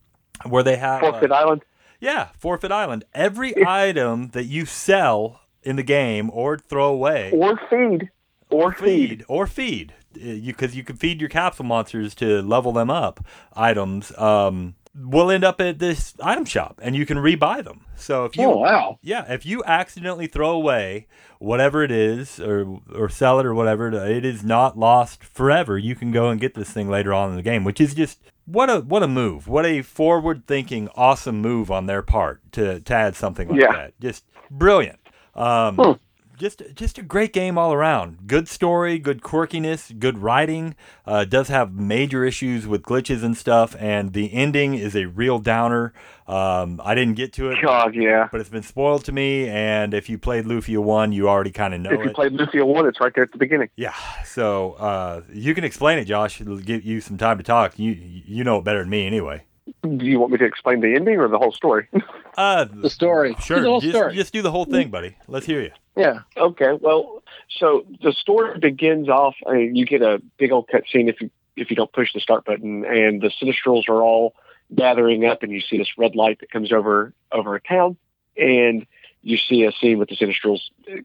where 0.46 0.62
they 0.62 0.76
have 0.76 1.02
uh, 1.02 1.12
Forfeit 1.12 1.32
Island. 1.32 1.64
yeah, 2.00 2.28
Forfeit 2.36 2.72
Island. 2.72 3.04
Every 3.14 3.54
item 3.66 4.28
that 4.28 4.44
you 4.44 4.66
sell 4.66 5.40
in 5.64 5.76
the 5.76 5.82
game 5.82 6.30
or 6.32 6.58
throw 6.58 6.88
away 6.92 7.30
Or 7.32 7.58
feed. 7.70 8.10
Or 8.50 8.72
feed. 8.72 9.24
or 9.28 9.46
feed 9.46 9.94
uh, 10.16 10.20
you 10.20 10.52
because 10.52 10.76
you 10.76 10.84
can 10.84 10.96
feed 10.96 11.20
your 11.20 11.30
capsule 11.30 11.64
monsters 11.64 12.14
to 12.16 12.40
level 12.42 12.72
them 12.72 12.90
up 12.90 13.24
items 13.54 14.16
um 14.18 14.74
will 14.96 15.28
end 15.28 15.42
up 15.42 15.60
at 15.60 15.80
this 15.80 16.14
item 16.22 16.44
shop 16.44 16.78
and 16.82 16.94
you 16.94 17.04
can 17.04 17.16
rebuy 17.18 17.64
them 17.64 17.80
so 17.96 18.24
if 18.26 18.36
you 18.36 18.44
Oh 18.44 18.58
wow. 18.58 18.98
yeah, 19.02 19.24
if 19.32 19.44
you 19.46 19.64
accidentally 19.64 20.26
throw 20.28 20.50
away 20.50 21.06
whatever 21.40 21.82
it 21.82 21.90
is 21.90 22.38
or 22.38 22.80
or 22.94 23.08
sell 23.08 23.40
it 23.40 23.46
or 23.46 23.54
whatever, 23.54 23.88
it 23.92 24.24
is 24.24 24.42
not 24.44 24.76
lost 24.78 25.22
forever. 25.24 25.78
You 25.78 25.94
can 25.94 26.10
go 26.12 26.28
and 26.28 26.40
get 26.40 26.54
this 26.54 26.70
thing 26.70 26.88
later 26.88 27.12
on 27.14 27.30
in 27.30 27.36
the 27.36 27.42
game, 27.42 27.62
which 27.64 27.80
is 27.80 27.94
just 27.94 28.20
what 28.46 28.68
a 28.68 28.80
what 28.80 29.02
a 29.04 29.08
move. 29.08 29.46
What 29.48 29.64
a 29.64 29.82
forward-thinking 29.82 30.88
awesome 30.96 31.40
move 31.40 31.70
on 31.70 31.86
their 31.86 32.02
part 32.02 32.40
to 32.52 32.80
to 32.80 32.94
add 32.94 33.14
something 33.16 33.48
like 33.48 33.60
Yeah. 33.60 33.72
that. 33.72 34.00
Just 34.00 34.24
brilliant. 34.50 34.98
Um 35.36 35.76
Hmm. 35.76 35.92
just 36.36 36.62
just 36.74 36.98
a 36.98 37.02
great 37.02 37.32
game 37.32 37.56
all 37.56 37.72
around. 37.72 38.26
Good 38.26 38.48
story, 38.48 38.98
good 38.98 39.20
quirkiness, 39.22 39.96
good 39.98 40.18
writing. 40.18 40.74
Uh, 41.06 41.24
does 41.24 41.46
have 41.48 41.72
major 41.74 42.24
issues 42.24 42.66
with 42.66 42.82
glitches 42.82 43.22
and 43.22 43.36
stuff, 43.36 43.76
and 43.78 44.12
the 44.12 44.32
ending 44.32 44.74
is 44.74 44.96
a 44.96 45.04
real 45.06 45.38
downer. 45.38 45.92
Um, 46.26 46.80
I 46.82 46.94
didn't 46.94 47.14
get 47.14 47.32
to 47.34 47.50
it, 47.50 47.58
God, 47.62 47.94
yeah. 47.94 48.28
but 48.32 48.40
it's 48.40 48.48
been 48.50 48.62
spoiled 48.62 49.04
to 49.04 49.12
me. 49.12 49.48
And 49.48 49.92
if 49.94 50.08
you 50.08 50.18
played 50.18 50.44
Lufia 50.46 50.78
one, 50.78 51.12
you 51.12 51.28
already 51.28 51.50
kind 51.52 51.74
of 51.74 51.80
know 51.82 51.90
If 51.92 52.00
you 52.00 52.06
it. 52.10 52.14
played 52.14 52.32
Lufia 52.32 52.64
1, 52.66 52.86
it's 52.86 52.98
right 52.98 53.12
there 53.14 53.24
at 53.24 53.30
the 53.32 53.38
beginning. 53.38 53.68
yeah, 53.76 53.94
so 54.24 54.72
uh, 54.72 55.20
you 55.32 55.54
can 55.54 55.62
explain 55.64 55.98
it, 55.98 56.06
Josh. 56.06 56.40
It'll 56.40 56.56
give 56.58 56.82
you 56.82 57.00
some 57.00 57.16
time 57.18 57.36
to 57.38 57.44
talk. 57.44 57.78
You 57.78 57.92
you 57.92 58.42
know 58.42 58.58
it 58.58 58.64
better 58.64 58.80
than 58.80 58.90
me, 58.90 59.06
anyway. 59.06 59.44
Do 59.82 60.04
you 60.06 60.18
want 60.20 60.32
me 60.32 60.38
to 60.38 60.44
explain 60.44 60.80
the 60.80 60.94
ending 60.94 61.18
or 61.18 61.28
the 61.28 61.38
whole 61.38 61.52
story? 61.52 61.88
Uh, 62.36 62.64
The 62.64 62.90
story. 62.90 63.36
sure, 63.40 63.60
The 63.60 63.68
whole 63.68 63.80
just, 63.80 63.94
story. 63.94 64.12
just 64.16 64.32
do 64.32 64.42
the 64.42 64.50
whole 64.50 64.64
thing, 64.64 64.88
buddy. 64.90 65.16
Let's 65.28 65.46
hear 65.46 65.62
you. 65.62 65.70
Yeah. 65.96 66.22
Okay, 66.36 66.72
well, 66.80 67.22
so 67.48 67.86
the 68.02 68.10
story 68.12 68.58
begins 68.58 69.08
off. 69.08 69.36
I 69.46 69.52
mean, 69.52 69.76
you 69.76 69.86
get 69.86 70.02
a 70.02 70.20
big 70.36 70.50
old 70.50 70.66
cutscene 70.66 71.08
if 71.08 71.20
you 71.20 71.30
if 71.56 71.70
you 71.70 71.76
don't 71.76 71.92
push 71.92 72.12
the 72.12 72.18
start 72.18 72.44
button, 72.44 72.84
and 72.84 73.22
the 73.22 73.30
Sinistrals 73.40 73.88
are 73.88 74.02
all 74.02 74.34
gathering 74.74 75.24
up, 75.24 75.44
and 75.44 75.52
you 75.52 75.60
see 75.60 75.78
this 75.78 75.96
red 75.96 76.16
light 76.16 76.40
that 76.40 76.50
comes 76.50 76.72
over 76.72 77.12
over 77.30 77.54
a 77.54 77.60
town, 77.60 77.96
and 78.36 78.84
you 79.22 79.36
see 79.36 79.62
a 79.62 79.70
scene 79.70 80.00
with 80.00 80.08
the 80.08 80.16
Sinistrals, 80.16 80.62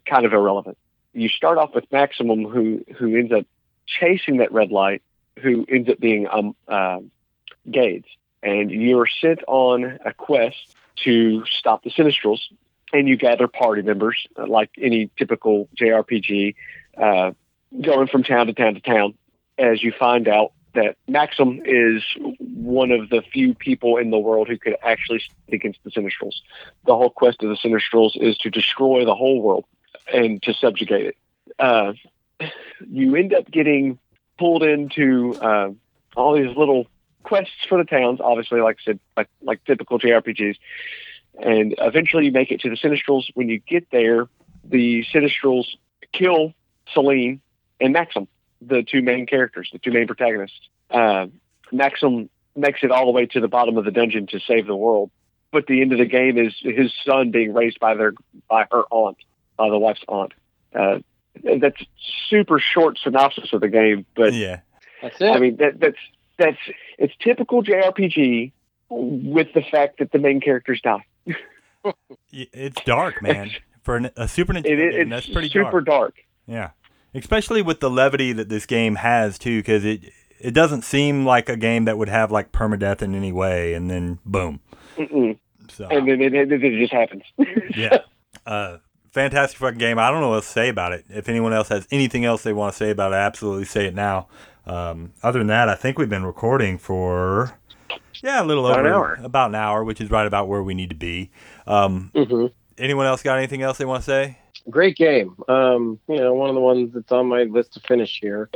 kind 0.08 0.26
of 0.26 0.34
irrelevant. 0.34 0.80
You 1.14 1.30
start 1.30 1.60
off 1.60 1.76
with 1.76 1.86
Maximum, 1.92 2.46
who 2.46 2.84
who 2.98 3.16
ends 3.16 3.32
up 3.32 3.46
chasing 3.86 4.38
that 4.38 4.52
red 4.52 4.72
light, 4.72 5.04
who 5.44 5.64
ends 5.70 5.88
up 5.90 6.00
being 6.00 6.28
um 6.28 6.56
uh, 6.68 7.02
Gades, 7.70 8.08
and 8.42 8.72
you're 8.72 9.08
sent 9.08 9.42
on 9.48 10.00
a 10.06 10.14
quest 10.14 10.76
to 11.04 11.46
stop 11.46 11.84
the 11.84 11.90
Sinistrals 11.90 12.40
and 12.94 13.08
you 13.08 13.18
gather 13.18 13.48
party 13.48 13.82
members 13.82 14.28
uh, 14.38 14.48
like 14.48 14.72
any 14.78 15.10
typical 15.18 15.70
JRPG, 15.80 16.56
uh, 16.98 17.32
going 17.82 18.08
from 18.08 18.24
town 18.24 18.48
to 18.48 18.54
town 18.54 18.74
to 18.74 18.82
town. 18.82 19.14
As 19.58 19.84
you 19.84 19.92
find 19.92 20.28
out 20.28 20.54
that 20.74 20.96
Maxim 21.08 21.62
is 21.66 22.04
one 22.40 22.92
of 22.92 23.10
the 23.10 23.22
few 23.22 23.54
people 23.54 23.98
in 23.98 24.12
the 24.12 24.18
world 24.18 24.48
who 24.48 24.58
could 24.58 24.76
actually 24.84 25.20
stand 25.20 25.54
against 25.54 25.80
the 25.84 25.92
Sinistrals. 25.92 26.36
The 26.86 26.96
whole 26.96 27.10
quest 27.10 27.44
of 27.44 27.50
the 27.50 27.56
Sinistrals 27.56 28.12
is 28.16 28.38
to 28.40 28.50
destroy 28.50 29.04
the 29.06 29.16
whole 29.16 29.42
world 29.42 29.66
and 30.14 30.42
to 30.44 30.54
subjugate 30.54 31.08
it. 31.08 31.18
Uh, 31.58 31.94
you 32.90 33.16
end 33.16 33.34
up 33.34 33.50
getting 33.52 34.00
pulled 34.38 34.64
into 34.64 35.36
uh, 35.42 35.72
all 36.16 36.36
these 36.36 36.56
little 36.56 36.88
quests 37.30 37.66
for 37.68 37.78
the 37.78 37.86
towns. 37.86 38.20
Obviously, 38.22 38.60
like 38.62 38.78
I 38.82 38.84
said, 38.84 39.00
like 39.16 39.30
like 39.42 39.64
typical 39.66 40.00
JRPGs 40.00 40.58
and 41.42 41.76
eventually 41.78 42.26
you 42.26 42.32
make 42.32 42.52
it 42.52 42.62
to 42.62 42.70
the 42.70 42.76
Sinistrals. 42.76 43.26
When 43.34 43.50
you 43.50 43.60
get 43.60 43.90
there, 43.92 44.28
the 44.64 45.06
Sinistrals 45.14 45.66
kill 46.12 46.54
Selan 46.96 47.40
and 47.80 47.94
Maxim, 47.94 48.28
the 48.62 48.84
two 48.84 49.02
main 49.02 49.26
characters, 49.26 49.70
the 49.72 49.80
two 49.80 49.92
main 49.92 50.08
protagonists. 50.08 50.60
Uh, 50.90 51.28
Maxim 51.72 52.30
makes 52.56 52.80
it 52.84 52.92
all 52.92 53.06
the 53.06 53.12
way 53.12 53.26
to 53.28 53.40
the 53.40 53.48
bottom 53.48 53.78
of 53.78 53.86
the 53.86 53.92
dungeon 53.92 54.28
to 54.28 54.40
save 54.40 54.68
the 54.68 54.76
world, 54.76 55.12
but 55.52 55.68
the 55.68 55.82
end 55.82 55.94
of 55.94 56.00
the 56.00 56.06
game 56.06 56.38
is 56.38 56.54
his 56.60 56.92
son 57.06 57.32
being 57.32 57.54
raised 57.54 57.80
by 57.80 57.94
their 57.94 58.14
by 58.50 58.66
her 58.72 58.84
aunt, 58.90 59.18
by 59.56 59.70
the 59.70 59.78
wife's 59.78 60.04
aunt. 60.08 60.34
Uh, 60.74 61.00
that's 61.60 61.82
super 62.30 62.60
short 62.60 63.00
synopsis 63.02 63.54
of 63.54 63.62
the 63.62 63.70
game, 63.70 64.06
but 64.16 64.34
Yeah. 64.34 64.62
That's 65.02 65.22
it. 65.22 65.30
I 65.30 65.40
mean 65.40 65.56
that 65.58 65.80
that's 65.80 65.98
that's 66.40 66.58
it's 66.98 67.14
typical 67.22 67.64
JRPG 67.64 68.52
with 68.90 69.48
the 69.54 69.62
fact 69.72 70.00
that 70.00 70.12
the 70.12 70.18
main 70.20 70.42
characters 70.42 70.82
die. 70.82 71.06
It's 72.32 72.82
dark, 72.84 73.22
man. 73.22 73.52
For 73.84 73.96
an, 73.98 74.10
a 74.18 74.28
Super 74.28 74.54
Nintendo 74.54 74.66
It, 74.66 74.92
game, 74.98 75.10
that's 75.10 75.28
pretty 75.28 75.50
super 75.50 75.82
dark. 75.82 75.86
dark. 75.86 76.16
Yeah, 76.48 76.72
especially 77.14 77.62
with 77.62 77.80
the 77.80 77.90
levity 77.90 78.34
that 78.34 78.50
this 78.50 78.66
game 78.66 78.96
has 78.96 79.38
too, 79.40 79.60
because 79.60 79.86
it 79.86 80.02
it 80.40 80.54
doesn't 80.54 80.84
seem 80.84 81.26
like 81.26 81.50
a 81.50 81.56
game 81.58 81.86
that 81.86 81.98
would 81.98 82.10
have 82.10 82.32
like 82.32 82.52
permadeath 82.52 83.02
in 83.02 83.16
any 83.16 83.32
way, 83.32 83.74
and 83.74 83.90
then 83.90 84.20
boom. 84.26 84.60
Mm-mm. 84.98 85.38
So 85.70 85.88
And 85.88 86.08
then 86.08 86.22
it, 86.22 86.34
it, 86.34 86.52
it 86.52 86.80
just 86.80 86.92
happens. 86.94 87.24
yeah, 87.78 88.00
uh, 88.46 88.78
fantastic 89.12 89.60
fucking 89.60 89.78
game. 89.78 90.00
I 90.00 90.10
don't 90.10 90.20
know 90.22 90.30
what 90.30 90.36
else 90.36 90.48
to 90.48 90.52
say 90.52 90.70
about 90.70 90.94
it. 90.94 91.06
If 91.10 91.30
anyone 91.30 91.54
else 91.54 91.70
has 91.70 91.88
anything 91.92 92.26
else 92.26 92.44
they 92.44 92.54
want 92.54 92.74
to 92.74 92.78
say 92.78 92.90
about 92.90 93.14
it, 93.14 93.16
absolutely 93.18 93.66
say 93.66 93.86
it 93.86 93.96
now. 93.96 94.28
Um, 94.70 95.14
other 95.24 95.40
than 95.40 95.48
that, 95.48 95.68
I 95.70 95.76
think 95.76 95.98
we've 95.98 96.10
been 96.10 96.26
recording 96.26 96.78
for 96.78 97.58
yeah 98.22 98.44
a 98.44 98.46
little 98.46 98.68
About 98.68 98.82
an 98.86 98.92
over 98.92 98.96
hour. 98.96 99.20
about 99.24 99.50
an 99.50 99.56
hour, 99.56 99.84
which 99.84 100.00
is 100.02 100.12
right 100.12 100.28
about 100.28 100.48
where 100.48 100.62
we 100.62 100.74
need 100.74 100.90
to 100.90 100.96
be. 100.96 101.32
Um, 101.66 102.12
hmm 102.16 102.48
anyone 102.78 103.06
else 103.06 103.22
got 103.24 103.38
anything 103.38 103.62
else 103.62 103.78
they 103.78 103.86
want 103.86 104.04
to 104.04 104.06
say? 104.06 104.38
Great 104.70 104.96
game. 104.96 105.36
Um, 105.48 106.00
you 106.08 106.18
know, 106.18 106.34
one 106.34 106.50
of 106.50 106.56
the 106.56 106.62
ones 106.62 106.94
that's 106.94 107.12
on 107.12 107.28
my 107.28 107.44
list 107.44 107.74
to 107.74 107.80
finish 107.82 108.20
here. 108.22 108.50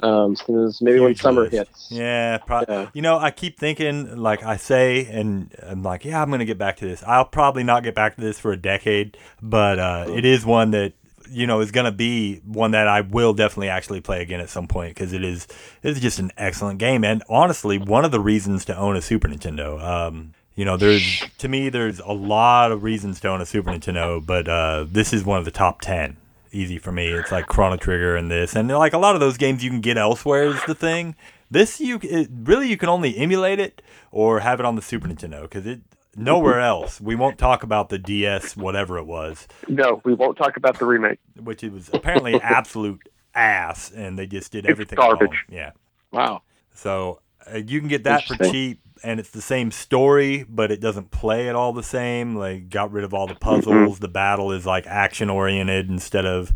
Um, 0.00 0.36
since 0.36 0.82
maybe 0.82 1.00
when 1.00 1.14
summer 1.14 1.42
list. 1.42 1.54
hits. 1.54 1.88
Yeah, 1.90 2.38
pro- 2.38 2.64
Yeah. 2.68 2.88
you 2.92 3.00
know, 3.00 3.16
I 3.16 3.30
keep 3.30 3.58
thinking, 3.58 4.16
like 4.16 4.42
I 4.42 4.56
say, 4.58 5.06
and 5.06 5.54
I'm 5.62 5.82
like, 5.82 6.04
yeah, 6.04 6.20
I'm 6.20 6.30
gonna 6.30 6.44
get 6.44 6.58
back 6.58 6.76
to 6.78 6.84
this. 6.84 7.02
I'll 7.06 7.24
probably 7.24 7.62
not 7.64 7.84
get 7.84 7.94
back 7.94 8.16
to 8.16 8.20
this 8.20 8.38
for 8.38 8.52
a 8.52 8.56
decade, 8.56 9.16
but 9.40 9.78
uh, 9.78 10.04
it 10.08 10.24
is 10.26 10.44
one 10.44 10.72
that 10.72 10.92
you 11.30 11.46
know 11.46 11.60
is 11.60 11.70
gonna 11.70 11.92
be 11.92 12.40
one 12.44 12.72
that 12.72 12.88
I 12.88 13.00
will 13.00 13.34
definitely 13.34 13.68
actually 13.68 14.00
play 14.00 14.22
again 14.22 14.40
at 14.40 14.48
some 14.48 14.66
point 14.66 14.94
because 14.94 15.12
it 15.12 15.24
is 15.24 15.46
it 15.82 15.90
is 15.90 16.00
just 16.00 16.18
an 16.18 16.30
excellent 16.36 16.78
game, 16.78 17.04
and 17.04 17.22
honestly, 17.28 17.78
one 17.78 18.04
of 18.04 18.10
the 18.10 18.20
reasons 18.20 18.64
to 18.66 18.76
own 18.76 18.96
a 18.96 19.02
Super 19.02 19.28
Nintendo. 19.28 19.82
Um, 19.82 20.34
you 20.54 20.64
know, 20.64 20.76
there's 20.76 21.22
to 21.38 21.48
me, 21.48 21.68
there's 21.68 22.00
a 22.00 22.12
lot 22.12 22.72
of 22.72 22.82
reasons 22.82 23.20
to 23.20 23.28
own 23.28 23.40
a 23.40 23.46
Super 23.46 23.70
Nintendo, 23.70 24.24
but 24.24 24.48
uh, 24.48 24.84
this 24.88 25.12
is 25.12 25.24
one 25.24 25.38
of 25.38 25.44
the 25.44 25.50
top 25.50 25.80
ten. 25.80 26.16
Easy 26.52 26.78
for 26.78 26.92
me. 26.92 27.08
It's 27.08 27.32
like 27.32 27.46
Chrono 27.46 27.76
Trigger 27.76 28.16
and 28.16 28.30
this, 28.30 28.54
and 28.54 28.68
like 28.68 28.92
a 28.92 28.98
lot 28.98 29.14
of 29.16 29.20
those 29.20 29.36
games 29.36 29.64
you 29.64 29.70
can 29.70 29.80
get 29.80 29.98
elsewhere 29.98 30.44
is 30.44 30.64
the 30.66 30.74
thing. 30.74 31.16
This 31.50 31.80
you 31.80 31.98
it, 32.02 32.28
really 32.32 32.68
you 32.68 32.76
can 32.76 32.88
only 32.88 33.16
emulate 33.16 33.58
it 33.58 33.82
or 34.12 34.40
have 34.40 34.60
it 34.60 34.66
on 34.66 34.76
the 34.76 34.82
Super 34.82 35.08
Nintendo 35.08 35.42
because 35.42 35.66
it 35.66 35.80
nowhere 36.16 36.60
else. 36.60 37.00
We 37.00 37.14
won't 37.14 37.38
talk 37.38 37.62
about 37.62 37.88
the 37.88 37.98
DS, 37.98 38.56
whatever 38.56 38.98
it 38.98 39.04
was, 39.06 39.46
No, 39.68 40.00
we 40.04 40.14
won't 40.14 40.36
talk 40.36 40.56
about 40.56 40.78
the 40.78 40.86
remake. 40.86 41.18
which 41.42 41.62
it 41.64 41.72
was 41.72 41.90
apparently 41.92 42.40
absolute 42.40 43.08
ass, 43.34 43.90
and 43.90 44.18
they 44.18 44.26
just 44.26 44.52
did 44.52 44.64
It's 44.64 44.70
everything 44.70 44.96
garbage. 44.96 45.30
wrong. 45.30 45.38
Yeah. 45.50 45.70
Wow. 46.12 46.42
So 46.72 47.20
uh, 47.52 47.58
you 47.58 47.80
can 47.80 47.88
get 47.88 48.04
that 48.04 48.24
for 48.24 48.36
cheap, 48.36 48.80
and 49.02 49.18
it's 49.20 49.30
the 49.30 49.42
same 49.42 49.70
story, 49.70 50.44
but 50.48 50.70
it 50.70 50.80
doesn't 50.80 51.10
play 51.10 51.48
at 51.48 51.54
all 51.56 51.72
the 51.72 51.82
same. 51.82 52.36
Like 52.36 52.68
got 52.70 52.92
rid 52.92 53.04
of 53.04 53.12
all 53.12 53.26
the 53.26 53.34
Mm-hmm. 53.34 53.48
puzzles. 53.62 53.98
The 53.98 54.08
battle 54.08 54.52
is 54.52 54.64
like 54.66 54.86
action 54.86 55.28
oriented 55.30 55.88
instead 55.90 56.24
of 56.26 56.52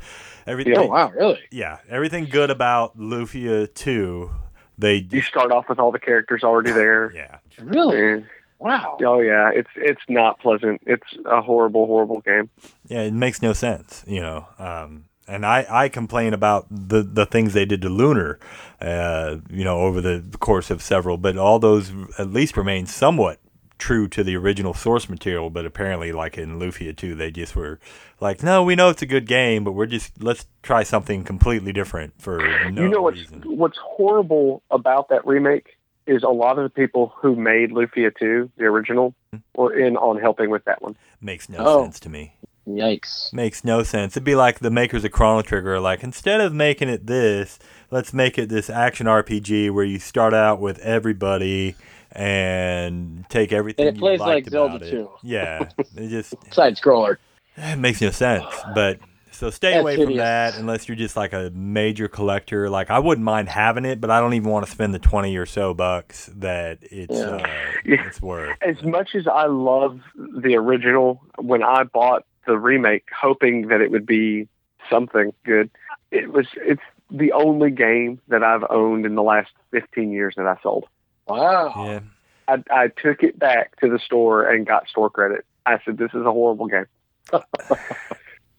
everything. 0.46 0.76
Oh 0.76 0.86
wow, 0.86 1.11
really? 1.11 1.40
Yeah, 1.50 1.78
everything 1.88 2.26
good 2.26 2.50
about 2.50 2.98
Lufia 2.98 3.72
two. 3.74 4.30
They 4.80 5.06
You 5.11 5.22
start 5.22 5.50
off 5.50 5.68
with 5.68 5.80
all 5.80 5.90
the 5.90 5.98
characters 5.98 6.44
already 6.44 6.70
there. 6.70 7.12
yeah. 7.12 7.38
Really? 7.61 8.24
And- 8.61 8.68
Wow. 8.68 8.96
oh 9.04 9.20
yeah, 9.20 9.50
it's 9.54 9.70
it's 9.76 10.00
not 10.09 10.40
pleasant. 10.40 10.82
It's 10.86 11.06
a 11.26 11.40
horrible, 11.40 11.86
horrible 11.86 12.20
game. 12.20 12.50
Yeah, 12.88 13.02
it 13.02 13.12
makes 13.12 13.40
no 13.42 13.52
sense, 13.52 14.04
you 14.06 14.20
know. 14.20 14.46
Um, 14.59 15.04
and 15.28 15.44
I, 15.44 15.66
I 15.68 15.88
complain 15.90 16.32
about 16.32 16.66
the, 16.70 17.02
the 17.02 17.26
things 17.26 17.52
they 17.52 17.66
did 17.66 17.82
to 17.82 17.88
Lunar, 17.90 18.38
uh, 18.80 19.36
you 19.50 19.62
know, 19.62 19.80
over 19.80 20.00
the 20.00 20.24
course 20.40 20.70
of 20.70 20.80
several, 20.82 21.18
but 21.18 21.36
all 21.36 21.59
those 21.59 21.92
at 22.18 22.30
least 22.32 22.56
remain 22.56 22.86
somewhat 22.86 23.38
true 23.78 24.09
to 24.09 24.24
the 24.24 24.34
original 24.34 24.72
source 24.74 25.09
material. 25.09 25.50
But 25.50 25.66
apparently, 25.66 26.12
like 26.12 26.38
in 26.38 26.59
Lufia 26.59 26.96
2, 26.96 27.14
they 27.14 27.30
just 27.30 27.54
were 27.54 27.78
like, 28.20 28.42
no, 28.42 28.64
we 28.64 28.74
know 28.74 28.88
it's 28.88 29.02
a 29.02 29.06
good 29.06 29.26
game, 29.26 29.64
but 29.64 29.72
we're 29.72 29.86
just, 29.86 30.20
let's 30.22 30.46
try 30.62 30.82
something 30.82 31.22
completely 31.24 31.72
different 31.72 32.14
for 32.20 32.38
no 32.70 32.82
you 32.82 32.88
know 32.88 33.02
what's 33.02 33.18
reason. 33.20 33.42
what's 33.56 33.78
horrible 33.78 34.62
about 34.70 35.11
that 35.11 35.24
remake 35.26 35.76
is 36.09 36.22
a 36.22 36.28
lot 36.28 36.59
of 36.59 36.64
the 36.64 36.70
people 36.70 37.12
who 37.20 37.36
made 37.36 37.70
Lufia 37.70 38.11
2, 38.18 38.50
the 38.56 38.64
original, 38.64 39.14
mm-hmm. 39.34 39.61
were 39.61 39.78
in 39.78 39.96
on 39.96 40.18
helping 40.20 40.50
with 40.50 40.64
that 40.64 40.80
one. 40.82 40.96
Makes 41.20 41.48
no 41.48 41.59
Oh. 41.61 41.82
sense 41.84 42.00
to 42.00 42.09
me. 42.09 42.34
Yikes. 42.66 43.32
Makes 43.32 43.64
no 43.64 43.82
sense. 43.82 44.12
It'd 44.14 44.24
be 44.24 44.34
like 44.34 44.59
the 44.59 44.70
makers 44.70 45.02
of 45.04 45.11
Chrono 45.12 45.40
Trigger 45.42 45.76
are 45.76 45.80
like, 45.80 46.02
instead 46.02 46.40
of 46.42 46.52
making 46.52 46.88
it 46.90 47.06
this, 47.06 47.59
let's 47.90 48.12
make 48.12 48.36
it 48.38 48.48
this 48.50 48.68
action 48.68 49.06
RPG 49.06 49.70
where 49.70 49.84
you 49.86 49.98
start 49.98 50.34
out 50.34 50.61
with 50.61 50.78
everybody 50.80 51.76
and 52.12 53.24
take 53.28 53.52
everything. 53.52 53.86
And 53.88 53.96
it 53.96 53.98
you 53.98 54.00
plays 54.00 54.20
liked 54.20 54.46
like 54.46 54.50
Zelda 54.50 54.76
about 54.76 54.86
it. 54.88 54.90
2. 54.90 55.11
Yeah, 55.22 55.68
it 55.96 56.09
just 56.09 56.34
Side 56.52 56.76
scroller. 56.76 57.16
it 57.56 57.76
makes 57.78 58.00
no 58.02 58.11
sense. 58.11 58.44
But 58.74 58.98
so 59.39 59.51
stay 59.51 59.70
That's 59.72 59.82
away 59.82 59.97
from 60.05 60.16
that 60.16 60.57
unless 60.57 60.89
you're 60.89 60.97
just 60.97 61.16
like 61.16 61.32
a 61.32 61.51
major 61.55 62.09
collector. 62.09 62.68
Like 62.68 62.91
I 62.91 62.99
wouldn't 62.99 63.24
mind 63.24 63.49
having 63.49 63.84
it, 63.84 64.01
but 64.01 64.11
I 64.11 64.20
don't 64.20 64.34
even 64.34 64.51
want 64.51 64.66
to 64.66 64.70
spend 64.72 64.93
the 64.95 64.99
twenty 64.99 65.36
or 65.36 65.47
so 65.47 65.74
bucks 65.74 66.28
that 66.36 66.78
it's 66.82 67.14
Yeah. 67.16 67.24
uh, 67.24 67.47
Yeah. 67.84 68.07
it's 68.07 68.20
worth. 68.20 68.57
As 68.61 68.82
much 68.82 69.14
as 69.14 69.26
I 69.26 69.47
love 69.47 70.01
the 70.16 70.57
original, 70.57 71.22
when 71.39 71.62
I 71.62 71.84
bought 71.84 72.24
the 72.47 72.59
remake, 72.59 73.07
hoping 73.16 73.68
that 73.68 73.80
it 73.80 73.91
would 73.91 74.07
be 74.07 74.49
something 74.91 75.32
good, 75.45 75.70
it 76.11 76.32
was 76.32 76.47
it's 76.57 76.82
the 77.11 77.32
only 77.32 77.70
game 77.70 78.20
that 78.28 78.43
I've 78.43 78.64
owned 78.68 79.07
in 79.07 79.14
the 79.14 79.22
last 79.22 79.51
15 79.70 80.11
years 80.12 80.34
that 80.36 80.47
I 80.47 80.57
sold. 80.62 80.86
Wow. 81.26 81.72
Yeah. 81.86 82.01
I, 82.49 82.62
I 82.70 82.89
took 82.89 83.22
it 83.22 83.39
back 83.39 83.76
to 83.80 83.89
the 83.91 83.99
store 83.99 84.49
and 84.49 84.66
got 84.66 84.89
store 84.89 85.11
credit. 85.11 85.45
I 85.66 85.78
said, 85.84 85.99
"This 85.99 86.11
is 86.14 86.22
a 86.24 86.32
horrible 86.32 86.66
game." 86.66 86.86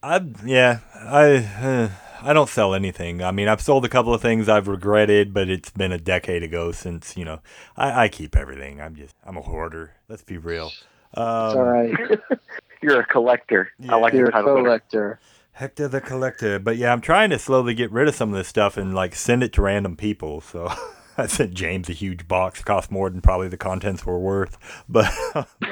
I 0.02 0.22
yeah, 0.46 0.80
I 0.96 1.36
uh, 1.38 1.90
I 2.22 2.34
don't 2.34 2.50
sell 2.50 2.74
anything. 2.74 3.22
I 3.24 3.32
mean, 3.32 3.48
I've 3.48 3.62
sold 3.62 3.86
a 3.86 3.90
couple 3.90 4.14
of 4.14 4.22
things 4.22 4.48
I've 4.50 4.68
regretted, 4.68 5.34
but 5.34 5.50
it's 5.50 5.70
been 5.72 5.92
a 5.92 5.98
decade 5.98 6.44
ago 6.44 6.72
since 6.72 7.18
you 7.18 7.26
know. 7.26 7.40
I, 7.76 8.06
I 8.06 8.08
keep 8.10 8.36
everything. 8.36 8.82
I'm 8.82 8.96
just 8.96 9.16
I'm 9.26 9.38
a 9.38 9.42
hoarder. 9.42 9.94
Let's 10.08 10.24
be 10.24 10.38
real. 10.38 10.72
Um, 11.16 11.48
It's 11.48 11.56
all 11.56 11.64
right. 11.64 12.20
You're 12.82 13.02
a 13.02 13.06
collector. 13.06 13.72
Yeah. 13.78 13.96
I 13.96 14.00
like 14.00 14.14
You're 14.14 14.22
your 14.22 14.30
a 14.30 14.32
title 14.32 14.54
better. 14.56 14.64
collector. 14.66 15.20
Hector 15.54 15.90
the 15.90 16.00
Collector. 16.00 16.60
But 16.60 16.78
yeah, 16.78 16.94
I'm 16.94 17.02
trying 17.02 17.32
to 17.32 17.40
slowly 17.40 17.74
get 17.74 17.92
rid 17.92 18.08
of 18.08 18.16
some 18.16 18.30
of 18.30 18.36
this 18.38 18.48
stuff 18.48 18.78
and 18.78 18.96
like 18.96 19.14
send 19.16 19.44
it 19.44 19.52
to 19.54 19.62
random 19.62 19.98
people. 19.98 20.40
So 20.40 20.70
I 21.18 21.28
sent 21.28 21.54
James 21.54 21.90
a 21.90 21.94
huge 21.94 22.30
box, 22.30 22.64
cost 22.64 22.90
more 22.92 23.10
than 23.10 23.20
probably 23.20 23.50
the 23.50 23.58
contents 23.58 24.06
were 24.06 24.18
worth, 24.20 24.58
but 24.88 25.12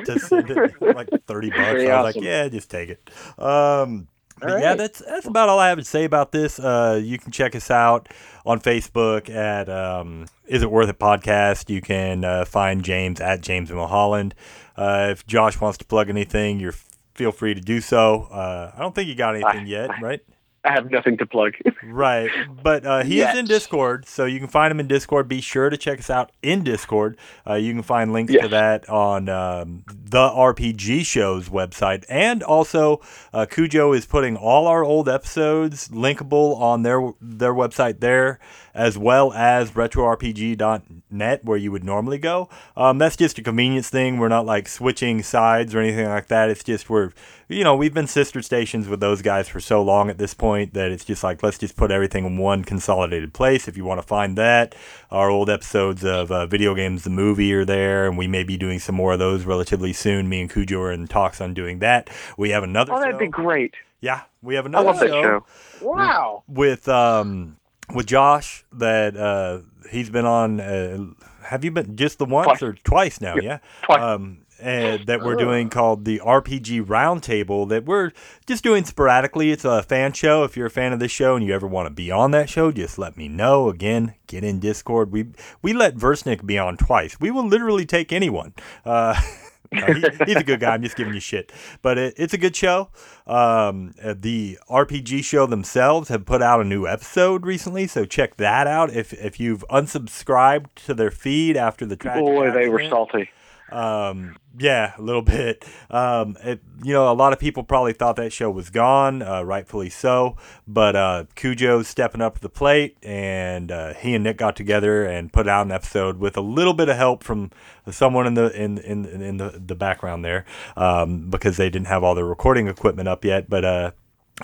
to 0.03 0.19
send 0.19 0.49
it 0.49 0.73
like 0.81 1.07
thirty 1.25 1.49
bucks. 1.51 1.61
Pretty 1.71 1.89
I 1.89 2.01
was 2.01 2.09
awesome. 2.09 2.21
like, 2.21 2.27
yeah, 2.29 2.49
just 2.49 2.69
take 2.69 2.89
it. 2.89 3.09
Um, 3.39 4.09
All 4.41 4.59
yeah, 4.59 4.75
that's 4.75 4.99
that's 4.99 5.25
about 5.25 5.49
all 5.49 5.59
I 5.59 5.69
have 5.69 5.77
to 5.79 5.83
say 5.83 6.03
about 6.03 6.31
this. 6.31 6.59
Uh, 6.59 7.01
you 7.03 7.17
can 7.17 7.31
check 7.31 7.55
us 7.55 7.71
out 7.71 8.09
on 8.45 8.59
Facebook 8.59 9.29
at 9.29 9.67
um, 9.67 10.27
Is 10.45 10.61
It 10.61 10.69
Worth 10.69 10.89
It 10.89 10.99
Podcast. 10.99 11.69
You 11.69 11.81
can 11.81 12.23
uh, 12.23 12.45
find 12.45 12.83
James 12.83 13.19
at 13.19 13.41
James 13.41 13.71
Mulholland. 13.71 14.35
Uh, 14.75 15.07
if 15.11 15.25
Josh 15.25 15.59
wants 15.59 15.77
to 15.79 15.85
plug 15.85 16.09
anything, 16.09 16.59
you're 16.59 16.75
feel 17.15 17.31
free 17.31 17.55
to 17.55 17.61
do 17.61 17.81
so. 17.81 18.27
Uh, 18.31 18.71
I 18.75 18.79
don't 18.79 18.93
think 18.93 19.07
you 19.09 19.15
got 19.15 19.35
anything 19.35 19.65
yet, 19.67 19.89
right? 20.01 20.21
I 20.63 20.71
have 20.71 20.91
nothing 20.91 21.17
to 21.17 21.25
plug. 21.25 21.53
Right, 21.83 22.29
but 22.63 22.85
uh, 22.85 23.03
he 23.03 23.21
is 23.21 23.35
in 23.37 23.45
Discord, 23.45 24.07
so 24.07 24.25
you 24.25 24.39
can 24.39 24.49
find 24.49 24.71
him 24.71 24.79
in 24.79 24.87
Discord. 24.87 25.27
Be 25.27 25.41
sure 25.41 25.69
to 25.69 25.77
check 25.77 25.99
us 25.99 26.09
out 26.09 26.31
in 26.41 26.63
Discord. 26.63 27.17
Uh, 27.47 27.53
you 27.53 27.71
can 27.73 27.81
find 27.81 28.11
links 28.11 28.33
to 28.33 28.47
that 28.49 28.89
on 28.89 29.29
um, 29.29 29.83
the 29.87 30.27
RPG 30.27 31.05
Show's 31.05 31.49
website, 31.49 32.03
and 32.09 32.43
also 32.43 32.99
uh, 33.31 33.45
Cujo 33.45 33.93
is 33.93 34.05
putting 34.05 34.35
all 34.35 34.67
our 34.67 34.83
old 34.83 35.07
episodes 35.07 35.87
linkable 35.89 36.59
on 36.59 36.83
their 36.83 37.13
their 37.21 37.53
website 37.53 37.99
there, 37.99 38.39
as 38.77 38.97
well 38.97 39.33
as 39.33 39.71
RetroRPG.net, 39.71 41.43
where 41.43 41.57
you 41.57 41.71
would 41.71 41.83
normally 41.83 42.17
go. 42.17 42.47
Um, 42.75 42.97
that's 42.97 43.15
just 43.15 43.37
a 43.39 43.41
convenience 43.43 43.89
thing. 43.89 44.17
We're 44.19 44.27
not 44.27 44.45
like 44.45 44.67
switching 44.67 45.23
sides 45.23 45.73
or 45.75 45.79
anything 45.79 46.07
like 46.07 46.27
that. 46.27 46.49
It's 46.49 46.63
just 46.63 46.89
we're 46.89 47.11
you 47.49 47.63
know, 47.63 47.75
we've 47.77 47.93
been 47.93 48.07
sister 48.07 48.41
stations 48.41 48.89
with 48.89 48.99
those 48.99 49.21
guys 49.21 49.47
for 49.47 49.61
so 49.61 49.81
long 49.81 50.09
at 50.09 50.17
this 50.17 50.33
point 50.33 50.73
that 50.73 50.91
it's 50.91 51.05
just 51.05 51.23
like, 51.23 51.41
let's 51.41 51.57
just 51.57 51.77
put 51.77 51.91
everything 51.91 52.25
in 52.25 52.37
one 52.37 52.61
consolidated 52.65 53.33
place. 53.33 53.69
If 53.69 53.77
you 53.77 53.85
want 53.85 54.01
to 54.01 54.05
find 54.07 54.37
that, 54.37 54.75
our 55.11 55.29
old 55.29 55.49
episodes 55.49 56.03
of 56.03 56.29
uh, 56.29 56.45
Video 56.45 56.75
Games 56.75 57.05
the 57.05 57.09
Movie 57.09 57.53
are 57.53 57.63
there, 57.63 58.05
and 58.05 58.17
we 58.17 58.27
may 58.27 58.43
be 58.43 58.57
doing 58.57 58.79
some 58.79 58.95
more 58.95 59.13
of 59.13 59.19
those 59.19 59.45
relatively 59.45 59.93
soon. 59.93 60.27
Me 60.27 60.41
and 60.41 60.51
Cujo 60.51 60.81
are 60.81 60.91
in 60.91 61.07
talks 61.07 61.39
on 61.39 61.53
doing 61.53 61.79
that. 61.79 62.09
We 62.37 62.49
have 62.49 62.63
another 62.63 62.93
Oh, 62.93 62.99
that'd 62.99 63.15
show. 63.15 63.19
be 63.19 63.27
great. 63.29 63.75
Yeah, 64.01 64.23
we 64.43 64.55
have 64.55 64.65
another 64.65 64.89
I 64.89 64.91
love 64.91 64.99
that 64.99 65.09
show. 65.09 65.45
Wow. 65.81 66.43
with 66.47 66.87
um 66.89 67.56
with 67.93 68.05
Josh 68.07 68.65
that 68.73 69.15
uh 69.17 69.59
he's 69.89 70.09
been 70.09 70.25
on 70.25 70.59
uh, 70.59 71.05
have 71.43 71.63
you 71.63 71.71
been 71.71 71.95
just 71.95 72.19
the 72.19 72.25
once 72.25 72.45
Twice. 72.47 72.61
or 72.63 72.73
twice 72.73 73.21
now 73.21 73.35
Yeah, 73.35 73.41
yeah 73.43 73.57
twice. 73.83 74.01
um 74.01 74.39
and 74.59 75.05
that 75.05 75.21
we're 75.21 75.35
doing 75.35 75.69
called 75.69 76.03
the 76.03 76.19
RPG 76.19 76.83
Roundtable 76.87 77.69
that 77.69 77.85
we're 77.85 78.11
just 78.47 78.63
doing 78.63 78.85
sporadically. 78.85 79.51
It's 79.51 79.63
a 79.65 79.83
fan 79.83 80.13
show. 80.13 80.43
If 80.45 80.57
you're 80.57 80.65
a 80.65 80.71
fan 80.71 80.93
of 80.93 80.99
this 80.99 81.11
show 81.11 81.35
and 81.35 81.45
you 81.45 81.53
ever 81.53 81.67
want 81.67 81.85
to 81.85 81.91
be 81.93 82.09
on 82.09 82.31
that 82.31 82.49
show, 82.49 82.71
just 82.71 82.97
let 82.97 83.15
me 83.15 83.27
know. 83.27 83.69
Again, 83.69 84.15
get 84.25 84.43
in 84.43 84.59
Discord. 84.59 85.11
We 85.11 85.27
we 85.61 85.73
let 85.73 85.95
Versnick 85.95 86.43
be 86.43 86.57
on 86.57 86.75
twice. 86.75 87.19
We 87.19 87.29
will 87.29 87.45
literally 87.45 87.85
take 87.85 88.11
anyone. 88.11 88.55
Uh, 88.83 89.21
he, 89.71 90.25
he's 90.25 90.35
a 90.37 90.43
good 90.43 90.59
guy. 90.59 90.73
I'm 90.73 90.83
just 90.83 90.95
giving 90.95 91.13
you 91.13 91.19
shit, 91.19 91.51
but 91.81 91.97
it, 91.97 92.13
it's 92.17 92.33
a 92.33 92.37
good 92.37 92.55
show. 92.55 92.89
Um, 93.25 93.93
uh, 94.01 94.15
the 94.17 94.57
RPG 94.69 95.23
show 95.23 95.45
themselves 95.45 96.09
have 96.09 96.25
put 96.25 96.41
out 96.41 96.61
a 96.61 96.63
new 96.63 96.87
episode 96.87 97.45
recently, 97.45 97.87
so 97.87 98.05
check 98.05 98.37
that 98.37 98.67
out. 98.67 98.91
If 98.91 99.13
if 99.13 99.39
you've 99.39 99.65
unsubscribed 99.69 100.67
to 100.85 100.93
their 100.93 101.11
feed 101.11 101.57
after 101.57 101.85
the 101.85 101.95
tragic 101.95 102.23
Boy, 102.23 102.51
they 102.51 102.69
were 102.69 102.87
salty. 102.89 103.29
Um, 103.71 104.37
yeah, 104.57 104.93
a 104.97 105.01
little 105.01 105.21
bit. 105.37 105.65
Um, 105.89 106.37
it, 106.43 106.61
you 106.83 106.93
know, 106.93 107.11
a 107.11 107.13
lot 107.13 107.33
of 107.33 107.39
people 107.39 107.63
probably 107.63 107.93
thought 107.93 108.15
that 108.17 108.33
show 108.33 108.49
was 108.49 108.69
gone, 108.69 109.21
uh, 109.21 109.43
rightfully 109.43 109.89
so. 109.89 110.37
But 110.67 110.95
uh, 110.95 111.25
Cujo's 111.35 111.87
stepping 111.87 112.21
up 112.21 112.39
the 112.39 112.49
plate, 112.49 112.97
and 113.03 113.71
uh, 113.71 113.93
he 113.93 114.15
and 114.15 114.23
Nick 114.23 114.37
got 114.37 114.55
together 114.55 115.05
and 115.05 115.31
put 115.31 115.47
out 115.47 115.65
an 115.65 115.71
episode 115.71 116.17
with 116.17 116.37
a 116.37 116.41
little 116.41 116.73
bit 116.73 116.89
of 116.89 116.97
help 116.97 117.23
from 117.23 117.51
someone 117.89 118.27
in 118.27 118.33
the 118.33 118.51
in 118.59 118.77
in, 118.79 119.05
in 119.05 119.37
the, 119.37 119.61
the 119.65 119.75
background 119.75 120.23
there, 120.23 120.45
um, 120.75 121.29
because 121.29 121.57
they 121.57 121.69
didn't 121.69 121.87
have 121.87 122.03
all 122.03 122.15
their 122.15 122.25
recording 122.25 122.67
equipment 122.67 123.07
up 123.07 123.23
yet. 123.25 123.49
But 123.49 123.65
uh, 123.65 123.91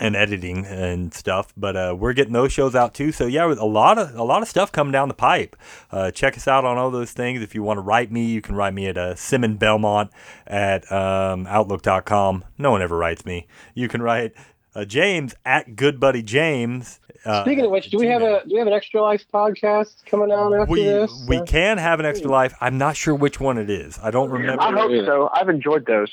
and 0.01 0.15
editing 0.15 0.65
and 0.65 1.13
stuff. 1.13 1.53
But 1.55 1.75
uh, 1.75 1.95
we're 1.97 2.13
getting 2.13 2.33
those 2.33 2.51
shows 2.51 2.73
out 2.75 2.93
too. 2.93 3.11
So 3.11 3.25
yeah, 3.27 3.45
a 3.45 3.65
lot 3.65 3.97
of 3.97 4.15
a 4.15 4.23
lot 4.23 4.41
of 4.41 4.47
stuff 4.47 4.71
coming 4.71 4.91
down 4.91 5.07
the 5.07 5.13
pipe. 5.13 5.55
Uh, 5.91 6.11
check 6.11 6.35
us 6.37 6.47
out 6.47 6.65
on 6.65 6.77
all 6.77 6.89
those 6.91 7.11
things. 7.11 7.41
If 7.41 7.53
you 7.55 7.63
want 7.63 7.77
to 7.77 7.81
write 7.81 8.11
me, 8.11 8.25
you 8.25 8.41
can 8.41 8.55
write 8.55 8.73
me 8.73 8.87
at 8.87 8.97
uh, 8.97 9.15
Simon 9.15 9.57
Belmont 9.57 10.09
at 10.47 10.91
um, 10.91 11.45
Outlook.com. 11.47 12.43
No 12.57 12.71
one 12.71 12.81
ever 12.81 12.97
writes 12.97 13.25
me. 13.25 13.47
You 13.75 13.87
can 13.87 14.01
write 14.01 14.33
Uh, 14.75 14.85
James 14.85 15.35
at 15.45 15.75
Good 15.75 15.99
Buddy 15.99 16.23
James. 16.23 16.99
Uh, 17.25 17.43
Speaking 17.43 17.63
of 17.65 17.69
which, 17.71 17.91
do 17.91 17.99
we 17.99 18.07
have 18.07 18.23
a 18.23 18.41
do 18.47 18.53
we 18.55 18.57
have 18.57 18.67
an 18.67 18.73
extra 18.73 18.99
life 19.01 19.23
podcast 19.31 20.03
coming 20.07 20.31
out 20.31 20.51
after 20.53 20.71
we 20.71 20.83
this? 20.83 21.25
we 21.29 21.37
Uh, 21.37 21.43
can 21.45 21.77
have 21.77 21.99
an 21.99 22.05
extra 22.07 22.29
life. 22.31 22.53
I'm 22.59 22.79
not 22.79 22.95
sure 22.97 23.13
which 23.13 23.39
one 23.39 23.59
it 23.59 23.69
is. 23.69 23.99
I 24.01 24.09
don't 24.09 24.31
remember. 24.31 24.61
I 24.63 24.71
hope 24.71 24.91
so. 25.05 25.29
I've 25.31 25.47
enjoyed 25.49 25.85
those. 25.85 26.09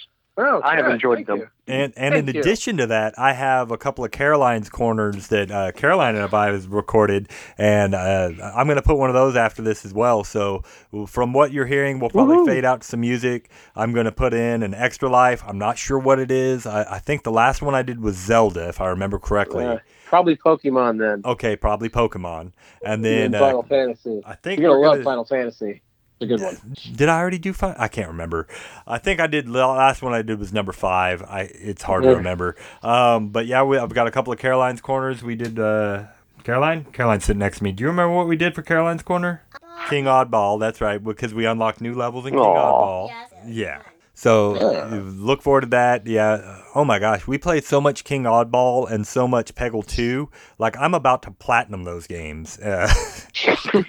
Oh, 0.46 0.60
I 0.64 0.76
have 0.76 0.86
good. 0.86 0.94
enjoyed 0.94 1.16
Thank 1.18 1.26
them. 1.28 1.38
you. 1.38 1.48
And 1.66 1.92
and 1.96 2.14
in 2.14 2.24
Thank 2.26 2.34
you. 2.34 2.40
addition 2.40 2.76
to 2.78 2.86
that, 2.88 3.14
I 3.18 3.32
have 3.32 3.70
a 3.70 3.78
couple 3.78 4.04
of 4.04 4.10
Caroline's 4.10 4.68
corners 4.68 5.28
that 5.28 5.50
uh, 5.50 5.72
Caroline 5.72 6.16
and 6.16 6.32
I 6.34 6.46
have 6.52 6.66
recorded, 6.68 7.28
and 7.58 7.94
uh, 7.94 8.30
I'm 8.54 8.66
going 8.66 8.76
to 8.76 8.82
put 8.82 8.96
one 8.98 9.08
of 9.10 9.14
those 9.14 9.36
after 9.36 9.62
this 9.62 9.84
as 9.84 9.92
well. 9.94 10.24
So 10.24 10.62
from 11.06 11.32
what 11.32 11.52
you're 11.52 11.66
hearing, 11.66 12.00
we'll 12.00 12.10
probably 12.10 12.38
Woohoo. 12.38 12.46
fade 12.46 12.64
out 12.64 12.80
to 12.82 12.86
some 12.86 13.00
music. 13.00 13.50
I'm 13.76 13.92
going 13.92 14.06
to 14.06 14.12
put 14.12 14.34
in 14.34 14.62
an 14.62 14.74
extra 14.74 15.08
life. 15.08 15.42
I'm 15.46 15.58
not 15.58 15.78
sure 15.78 15.98
what 15.98 16.18
it 16.18 16.30
is. 16.30 16.66
I, 16.66 16.82
I 16.96 16.98
think 16.98 17.22
the 17.22 17.32
last 17.32 17.62
one 17.62 17.74
I 17.74 17.82
did 17.82 18.00
was 18.00 18.16
Zelda, 18.16 18.68
if 18.68 18.80
I 18.80 18.88
remember 18.88 19.18
correctly. 19.18 19.64
Uh, 19.64 19.78
probably 20.06 20.36
Pokemon 20.36 20.98
then. 20.98 21.22
Okay, 21.24 21.54
probably 21.56 21.88
Pokemon, 21.88 22.40
and 22.40 22.52
and 22.84 23.04
then 23.04 23.32
Final 23.32 23.60
uh, 23.60 23.62
Fantasy. 23.62 24.22
I 24.26 24.34
think 24.34 24.60
You're 24.60 24.70
gonna 24.70 24.80
love 24.80 24.92
gonna- 24.94 25.04
Final 25.04 25.24
Fantasy. 25.24 25.82
It's 26.20 26.30
a 26.30 26.36
good 26.36 26.40
one. 26.42 26.76
Did 26.94 27.08
I 27.08 27.18
already 27.18 27.38
do 27.38 27.52
five? 27.52 27.76
I 27.78 27.88
can't 27.88 28.08
remember. 28.08 28.46
I 28.86 28.98
think 28.98 29.20
I 29.20 29.26
did. 29.26 29.46
The 29.46 29.66
last 29.66 30.02
one 30.02 30.12
I 30.12 30.22
did 30.22 30.38
was 30.38 30.52
number 30.52 30.72
five. 30.72 31.22
I 31.22 31.42
it's 31.42 31.82
hard 31.82 32.02
to 32.02 32.10
remember. 32.10 32.56
Um, 32.82 33.28
but 33.30 33.46
yeah, 33.46 33.62
we, 33.62 33.78
I've 33.78 33.94
got 33.94 34.06
a 34.06 34.10
couple 34.10 34.32
of 34.32 34.38
Caroline's 34.38 34.82
corners. 34.82 35.22
We 35.22 35.34
did 35.34 35.58
uh, 35.58 36.04
Caroline. 36.44 36.84
Caroline's 36.92 37.24
sitting 37.24 37.40
next 37.40 37.58
to 37.58 37.64
me. 37.64 37.72
Do 37.72 37.82
you 37.82 37.88
remember 37.88 38.14
what 38.14 38.28
we 38.28 38.36
did 38.36 38.54
for 38.54 38.62
Caroline's 38.62 39.02
corner? 39.02 39.42
King 39.88 40.04
Oddball. 40.04 40.60
That's 40.60 40.80
right, 40.80 41.02
because 41.02 41.32
we 41.32 41.46
unlocked 41.46 41.80
new 41.80 41.94
levels 41.94 42.26
in 42.26 42.32
King 42.32 42.40
Aw. 42.40 42.44
Oddball. 42.44 43.08
Yes. 43.08 43.32
Yeah. 43.46 43.82
So 44.20 44.54
Yeah. 44.72 45.00
look 45.02 45.40
forward 45.40 45.62
to 45.62 45.66
that. 45.68 46.06
Yeah. 46.06 46.58
Oh 46.74 46.84
my 46.84 46.98
gosh, 46.98 47.26
we 47.26 47.38
played 47.38 47.64
so 47.64 47.80
much 47.80 48.04
King 48.04 48.24
Oddball 48.24 48.90
and 48.90 49.06
so 49.06 49.26
much 49.26 49.54
Peggle 49.54 49.86
2. 49.86 50.28
Like 50.58 50.76
I'm 50.76 50.92
about 50.92 51.22
to 51.22 51.30
platinum 51.30 51.84
those 51.84 52.06
games. 52.06 52.58
Uh, 52.70 53.82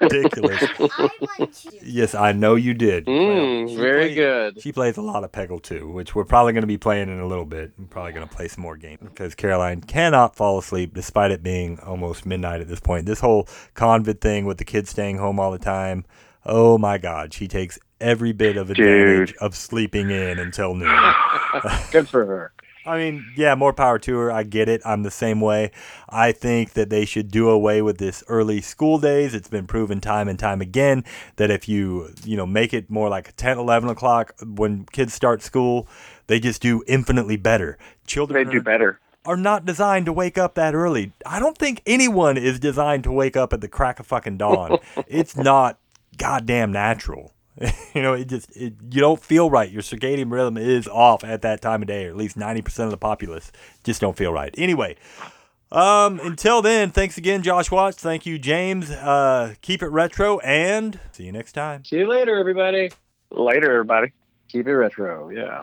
ridiculous. 0.00 0.62
I. 0.80 1.48
Yes, 1.82 2.14
I 2.14 2.32
know 2.32 2.54
you 2.56 2.74
did. 2.74 3.06
Mm, 3.06 3.68
She 3.68 3.76
very 3.76 4.06
played- 4.06 4.14
good. 4.16 4.60
She 4.62 4.72
plays 4.72 4.96
a 4.96 5.02
lot 5.02 5.24
of 5.24 5.32
Peggle 5.32 5.62
Two, 5.62 5.88
which 5.90 6.14
we're 6.14 6.24
probably 6.24 6.52
going 6.52 6.62
to 6.62 6.66
be 6.66 6.76
playing 6.78 7.08
in 7.08 7.20
a 7.20 7.26
little 7.26 7.44
bit. 7.44 7.72
I'm 7.78 7.86
probably 7.86 8.12
going 8.12 8.26
to 8.28 8.34
play 8.34 8.48
some 8.48 8.62
more 8.62 8.76
games 8.76 9.00
because 9.02 9.34
Caroline 9.34 9.80
cannot 9.80 10.34
fall 10.36 10.58
asleep 10.58 10.92
despite 10.94 11.30
it 11.30 11.42
being 11.42 11.78
almost 11.80 12.26
midnight 12.26 12.60
at 12.60 12.68
this 12.68 12.80
point. 12.80 13.06
This 13.06 13.20
whole 13.20 13.44
convid 13.74 14.20
thing 14.20 14.44
with 14.44 14.58
the 14.58 14.64
kids 14.64 14.90
staying 14.90 15.18
home 15.18 15.38
all 15.40 15.52
the 15.52 15.58
time. 15.58 16.04
Oh 16.46 16.76
my 16.76 16.98
God, 16.98 17.32
she 17.32 17.48
takes 17.48 17.78
every 18.00 18.32
bit 18.32 18.56
of 18.56 18.70
advantage 18.70 19.32
Dude. 19.32 19.38
of 19.38 19.54
sleeping 19.54 20.10
in 20.10 20.38
until 20.38 20.74
noon. 20.74 21.12
Good 21.90 22.08
for 22.08 22.24
her. 22.26 22.52
I 22.86 22.98
mean, 22.98 23.24
yeah, 23.34 23.54
more 23.54 23.72
power 23.72 23.98
to 24.00 24.14
her. 24.18 24.30
I 24.30 24.42
get 24.42 24.68
it. 24.68 24.82
I'm 24.84 25.04
the 25.04 25.10
same 25.10 25.40
way. 25.40 25.70
I 26.10 26.32
think 26.32 26.74
that 26.74 26.90
they 26.90 27.06
should 27.06 27.30
do 27.30 27.48
away 27.48 27.80
with 27.80 27.96
this 27.96 28.22
early 28.28 28.60
school 28.60 28.98
days. 28.98 29.32
It's 29.34 29.48
been 29.48 29.66
proven 29.66 30.02
time 30.02 30.28
and 30.28 30.38
time 30.38 30.60
again 30.60 31.02
that 31.36 31.50
if 31.50 31.66
you, 31.66 32.10
you 32.24 32.36
know, 32.36 32.44
make 32.44 32.74
it 32.74 32.90
more 32.90 33.08
like 33.08 33.34
10, 33.36 33.56
11 33.56 33.88
o'clock 33.88 34.34
when 34.44 34.84
kids 34.92 35.14
start 35.14 35.40
school, 35.42 35.88
they 36.26 36.38
just 36.38 36.60
do 36.60 36.84
infinitely 36.86 37.38
better. 37.38 37.78
Children 38.06 38.46
They 38.48 38.52
do 38.52 38.60
better. 38.60 39.00
are 39.24 39.36
not 39.38 39.64
designed 39.64 40.04
to 40.04 40.12
wake 40.12 40.36
up 40.36 40.54
that 40.56 40.74
early. 40.74 41.12
I 41.24 41.40
don't 41.40 41.56
think 41.56 41.80
anyone 41.86 42.36
is 42.36 42.60
designed 42.60 43.04
to 43.04 43.12
wake 43.12 43.34
up 43.34 43.54
at 43.54 43.62
the 43.62 43.68
crack 43.68 43.98
of 43.98 44.06
fucking 44.06 44.36
dawn. 44.36 44.76
it's 45.08 45.34
not 45.38 45.78
goddamn 46.18 46.70
natural. 46.72 47.32
you 47.94 48.02
know, 48.02 48.14
it 48.14 48.28
just 48.28 48.54
it, 48.56 48.74
you 48.90 49.00
don't 49.00 49.22
feel 49.22 49.48
right. 49.50 49.70
Your 49.70 49.82
circadian 49.82 50.30
rhythm 50.30 50.56
is 50.56 50.88
off 50.88 51.22
at 51.24 51.42
that 51.42 51.60
time 51.62 51.82
of 51.82 51.88
day, 51.88 52.06
or 52.06 52.10
at 52.10 52.16
least 52.16 52.36
ninety 52.36 52.62
percent 52.62 52.86
of 52.86 52.90
the 52.90 52.96
populace 52.98 53.52
just 53.84 54.00
don't 54.00 54.16
feel 54.16 54.32
right. 54.32 54.52
Anyway, 54.58 54.96
um, 55.70 56.20
until 56.20 56.62
then, 56.62 56.90
thanks 56.90 57.16
again, 57.18 57.42
Josh 57.42 57.70
Watts. 57.70 57.98
Thank 57.98 58.26
you, 58.26 58.38
James. 58.38 58.90
Uh, 58.90 59.54
keep 59.60 59.82
it 59.82 59.88
retro, 59.88 60.38
and 60.40 60.98
see 61.12 61.24
you 61.24 61.32
next 61.32 61.52
time. 61.52 61.84
See 61.84 61.96
you 61.98 62.08
later, 62.08 62.38
everybody. 62.38 62.90
Later, 63.30 63.70
everybody. 63.72 64.12
Keep 64.48 64.66
it 64.68 64.74
retro. 64.76 65.30
Yeah. 65.30 65.62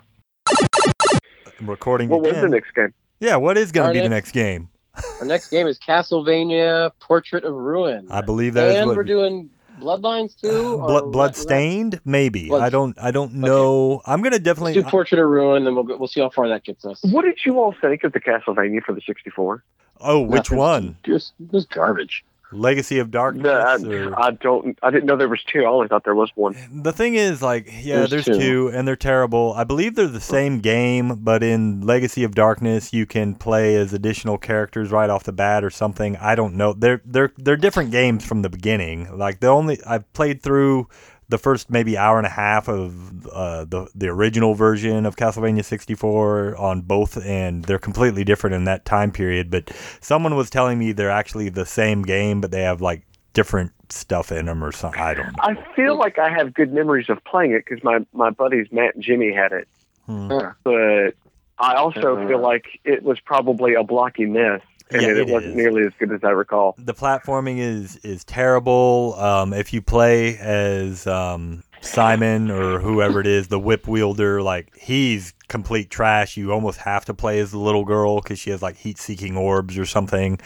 I'm 1.59 1.69
recording 1.69 2.09
What 2.09 2.21
was 2.21 2.35
the 2.35 2.49
next 2.49 2.73
game? 2.73 2.93
yeah, 3.19 3.35
what 3.35 3.57
is 3.57 3.71
going 3.71 3.89
to 3.89 3.93
be 3.93 3.99
the 3.99 4.09
next- 4.09 4.27
next 4.27 4.31
game? 4.33 4.69
Our 5.21 5.25
next 5.25 5.49
game 5.49 5.67
is 5.67 5.79
Castlevania 5.79 6.91
Portrait 6.99 7.45
of 7.45 7.53
Ruin. 7.53 8.07
I 8.11 8.19
believe 8.19 8.55
that 8.55 8.67
is 8.71 8.75
and 8.75 8.87
what 8.87 8.97
we're 8.97 9.03
doing 9.05 9.49
Bloodlines 9.81 10.39
too. 10.39 10.75
or 10.81 10.87
blood 11.11 11.35
what- 11.35 12.01
maybe 12.05 12.47
Blood- 12.47 12.61
i 12.61 12.69
don't 12.69 12.97
i 12.99 13.11
don't 13.11 13.33
know 13.33 14.01
i'm 14.05 14.21
gonna 14.21 14.35
Let's 14.35 14.43
definitely 14.45 14.73
do 14.73 14.83
Portrait 14.83 15.19
of 15.19 15.27
Ruin, 15.27 15.63
then 15.65 15.75
we'll 15.75 15.83
go, 15.83 15.97
we'll 15.97 16.07
see 16.07 16.21
how 16.21 16.29
far 16.29 16.47
that 16.49 16.63
gets 16.63 16.85
us. 16.85 17.01
What 17.03 17.23
did 17.23 17.39
you 17.45 17.59
all 17.59 17.73
think 17.81 18.03
of 18.03 18.13
the 18.13 18.19
Castlevania 18.19 18.83
for 18.83 18.93
the 18.93 19.01
64? 19.01 19.63
oh 20.01 20.21
which 20.21 20.51
one 20.51 20.97
Just 21.03 21.33
just 21.51 21.69
garbage. 21.69 22.23
Legacy 22.51 22.99
of 22.99 23.11
darkness 23.11 23.83
or- 23.83 24.15
I, 24.19 24.27
I 24.27 24.31
don't. 24.31 24.77
I 24.83 24.91
didn't 24.91 25.05
know 25.05 25.15
there 25.17 25.29
was 25.29 25.43
two. 25.43 25.61
I 25.63 25.65
only 25.67 25.87
thought 25.87 26.03
there 26.03 26.15
was 26.15 26.31
one. 26.35 26.55
the 26.71 26.91
thing 26.93 27.15
is 27.15 27.41
like 27.41 27.67
yeah 27.83 27.97
There's 28.05 28.09
there's, 28.09 28.25
two. 28.25 28.39
two. 28.39 28.71
and 28.73 28.87
they're 28.87 28.95
terrible 28.95 29.53
i 29.55 29.63
believe 29.63 29.95
they're 29.95 30.07
the 30.07 30.19
same 30.21 30.59
game 30.59 31.15
but 31.23 31.43
in 31.43 31.81
legacy 31.81 32.23
of 32.23 32.35
darkness 32.35 32.93
you 32.93 33.05
can 33.05 33.35
play 33.35 33.75
as 33.75 33.93
additional 33.93 34.37
characters 34.37 34.91
right 34.91 35.09
off 35.09 35.23
the 35.23 35.31
bat 35.31 35.63
or 35.63 35.69
something 35.69 36.15
i 36.17 36.35
don't 36.35 36.55
know 36.55 36.73
they're 36.73 37.01
they're 37.05 37.31
they're 37.37 37.57
different 37.57 37.91
games 37.91 38.25
from 38.25 38.41
the 38.41 38.49
beginning 38.49 39.17
like 39.17 39.39
the 39.39 39.47
only 39.47 39.79
i've 39.85 40.11
played 40.13 40.41
through 40.41 40.87
the 41.31 41.37
first 41.39 41.69
maybe 41.71 41.97
hour 41.97 42.17
and 42.17 42.27
a 42.27 42.29
half 42.29 42.67
of 42.69 43.25
uh, 43.27 43.65
the 43.65 43.87
the 43.95 44.07
original 44.07 44.53
version 44.53 45.05
of 45.07 45.15
Castlevania 45.15 45.65
64 45.65 46.55
on 46.57 46.81
both, 46.81 47.17
and 47.25 47.65
they're 47.65 47.79
completely 47.79 48.23
different 48.23 48.53
in 48.55 48.65
that 48.65 48.85
time 48.85 49.11
period. 49.11 49.49
But 49.49 49.71
someone 49.99 50.35
was 50.35 50.49
telling 50.49 50.77
me 50.77 50.91
they're 50.91 51.09
actually 51.09 51.49
the 51.49 51.65
same 51.65 52.03
game, 52.03 52.39
but 52.41 52.51
they 52.51 52.61
have 52.61 52.81
like 52.81 53.01
different 53.33 53.71
stuff 53.89 54.31
in 54.31 54.45
them 54.45 54.63
or 54.63 54.71
something. 54.71 55.01
I 55.01 55.13
don't 55.15 55.25
know. 55.27 55.33
I 55.39 55.55
feel 55.75 55.97
like 55.97 56.19
I 56.19 56.29
have 56.29 56.53
good 56.53 56.71
memories 56.71 57.09
of 57.09 57.23
playing 57.23 57.51
it 57.53 57.63
because 57.67 57.83
my 57.83 57.99
my 58.13 58.29
buddies 58.29 58.67
Matt 58.71 58.95
and 58.95 59.03
Jimmy 59.03 59.33
had 59.33 59.51
it, 59.53 59.67
Hmm. 60.05 60.27
But 60.63 61.15
I 61.59 61.75
also 61.75 62.15
Uh-huh. 62.17 62.27
feel 62.27 62.39
like 62.39 62.65
it 62.83 63.03
was 63.03 63.19
probably 63.19 63.75
a 63.75 63.83
blocky 63.83 64.25
mess, 64.25 64.61
and 64.91 65.01
Yeah, 65.01 65.09
it, 65.09 65.17
it 65.17 65.27
wasn't 65.27 65.51
is. 65.51 65.55
nearly 65.57 65.83
as 65.85 65.93
good 65.99 66.11
as 66.11 66.23
I 66.23 66.29
recall. 66.31 66.75
the 66.77 66.93
platforming 66.93 67.59
is 67.59 67.97
is 67.97 68.23
terrible. 68.23 69.15
Um, 69.17 69.53
if 69.53 69.73
you 69.73 69.81
play 69.81 70.37
as 70.37 71.07
um, 71.07 71.63
Simon 71.81 72.51
or 72.51 72.79
whoever 72.79 73.19
it 73.19 73.27
is, 73.27 73.47
the 73.47 73.59
whip 73.59 73.87
wielder, 73.87 74.41
like 74.41 74.75
he's 74.77 75.33
complete 75.47 75.89
trash. 75.89 76.37
You 76.37 76.51
almost 76.53 76.79
have 76.79 77.03
to 77.05 77.13
play 77.13 77.39
as 77.39 77.51
the 77.51 77.57
little 77.57 77.83
girl 77.83 78.21
because 78.21 78.39
she 78.39 78.51
has 78.51 78.61
like 78.61 78.77
heat 78.77 78.97
seeking 78.97 79.35
orbs 79.35 79.77
or 79.77 79.85
something. 79.85 80.39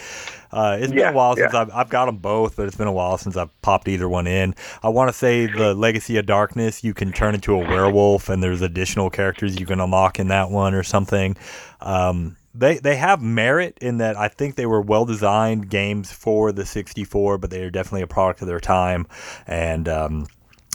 Uh, 0.52 0.78
it's 0.80 0.92
been 0.94 1.08
a 1.10 1.12
while 1.12 1.36
since 1.36 1.54
yeah. 1.54 1.62
I've, 1.62 1.72
I've 1.72 1.90
got 1.90 2.06
them 2.06 2.18
both, 2.18 2.56
but 2.56 2.66
it's 2.66 2.78
been 2.78 2.88
a 2.88 2.92
while 2.94 3.18
since 3.18 3.36
I've 3.38 3.50
popped 3.62 3.88
either 3.88 4.08
one 4.10 4.26
in. 4.26 4.56
I 4.82 4.90
want 4.90 5.10
to 5.10 5.14
say 5.14 5.46
the 5.48 5.74
Legacy 5.76 6.18
of 6.18 6.26
Darkness, 6.26 6.84
you 6.84 6.94
can 6.94 7.12
turn 7.12 7.36
into 7.36 7.54
a 7.54 7.58
werewolf, 7.58 8.30
and 8.30 8.42
there's 8.42 8.62
additional 8.62 9.10
characters 9.10 9.60
you 9.60 9.66
can 9.66 9.80
unlock 9.82 10.18
in 10.18 10.30
that 10.30 10.50
one 10.50 10.74
or 10.74 10.82
something. 10.82 11.36
Um, 11.82 12.38
they 12.58 12.78
they 12.78 12.96
have 12.96 13.22
merit 13.22 13.78
in 13.82 13.98
that 13.98 14.18
I 14.18 14.28
think 14.28 14.56
they 14.56 14.66
were 14.66 14.82
well 14.82 15.06
designed 15.06 15.70
games 15.70 16.12
for 16.12 16.52
the 16.52 16.66
64, 16.66 17.38
but 17.38 17.50
they 17.50 17.64
are 17.64 17.70
definitely 17.70 18.02
a 18.02 18.08
product 18.08 18.42
of 18.42 18.48
their 18.48 18.60
time, 18.60 19.08
and 19.46 19.88
um, 19.90 20.28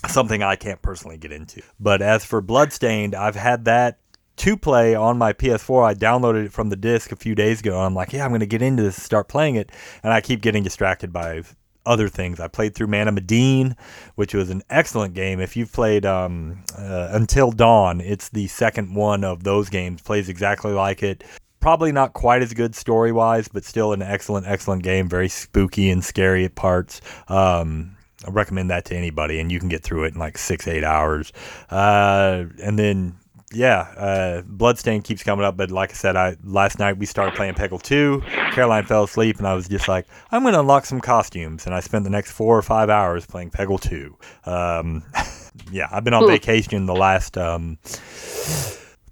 something 0.09 0.43
I 0.43 0.57
can't 0.57 0.81
personally 0.83 1.17
get 1.17 1.33
into. 1.33 1.63
But 1.79 2.03
as 2.03 2.25
for 2.25 2.41
Bloodstained, 2.41 3.15
I've 3.15 3.37
had 3.37 3.65
that 3.65 3.99
to 4.37 4.57
play 4.57 4.95
on 4.95 5.19
my 5.19 5.33
PS4. 5.33 5.85
I 5.85 5.95
downloaded 5.95 6.47
it 6.47 6.53
from 6.53 6.71
the 6.71 6.77
disc 6.77 7.13
a 7.13 7.17
few 7.17 7.35
days 7.35 7.61
ago. 7.61 7.77
And 7.77 7.87
I'm 7.87 7.95
like, 7.95 8.15
yeah, 8.15 8.25
I'm 8.25 8.31
going 8.31 8.41
to 8.41 8.47
get 8.47 8.63
into 8.63 8.83
this, 8.83 9.01
start 9.01 9.29
playing 9.29 9.57
it, 9.57 9.71
and 10.03 10.15
I 10.15 10.23
keep 10.23 10.41
getting 10.41 10.63
distracted 10.63 11.13
by 11.13 11.43
other 11.85 12.09
things. 12.09 12.41
I 12.41 12.49
played 12.49 12.75
through 12.75 12.87
Man 12.87 13.09
of 13.09 13.15
Medan, 13.15 13.77
which 14.15 14.35
was 14.35 14.49
an 14.49 14.63
excellent 14.71 15.15
game. 15.15 15.41
If 15.41 15.57
you've 15.57 15.73
played 15.73 16.07
um, 16.07 16.65
uh, 16.77 17.09
Until 17.13 17.51
Dawn, 17.51 18.01
it's 18.01 18.29
the 18.31 18.47
second 18.47 18.95
one 18.95 19.25
of 19.25 19.45
those 19.45 19.69
games. 19.69 20.01
Plays 20.01 20.29
exactly 20.29 20.73
like 20.73 21.03
it. 21.03 21.23
Probably 21.61 21.93
not 21.93 22.15
quite 22.15 22.43
as 22.43 22.55
good 22.55 22.75
story 22.75 23.13
wise, 23.13 23.49
but 23.49 23.65
still 23.65 23.93
an 23.93 24.03
excellent, 24.03 24.47
excellent 24.47 24.83
game. 24.83 25.09
Very 25.09 25.29
spooky 25.29 25.91
and 25.91 26.03
scary 26.03 26.45
at 26.45 26.55
parts. 26.55 27.01
Um, 27.29 27.97
I 28.27 28.31
recommend 28.31 28.71
that 28.71 28.87
to 28.87 28.97
anybody, 28.97 29.41
and 29.41 29.51
you 29.53 29.59
can 29.59 29.69
get 29.69 29.83
through 29.83 30.05
it 30.05 30.15
in 30.15 30.19
like 30.19 30.39
six, 30.39 30.67
eight 30.67 30.85
hours. 30.85 31.33
Uh, 31.71 32.45
and 32.63 32.79
then 32.79 33.17
yeah, 33.53 33.81
uh, 33.97 34.43
Bloodstain 34.43 35.03
keeps 35.03 35.25
coming 35.25 35.45
up, 35.45 35.57
but 35.57 35.71
like 35.71 35.91
I 35.91 35.95
said, 35.95 36.15
I 36.15 36.37
last 36.45 36.79
night 36.79 36.99
we 36.99 37.07
started 37.07 37.35
playing 37.35 37.55
Peggle 37.55 37.83
2. 37.83 38.23
Caroline 38.53 38.85
fell 38.85 39.05
asleep, 39.05 39.39
and 39.39 39.47
I 39.47 39.55
was 39.55 39.67
just 39.67 39.89
like, 39.89 40.07
I'm 40.31 40.43
going 40.43 40.55
to 40.55 40.61
unlock 40.61 40.85
some 40.87 41.01
costumes. 41.01 41.67
And 41.67 41.75
I 41.75 41.81
spent 41.81 42.05
the 42.05 42.11
next 42.11 42.31
four 42.31 42.57
or 42.57 42.63
five 42.63 42.91
hours 42.91 43.27
playing 43.27 43.51
Peggle 43.51 43.81
2. 43.81 44.17
Um, 44.49 45.03
yeah, 45.73 45.89
I've 45.91 46.05
been 46.05 46.15
on 46.15 46.29
vacation 46.29 46.87
the 46.87 46.95
last 46.95 47.37
um, 47.37 47.79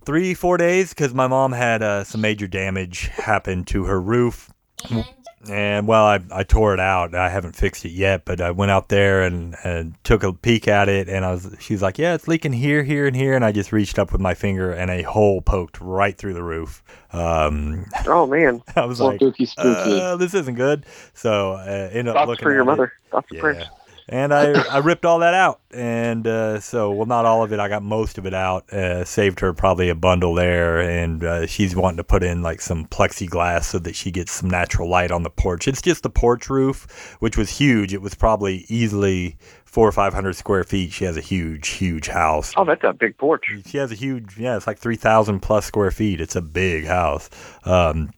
three, 0.08 0.32
four 0.32 0.56
days 0.56 0.88
because 0.88 1.12
my 1.12 1.26
mom 1.26 1.52
had 1.52 1.82
uh, 1.82 2.02
some 2.02 2.22
major 2.22 2.46
damage 2.48 3.08
happen 3.08 3.62
to 3.62 3.84
her 3.84 4.00
roof. 4.00 4.50
And 4.88 5.04
and 5.50 5.86
well, 5.86 6.04
I, 6.06 6.20
I 6.32 6.44
tore 6.44 6.72
it 6.72 6.80
out. 6.80 7.14
I 7.14 7.28
haven't 7.28 7.54
fixed 7.54 7.84
it 7.84 7.90
yet, 7.90 8.24
but 8.24 8.40
I 8.40 8.50
went 8.52 8.70
out 8.70 8.88
there 8.88 9.22
and, 9.22 9.54
and 9.64 9.94
took 10.04 10.22
a 10.22 10.32
peek 10.32 10.66
at 10.66 10.88
it, 10.88 11.10
and 11.10 11.26
I 11.26 11.32
was 11.32 11.54
she 11.60 11.74
was 11.74 11.82
like, 11.82 11.98
"Yeah, 11.98 12.14
it's 12.14 12.26
leaking 12.26 12.54
here, 12.54 12.82
here, 12.82 13.06
and 13.06 13.14
here," 13.14 13.34
and 13.36 13.44
I 13.44 13.52
just 13.52 13.70
reached 13.70 13.98
up 13.98 14.10
with 14.12 14.20
my 14.22 14.32
finger, 14.34 14.72
and 14.72 14.90
a 14.90 15.02
hole 15.02 15.42
poked 15.42 15.78
right 15.80 16.16
through 16.16 16.34
the 16.34 16.42
roof. 16.42 16.82
Um, 17.12 17.84
Oh 18.06 18.26
man, 18.26 18.62
I 18.76 18.86
was 18.86 18.96
So 18.98 19.08
like, 19.08 19.16
spooky, 19.20 19.44
spooky. 19.44 20.00
uh, 20.00 20.16
"This 20.16 20.32
isn't 20.32 20.54
good." 20.54 20.86
So 21.12 21.52
uh, 21.52 21.88
ended 21.92 22.08
up 22.08 22.14
thoughts 22.16 22.28
looking 22.30 22.42
for 22.44 22.52
your 22.52 22.62
at 22.62 22.64
it. 22.64 22.70
mother. 22.70 22.92
Thoughts 23.10 23.26
and 23.30 23.36
Yeah. 23.36 23.40
prayers. 23.42 23.64
And 24.10 24.32
I, 24.32 24.52
I 24.68 24.78
ripped 24.78 25.04
all 25.04 25.18
that 25.18 25.34
out. 25.34 25.60
And 25.70 26.26
uh, 26.26 26.60
so, 26.60 26.90
well, 26.92 27.06
not 27.06 27.26
all 27.26 27.44
of 27.44 27.52
it. 27.52 27.60
I 27.60 27.68
got 27.68 27.82
most 27.82 28.16
of 28.16 28.24
it 28.24 28.32
out. 28.32 28.72
Uh, 28.72 29.04
saved 29.04 29.40
her 29.40 29.52
probably 29.52 29.90
a 29.90 29.94
bundle 29.94 30.34
there. 30.34 30.80
And 30.80 31.22
uh, 31.22 31.46
she's 31.46 31.76
wanting 31.76 31.98
to 31.98 32.04
put 32.04 32.22
in 32.22 32.42
like 32.42 32.62
some 32.62 32.86
plexiglass 32.86 33.64
so 33.64 33.78
that 33.80 33.94
she 33.94 34.10
gets 34.10 34.32
some 34.32 34.48
natural 34.48 34.88
light 34.88 35.10
on 35.10 35.24
the 35.24 35.30
porch. 35.30 35.68
It's 35.68 35.82
just 35.82 36.02
the 36.02 36.10
porch 36.10 36.48
roof, 36.48 37.16
which 37.20 37.36
was 37.36 37.50
huge. 37.50 37.92
It 37.92 38.00
was 38.00 38.14
probably 38.14 38.64
easily 38.68 39.36
four 39.66 39.86
or 39.86 39.92
500 39.92 40.34
square 40.34 40.64
feet. 40.64 40.92
She 40.92 41.04
has 41.04 41.18
a 41.18 41.20
huge, 41.20 41.68
huge 41.68 42.08
house. 42.08 42.54
Oh, 42.56 42.64
that's 42.64 42.84
a 42.84 42.94
big 42.94 43.18
porch. 43.18 43.44
She 43.66 43.76
has 43.76 43.92
a 43.92 43.94
huge, 43.94 44.38
yeah, 44.38 44.56
it's 44.56 44.66
like 44.66 44.78
3,000 44.78 45.40
plus 45.40 45.66
square 45.66 45.90
feet. 45.90 46.22
It's 46.22 46.34
a 46.34 46.42
big 46.42 46.86
house 46.86 47.28
um, 47.64 48.14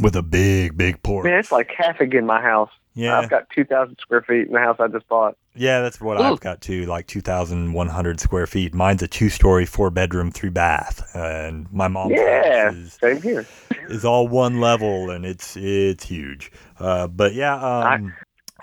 with 0.00 0.14
a 0.14 0.22
big, 0.22 0.76
big 0.76 1.02
porch. 1.02 1.24
Man, 1.24 1.40
it's 1.40 1.50
like 1.50 1.72
half 1.76 2.00
again 2.00 2.26
my 2.26 2.40
house. 2.40 2.70
Yeah. 2.94 3.18
I've 3.18 3.30
got 3.30 3.48
2,000 3.50 3.96
square 4.00 4.22
feet 4.22 4.46
in 4.46 4.52
the 4.52 4.58
house 4.58 4.76
I 4.78 4.88
just 4.88 5.08
bought. 5.08 5.36
Yeah, 5.54 5.80
that's 5.80 6.00
what 6.00 6.20
Ooh. 6.20 6.24
I've 6.24 6.40
got 6.40 6.60
too, 6.60 6.86
like 6.86 7.06
2,100 7.06 8.20
square 8.20 8.46
feet. 8.46 8.74
Mine's 8.74 9.02
a 9.02 9.08
two-story, 9.08 9.66
four-bedroom, 9.66 10.30
three-bath, 10.30 11.14
and 11.14 11.70
my 11.72 11.88
mom's 11.88 12.14
Yeah, 12.16 12.64
house 12.64 12.74
is, 12.74 12.92
same 12.94 13.20
here. 13.22 13.46
is 13.88 14.04
all 14.04 14.28
one 14.28 14.60
level, 14.60 15.10
and 15.10 15.24
it's 15.26 15.56
it's 15.56 16.04
huge. 16.04 16.50
Uh, 16.78 17.06
but 17.06 17.34
yeah, 17.34 17.54
um, 17.54 18.14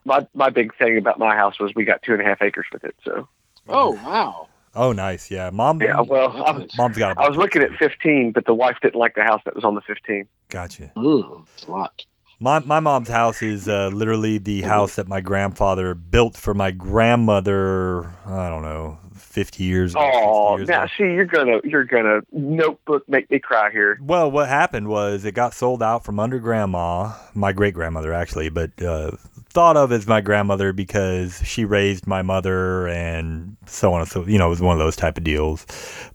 My 0.06 0.26
my 0.34 0.50
big 0.50 0.76
thing 0.78 0.98
about 0.98 1.20
my 1.20 1.36
house 1.36 1.60
was 1.60 1.72
we 1.76 1.86
got 1.86 2.02
two 2.02 2.14
and 2.14 2.22
a 2.22 2.26
half 2.26 2.42
acres 2.42 2.66
with 2.74 2.84
it. 2.84 2.96
So 3.04 3.28
oh 3.68 3.92
wow. 3.92 4.48
oh, 4.76 4.92
nice, 4.94 5.30
yeah, 5.30 5.50
mom. 5.52 5.82
yeah, 5.82 6.02
well, 6.02 6.32
I 6.44 6.52
was, 6.52 6.76
mom's 6.78 6.98
got. 6.98 7.18
a 7.18 7.22
I 7.22 7.28
was 7.28 7.38
looking 7.38 7.62
at 7.62 7.72
15, 7.74 8.32
but 8.32 8.46
the 8.46 8.54
wife 8.56 8.78
didn't 8.82 9.00
like 9.00 9.14
the 9.16 9.24
house 9.24 9.42
that 9.46 9.54
was 9.56 9.64
on 9.64 9.76
the 9.76 9.82
15. 9.82 10.28
Gotcha. 10.50 10.92
It's 10.96 11.66
a 11.68 11.72
lot. 11.72 12.06
My 12.40 12.60
my 12.60 12.80
mom's 12.80 13.10
house 13.10 13.42
is 13.42 13.68
uh, 13.68 13.90
literally 13.90 14.38
the 14.38 14.62
house 14.62 14.96
that 14.96 15.08
my 15.10 15.20
grandfather 15.22 15.94
built 15.94 16.38
for 16.38 16.54
my 16.54 16.72
grandmother. 16.72 18.06
I 18.26 18.48
don't 18.50 18.62
know, 18.62 18.98
50 19.16 19.64
years. 19.64 19.94
ago, 19.94 20.10
Oh, 20.14 20.56
years 20.58 20.70
now 20.70 20.84
ago. 20.84 20.92
see, 20.98 21.04
you're 21.04 21.26
gonna 21.26 21.60
you're 21.66 21.84
gonna 21.84 22.22
notebook 22.32 23.08
make 23.10 23.30
me 23.30 23.40
cry 23.40 23.72
here. 23.72 24.00
Well, 24.02 24.32
what 24.32 24.48
happened 24.48 24.88
was 24.88 25.26
it 25.26 25.34
got 25.34 25.54
sold 25.54 25.84
out 25.84 26.06
from 26.06 26.18
under 26.20 26.40
grandma, 26.40 27.12
my 27.34 27.52
great 27.52 27.74
grandmother 27.74 28.14
actually, 28.14 28.48
but 28.50 28.82
uh, 28.82 29.12
thought 29.50 29.76
of 29.76 29.92
as 29.92 30.08
my 30.08 30.22
grandmother 30.22 30.72
because 30.74 31.42
she 31.44 31.66
raised 31.66 32.06
my 32.06 32.22
mother 32.22 32.88
and 32.88 33.58
so 33.66 33.94
on 33.94 34.02
and 34.02 34.10
so 34.10 34.26
you 34.26 34.38
know 34.38 34.48
it 34.48 34.50
was 34.50 34.62
one 34.62 34.76
of 34.76 34.80
those 34.80 34.96
type 34.96 35.18
of 35.18 35.24
deals. 35.24 35.66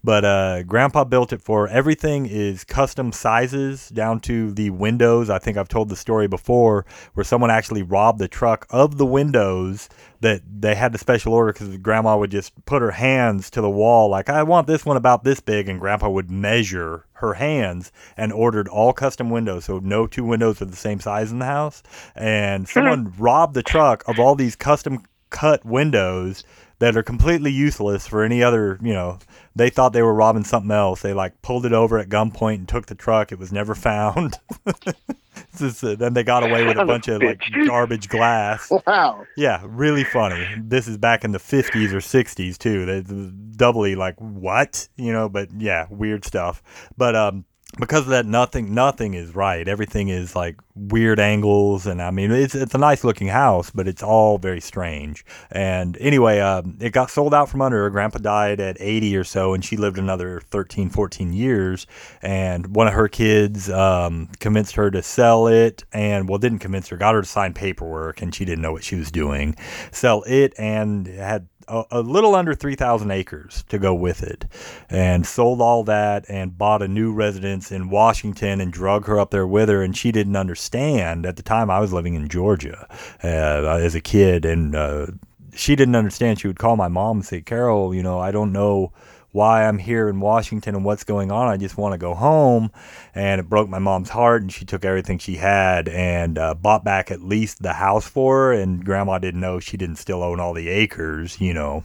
But 0.02 0.24
uh, 0.24 0.62
grandpa 0.62 1.04
built 1.04 1.32
it 1.32 1.42
for 1.42 1.68
everything 1.68 2.26
is 2.26 2.64
custom 2.64 3.12
sizes 3.12 3.88
down 3.88 4.20
to 4.20 4.52
the 4.52 4.70
windows. 4.70 5.30
I 5.30 5.38
think 5.38 5.56
I've 5.56 5.68
told 5.68 5.88
the 5.88 5.96
story 5.96 6.28
before 6.28 6.86
where 7.14 7.24
someone 7.24 7.50
actually 7.50 7.82
robbed 7.82 8.18
the 8.18 8.28
truck 8.28 8.66
of 8.70 8.98
the 8.98 9.06
windows 9.06 9.88
that 10.20 10.40
they 10.60 10.74
had 10.74 10.92
the 10.92 10.98
special 10.98 11.34
order 11.34 11.52
because 11.52 11.76
grandma 11.78 12.16
would 12.16 12.30
just 12.30 12.52
put 12.64 12.80
her 12.80 12.92
hands 12.92 13.50
to 13.50 13.60
the 13.60 13.68
wall 13.68 14.08
like 14.08 14.30
I 14.30 14.42
want 14.42 14.66
this 14.66 14.86
one 14.86 14.96
about 14.96 15.22
this 15.22 15.40
big 15.40 15.68
and 15.68 15.78
grandpa 15.78 16.08
would 16.08 16.30
measure 16.30 17.04
her 17.24 17.34
hands 17.34 17.92
and 18.16 18.32
ordered 18.32 18.68
all 18.68 18.92
custom 18.92 19.30
windows 19.30 19.64
so 19.64 19.78
no 19.78 20.06
two 20.06 20.24
windows 20.24 20.60
are 20.62 20.66
the 20.66 20.76
same 20.76 21.00
size 21.00 21.32
in 21.32 21.38
the 21.38 21.46
house. 21.46 21.82
And 22.14 22.64
hmm. 22.64 22.72
someone 22.72 23.14
robbed 23.18 23.54
the 23.54 23.62
truck 23.62 24.04
of 24.06 24.18
all 24.18 24.34
these 24.34 24.56
custom 24.56 25.04
cut 25.30 25.64
windows 25.64 26.44
that 26.78 26.96
are 26.96 27.02
completely 27.02 27.50
useless 27.50 28.06
for 28.06 28.22
any 28.22 28.42
other 28.42 28.78
you 28.82 28.92
know 28.92 29.18
they 29.56 29.70
thought 29.70 29.92
they 29.92 30.02
were 30.02 30.14
robbing 30.14 30.44
something 30.44 30.70
else. 30.70 31.02
They 31.02 31.14
like 31.14 31.40
pulled 31.42 31.66
it 31.66 31.72
over 31.72 31.98
at 31.98 32.08
gunpoint 32.08 32.54
and 32.56 32.68
took 32.68 32.86
the 32.86 32.94
truck. 32.94 33.32
It 33.32 33.38
was 33.38 33.52
never 33.52 33.74
found 33.74 34.38
Then 35.58 36.14
they 36.14 36.24
got 36.24 36.42
away 36.44 36.64
with 36.64 36.76
a 36.76 36.80
Son 36.80 36.82
of 36.82 36.88
a 36.88 36.92
bunch 36.92 37.08
of 37.08 37.22
like 37.22 37.40
garbage 37.66 38.08
glass 38.08 38.70
Wow. 38.86 39.24
yeah, 39.36 39.62
really 39.66 40.04
funny. 40.04 40.46
This 40.58 40.86
is 40.88 40.98
back 40.98 41.24
in 41.24 41.32
the 41.32 41.38
50s 41.38 41.92
or 41.92 41.98
60s 41.98 42.58
too. 42.58 42.86
That's 42.86 43.10
doubly 43.56 43.94
like 43.94 44.16
what, 44.18 44.88
you 44.96 45.12
know, 45.12 45.28
but 45.28 45.48
yeah, 45.56 45.86
weird 45.90 46.24
stuff. 46.24 46.62
But 46.96 47.14
um 47.16 47.44
because 47.78 48.02
of 48.02 48.08
that 48.08 48.26
nothing 48.26 48.74
nothing 48.74 49.14
is 49.14 49.34
right. 49.34 49.66
Everything 49.66 50.08
is 50.08 50.36
like 50.36 50.56
weird 50.74 51.20
angles 51.20 51.86
and 51.86 52.00
I 52.02 52.10
mean 52.10 52.30
it's 52.30 52.54
it's 52.54 52.74
a 52.74 52.78
nice 52.78 53.04
looking 53.04 53.28
house, 53.28 53.70
but 53.70 53.88
it's 53.88 54.02
all 54.02 54.38
very 54.38 54.60
strange. 54.60 55.24
And 55.50 55.96
anyway, 55.98 56.40
um 56.40 56.78
it 56.80 56.90
got 56.90 57.10
sold 57.10 57.34
out 57.34 57.48
from 57.48 57.62
under 57.62 57.82
her. 57.82 57.90
Grandpa 57.90 58.18
died 58.18 58.60
at 58.60 58.76
80 58.80 59.16
or 59.16 59.24
so 59.24 59.54
and 59.54 59.64
she 59.64 59.76
lived 59.76 59.98
another 59.98 60.40
13 60.40 60.90
14 60.90 61.32
years 61.32 61.86
and 62.22 62.74
one 62.74 62.86
of 62.86 62.94
her 62.94 63.08
kids 63.08 63.70
um 63.70 64.28
convinced 64.40 64.76
her 64.76 64.90
to 64.90 65.02
sell 65.02 65.46
it 65.46 65.84
and 65.92 66.28
well 66.28 66.38
didn't 66.38 66.60
convince 66.60 66.88
her, 66.88 66.96
got 66.96 67.14
her 67.14 67.22
to 67.22 67.28
sign 67.28 67.54
paperwork 67.54 68.22
and 68.22 68.34
she 68.34 68.44
didn't 68.44 68.62
know 68.62 68.72
what 68.72 68.84
she 68.84 68.96
was 68.96 69.10
doing. 69.10 69.54
Sell 69.90 70.22
it 70.26 70.54
and 70.58 71.06
had 71.06 71.48
a, 71.68 71.84
a 71.90 72.00
little 72.00 72.34
under 72.34 72.54
3,000 72.54 73.10
acres 73.10 73.64
to 73.68 73.78
go 73.78 73.94
with 73.94 74.22
it 74.22 74.46
and 74.88 75.26
sold 75.26 75.60
all 75.60 75.84
that 75.84 76.24
and 76.28 76.56
bought 76.58 76.82
a 76.82 76.88
new 76.88 77.12
residence 77.12 77.70
in 77.72 77.90
Washington 77.90 78.60
and 78.60 78.72
drug 78.72 79.06
her 79.06 79.18
up 79.18 79.30
there 79.30 79.46
with 79.46 79.68
her. 79.68 79.82
And 79.82 79.96
she 79.96 80.12
didn't 80.12 80.36
understand 80.36 81.26
at 81.26 81.36
the 81.36 81.42
time 81.42 81.70
I 81.70 81.80
was 81.80 81.92
living 81.92 82.14
in 82.14 82.28
Georgia 82.28 82.86
uh, 83.22 83.78
as 83.78 83.94
a 83.94 84.00
kid. 84.00 84.44
And 84.44 84.74
uh, 84.74 85.06
she 85.54 85.76
didn't 85.76 85.96
understand. 85.96 86.40
She 86.40 86.46
would 86.46 86.58
call 86.58 86.76
my 86.76 86.88
mom 86.88 87.18
and 87.18 87.26
say, 87.26 87.40
Carol, 87.40 87.94
you 87.94 88.02
know, 88.02 88.18
I 88.18 88.30
don't 88.30 88.52
know 88.52 88.92
why 89.34 89.66
I'm 89.66 89.78
here 89.78 90.08
in 90.08 90.20
Washington 90.20 90.76
and 90.76 90.84
what's 90.84 91.02
going 91.02 91.32
on. 91.32 91.48
I 91.48 91.56
just 91.56 91.76
want 91.76 91.92
to 91.92 91.98
go 91.98 92.14
home. 92.14 92.70
And 93.14 93.40
it 93.40 93.48
broke 93.48 93.68
my 93.68 93.80
mom's 93.80 94.10
heart. 94.10 94.42
And 94.42 94.52
she 94.52 94.64
took 94.64 94.84
everything 94.84 95.18
she 95.18 95.34
had 95.34 95.88
and 95.88 96.38
uh, 96.38 96.54
bought 96.54 96.84
back 96.84 97.10
at 97.10 97.20
least 97.20 97.60
the 97.60 97.72
house 97.72 98.06
for 98.06 98.36
her. 98.36 98.52
And 98.52 98.84
grandma 98.84 99.18
didn't 99.18 99.40
know 99.40 99.58
she 99.58 99.76
didn't 99.76 99.96
still 99.96 100.22
own 100.22 100.38
all 100.38 100.54
the 100.54 100.68
acres, 100.68 101.40
you 101.40 101.52
know. 101.52 101.82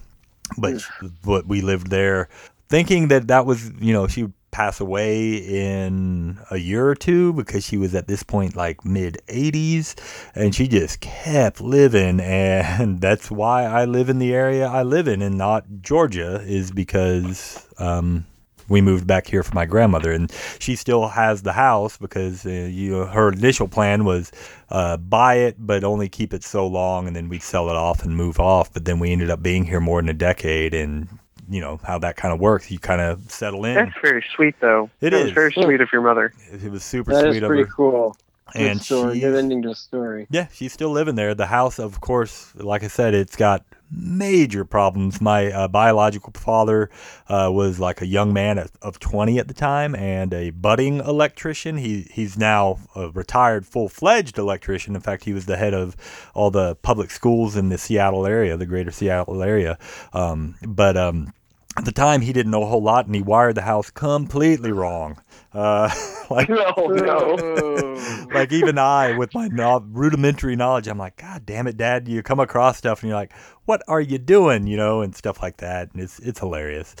But, 0.56 0.82
but 1.24 1.46
we 1.46 1.60
lived 1.60 1.90
there 1.90 2.28
thinking 2.68 3.08
that 3.08 3.26
that 3.28 3.46
was, 3.46 3.70
you 3.80 3.92
know, 3.92 4.06
she 4.06 4.22
would 4.22 4.32
pass 4.50 4.80
away 4.80 5.34
in 5.34 6.38
a 6.50 6.56
year 6.56 6.88
or 6.88 6.94
two 6.94 7.32
because 7.32 7.64
she 7.64 7.76
was 7.76 7.94
at 7.94 8.06
this 8.06 8.22
point 8.22 8.56
like 8.56 8.84
mid 8.84 9.20
80s 9.28 9.94
and 10.34 10.54
she 10.54 10.68
just 10.68 11.00
kept 11.00 11.60
living. 11.60 12.20
And 12.30 13.00
that's 13.00 13.30
why 13.30 13.64
I 13.64 13.84
live 13.84 14.08
in 14.08 14.18
the 14.18 14.32
area 14.32 14.66
I 14.66 14.82
live 14.82 15.08
in 15.08 15.22
and 15.22 15.36
not 15.36 15.64
Georgia 15.82 16.42
is 16.46 16.70
because 16.70 17.66
um 17.78 18.26
we 18.70 18.80
moved 18.80 19.06
back 19.06 19.26
here 19.26 19.42
for 19.42 19.54
my 19.54 19.66
grandmother. 19.66 20.12
And 20.12 20.32
she 20.58 20.76
still 20.76 21.08
has 21.08 21.42
the 21.42 21.52
house 21.52 21.98
because 21.98 22.46
uh, 22.46 22.50
you 22.50 23.04
her 23.04 23.32
initial 23.32 23.68
plan 23.68 24.04
was 24.04 24.32
uh, 24.70 24.96
buy 24.96 25.34
it 25.34 25.56
but 25.58 25.84
only 25.84 26.08
keep 26.08 26.32
it 26.32 26.44
so 26.44 26.66
long 26.66 27.06
and 27.06 27.14
then 27.14 27.28
we'd 27.28 27.42
sell 27.42 27.68
it 27.68 27.76
off 27.76 28.02
and 28.04 28.16
move 28.16 28.40
off. 28.40 28.72
But 28.72 28.86
then 28.86 28.98
we 28.98 29.12
ended 29.12 29.28
up 29.28 29.42
being 29.42 29.64
here 29.64 29.80
more 29.80 30.00
than 30.00 30.08
a 30.08 30.14
decade 30.14 30.72
and 30.72 31.08
you 31.50 31.60
know 31.60 31.78
how 31.84 31.98
that 31.98 32.16
kind 32.16 32.32
of 32.32 32.40
works 32.40 32.70
you 32.70 32.78
kind 32.78 33.00
of 33.00 33.30
settle 33.30 33.64
in 33.66 33.74
That's 33.74 33.92
very 34.00 34.24
sweet, 34.34 34.54
though. 34.60 34.88
It 35.00 35.10
that 35.10 35.14
is. 35.14 35.24
was 35.24 35.32
very 35.32 35.52
sweet 35.52 35.80
of 35.80 35.88
your 35.92 36.02
mother. 36.02 36.32
it 36.52 36.70
was 36.70 36.84
super 36.84 37.12
That 37.12 37.22
sweet 37.24 37.36
is 37.38 37.42
of 37.42 37.48
pretty 37.48 37.64
her 37.64 37.68
cool. 37.68 38.16
Good 38.52 38.62
and 38.62 38.82
story. 38.82 39.14
she's- 39.20 39.24
Good 39.30 39.38
ending 39.38 39.62
to 39.62 39.70
a 39.70 39.74
story. 39.76 40.26
yeah, 40.30 40.48
she's 40.52 40.72
still 40.72 40.90
living 40.90 41.14
there. 41.14 41.34
The 41.36 41.46
house, 41.46 41.78
of 41.78 42.00
course, 42.00 42.52
like 42.56 42.82
I 42.82 42.88
said, 42.88 43.14
it's 43.14 43.36
got 43.36 43.64
major 43.92 44.64
problems. 44.64 45.20
My 45.20 45.52
uh, 45.52 45.68
biological 45.68 46.32
father 46.34 46.90
uh, 47.28 47.50
was 47.52 47.78
like 47.78 48.00
a 48.02 48.06
young 48.06 48.32
man 48.32 48.58
at, 48.58 48.70
of 48.82 48.98
20 48.98 49.38
at 49.38 49.46
the 49.48 49.54
time 49.54 49.94
and 49.94 50.34
a 50.34 50.50
budding 50.50 50.98
electrician. 50.98 51.76
He 51.78 52.08
he's 52.12 52.36
now 52.36 52.78
a 52.96 53.10
retired, 53.10 53.66
full 53.66 53.88
fledged 53.88 54.36
electrician. 54.38 54.96
In 54.96 55.00
fact, 55.00 55.24
he 55.24 55.32
was 55.32 55.46
the 55.46 55.56
head 55.56 55.74
of 55.74 55.96
all 56.34 56.50
the 56.50 56.74
public 56.82 57.10
schools 57.12 57.54
in 57.56 57.68
the 57.68 57.78
Seattle 57.78 58.26
area, 58.26 58.56
the 58.56 58.66
greater 58.66 58.90
Seattle 58.90 59.42
area. 59.44 59.78
Um, 60.12 60.56
but 60.66 60.96
um, 60.96 61.32
at 61.80 61.86
the 61.86 61.92
time, 61.92 62.20
he 62.20 62.34
didn't 62.34 62.52
know 62.52 62.62
a 62.62 62.66
whole 62.66 62.82
lot, 62.82 63.06
and 63.06 63.14
he 63.14 63.22
wired 63.22 63.54
the 63.54 63.62
house 63.62 63.88
completely 63.88 64.70
wrong. 64.70 65.18
Uh, 65.54 65.88
like 66.30 66.50
No, 66.50 66.74
no. 66.76 68.26
Like 68.34 68.52
even 68.52 68.78
I, 68.78 69.16
with 69.16 69.34
my 69.34 69.48
no- 69.48 69.84
rudimentary 69.90 70.56
knowledge, 70.56 70.86
I'm 70.88 70.98
like, 70.98 71.16
God 71.16 71.46
damn 71.46 71.66
it, 71.66 71.78
Dad! 71.78 72.06
You 72.06 72.22
come 72.22 72.38
across 72.38 72.76
stuff 72.76 73.02
and 73.02 73.08
you're 73.08 73.18
like, 73.18 73.32
What 73.64 73.82
are 73.88 74.00
you 74.00 74.18
doing? 74.18 74.66
You 74.66 74.76
know, 74.76 75.00
and 75.00 75.16
stuff 75.16 75.42
like 75.42 75.56
that, 75.56 75.92
and 75.94 76.02
it's 76.02 76.18
it's 76.18 76.38
hilarious. 76.38 76.94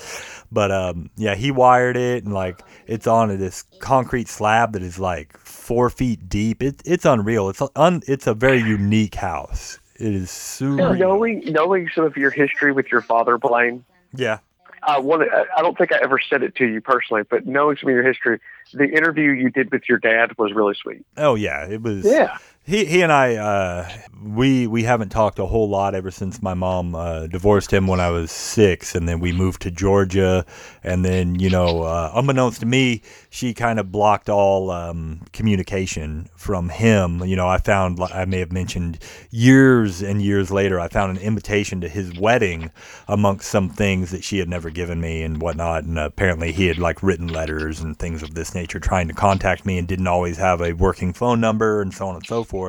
But 0.50 0.70
um, 0.72 1.10
yeah, 1.16 1.34
he 1.34 1.50
wired 1.50 1.98
it, 1.98 2.24
and 2.24 2.32
like 2.32 2.62
it's 2.86 3.06
on 3.06 3.28
this 3.38 3.64
concrete 3.80 4.28
slab 4.28 4.72
that 4.72 4.82
is 4.82 4.98
like 4.98 5.36
four 5.36 5.90
feet 5.90 6.28
deep. 6.28 6.62
It's 6.62 6.82
it's 6.86 7.04
unreal. 7.04 7.50
It's 7.50 7.62
un, 7.76 8.02
it's 8.08 8.26
a 8.26 8.34
very 8.34 8.60
unique 8.60 9.14
house. 9.14 9.78
It 9.96 10.14
is 10.14 10.30
super. 10.30 10.96
knowing 10.96 11.42
knowing 11.46 11.88
some 11.94 12.04
of 12.04 12.16
your 12.16 12.30
history 12.30 12.72
with 12.72 12.90
your 12.90 13.02
father, 13.02 13.36
Blaine. 13.36 13.84
Yeah. 14.14 14.38
I 14.82 14.98
want 14.98 15.22
to, 15.22 15.46
I 15.56 15.62
don't 15.62 15.76
think 15.76 15.92
I 15.92 15.98
ever 16.02 16.18
said 16.18 16.42
it 16.42 16.54
to 16.56 16.66
you 16.66 16.80
personally, 16.80 17.22
but 17.28 17.46
knowing 17.46 17.76
some 17.76 17.88
of 17.88 17.94
your 17.94 18.06
history, 18.06 18.40
the 18.72 18.84
interview 18.84 19.30
you 19.32 19.50
did 19.50 19.70
with 19.70 19.88
your 19.88 19.98
dad 19.98 20.36
was 20.38 20.52
really 20.52 20.74
sweet. 20.74 21.04
Oh 21.16 21.34
yeah. 21.34 21.66
It 21.66 21.82
was. 21.82 22.04
yeah. 22.04 22.38
He 22.70 22.84
he 22.84 23.02
and 23.02 23.10
I 23.12 23.34
uh, 23.34 23.90
we 24.22 24.66
we 24.68 24.84
haven't 24.84 25.08
talked 25.08 25.40
a 25.40 25.46
whole 25.46 25.68
lot 25.68 25.94
ever 25.94 26.10
since 26.10 26.40
my 26.40 26.54
mom 26.54 26.94
uh, 26.94 27.26
divorced 27.26 27.72
him 27.72 27.88
when 27.88 27.98
I 27.98 28.10
was 28.10 28.30
six, 28.30 28.94
and 28.94 29.08
then 29.08 29.18
we 29.18 29.32
moved 29.32 29.62
to 29.62 29.72
Georgia, 29.72 30.46
and 30.84 31.04
then 31.04 31.40
you 31.40 31.50
know, 31.50 31.82
uh, 31.82 32.12
unbeknownst 32.14 32.60
to 32.60 32.66
me, 32.66 33.02
she 33.30 33.54
kind 33.54 33.80
of 33.80 33.90
blocked 33.90 34.28
all 34.28 34.70
um, 34.70 35.22
communication 35.32 36.28
from 36.36 36.68
him. 36.68 37.24
You 37.24 37.34
know, 37.34 37.48
I 37.48 37.58
found 37.58 38.00
I 38.00 38.24
may 38.24 38.38
have 38.38 38.52
mentioned 38.52 39.00
years 39.30 40.00
and 40.00 40.22
years 40.22 40.52
later, 40.52 40.78
I 40.78 40.88
found 40.88 41.16
an 41.16 41.22
invitation 41.22 41.80
to 41.80 41.88
his 41.88 42.16
wedding 42.16 42.70
amongst 43.08 43.50
some 43.50 43.68
things 43.68 44.12
that 44.12 44.22
she 44.22 44.38
had 44.38 44.48
never 44.48 44.70
given 44.70 45.00
me 45.00 45.22
and 45.22 45.42
whatnot, 45.42 45.82
and 45.84 45.98
apparently 45.98 46.52
he 46.52 46.68
had 46.68 46.78
like 46.78 47.02
written 47.02 47.26
letters 47.26 47.80
and 47.80 47.98
things 47.98 48.22
of 48.22 48.34
this 48.34 48.54
nature 48.54 48.78
trying 48.78 49.08
to 49.08 49.14
contact 49.14 49.66
me 49.66 49.76
and 49.76 49.88
didn't 49.88 50.06
always 50.06 50.36
have 50.36 50.60
a 50.60 50.72
working 50.72 51.12
phone 51.12 51.40
number 51.40 51.82
and 51.82 51.92
so 51.92 52.06
on 52.06 52.14
and 52.14 52.26
so 52.26 52.44
forth. 52.44 52.59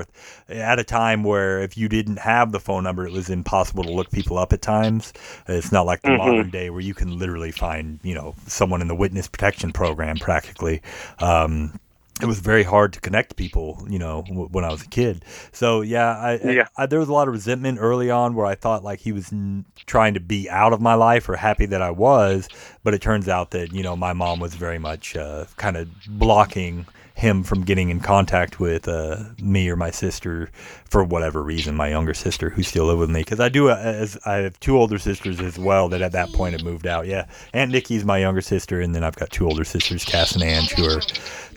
At 0.50 0.80
a 0.80 0.84
time 0.84 1.24
where 1.24 1.60
if 1.60 1.78
you 1.78 1.88
didn't 1.90 2.18
have 2.18 2.52
the 2.52 2.60
phone 2.60 2.84
number, 2.84 3.06
it 3.06 3.12
was 3.12 3.30
impossible 3.30 3.84
to 3.84 3.92
look 3.92 4.12
people 4.12 4.38
up 4.38 4.54
at 4.54 4.62
times. 4.62 5.14
It's 5.48 5.72
not 5.72 5.86
like 5.86 6.02
the 6.02 6.10
mm-hmm. 6.10 6.18
modern 6.18 6.50
day 6.50 6.70
where 6.70 6.82
you 6.82 6.94
can 6.94 7.18
literally 7.18 7.52
find, 7.52 8.00
you 8.04 8.16
know, 8.16 8.36
someone 8.48 8.82
in 8.82 8.88
the 8.88 8.96
witness 8.96 9.28
protection 9.28 9.72
program 9.72 10.18
practically. 10.18 10.82
Um, 11.20 11.80
it 12.22 12.26
was 12.26 12.40
very 12.40 12.64
hard 12.64 12.94
to 12.94 13.02
connect 13.02 13.36
people, 13.36 13.84
you 13.90 13.98
know, 13.98 14.24
w- 14.28 14.48
when 14.52 14.64
I 14.64 14.72
was 14.72 14.84
a 14.84 14.88
kid. 14.88 15.26
So 15.52 15.82
yeah, 15.82 16.16
I, 16.18 16.40
yeah. 16.44 16.68
I, 16.78 16.84
I, 16.84 16.86
there 16.86 17.00
was 17.00 17.10
a 17.10 17.14
lot 17.14 17.28
of 17.28 17.34
resentment 17.34 17.80
early 17.82 18.12
on 18.12 18.36
where 18.36 18.46
I 18.46 18.56
thought 18.56 18.84
like 18.84 19.00
he 19.00 19.12
was 19.12 19.34
n- 19.34 19.66
trying 19.88 20.14
to 20.14 20.20
be 20.20 20.50
out 20.50 20.74
of 20.74 20.82
my 20.82 20.94
life 20.94 21.28
or 21.28 21.36
happy 21.36 21.66
that 21.68 21.82
I 21.82 21.92
was, 21.92 22.48
but 22.84 22.94
it 22.94 23.02
turns 23.02 23.28
out 23.28 23.52
that 23.52 23.74
you 23.74 23.82
know 23.82 23.96
my 23.96 24.14
mom 24.14 24.40
was 24.40 24.54
very 24.54 24.78
much 24.78 25.16
uh, 25.16 25.46
kind 25.58 25.78
of 25.78 25.90
blocking 26.08 26.86
him 27.14 27.44
from 27.44 27.64
getting 27.64 27.90
in 27.90 28.00
contact 28.00 28.60
with 28.60 28.88
uh, 28.88 29.18
me 29.42 29.70
or 29.70 29.76
my 29.76 29.92
sister 29.92 30.50
for 30.86 31.04
whatever 31.04 31.44
reason, 31.44 31.76
my 31.76 31.90
younger 31.90 32.14
sister 32.14 32.50
who 32.50 32.64
still 32.64 32.86
live 32.86 32.98
with 32.98 33.10
me. 33.10 33.22
Because 33.22 33.40
I 33.40 33.50
do, 33.50 33.70
uh, 33.70 33.76
as 33.76 34.18
I 34.26 34.36
have 34.38 34.60
two 34.60 34.78
older 34.78 34.98
sisters 34.98 35.40
as 35.40 35.60
well 35.60 35.90
that 35.90 36.02
at 36.02 36.14
that 36.14 36.32
point 36.34 36.54
have 36.54 36.64
moved 36.64 36.88
out. 36.88 37.08
Yeah, 37.08 37.26
Aunt 37.54 37.72
Nikki's 37.72 38.06
my 38.06 38.18
younger 38.18 38.42
sister, 38.42 38.82
and 38.82 38.96
then 38.96 39.04
I've 39.04 39.16
got 39.16 39.30
two 39.30 39.48
older 39.48 39.64
sisters, 39.64 40.04
Cass 40.04 40.34
and 40.34 40.44
Ange, 40.44 40.72
who 40.72 40.86
are 40.86 41.02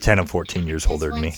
ten 0.00 0.18
and 0.18 0.28
fourteen 0.28 0.66
years 0.66 0.86
older 0.86 1.10
than 1.10 1.20
me. 1.20 1.34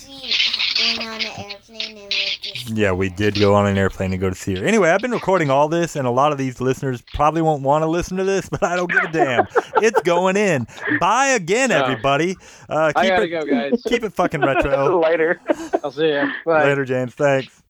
Yeah, 2.67 2.93
we 2.93 3.09
did 3.09 3.39
go 3.39 3.55
on 3.55 3.67
an 3.67 3.79
airplane 3.79 4.13
and 4.13 4.21
go 4.21 4.29
to 4.29 4.35
see 4.35 4.57
her. 4.57 4.65
Anyway, 4.65 4.91
I've 4.91 5.01
been 5.01 5.11
recording 5.11 5.51
all 5.51 5.69
this, 5.69 5.97
and 5.97 6.07
a 6.07 6.11
lot 6.11 6.33
of 6.33 6.39
these 6.39 6.61
listeners 6.61 7.03
probably 7.15 7.43
won't 7.43 7.63
want 7.63 7.83
to 7.83 7.87
listen 7.87 8.17
to 8.17 8.25
this, 8.25 8.49
but 8.51 8.63
I 8.63 8.77
don't 8.77 8.91
give 8.91 9.05
a 9.05 9.13
damn. 9.13 9.47
it's 9.77 10.01
going 10.03 10.37
in. 10.37 10.67
Bye 11.01 11.29
again, 11.29 11.71
everybody. 11.71 12.37
Uh, 12.69 12.89
keep 12.89 12.97
I 12.97 13.09
gotta 13.09 13.23
it, 13.25 13.29
go, 13.29 13.45
guys. 13.45 13.83
Keep 13.87 14.05
it 14.05 14.13
fucking 14.13 14.41
retro. 14.41 15.01
Later. 15.03 15.41
I'll 15.83 15.91
see 15.93 16.09
you. 16.09 16.31
Bye. 16.45 16.65
Later, 16.65 16.85
James. 16.85 17.15
Thanks. 17.15 17.63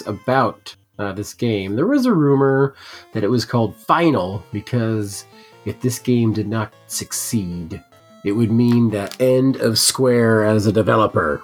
About 0.00 0.74
uh, 0.98 1.12
this 1.12 1.34
game. 1.34 1.76
There 1.76 1.86
was 1.86 2.06
a 2.06 2.12
rumor 2.12 2.74
that 3.12 3.24
it 3.24 3.30
was 3.30 3.44
called 3.44 3.76
Final 3.76 4.44
because 4.52 5.26
if 5.64 5.80
this 5.80 5.98
game 5.98 6.32
did 6.32 6.48
not 6.48 6.72
succeed, 6.86 7.82
it 8.24 8.32
would 8.32 8.50
mean 8.50 8.90
the 8.90 9.14
end 9.20 9.56
of 9.56 9.78
Square 9.78 10.44
as 10.44 10.66
a 10.66 10.72
developer. 10.72 11.42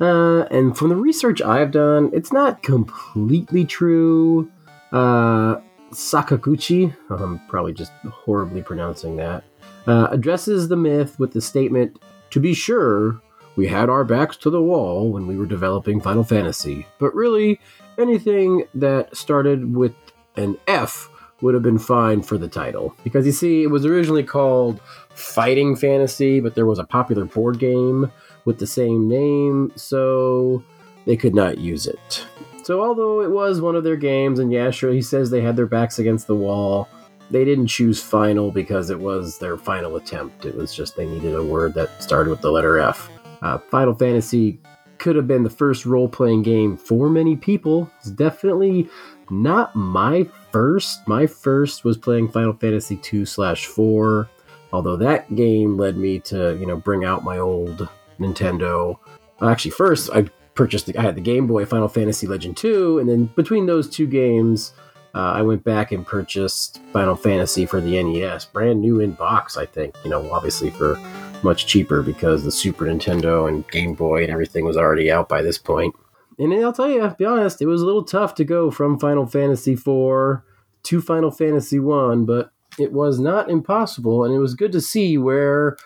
Uh, 0.00 0.42
and 0.50 0.76
from 0.76 0.90
the 0.90 0.96
research 0.96 1.42
I've 1.42 1.72
done, 1.72 2.10
it's 2.12 2.32
not 2.32 2.62
completely 2.62 3.64
true. 3.64 4.50
Uh, 4.92 5.56
Sakaguchi, 5.90 6.94
I'm 7.10 7.40
probably 7.48 7.72
just 7.72 7.92
horribly 8.10 8.62
pronouncing 8.62 9.16
that, 9.16 9.44
uh, 9.86 10.08
addresses 10.10 10.68
the 10.68 10.76
myth 10.76 11.18
with 11.18 11.32
the 11.32 11.40
statement 11.40 11.98
To 12.30 12.40
be 12.40 12.54
sure, 12.54 13.20
we 13.58 13.66
had 13.66 13.90
our 13.90 14.04
backs 14.04 14.36
to 14.36 14.50
the 14.50 14.62
wall 14.62 15.10
when 15.10 15.26
we 15.26 15.36
were 15.36 15.44
developing 15.44 16.00
Final 16.00 16.22
Fantasy, 16.22 16.86
but 17.00 17.12
really, 17.12 17.58
anything 17.98 18.62
that 18.72 19.16
started 19.16 19.74
with 19.74 19.94
an 20.36 20.56
F 20.68 21.10
would 21.40 21.54
have 21.54 21.62
been 21.64 21.80
fine 21.80 22.22
for 22.22 22.38
the 22.38 22.46
title. 22.46 22.94
Because 23.02 23.26
you 23.26 23.32
see, 23.32 23.64
it 23.64 23.66
was 23.66 23.84
originally 23.84 24.22
called 24.22 24.80
Fighting 25.10 25.74
Fantasy, 25.74 26.38
but 26.38 26.54
there 26.54 26.66
was 26.66 26.78
a 26.78 26.84
popular 26.84 27.24
board 27.24 27.58
game 27.58 28.12
with 28.44 28.60
the 28.60 28.66
same 28.66 29.08
name, 29.08 29.72
so 29.74 30.62
they 31.04 31.16
could 31.16 31.34
not 31.34 31.58
use 31.58 31.84
it. 31.84 32.24
So, 32.62 32.80
although 32.80 33.22
it 33.22 33.30
was 33.32 33.60
one 33.60 33.74
of 33.74 33.82
their 33.82 33.96
games, 33.96 34.38
and 34.38 34.52
yeah, 34.52 34.70
sure, 34.70 34.92
he 34.92 35.02
says 35.02 35.30
they 35.30 35.40
had 35.40 35.56
their 35.56 35.66
backs 35.66 35.98
against 35.98 36.28
the 36.28 36.36
wall, 36.36 36.88
they 37.32 37.44
didn't 37.44 37.66
choose 37.66 38.00
final 38.00 38.52
because 38.52 38.88
it 38.88 39.00
was 39.00 39.38
their 39.38 39.56
final 39.56 39.96
attempt. 39.96 40.46
It 40.46 40.54
was 40.54 40.72
just 40.72 40.94
they 40.94 41.06
needed 41.06 41.34
a 41.34 41.42
word 41.42 41.74
that 41.74 42.00
started 42.00 42.30
with 42.30 42.40
the 42.40 42.52
letter 42.52 42.78
F. 42.78 43.10
Uh, 43.42 43.58
Final 43.58 43.94
Fantasy 43.94 44.60
could 44.98 45.16
have 45.16 45.28
been 45.28 45.44
the 45.44 45.50
first 45.50 45.86
role 45.86 46.08
playing 46.08 46.42
game 46.42 46.76
for 46.76 47.08
many 47.08 47.36
people. 47.36 47.90
It's 47.98 48.10
definitely 48.10 48.88
not 49.30 49.74
my 49.74 50.26
first. 50.52 51.06
My 51.06 51.26
first 51.26 51.84
was 51.84 51.96
playing 51.96 52.30
Final 52.30 52.52
Fantasy 52.54 52.96
2 52.96 53.24
slash 53.24 53.66
4, 53.66 54.28
although 54.72 54.96
that 54.96 55.34
game 55.34 55.76
led 55.76 55.96
me 55.96 56.18
to, 56.20 56.56
you 56.58 56.66
know, 56.66 56.76
bring 56.76 57.04
out 57.04 57.24
my 57.24 57.38
old 57.38 57.88
Nintendo. 58.18 58.98
Actually, 59.40 59.70
first 59.70 60.10
I 60.12 60.26
purchased, 60.54 60.86
the, 60.86 60.98
I 60.98 61.02
had 61.02 61.14
the 61.14 61.20
Game 61.20 61.46
Boy 61.46 61.64
Final 61.64 61.88
Fantasy 61.88 62.26
Legend 62.26 62.56
2, 62.56 62.98
and 62.98 63.08
then 63.08 63.26
between 63.36 63.66
those 63.66 63.88
two 63.88 64.06
games, 64.06 64.72
uh, 65.14 65.32
I 65.32 65.42
went 65.42 65.64
back 65.64 65.92
and 65.92 66.06
purchased 66.06 66.80
Final 66.92 67.14
Fantasy 67.14 67.66
for 67.66 67.80
the 67.80 68.02
NES, 68.02 68.46
brand 68.46 68.80
new 68.80 69.00
in 69.00 69.12
box, 69.12 69.56
I 69.56 69.66
think, 69.66 69.94
you 70.04 70.10
know, 70.10 70.30
obviously 70.32 70.70
for 70.70 70.98
much 71.42 71.66
cheaper 71.66 72.02
because 72.02 72.44
the 72.44 72.52
Super 72.52 72.86
Nintendo 72.86 73.48
and 73.48 73.68
Game 73.70 73.94
Boy 73.94 74.22
and 74.22 74.32
everything 74.32 74.64
was 74.64 74.76
already 74.76 75.10
out 75.10 75.28
by 75.28 75.42
this 75.42 75.58
point. 75.58 75.94
And 76.38 76.52
I'll 76.54 76.72
tell 76.72 76.88
you, 76.88 77.08
be 77.18 77.24
honest, 77.24 77.60
it 77.60 77.66
was 77.66 77.82
a 77.82 77.86
little 77.86 78.04
tough 78.04 78.34
to 78.36 78.44
go 78.44 78.70
from 78.70 78.98
Final 78.98 79.26
Fantasy 79.26 79.72
IV 79.72 80.42
to 80.84 81.00
Final 81.00 81.30
Fantasy 81.30 81.80
One, 81.80 82.24
but 82.24 82.52
it 82.78 82.92
was 82.92 83.18
not 83.18 83.50
impossible, 83.50 84.24
and 84.24 84.32
it 84.32 84.38
was 84.38 84.54
good 84.54 84.72
to 84.72 84.80
see 84.80 85.18
where 85.18 85.76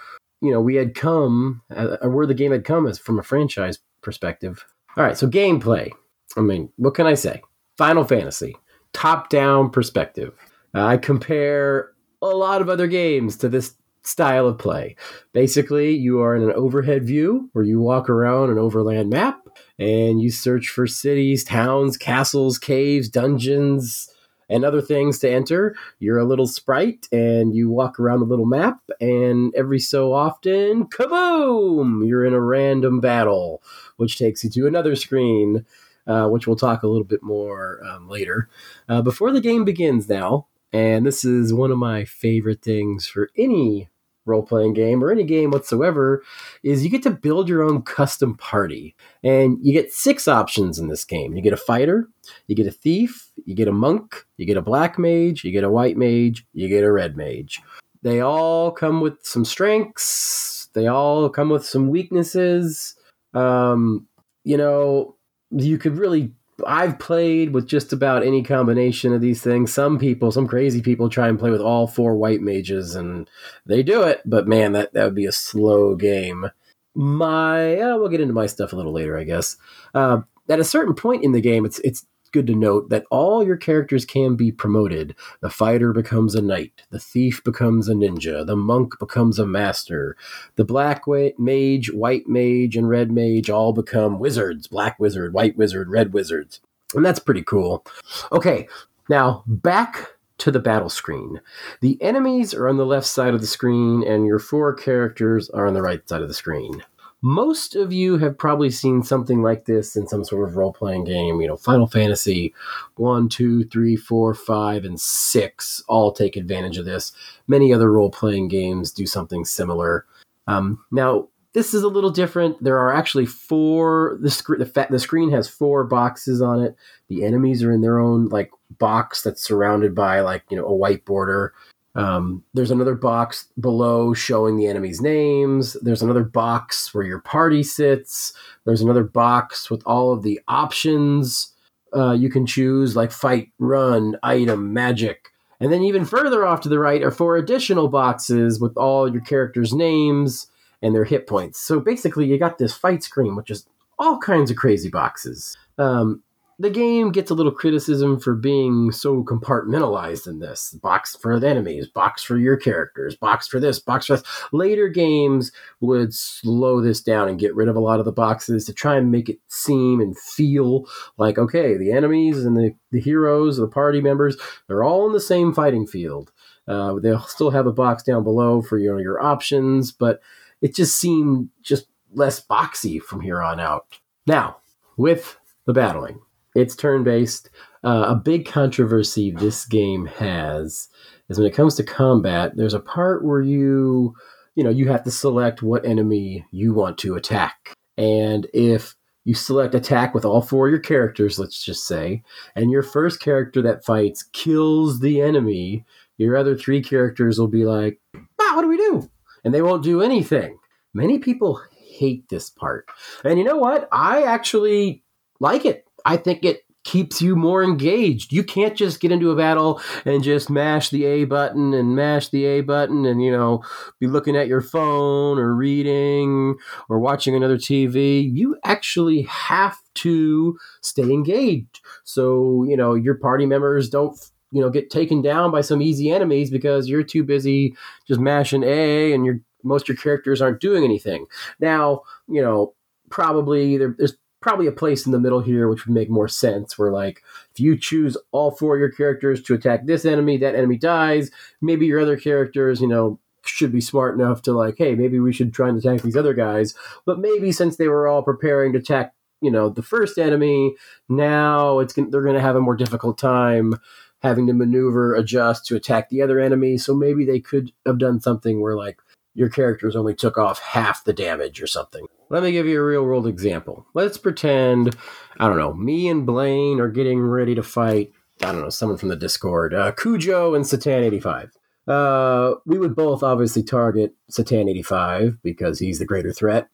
you 0.40 0.50
know 0.50 0.60
we 0.60 0.74
had 0.74 0.94
come, 0.94 1.62
or 1.70 2.10
where 2.10 2.26
the 2.26 2.34
game 2.34 2.52
had 2.52 2.64
come 2.64 2.86
as 2.86 2.98
from 2.98 3.18
a 3.18 3.22
franchise 3.22 3.78
perspective. 4.02 4.64
All 4.96 5.04
right, 5.04 5.16
so 5.16 5.26
gameplay. 5.26 5.90
I 6.36 6.40
mean, 6.40 6.70
what 6.76 6.94
can 6.94 7.06
I 7.06 7.14
say? 7.14 7.42
Final 7.78 8.04
Fantasy, 8.04 8.56
top-down 8.92 9.70
perspective. 9.70 10.34
Uh, 10.74 10.84
I 10.84 10.96
compare 10.98 11.92
a 12.20 12.28
lot 12.28 12.60
of 12.60 12.68
other 12.68 12.86
games 12.86 13.36
to 13.38 13.48
this 13.48 13.74
style 14.02 14.46
of 14.46 14.58
play. 14.58 14.96
Basically, 15.32 15.94
you 15.94 16.20
are 16.20 16.34
in 16.34 16.42
an 16.42 16.52
overhead 16.52 17.06
view 17.06 17.48
where 17.52 17.64
you 17.64 17.80
walk 17.80 18.08
around 18.08 18.50
an 18.50 18.58
overland 18.58 19.10
map 19.10 19.46
and 19.78 20.20
you 20.20 20.30
search 20.30 20.68
for 20.68 20.86
cities, 20.86 21.44
towns, 21.44 21.96
castles, 21.96 22.58
caves, 22.58 23.08
dungeons, 23.08 24.08
and 24.48 24.64
other 24.64 24.82
things 24.82 25.18
to 25.20 25.30
enter. 25.30 25.74
You're 25.98 26.18
a 26.18 26.24
little 26.24 26.46
sprite 26.46 27.08
and 27.10 27.54
you 27.54 27.70
walk 27.70 27.98
around 27.98 28.20
the 28.20 28.26
little 28.26 28.46
map, 28.46 28.80
and 29.00 29.54
every 29.54 29.78
so 29.78 30.12
often, 30.12 30.86
kaboom! 30.86 32.06
You're 32.06 32.26
in 32.26 32.34
a 32.34 32.40
random 32.40 33.00
battle, 33.00 33.62
which 33.96 34.18
takes 34.18 34.44
you 34.44 34.50
to 34.50 34.66
another 34.66 34.94
screen. 34.96 35.64
Uh, 36.04 36.26
which 36.26 36.48
we'll 36.48 36.56
talk 36.56 36.82
a 36.82 36.88
little 36.88 37.04
bit 37.04 37.22
more 37.22 37.80
um, 37.84 38.08
later. 38.08 38.48
Uh, 38.88 39.00
before 39.00 39.30
the 39.30 39.40
game 39.40 39.64
begins 39.64 40.08
now, 40.08 40.48
and 40.72 41.06
this 41.06 41.24
is 41.24 41.54
one 41.54 41.70
of 41.70 41.78
my 41.78 42.04
favorite 42.04 42.60
things 42.60 43.06
for 43.06 43.30
any 43.38 43.88
role 44.24 44.42
playing 44.42 44.72
game 44.74 45.02
or 45.02 45.10
any 45.10 45.24
game 45.24 45.50
whatsoever 45.50 46.22
is 46.62 46.84
you 46.84 46.90
get 46.90 47.02
to 47.02 47.10
build 47.10 47.48
your 47.48 47.62
own 47.62 47.82
custom 47.82 48.36
party. 48.36 48.94
And 49.22 49.58
you 49.62 49.72
get 49.72 49.92
six 49.92 50.28
options 50.28 50.78
in 50.78 50.88
this 50.88 51.04
game. 51.04 51.34
You 51.34 51.42
get 51.42 51.52
a 51.52 51.56
fighter, 51.58 52.08
you 52.46 52.56
get 52.56 52.66
a 52.66 52.72
thief, 52.72 53.30
you 53.44 53.54
get 53.54 53.68
a 53.68 53.72
monk, 53.72 54.24
you 54.36 54.46
get 54.46 54.56
a 54.56 54.62
black 54.62 54.98
mage, 54.98 55.44
you 55.44 55.52
get 55.52 55.64
a 55.64 55.70
white 55.70 55.96
mage, 55.96 56.46
you 56.52 56.68
get 56.68 56.84
a 56.84 56.92
red 56.92 57.16
mage. 57.16 57.60
They 58.02 58.20
all 58.20 58.70
come 58.70 59.00
with 59.00 59.24
some 59.24 59.44
strengths, 59.44 60.68
they 60.74 60.86
all 60.86 61.28
come 61.28 61.50
with 61.50 61.64
some 61.64 61.88
weaknesses. 61.88 62.96
Um, 63.34 64.06
you 64.44 64.56
know, 64.56 65.16
you 65.50 65.78
could 65.78 65.96
really 65.96 66.32
I've 66.66 66.98
played 66.98 67.52
with 67.52 67.66
just 67.66 67.93
about 67.93 68.24
any 68.24 68.43
combination 68.43 69.12
of 69.12 69.20
these 69.20 69.43
things. 69.43 69.72
Some 69.72 69.98
people, 69.98 70.32
some 70.32 70.47
crazy 70.47 70.82
people, 70.82 71.09
try 71.09 71.28
and 71.28 71.39
play 71.39 71.51
with 71.51 71.60
all 71.60 71.86
four 71.86 72.16
white 72.16 72.40
mages, 72.40 72.94
and 72.94 73.28
they 73.66 73.82
do 73.82 74.02
it. 74.02 74.22
But 74.24 74.48
man, 74.48 74.72
that 74.72 74.93
that 74.94 75.05
would 75.05 75.14
be 75.14 75.26
a 75.26 75.32
slow 75.32 75.94
game. 75.94 76.51
My, 76.94 77.78
uh, 77.78 77.97
we'll 77.97 78.09
get 78.10 78.20
into 78.20 78.34
my 78.34 78.47
stuff 78.47 78.72
a 78.72 78.76
little 78.76 78.93
later, 78.93 79.16
I 79.16 79.24
guess. 79.24 79.56
Uh, 79.94 80.22
at 80.48 80.60
a 80.60 80.64
certain 80.64 80.94
point 80.94 81.24
in 81.24 81.32
the 81.32 81.40
game, 81.40 81.64
it's 81.64 81.78
it's 81.80 82.05
good 82.32 82.46
to 82.48 82.54
note 82.54 82.88
that 82.88 83.04
all 83.10 83.44
your 83.44 83.56
characters 83.56 84.04
can 84.04 84.34
be 84.34 84.50
promoted. 84.50 85.14
The 85.40 85.50
fighter 85.50 85.92
becomes 85.92 86.34
a 86.34 86.42
knight, 86.42 86.82
the 86.90 86.98
thief 86.98 87.44
becomes 87.44 87.88
a 87.88 87.94
ninja, 87.94 88.44
the 88.46 88.56
monk 88.56 88.98
becomes 88.98 89.38
a 89.38 89.46
master, 89.46 90.16
the 90.56 90.64
black 90.64 91.04
mage, 91.38 91.92
white 91.92 92.28
mage, 92.28 92.76
and 92.76 92.88
red 92.88 93.12
mage 93.12 93.50
all 93.50 93.72
become 93.72 94.18
wizards 94.18 94.66
black 94.66 94.98
wizard, 94.98 95.32
white 95.32 95.56
wizard, 95.56 95.90
red 95.90 96.12
wizards. 96.12 96.60
And 96.94 97.04
that's 97.04 97.18
pretty 97.18 97.42
cool. 97.42 97.84
Okay, 98.30 98.68
now 99.09 99.44
back 99.46 100.12
to 100.38 100.50
the 100.50 100.59
battle 100.59 100.88
screen. 100.88 101.40
The 101.80 102.00
enemies 102.02 102.52
are 102.52 102.68
on 102.68 102.76
the 102.76 102.86
left 102.86 103.06
side 103.06 103.34
of 103.34 103.40
the 103.40 103.46
screen, 103.46 104.02
and 104.02 104.26
your 104.26 104.38
four 104.38 104.74
characters 104.74 105.48
are 105.50 105.66
on 105.66 105.74
the 105.74 105.82
right 105.82 106.06
side 106.09 106.22
of 106.22 106.28
the 106.28 106.34
screen 106.34 106.82
most 107.22 107.76
of 107.76 107.92
you 107.92 108.18
have 108.18 108.36
probably 108.36 108.68
seen 108.68 109.02
something 109.02 109.42
like 109.42 109.64
this 109.64 109.94
in 109.96 110.08
some 110.08 110.24
sort 110.24 110.48
of 110.48 110.56
role 110.56 110.72
playing 110.72 111.04
game. 111.04 111.40
You 111.40 111.46
know, 111.46 111.56
Final 111.56 111.86
Fantasy 111.86 112.52
1, 112.96 113.28
2, 113.28 113.64
3, 113.64 113.96
4, 113.96 114.34
5, 114.34 114.84
and 114.84 115.00
6 115.00 115.84
all 115.88 116.12
take 116.12 116.36
advantage 116.36 116.78
of 116.78 116.84
this. 116.84 117.12
Many 117.46 117.72
other 117.72 117.92
role 117.92 118.10
playing 118.10 118.48
games 118.48 118.90
do 118.90 119.06
something 119.06 119.44
similar. 119.44 120.04
Um, 120.48 120.84
now, 120.90 121.28
this 121.54 121.74
is 121.74 121.82
a 121.82 121.88
little 121.88 122.10
different. 122.10 122.62
There 122.62 122.78
are 122.78 122.92
actually 122.92 123.26
four. 123.26 124.18
The, 124.20 124.30
sc- 124.30 124.58
the, 124.58 124.66
fa- 124.66 124.88
the 124.90 124.98
screen 124.98 125.30
has 125.30 125.48
four 125.48 125.84
boxes 125.84 126.40
on 126.40 126.62
it. 126.62 126.76
The 127.08 127.24
enemies 127.24 127.62
are 127.62 127.70
in 127.70 127.82
their 127.82 127.98
own 127.98 128.28
like 128.28 128.50
box 128.78 129.22
that's 129.22 129.42
surrounded 129.42 129.94
by 129.94 130.20
like 130.20 130.44
you 130.50 130.56
know 130.56 130.64
a 130.64 130.74
white 130.74 131.04
border. 131.04 131.52
Um, 131.94 132.43
there's 132.55 132.70
another 132.70 132.94
box 132.94 133.48
below 133.60 134.14
showing 134.14 134.56
the 134.56 134.66
enemy's 134.66 135.01
names. 135.01 135.77
There's 135.82 136.02
another 136.02 136.24
box 136.24 136.94
where 136.94 137.05
your 137.05 137.20
party 137.20 137.62
sits. 137.62 138.32
There's 138.64 138.81
another 138.81 139.05
box 139.05 139.70
with 139.70 139.82
all 139.85 140.12
of 140.12 140.23
the 140.23 140.40
options 140.48 141.52
uh, 141.94 142.12
you 142.12 142.31
can 142.31 142.47
choose, 142.47 142.97
like 142.97 143.12
fight, 143.12 143.51
run, 143.59 144.16
item, 144.23 144.73
magic. 144.73 145.28
And 145.60 145.73
then 145.73 145.82
even 145.82 146.05
further 146.05 146.47
off 146.47 146.62
to 146.62 146.69
the 146.69 146.78
right 146.78 147.02
are 147.02 147.10
four 147.10 147.36
additional 147.36 147.89
boxes 147.89 148.60
with 148.60 148.77
all 148.77 149.10
your 149.10 149.20
characters' 149.20 149.73
names 149.73 150.48
and 150.81 150.94
their 150.94 151.05
hit 151.05 151.27
points. 151.27 151.60
So 151.60 151.78
basically, 151.78 152.27
you 152.27 152.39
got 152.39 152.59
this 152.59 152.74
fight 152.74 153.02
screen, 153.02 153.36
which 153.36 153.51
is 153.51 153.66
all 153.98 154.19
kinds 154.19 154.51
of 154.51 154.56
crazy 154.56 154.89
boxes. 154.89 155.56
Um, 155.78 156.23
the 156.58 156.70
game 156.70 157.10
gets 157.10 157.30
a 157.30 157.34
little 157.34 157.52
criticism 157.52 158.20
for 158.20 158.34
being 158.34 158.92
so 158.92 159.24
compartmentalized 159.24 160.26
in 160.26 160.38
this. 160.38 160.72
Box 160.82 161.16
for 161.16 161.40
the 161.40 161.48
enemies 161.48 161.88
box 161.88 162.22
for 162.22 162.36
your 162.38 162.56
characters 162.56 163.16
box 163.16 163.48
for 163.48 163.58
this 163.58 163.78
box 163.78 164.06
for 164.06 164.16
this 164.16 164.24
later 164.52 164.88
games 164.88 165.50
would 165.80 166.14
slow 166.14 166.80
this 166.80 167.00
down 167.00 167.28
and 167.28 167.38
get 167.38 167.54
rid 167.54 167.68
of 167.68 167.76
a 167.76 167.80
lot 167.80 167.98
of 167.98 168.04
the 168.04 168.12
boxes 168.12 168.64
to 168.66 168.72
try 168.72 168.96
and 168.96 169.10
make 169.10 169.28
it 169.28 169.38
seem 169.48 170.00
and 170.00 170.18
feel 170.18 170.86
like 171.16 171.38
okay 171.38 171.76
the 171.76 171.92
enemies 171.92 172.44
and 172.44 172.56
the, 172.56 172.74
the 172.90 173.00
heroes 173.00 173.56
the 173.56 173.66
party 173.66 174.00
members 174.00 174.36
they're 174.68 174.84
all 174.84 175.06
in 175.06 175.12
the 175.12 175.20
same 175.20 175.52
fighting 175.52 175.86
field. 175.86 176.32
Uh, 176.68 176.94
they'll 177.00 177.22
still 177.22 177.50
have 177.50 177.66
a 177.66 177.72
box 177.72 178.04
down 178.04 178.22
below 178.22 178.62
for 178.62 178.78
your, 178.78 179.00
your 179.00 179.20
options 179.20 179.90
but 179.90 180.20
it 180.60 180.74
just 180.74 180.96
seemed 180.96 181.48
just 181.62 181.86
less 182.14 182.44
boxy 182.44 183.00
from 183.00 183.20
here 183.20 183.42
on 183.42 183.58
out. 183.58 183.98
Now 184.26 184.58
with 184.96 185.38
the 185.66 185.72
battling 185.72 186.20
it's 186.54 186.76
turn 186.76 187.04
based. 187.04 187.50
Uh, 187.84 188.06
a 188.08 188.14
big 188.14 188.46
controversy 188.46 189.30
this 189.30 189.64
game 189.64 190.06
has 190.06 190.88
is 191.28 191.38
when 191.38 191.46
it 191.46 191.54
comes 191.54 191.74
to 191.76 191.82
combat. 191.82 192.52
There's 192.56 192.74
a 192.74 192.80
part 192.80 193.24
where 193.24 193.40
you, 193.40 194.14
you 194.54 194.62
know, 194.62 194.70
you 194.70 194.88
have 194.88 195.04
to 195.04 195.10
select 195.10 195.62
what 195.62 195.84
enemy 195.84 196.44
you 196.50 196.74
want 196.74 196.98
to 196.98 197.16
attack, 197.16 197.74
and 197.96 198.46
if 198.52 198.94
you 199.24 199.34
select 199.34 199.74
attack 199.74 200.14
with 200.14 200.24
all 200.24 200.42
four 200.42 200.66
of 200.66 200.70
your 200.72 200.80
characters, 200.80 201.38
let's 201.38 201.62
just 201.62 201.86
say, 201.86 202.22
and 202.56 202.70
your 202.70 202.82
first 202.82 203.20
character 203.20 203.62
that 203.62 203.84
fights 203.84 204.24
kills 204.32 205.00
the 205.00 205.20
enemy, 205.20 205.84
your 206.18 206.36
other 206.36 206.56
three 206.56 206.82
characters 206.82 207.38
will 207.38 207.48
be 207.48 207.64
like, 207.64 208.00
ah, 208.14 208.52
what 208.54 208.62
do 208.62 208.68
we 208.68 208.76
do? 208.76 209.08
And 209.44 209.54
they 209.54 209.62
won't 209.62 209.84
do 209.84 210.02
anything. 210.02 210.58
Many 210.94 211.18
people 211.18 211.60
hate 211.92 212.28
this 212.28 212.50
part. 212.50 212.86
And 213.24 213.38
you 213.38 213.44
know 213.44 213.56
what? 213.56 213.88
I 213.92 214.22
actually 214.24 215.04
like 215.40 215.64
it. 215.64 215.86
I 216.04 216.16
think 216.16 216.44
it 216.44 216.62
keeps 216.84 217.22
you 217.22 217.36
more 217.36 217.62
engaged. 217.62 218.32
You 218.32 218.42
can't 218.42 218.76
just 218.76 219.00
get 219.00 219.12
into 219.12 219.30
a 219.30 219.36
battle 219.36 219.80
and 220.04 220.22
just 220.22 220.50
mash 220.50 220.90
the 220.90 221.04
A 221.04 221.24
button 221.24 221.72
and 221.74 221.94
mash 221.94 222.28
the 222.28 222.44
A 222.44 222.60
button 222.60 223.06
and, 223.06 223.22
you 223.22 223.30
know, 223.30 223.62
be 224.00 224.08
looking 224.08 224.36
at 224.36 224.48
your 224.48 224.60
phone 224.60 225.38
or 225.38 225.54
reading 225.54 226.56
or 226.88 226.98
watching 226.98 227.36
another 227.36 227.56
TV. 227.56 228.28
You 228.32 228.56
actually 228.64 229.22
have 229.22 229.78
to 229.96 230.58
stay 230.80 231.02
engaged. 231.04 231.80
So, 232.04 232.64
you 232.64 232.76
know, 232.76 232.94
your 232.94 233.14
party 233.14 233.46
members 233.46 233.88
don't 233.88 234.18
you 234.52 234.60
know 234.60 234.68
get 234.68 234.90
taken 234.90 235.22
down 235.22 235.50
by 235.50 235.62
some 235.62 235.80
easy 235.80 236.10
enemies 236.10 236.50
because 236.50 236.86
you're 236.86 237.02
too 237.02 237.24
busy 237.24 237.74
just 238.06 238.20
mashing 238.20 238.62
A 238.62 239.14
and 239.14 239.24
your 239.24 239.40
most 239.64 239.84
of 239.84 239.88
your 239.88 239.96
characters 239.96 240.42
aren't 240.42 240.60
doing 240.60 240.84
anything. 240.84 241.26
Now, 241.58 242.02
you 242.28 242.42
know, 242.42 242.74
probably 243.10 243.76
there, 243.76 243.94
there's 243.96 244.16
probably 244.43 244.66
a 244.66 244.73
place 244.73 245.06
in 245.06 245.12
the 245.12 245.20
middle 245.20 245.40
here 245.40 245.69
which 245.69 245.86
would 245.86 245.94
make 245.94 246.10
more 246.10 246.28
sense 246.28 246.77
where 246.77 246.90
like 246.90 247.23
if 247.52 247.60
you 247.60 247.78
choose 247.78 248.16
all 248.32 248.51
four 248.51 248.74
of 248.74 248.81
your 248.81 248.90
characters 248.90 249.43
to 249.43 249.55
attack 249.55 249.86
this 249.86 250.05
enemy 250.05 250.36
that 250.36 250.55
enemy 250.55 250.77
dies 250.77 251.31
maybe 251.60 251.86
your 251.86 252.01
other 252.01 252.16
characters 252.16 252.81
you 252.81 252.89
know 252.89 253.19
should 253.44 253.73
be 253.73 253.81
smart 253.81 254.14
enough 254.14 254.43
to 254.43 254.52
like 254.52 254.77
hey 254.78 254.94
maybe 254.94 255.19
we 255.19 255.32
should 255.32 255.52
try 255.52 255.69
and 255.69 255.78
attack 255.78 256.02
these 256.02 256.16
other 256.16 256.35
guys. 256.35 256.74
But 257.05 257.19
maybe 257.19 257.52
since 257.52 257.77
they 257.77 257.89
were 257.89 258.06
all 258.06 258.23
preparing 258.23 258.73
to 258.73 258.78
attack 258.78 259.14
you 259.40 259.51
know 259.51 259.69
the 259.69 259.82
first 259.82 260.19
enemy 260.19 260.74
now 261.09 261.81
it's 261.81 261.93
going 261.93 262.10
they're 262.10 262.23
going 262.23 262.35
to 262.35 262.40
have 262.40 262.56
a 262.56 262.60
more 262.60 262.77
difficult 262.77 263.19
time 263.19 263.74
having 264.23 264.47
to 264.47 264.52
maneuver 264.52 265.16
adjust 265.16 265.66
to 265.66 265.77
attack 265.77 266.09
the 266.09 266.23
other 266.23 266.39
enemy. 266.39 266.78
So 266.78 266.94
maybe 266.94 267.24
they 267.24 267.40
could 267.40 267.73
have 267.85 267.98
done 267.98 268.20
something 268.20 268.60
where 268.60 268.77
like 268.77 268.98
your 269.34 269.48
characters 269.48 269.96
only 269.96 270.14
took 270.14 270.36
off 270.36 270.60
half 270.60 271.04
the 271.04 271.12
damage 271.12 271.62
or 271.62 271.66
something. 271.66 272.06
Let 272.28 272.42
me 272.42 272.52
give 272.52 272.66
you 272.66 272.80
a 272.80 272.84
real 272.84 273.04
world 273.04 273.26
example. 273.26 273.86
Let's 273.94 274.18
pretend, 274.18 274.96
I 275.38 275.48
don't 275.48 275.59
know, 275.59 275.74
me 275.74 276.09
and 276.09 276.26
Blaine 276.26 276.80
are 276.80 276.88
getting 276.88 277.20
ready 277.20 277.54
to 277.54 277.62
fight, 277.62 278.12
I 278.42 278.52
don't 278.52 278.62
know, 278.62 278.70
someone 278.70 278.98
from 278.98 279.10
the 279.10 279.16
Discord, 279.16 279.74
uh, 279.74 279.92
Cujo 279.92 280.54
and 280.54 280.66
Satan 280.66 281.04
85. 281.04 281.50
Uh, 281.86 282.54
we 282.64 282.78
would 282.78 282.94
both 282.94 283.22
obviously 283.22 283.62
target 283.62 284.14
Satan 284.30 284.68
85 284.68 285.42
because 285.42 285.78
he's 285.78 285.98
the 285.98 286.06
greater 286.06 286.32
threat. 286.32 286.68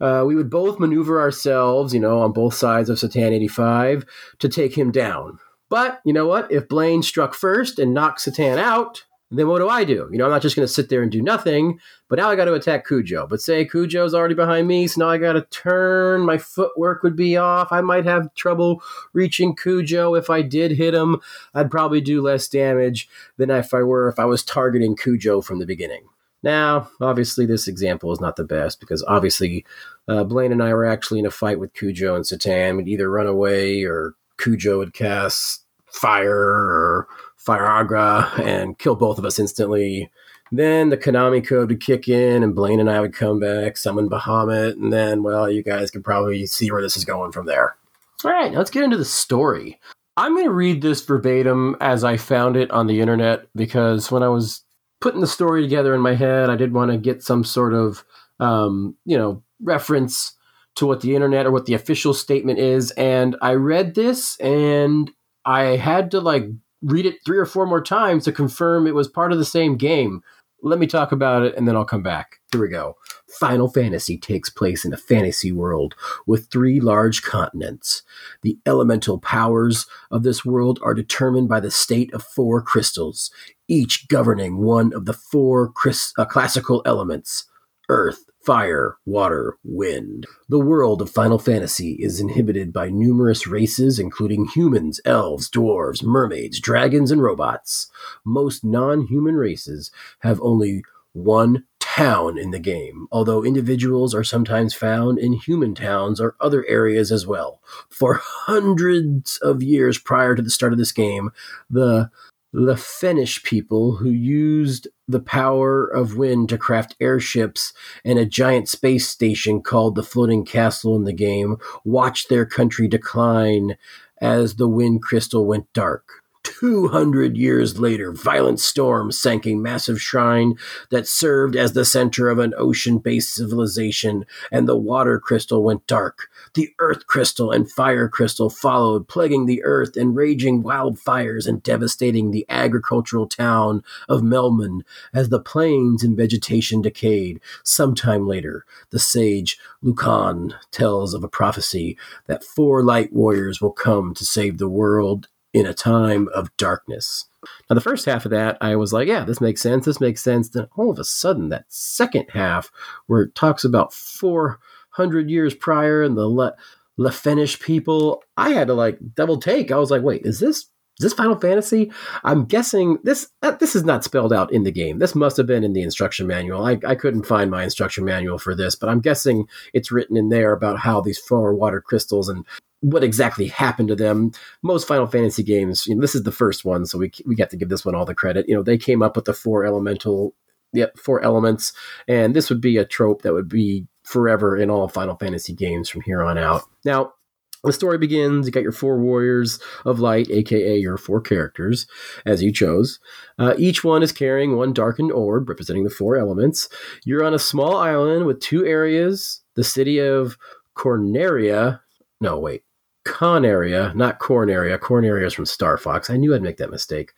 Uh, 0.00 0.24
we 0.26 0.34
would 0.34 0.50
both 0.50 0.80
maneuver 0.80 1.20
ourselves, 1.20 1.94
you 1.94 2.00
know, 2.00 2.20
on 2.20 2.32
both 2.32 2.54
sides 2.54 2.90
of 2.90 2.98
Satan 2.98 3.32
85 3.32 4.04
to 4.40 4.48
take 4.48 4.76
him 4.76 4.90
down. 4.90 5.38
But 5.68 6.00
you 6.04 6.12
know 6.12 6.26
what? 6.26 6.50
If 6.50 6.68
Blaine 6.68 7.02
struck 7.02 7.34
first 7.34 7.78
and 7.78 7.94
knocked 7.94 8.20
Satan 8.20 8.58
out, 8.58 9.04
then 9.38 9.48
what 9.48 9.58
do 9.58 9.68
I 9.68 9.84
do? 9.84 10.08
You 10.10 10.18
know, 10.18 10.24
I'm 10.24 10.30
not 10.30 10.42
just 10.42 10.56
going 10.56 10.66
to 10.66 10.72
sit 10.72 10.88
there 10.88 11.02
and 11.02 11.10
do 11.10 11.22
nothing, 11.22 11.78
but 12.08 12.18
now 12.18 12.28
I 12.28 12.36
got 12.36 12.44
to 12.44 12.54
attack 12.54 12.86
Cujo. 12.86 13.26
But 13.26 13.40
say 13.40 13.64
Cujo's 13.64 14.14
already 14.14 14.34
behind 14.34 14.68
me, 14.68 14.86
so 14.86 15.00
now 15.00 15.10
I 15.10 15.18
got 15.18 15.32
to 15.32 15.42
turn. 15.42 16.22
My 16.22 16.38
footwork 16.38 17.02
would 17.02 17.16
be 17.16 17.36
off. 17.36 17.72
I 17.72 17.80
might 17.80 18.04
have 18.04 18.34
trouble 18.34 18.82
reaching 19.12 19.56
Cujo. 19.56 20.14
If 20.14 20.30
I 20.30 20.42
did 20.42 20.72
hit 20.72 20.94
him, 20.94 21.20
I'd 21.54 21.70
probably 21.70 22.00
do 22.00 22.22
less 22.22 22.48
damage 22.48 23.08
than 23.36 23.50
if 23.50 23.72
I 23.72 23.82
were 23.82 24.08
if 24.08 24.18
I 24.18 24.24
was 24.24 24.44
targeting 24.44 24.96
Cujo 24.96 25.40
from 25.40 25.58
the 25.58 25.66
beginning. 25.66 26.04
Now, 26.42 26.90
obviously, 27.00 27.46
this 27.46 27.66
example 27.66 28.12
is 28.12 28.20
not 28.20 28.36
the 28.36 28.44
best 28.44 28.78
because 28.78 29.02
obviously 29.04 29.64
uh, 30.08 30.24
Blaine 30.24 30.52
and 30.52 30.62
I 30.62 30.74
were 30.74 30.84
actually 30.84 31.20
in 31.20 31.26
a 31.26 31.30
fight 31.30 31.58
with 31.58 31.72
Cujo 31.72 32.14
and 32.14 32.26
Satan. 32.26 32.76
We'd 32.76 32.88
either 32.88 33.10
run 33.10 33.26
away 33.26 33.84
or 33.84 34.14
Cujo 34.36 34.78
would 34.78 34.92
cast 34.92 35.64
fire 35.86 36.36
or 36.36 37.08
Firaga 37.44 38.38
and 38.40 38.78
kill 38.78 38.94
both 38.94 39.18
of 39.18 39.24
us 39.24 39.38
instantly. 39.38 40.10
Then 40.52 40.90
the 40.90 40.96
Konami 40.96 41.44
code 41.44 41.70
would 41.70 41.80
kick 41.80 42.08
in, 42.08 42.42
and 42.42 42.54
Blaine 42.54 42.80
and 42.80 42.90
I 42.90 43.00
would 43.00 43.14
come 43.14 43.40
back, 43.40 43.76
summon 43.76 44.08
Bahamut, 44.08 44.74
and 44.74 44.92
then, 44.92 45.22
well, 45.22 45.50
you 45.50 45.62
guys 45.62 45.90
can 45.90 46.02
probably 46.02 46.46
see 46.46 46.70
where 46.70 46.82
this 46.82 46.96
is 46.96 47.04
going 47.04 47.32
from 47.32 47.46
there. 47.46 47.76
All 48.24 48.30
right, 48.30 48.52
let's 48.52 48.70
get 48.70 48.84
into 48.84 48.96
the 48.96 49.04
story. 49.04 49.80
I'm 50.16 50.34
going 50.34 50.46
to 50.46 50.52
read 50.52 50.80
this 50.80 51.04
verbatim 51.04 51.76
as 51.80 52.04
I 52.04 52.16
found 52.16 52.56
it 52.56 52.70
on 52.70 52.86
the 52.86 53.00
internet 53.00 53.46
because 53.54 54.12
when 54.12 54.22
I 54.22 54.28
was 54.28 54.62
putting 55.00 55.20
the 55.20 55.26
story 55.26 55.62
together 55.62 55.94
in 55.94 56.00
my 56.00 56.14
head, 56.14 56.50
I 56.50 56.56
did 56.56 56.72
want 56.72 56.92
to 56.92 56.98
get 56.98 57.22
some 57.22 57.42
sort 57.42 57.74
of, 57.74 58.04
um, 58.38 58.96
you 59.04 59.18
know, 59.18 59.42
reference 59.60 60.34
to 60.76 60.86
what 60.86 61.00
the 61.00 61.14
internet 61.14 61.46
or 61.46 61.50
what 61.50 61.66
the 61.66 61.74
official 61.74 62.14
statement 62.14 62.58
is. 62.58 62.90
And 62.92 63.36
I 63.42 63.54
read 63.54 63.94
this 63.94 64.38
and 64.40 65.10
I 65.44 65.76
had 65.76 66.10
to 66.12 66.20
like 66.20 66.44
read 66.84 67.06
it 67.06 67.24
three 67.24 67.38
or 67.38 67.46
four 67.46 67.66
more 67.66 67.82
times 67.82 68.24
to 68.24 68.32
confirm 68.32 68.86
it 68.86 68.94
was 68.94 69.08
part 69.08 69.32
of 69.32 69.38
the 69.38 69.44
same 69.44 69.76
game. 69.76 70.22
Let 70.62 70.78
me 70.78 70.86
talk 70.86 71.12
about 71.12 71.42
it 71.42 71.54
and 71.56 71.66
then 71.66 71.76
I'll 71.76 71.84
come 71.84 72.02
back. 72.02 72.40
Here 72.52 72.60
we 72.60 72.68
go. 72.68 72.96
Final 73.40 73.68
Fantasy 73.68 74.16
takes 74.16 74.48
place 74.48 74.84
in 74.84 74.92
a 74.92 74.98
fantasy 74.98 75.50
world 75.50 75.94
with 76.26 76.50
three 76.50 76.80
large 76.80 77.22
continents. 77.22 78.02
The 78.42 78.58
elemental 78.64 79.18
powers 79.18 79.86
of 80.10 80.22
this 80.22 80.44
world 80.44 80.78
are 80.82 80.94
determined 80.94 81.48
by 81.48 81.60
the 81.60 81.70
state 81.70 82.12
of 82.14 82.22
four 82.22 82.62
crystals, 82.62 83.30
each 83.68 84.08
governing 84.08 84.58
one 84.58 84.92
of 84.94 85.04
the 85.04 85.12
four 85.12 85.72
uh, 86.16 86.24
classical 86.24 86.82
elements 86.86 87.46
earth, 87.88 88.24
fire, 88.44 88.96
water, 89.06 89.56
wind. 89.64 90.26
The 90.48 90.58
world 90.58 91.00
of 91.00 91.10
Final 91.10 91.38
Fantasy 91.38 91.92
is 91.92 92.20
inhabited 92.20 92.72
by 92.72 92.90
numerous 92.90 93.46
races, 93.46 93.98
including 93.98 94.46
humans, 94.46 95.00
elves, 95.04 95.50
dwarves, 95.50 96.02
mermaids, 96.02 96.60
dragons, 96.60 97.10
and 97.10 97.22
robots. 97.22 97.90
Most 98.24 98.64
non 98.64 99.06
human 99.06 99.36
races 99.36 99.90
have 100.20 100.40
only 100.42 100.82
one 101.12 101.64
town 101.80 102.36
in 102.36 102.50
the 102.50 102.58
game, 102.58 103.06
although 103.12 103.44
individuals 103.44 104.14
are 104.14 104.24
sometimes 104.24 104.74
found 104.74 105.18
in 105.18 105.32
human 105.32 105.74
towns 105.74 106.20
or 106.20 106.34
other 106.40 106.66
areas 106.66 107.12
as 107.12 107.26
well. 107.26 107.62
For 107.88 108.20
hundreds 108.22 109.38
of 109.38 109.62
years 109.62 109.98
prior 109.98 110.34
to 110.34 110.42
the 110.42 110.50
start 110.50 110.72
of 110.72 110.78
this 110.78 110.92
game, 110.92 111.30
the 111.70 112.10
Lefeinish 112.54 113.42
people 113.42 113.96
who 113.96 114.10
used 114.10 114.86
the 115.08 115.20
power 115.20 115.84
of 115.84 116.16
wind 116.16 116.48
to 116.50 116.56
craft 116.56 116.94
airships 117.00 117.72
and 118.04 118.16
a 118.16 118.24
giant 118.24 118.68
space 118.68 119.08
station 119.08 119.60
called 119.60 119.96
the 119.96 120.04
Floating 120.04 120.44
Castle 120.44 120.94
in 120.94 121.02
the 121.02 121.12
game 121.12 121.56
watched 121.84 122.28
their 122.28 122.46
country 122.46 122.86
decline 122.86 123.76
as 124.20 124.54
the 124.54 124.68
wind 124.68 125.02
crystal 125.02 125.46
went 125.46 125.72
dark. 125.72 126.23
200 126.44 127.36
years 127.36 127.80
later, 127.80 128.12
violent 128.12 128.60
storms 128.60 129.20
sank 129.20 129.46
a 129.46 129.54
massive 129.54 130.00
shrine 130.00 130.54
that 130.90 131.08
served 131.08 131.56
as 131.56 131.72
the 131.72 131.84
center 131.84 132.28
of 132.28 132.38
an 132.38 132.54
ocean 132.56 132.98
based 132.98 133.34
civilization, 133.34 134.24
and 134.52 134.68
the 134.68 134.76
water 134.76 135.18
crystal 135.18 135.62
went 135.62 135.86
dark. 135.86 136.28
The 136.54 136.70
earth 136.78 137.06
crystal 137.06 137.50
and 137.50 137.70
fire 137.70 138.08
crystal 138.08 138.50
followed, 138.50 139.08
plaguing 139.08 139.46
the 139.46 139.64
earth 139.64 139.96
and 139.96 140.14
raging 140.14 140.62
wildfires 140.62 141.48
and 141.48 141.62
devastating 141.62 142.30
the 142.30 142.46
agricultural 142.48 143.26
town 143.26 143.82
of 144.08 144.20
Melmond 144.20 144.82
as 145.12 145.30
the 145.30 145.40
plains 145.40 146.04
and 146.04 146.16
vegetation 146.16 146.82
decayed. 146.82 147.40
Sometime 147.62 148.28
later, 148.28 148.64
the 148.90 148.98
sage 148.98 149.58
Lukahn 149.82 150.54
tells 150.70 151.14
of 151.14 151.24
a 151.24 151.28
prophecy 151.28 151.96
that 152.26 152.44
four 152.44 152.82
light 152.82 153.12
warriors 153.12 153.60
will 153.60 153.72
come 153.72 154.14
to 154.14 154.24
save 154.24 154.58
the 154.58 154.68
world 154.68 155.28
in 155.54 155.64
a 155.64 155.72
time 155.72 156.28
of 156.34 156.54
darkness. 156.56 157.24
Now, 157.70 157.74
the 157.74 157.80
first 157.80 158.04
half 158.04 158.24
of 158.24 158.32
that, 158.32 158.58
I 158.60 158.74
was 158.76 158.92
like, 158.92 159.06
yeah, 159.06 159.24
this 159.24 159.40
makes 159.40 159.62
sense. 159.62 159.84
This 159.84 160.00
makes 160.00 160.22
sense. 160.22 160.48
Then 160.48 160.66
all 160.76 160.90
of 160.90 160.98
a 160.98 161.04
sudden, 161.04 161.48
that 161.50 161.66
second 161.68 162.26
half, 162.30 162.70
where 163.06 163.22
it 163.22 163.34
talks 163.34 163.64
about 163.64 163.94
400 163.94 165.30
years 165.30 165.54
prior 165.54 166.02
and 166.02 166.16
the 166.16 166.26
Le- 166.26 166.54
Lefeinish 166.98 167.60
people, 167.60 168.22
I 168.36 168.50
had 168.50 168.66
to 168.66 168.74
like 168.74 168.98
double 169.14 169.38
take. 169.38 169.70
I 169.70 169.78
was 169.78 169.90
like, 169.90 170.02
wait, 170.02 170.26
is 170.26 170.40
this 170.40 170.66
is 171.00 171.02
this 171.02 171.12
Final 171.12 171.34
Fantasy? 171.34 171.90
I'm 172.22 172.44
guessing 172.44 172.98
this 173.02 173.28
uh, 173.42 173.50
this 173.52 173.74
is 173.74 173.82
not 173.82 174.04
spelled 174.04 174.32
out 174.32 174.52
in 174.52 174.62
the 174.62 174.70
game. 174.70 175.00
This 175.00 175.16
must 175.16 175.36
have 175.38 175.46
been 175.46 175.64
in 175.64 175.72
the 175.72 175.82
instruction 175.82 176.28
manual. 176.28 176.64
I, 176.64 176.78
I 176.86 176.94
couldn't 176.94 177.26
find 177.26 177.50
my 177.50 177.64
instruction 177.64 178.04
manual 178.04 178.38
for 178.38 178.54
this, 178.54 178.76
but 178.76 178.88
I'm 178.88 179.00
guessing 179.00 179.48
it's 179.72 179.90
written 179.90 180.16
in 180.16 180.28
there 180.28 180.52
about 180.52 180.78
how 180.78 181.00
these 181.00 181.18
four 181.18 181.52
water 181.52 181.80
crystals 181.80 182.28
and 182.28 182.46
what 182.84 183.02
exactly 183.02 183.46
happened 183.46 183.88
to 183.88 183.96
them. 183.96 184.30
Most 184.62 184.86
Final 184.86 185.06
Fantasy 185.06 185.42
games, 185.42 185.86
you 185.86 185.94
know, 185.94 186.02
this 186.02 186.14
is 186.14 186.24
the 186.24 186.30
first 186.30 186.66
one, 186.66 186.84
so 186.84 186.98
we 186.98 187.10
we 187.24 187.34
get 187.34 187.48
to 187.50 187.56
give 187.56 187.70
this 187.70 187.84
one 187.84 187.94
all 187.94 188.04
the 188.04 188.14
credit. 188.14 188.46
You 188.46 188.54
know, 188.54 188.62
they 188.62 188.76
came 188.76 189.02
up 189.02 189.16
with 189.16 189.24
the 189.24 189.32
four 189.32 189.64
elemental, 189.64 190.34
yep, 190.74 190.98
four 190.98 191.22
elements, 191.22 191.72
and 192.06 192.36
this 192.36 192.50
would 192.50 192.60
be 192.60 192.76
a 192.76 192.84
trope 192.84 193.22
that 193.22 193.32
would 193.32 193.48
be 193.48 193.86
forever 194.02 194.54
in 194.54 194.68
all 194.68 194.86
Final 194.86 195.16
Fantasy 195.16 195.54
games 195.54 195.88
from 195.88 196.02
here 196.02 196.22
on 196.22 196.36
out. 196.36 196.64
Now, 196.84 197.14
the 197.62 197.72
story 197.72 197.96
begins. 197.96 198.44
You 198.44 198.52
got 198.52 198.62
your 198.62 198.70
four 198.70 199.00
warriors 199.00 199.58
of 199.86 199.98
light, 199.98 200.30
aka 200.30 200.76
your 200.76 200.98
four 200.98 201.22
characters, 201.22 201.86
as 202.26 202.42
you 202.42 202.52
chose. 202.52 203.00
Uh, 203.38 203.54
each 203.56 203.82
one 203.82 204.02
is 204.02 204.12
carrying 204.12 204.56
one 204.56 204.74
darkened 204.74 205.10
orb 205.10 205.48
representing 205.48 205.84
the 205.84 205.90
four 205.90 206.16
elements. 206.16 206.68
You're 207.06 207.24
on 207.24 207.32
a 207.32 207.38
small 207.38 207.76
island 207.76 208.26
with 208.26 208.40
two 208.40 208.66
areas 208.66 209.40
the 209.54 209.64
city 209.64 210.00
of 210.00 210.36
Corneria. 210.76 211.80
No, 212.20 212.38
wait. 212.38 212.63
Coneria, 213.06 213.94
not 213.94 214.18
Corneria. 214.18 214.78
Corn 214.80 215.04
area 215.04 215.26
is 215.26 215.34
from 215.34 215.46
Star 215.46 215.76
Fox. 215.76 216.08
I 216.08 216.16
knew 216.16 216.34
I'd 216.34 216.42
make 216.42 216.56
that 216.56 216.70
mistake. 216.70 217.12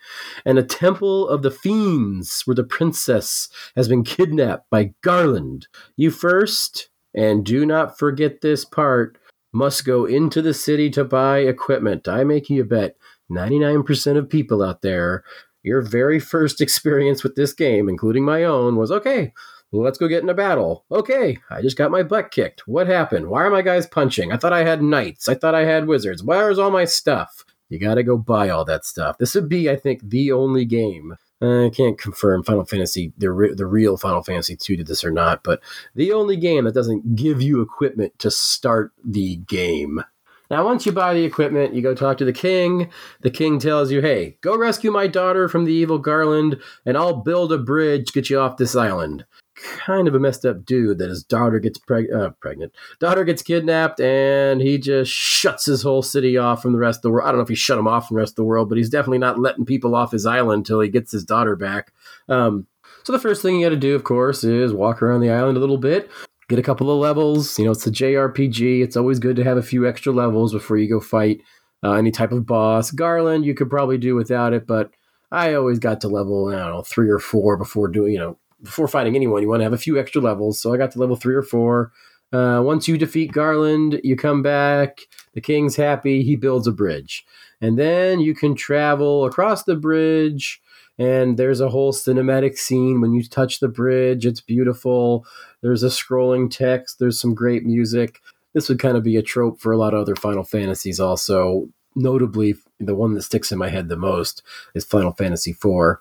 And 0.44 0.58
a 0.58 0.62
temple 0.62 1.28
of 1.28 1.42
the 1.42 1.50
fiends 1.50 2.42
where 2.44 2.54
the 2.54 2.64
princess 2.64 3.48
has 3.76 3.88
been 3.88 4.04
kidnapped 4.04 4.68
by 4.70 4.92
Garland. 5.02 5.68
You 5.96 6.10
first, 6.10 6.90
and 7.14 7.44
do 7.44 7.64
not 7.64 7.98
forget 7.98 8.40
this 8.40 8.64
part, 8.64 9.18
must 9.52 9.84
go 9.84 10.04
into 10.04 10.42
the 10.42 10.54
city 10.54 10.90
to 10.90 11.04
buy 11.04 11.38
equipment. 11.38 12.08
I 12.08 12.24
make 12.24 12.50
you 12.50 12.62
a 12.62 12.66
bet 12.66 12.96
99% 13.30 14.16
of 14.16 14.28
people 14.28 14.62
out 14.62 14.82
there, 14.82 15.24
your 15.62 15.82
very 15.82 16.20
first 16.20 16.60
experience 16.60 17.22
with 17.22 17.36
this 17.36 17.52
game, 17.52 17.88
including 17.88 18.24
my 18.24 18.44
own, 18.44 18.76
was 18.76 18.90
okay, 18.90 19.32
well, 19.72 19.82
let's 19.82 19.98
go 19.98 20.08
get 20.08 20.22
in 20.22 20.28
a 20.28 20.34
battle. 20.34 20.84
Okay, 20.90 21.38
I 21.50 21.60
just 21.60 21.76
got 21.76 21.90
my 21.90 22.02
butt 22.02 22.30
kicked. 22.30 22.66
What 22.68 22.86
happened? 22.86 23.28
Why 23.28 23.44
are 23.44 23.50
my 23.50 23.62
guys 23.62 23.86
punching? 23.86 24.32
I 24.32 24.36
thought 24.36 24.52
I 24.52 24.64
had 24.64 24.82
knights. 24.82 25.28
I 25.28 25.34
thought 25.34 25.54
I 25.54 25.64
had 25.64 25.86
wizards. 25.86 26.22
Where's 26.22 26.58
all 26.58 26.70
my 26.70 26.84
stuff? 26.84 27.44
You 27.68 27.80
gotta 27.80 28.04
go 28.04 28.16
buy 28.16 28.48
all 28.48 28.64
that 28.66 28.84
stuff. 28.84 29.18
This 29.18 29.34
would 29.34 29.48
be, 29.48 29.68
I 29.68 29.76
think, 29.76 30.08
the 30.08 30.30
only 30.30 30.64
game. 30.64 31.16
I 31.42 31.70
can't 31.74 31.98
confirm 31.98 32.44
Final 32.44 32.64
Fantasy, 32.64 33.12
the, 33.18 33.30
re- 33.30 33.54
the 33.54 33.66
real 33.66 33.96
Final 33.96 34.22
Fantasy 34.22 34.56
2 34.56 34.76
did 34.76 34.86
this 34.86 35.04
or 35.04 35.10
not, 35.10 35.44
but 35.44 35.60
the 35.94 36.12
only 36.12 36.36
game 36.36 36.64
that 36.64 36.74
doesn't 36.74 37.14
give 37.14 37.42
you 37.42 37.60
equipment 37.60 38.18
to 38.20 38.30
start 38.30 38.92
the 39.04 39.36
game. 39.36 40.02
Now, 40.48 40.64
once 40.64 40.86
you 40.86 40.92
buy 40.92 41.12
the 41.12 41.24
equipment, 41.24 41.74
you 41.74 41.82
go 41.82 41.92
talk 41.92 42.18
to 42.18 42.24
the 42.24 42.32
king. 42.32 42.88
The 43.20 43.32
king 43.32 43.58
tells 43.58 43.90
you, 43.90 44.00
hey, 44.00 44.38
go 44.40 44.56
rescue 44.56 44.92
my 44.92 45.08
daughter 45.08 45.48
from 45.48 45.64
the 45.64 45.72
evil 45.72 45.98
Garland, 45.98 46.58
and 46.86 46.96
I'll 46.96 47.16
build 47.16 47.52
a 47.52 47.58
bridge 47.58 48.06
to 48.06 48.12
get 48.12 48.30
you 48.30 48.38
off 48.38 48.56
this 48.56 48.76
island 48.76 49.26
kind 49.56 50.06
of 50.06 50.14
a 50.14 50.18
messed 50.18 50.44
up 50.44 50.64
dude 50.64 50.98
that 50.98 51.08
his 51.08 51.24
daughter 51.24 51.58
gets 51.58 51.78
preg- 51.78 52.14
uh, 52.14 52.30
pregnant. 52.40 52.72
Daughter 53.00 53.24
gets 53.24 53.42
kidnapped, 53.42 54.00
and 54.00 54.60
he 54.60 54.78
just 54.78 55.10
shuts 55.10 55.66
his 55.66 55.82
whole 55.82 56.02
city 56.02 56.36
off 56.36 56.62
from 56.62 56.72
the 56.72 56.78
rest 56.78 56.98
of 56.98 57.02
the 57.02 57.10
world. 57.10 57.26
I 57.26 57.30
don't 57.30 57.38
know 57.38 57.44
if 57.44 57.48
he 57.48 57.54
shut 57.54 57.78
him 57.78 57.88
off 57.88 58.08
from 58.08 58.16
the 58.16 58.20
rest 58.20 58.32
of 58.32 58.36
the 58.36 58.44
world, 58.44 58.68
but 58.68 58.78
he's 58.78 58.90
definitely 58.90 59.18
not 59.18 59.38
letting 59.38 59.64
people 59.64 59.94
off 59.94 60.12
his 60.12 60.26
island 60.26 60.60
until 60.60 60.80
he 60.80 60.88
gets 60.88 61.12
his 61.12 61.24
daughter 61.24 61.56
back. 61.56 61.92
Um, 62.28 62.66
so 63.02 63.12
the 63.12 63.18
first 63.18 63.42
thing 63.42 63.56
you 63.56 63.66
got 63.66 63.70
to 63.70 63.76
do, 63.76 63.94
of 63.94 64.04
course, 64.04 64.44
is 64.44 64.72
walk 64.72 65.02
around 65.02 65.20
the 65.20 65.30
island 65.30 65.56
a 65.56 65.60
little 65.60 65.78
bit. 65.78 66.10
Get 66.48 66.58
a 66.58 66.62
couple 66.62 66.90
of 66.90 66.98
levels. 66.98 67.58
You 67.58 67.64
know, 67.64 67.72
it's 67.72 67.86
a 67.86 67.90
JRPG. 67.90 68.82
It's 68.82 68.96
always 68.96 69.18
good 69.18 69.36
to 69.36 69.44
have 69.44 69.56
a 69.56 69.62
few 69.62 69.86
extra 69.86 70.12
levels 70.12 70.52
before 70.52 70.76
you 70.76 70.88
go 70.88 71.00
fight 71.00 71.40
uh, 71.82 71.92
any 71.92 72.10
type 72.10 72.32
of 72.32 72.46
boss. 72.46 72.90
Garland, 72.90 73.44
you 73.44 73.54
could 73.54 73.70
probably 73.70 73.98
do 73.98 74.14
without 74.14 74.52
it, 74.52 74.66
but 74.66 74.90
I 75.30 75.54
always 75.54 75.78
got 75.78 76.00
to 76.02 76.08
level, 76.08 76.48
I 76.48 76.58
don't 76.58 76.70
know, 76.70 76.82
three 76.82 77.10
or 77.10 77.18
four 77.18 77.56
before 77.56 77.88
doing, 77.88 78.12
you 78.12 78.18
know, 78.18 78.38
before 78.66 78.88
fighting 78.88 79.16
anyone. 79.16 79.42
You 79.42 79.48
want 79.48 79.60
to 79.60 79.64
have 79.64 79.72
a 79.72 79.78
few 79.78 79.98
extra 79.98 80.20
levels. 80.20 80.60
So 80.60 80.72
I 80.72 80.76
got 80.76 80.90
to 80.92 80.98
level 80.98 81.16
three 81.16 81.34
or 81.34 81.42
four. 81.42 81.92
Uh, 82.32 82.60
once 82.62 82.88
you 82.88 82.98
defeat 82.98 83.32
Garland, 83.32 84.00
you 84.02 84.16
come 84.16 84.42
back. 84.42 85.00
The 85.34 85.40
king's 85.40 85.76
happy. 85.76 86.22
He 86.22 86.36
builds 86.36 86.66
a 86.66 86.72
bridge. 86.72 87.24
And 87.60 87.78
then 87.78 88.20
you 88.20 88.34
can 88.34 88.54
travel 88.54 89.24
across 89.24 89.64
the 89.64 89.76
bridge. 89.76 90.60
And 90.98 91.36
there's 91.38 91.60
a 91.60 91.68
whole 91.68 91.92
cinematic 91.92 92.56
scene 92.56 93.00
when 93.00 93.12
you 93.12 93.22
touch 93.22 93.60
the 93.60 93.68
bridge. 93.68 94.26
It's 94.26 94.40
beautiful. 94.40 95.26
There's 95.62 95.82
a 95.82 95.88
scrolling 95.88 96.50
text. 96.50 96.98
There's 96.98 97.20
some 97.20 97.34
great 97.34 97.64
music. 97.64 98.20
This 98.54 98.68
would 98.68 98.78
kind 98.78 98.96
of 98.96 99.02
be 99.02 99.16
a 99.16 99.22
trope 99.22 99.60
for 99.60 99.72
a 99.72 99.76
lot 99.76 99.92
of 99.92 100.00
other 100.00 100.16
Final 100.16 100.44
Fantasies, 100.44 100.98
also. 100.98 101.68
Notably, 101.94 102.54
the 102.78 102.94
one 102.94 103.14
that 103.14 103.22
sticks 103.22 103.52
in 103.52 103.58
my 103.58 103.68
head 103.68 103.88
the 103.88 103.96
most 103.96 104.42
is 104.74 104.84
Final 104.84 105.12
Fantasy 105.12 105.50
IV. 105.50 105.98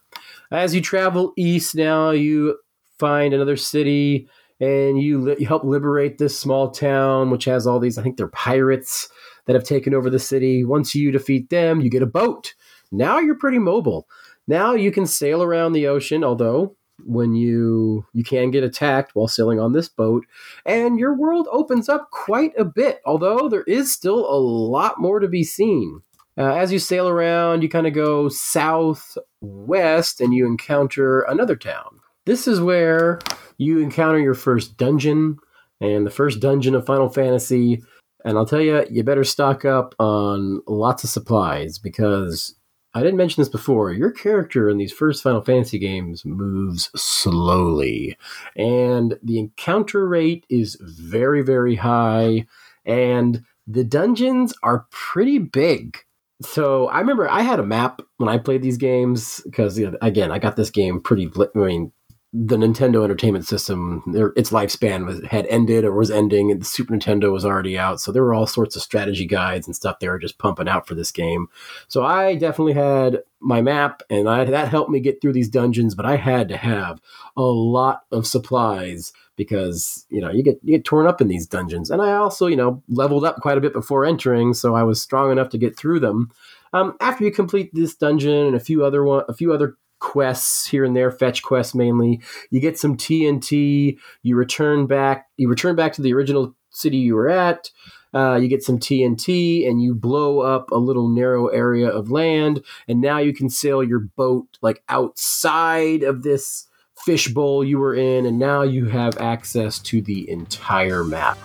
As 0.52 0.76
you 0.76 0.82
travel 0.82 1.34
east 1.38 1.76
now, 1.76 2.12
you 2.12 2.58
find 3.00 3.34
another 3.34 3.58
city 3.58 4.28
and 4.60 5.02
you, 5.02 5.20
li- 5.20 5.36
you 5.40 5.48
help 5.48 5.64
liberate 5.64 6.18
this 6.18 6.38
small 6.38 6.72
town, 6.72 7.30
which 7.30 7.46
has 7.46 7.68
all 7.68 7.80
these, 7.80 7.98
I 7.98 8.04
think 8.04 8.18
they're 8.18 8.28
pirates 8.28 9.10
that 9.46 9.54
have 9.54 9.64
taken 9.64 9.94
over 9.94 10.10
the 10.10 10.20
city. 10.20 10.64
Once 10.64 10.96
you 10.96 11.12
defeat 11.12 11.50
them, 11.50 11.82
you 11.82 11.90
get 11.90 12.02
a 12.02 12.08
boat. 12.08 12.54
Now 12.92 13.20
you're 13.20 13.36
pretty 13.36 13.60
mobile. 13.60 14.08
Now 14.48 14.74
you 14.74 14.92
can 14.92 15.06
sail 15.06 15.44
around 15.44 15.74
the 15.74 15.88
ocean, 15.88 16.24
although 16.24 16.76
when 17.04 17.34
you 17.34 18.06
you 18.14 18.24
can 18.24 18.52
get 18.52 18.64
attacked 18.64 19.16
while 19.16 19.28
sailing 19.28 19.60
on 19.60 19.74
this 19.74 19.90
boat 19.90 20.26
and 20.66 20.98
your 20.98 21.14
world 21.14 21.48
opens 21.52 21.90
up 21.90 22.10
quite 22.10 22.54
a 22.58 22.64
bit 22.64 23.02
although 23.06 23.50
there 23.50 23.64
is 23.64 23.92
still 23.92 24.20
a 24.20 24.40
lot 24.40 25.00
more 25.00 25.20
to 25.20 25.28
be 25.28 25.44
seen 25.44 26.02
uh, 26.38 26.54
as 26.54 26.72
you 26.72 26.80
sail 26.80 27.08
around 27.08 27.62
you 27.62 27.70
kind 27.70 27.88
of 27.88 27.94
go 27.94 28.30
southwest 28.30 30.22
and 30.22 30.34
you 30.34 30.46
encounter 30.46 31.22
another 31.22 31.56
town 31.56 32.00
this 32.26 32.48
is 32.48 32.60
where 32.60 33.20
you 33.58 33.80
encounter 33.80 34.20
your 34.20 34.34
first 34.34 34.78
dungeon 34.78 35.38
and 35.82 36.06
the 36.06 36.12
first 36.12 36.40
dungeon 36.40 36.76
of 36.76 36.86
final 36.86 37.10
fantasy 37.10 37.84
and 38.24 38.38
i'll 38.38 38.46
tell 38.46 38.62
you 38.62 38.86
you 38.90 39.04
better 39.04 39.24
stock 39.24 39.66
up 39.66 39.96
on 40.00 40.62
lots 40.68 41.04
of 41.04 41.10
supplies 41.10 41.78
because 41.78 42.56
I 42.96 43.02
didn't 43.02 43.18
mention 43.18 43.42
this 43.42 43.50
before. 43.50 43.92
Your 43.92 44.10
character 44.10 44.70
in 44.70 44.78
these 44.78 44.94
first 44.94 45.22
Final 45.22 45.42
Fantasy 45.42 45.78
games 45.78 46.24
moves 46.24 46.90
slowly, 46.96 48.18
and 48.56 49.20
the 49.22 49.38
encounter 49.38 50.08
rate 50.08 50.46
is 50.50 50.78
very, 50.80 51.42
very 51.42 51.76
high, 51.76 52.46
and 52.86 53.44
the 53.68 53.84
dungeons 53.84 54.54
are 54.64 54.88
pretty 54.92 55.40
big. 55.40 55.98
So 56.42 56.88
I 56.88 57.00
remember 57.00 57.30
I 57.30 57.42
had 57.42 57.60
a 57.60 57.66
map 57.66 58.02
when 58.18 58.30
I 58.30 58.38
played 58.38 58.62
these 58.62 58.78
games 58.78 59.42
because 59.46 59.80
you 59.80 59.92
know, 59.92 59.98
again 60.02 60.32
I 60.32 60.40
got 60.40 60.56
this 60.56 60.70
game 60.70 61.02
pretty. 61.02 61.32
I 61.38 61.58
mean, 61.58 61.92
the 62.38 62.58
Nintendo 62.58 63.04
Entertainment 63.04 63.48
System, 63.48 64.04
its 64.36 64.50
lifespan 64.50 65.06
was, 65.06 65.24
had 65.24 65.46
ended 65.46 65.86
or 65.86 65.94
was 65.94 66.12
ending, 66.12 66.52
and 66.52 66.60
the 66.60 66.66
Super 66.66 66.94
Nintendo 66.94 67.32
was 67.32 67.46
already 67.46 67.78
out. 67.78 68.02
So 68.02 68.12
there 68.12 68.24
were 68.24 68.34
all 68.34 68.48
sorts 68.48 68.76
of 68.76 68.82
strategy 68.82 69.26
guides 69.26 69.68
and 69.68 69.76
stuff 69.76 70.00
they 70.00 70.10
were 70.10 70.20
just 70.20 70.38
pumping 70.38 70.68
out 70.68 70.86
for 70.86 70.96
this 70.96 71.12
game. 71.12 71.48
So 71.88 72.04
I 72.04 72.36
definitely 72.36 72.74
had 72.74 73.24
my 73.40 73.62
map, 73.62 74.04
and 74.10 74.28
I, 74.28 74.44
that 74.44 74.68
helped 74.68 74.90
me 74.90 75.00
get 75.00 75.22
through 75.22 75.32
these 75.32 75.48
dungeons. 75.48 75.96
But 75.96 76.06
I 76.06 76.18
had 76.18 76.50
to 76.50 76.58
have 76.58 77.00
a 77.38 77.44
lot 77.44 78.02
of 78.12 78.28
supplies 78.28 79.14
because 79.38 80.06
you 80.10 80.20
know 80.20 80.32
you 80.32 80.44
get 80.44 80.60
you 80.62 80.76
get 80.76 80.84
torn 80.84 81.08
up 81.08 81.22
in 81.22 81.30
these 81.30 81.48
dungeons, 81.48 81.90
and 81.90 82.02
I 82.02 82.16
also 82.16 82.48
you 82.48 82.58
know 82.58 82.84
leveled 82.90 83.24
up 83.24 83.38
quite 83.38 83.58
a 83.58 83.62
bit 83.62 83.72
before 83.72 84.04
entering, 84.04 84.54
so 84.54 84.76
I 84.76 84.84
was 84.84 85.02
strong 85.02 85.32
enough 85.32 85.50
to 85.50 85.58
get 85.58 85.78
through 85.78 86.02
them. 86.02 86.32
Um, 86.74 86.98
after 87.00 87.24
you 87.24 87.32
complete 87.32 87.70
this 87.74 87.96
dungeon 87.96 88.48
and 88.48 88.56
a 88.56 88.60
few 88.60 88.84
other 88.84 89.06
one, 89.06 89.24
a 89.30 89.34
few 89.34 89.54
other 89.54 89.78
quests 90.06 90.68
here 90.68 90.86
and 90.86 90.96
there, 90.96 91.12
fetch 91.12 91.42
quests 91.42 91.74
mainly. 91.74 92.22
You 92.52 92.62
get 92.62 92.78
some 92.78 92.96
TNT. 92.96 93.98
You 94.22 94.36
return 94.36 94.86
back. 94.86 95.26
You 95.36 95.50
return 95.50 95.76
back 95.76 95.94
to 95.94 96.02
the 96.04 96.14
original 96.14 96.56
city 96.70 96.98
you 96.98 97.16
were 97.16 97.28
at. 97.28 97.72
Uh, 98.14 98.36
you 98.36 98.48
get 98.48 98.64
some 98.64 98.80
TNT 98.80 99.68
and 99.68 99.82
you 99.82 99.96
blow 99.96 100.40
up 100.40 100.70
a 100.72 100.78
little 100.78 101.10
narrow 101.10 101.48
area 101.48 101.90
of 101.90 102.12
land. 102.12 102.64
And 102.88 103.02
now 103.02 103.18
you 103.18 103.34
can 103.34 103.50
sail 103.50 103.84
your 103.84 104.00
boat 104.00 104.48
like 104.62 104.84
outside 104.88 106.04
of 106.04 106.22
this 106.22 106.68
fishbowl 107.04 107.66
you 107.66 107.80
were 107.80 107.96
in. 107.96 108.28
And 108.28 108.38
now 108.38 108.62
you 108.62 108.86
have 108.86 109.18
access 109.18 109.80
to 109.80 110.02
the 110.02 110.30
entire 110.30 111.04
map. 111.04 111.38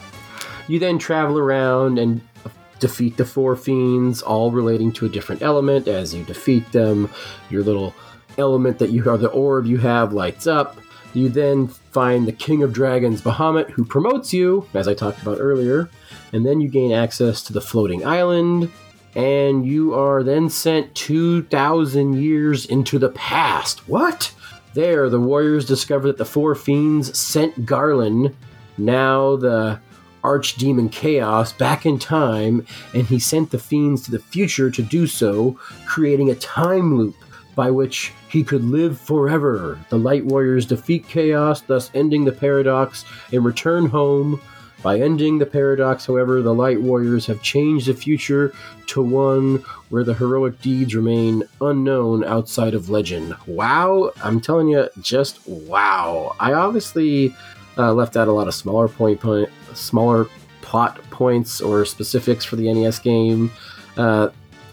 You 0.68 0.78
then 0.78 0.98
travel 0.98 1.38
around 1.38 1.98
and 1.98 2.20
defeat 2.78 3.16
the 3.16 3.24
four 3.24 3.56
fiends, 3.56 4.22
all 4.22 4.50
relating 4.50 4.92
to 4.92 5.06
a 5.06 5.08
different 5.08 5.42
element. 5.42 5.88
As 5.88 6.14
you 6.14 6.24
defeat 6.24 6.70
them, 6.72 7.10
your 7.48 7.62
little 7.62 7.94
element 8.40 8.80
that 8.80 8.90
you 8.90 9.08
are 9.08 9.16
the 9.16 9.28
orb 9.28 9.66
you 9.66 9.78
have 9.78 10.12
lights 10.12 10.48
up. 10.48 10.76
You 11.14 11.28
then 11.28 11.68
find 11.68 12.26
the 12.26 12.32
King 12.32 12.62
of 12.62 12.72
Dragons, 12.72 13.20
Bahamut, 13.20 13.70
who 13.70 13.84
promotes 13.84 14.32
you, 14.32 14.66
as 14.74 14.88
I 14.88 14.94
talked 14.94 15.22
about 15.22 15.38
earlier, 15.40 15.88
and 16.32 16.44
then 16.46 16.60
you 16.60 16.68
gain 16.68 16.92
access 16.92 17.42
to 17.44 17.52
the 17.52 17.60
floating 17.60 18.04
island, 18.04 18.70
and 19.14 19.66
you 19.66 19.94
are 19.94 20.22
then 20.22 20.48
sent 20.48 20.94
2,000 20.94 22.14
years 22.14 22.66
into 22.66 22.98
the 22.98 23.10
past. 23.10 23.88
What? 23.88 24.32
There, 24.74 25.10
the 25.10 25.20
warriors 25.20 25.66
discover 25.66 26.06
that 26.06 26.16
the 26.16 26.24
four 26.24 26.54
fiends 26.54 27.18
sent 27.18 27.66
Garland, 27.66 28.36
now 28.78 29.34
the 29.34 29.80
archdemon 30.22 30.92
Chaos, 30.92 31.52
back 31.52 31.86
in 31.86 31.98
time, 31.98 32.64
and 32.94 33.06
he 33.06 33.18
sent 33.18 33.50
the 33.50 33.58
fiends 33.58 34.02
to 34.02 34.12
the 34.12 34.18
future 34.20 34.70
to 34.70 34.82
do 34.82 35.08
so, 35.08 35.58
creating 35.86 36.30
a 36.30 36.36
time 36.36 36.96
loop 36.96 37.16
by 37.54 37.70
which 37.70 38.12
he 38.28 38.42
could 38.42 38.64
live 38.64 39.00
forever. 39.00 39.78
The 39.88 39.98
Light 39.98 40.24
Warriors 40.24 40.66
defeat 40.66 41.08
Chaos, 41.08 41.60
thus 41.60 41.90
ending 41.94 42.24
the 42.24 42.32
paradox, 42.32 43.04
and 43.32 43.44
return 43.44 43.86
home. 43.86 44.40
By 44.82 44.98
ending 44.98 45.38
the 45.38 45.46
paradox, 45.46 46.06
however, 46.06 46.40
the 46.40 46.54
Light 46.54 46.80
Warriors 46.80 47.26
have 47.26 47.42
changed 47.42 47.86
the 47.86 47.92
future 47.92 48.54
to 48.86 49.02
one 49.02 49.56
where 49.90 50.04
the 50.04 50.14
heroic 50.14 50.60
deeds 50.62 50.94
remain 50.94 51.42
unknown 51.60 52.24
outside 52.24 52.72
of 52.72 52.88
legend. 52.88 53.36
Wow, 53.46 54.12
I'm 54.24 54.40
telling 54.40 54.68
you, 54.68 54.88
just 55.02 55.46
wow. 55.46 56.34
I 56.40 56.54
obviously 56.54 57.34
uh, 57.76 57.92
left 57.92 58.16
out 58.16 58.28
a 58.28 58.32
lot 58.32 58.48
of 58.48 58.54
smaller 58.54 58.88
point, 58.88 59.20
point 59.20 59.50
smaller 59.74 60.26
plot 60.62 60.98
points 61.10 61.60
or 61.60 61.84
specifics 61.84 62.44
for 62.44 62.56
the 62.56 62.72
NES 62.72 63.00
game. 63.00 63.50
Uh, 63.98 64.28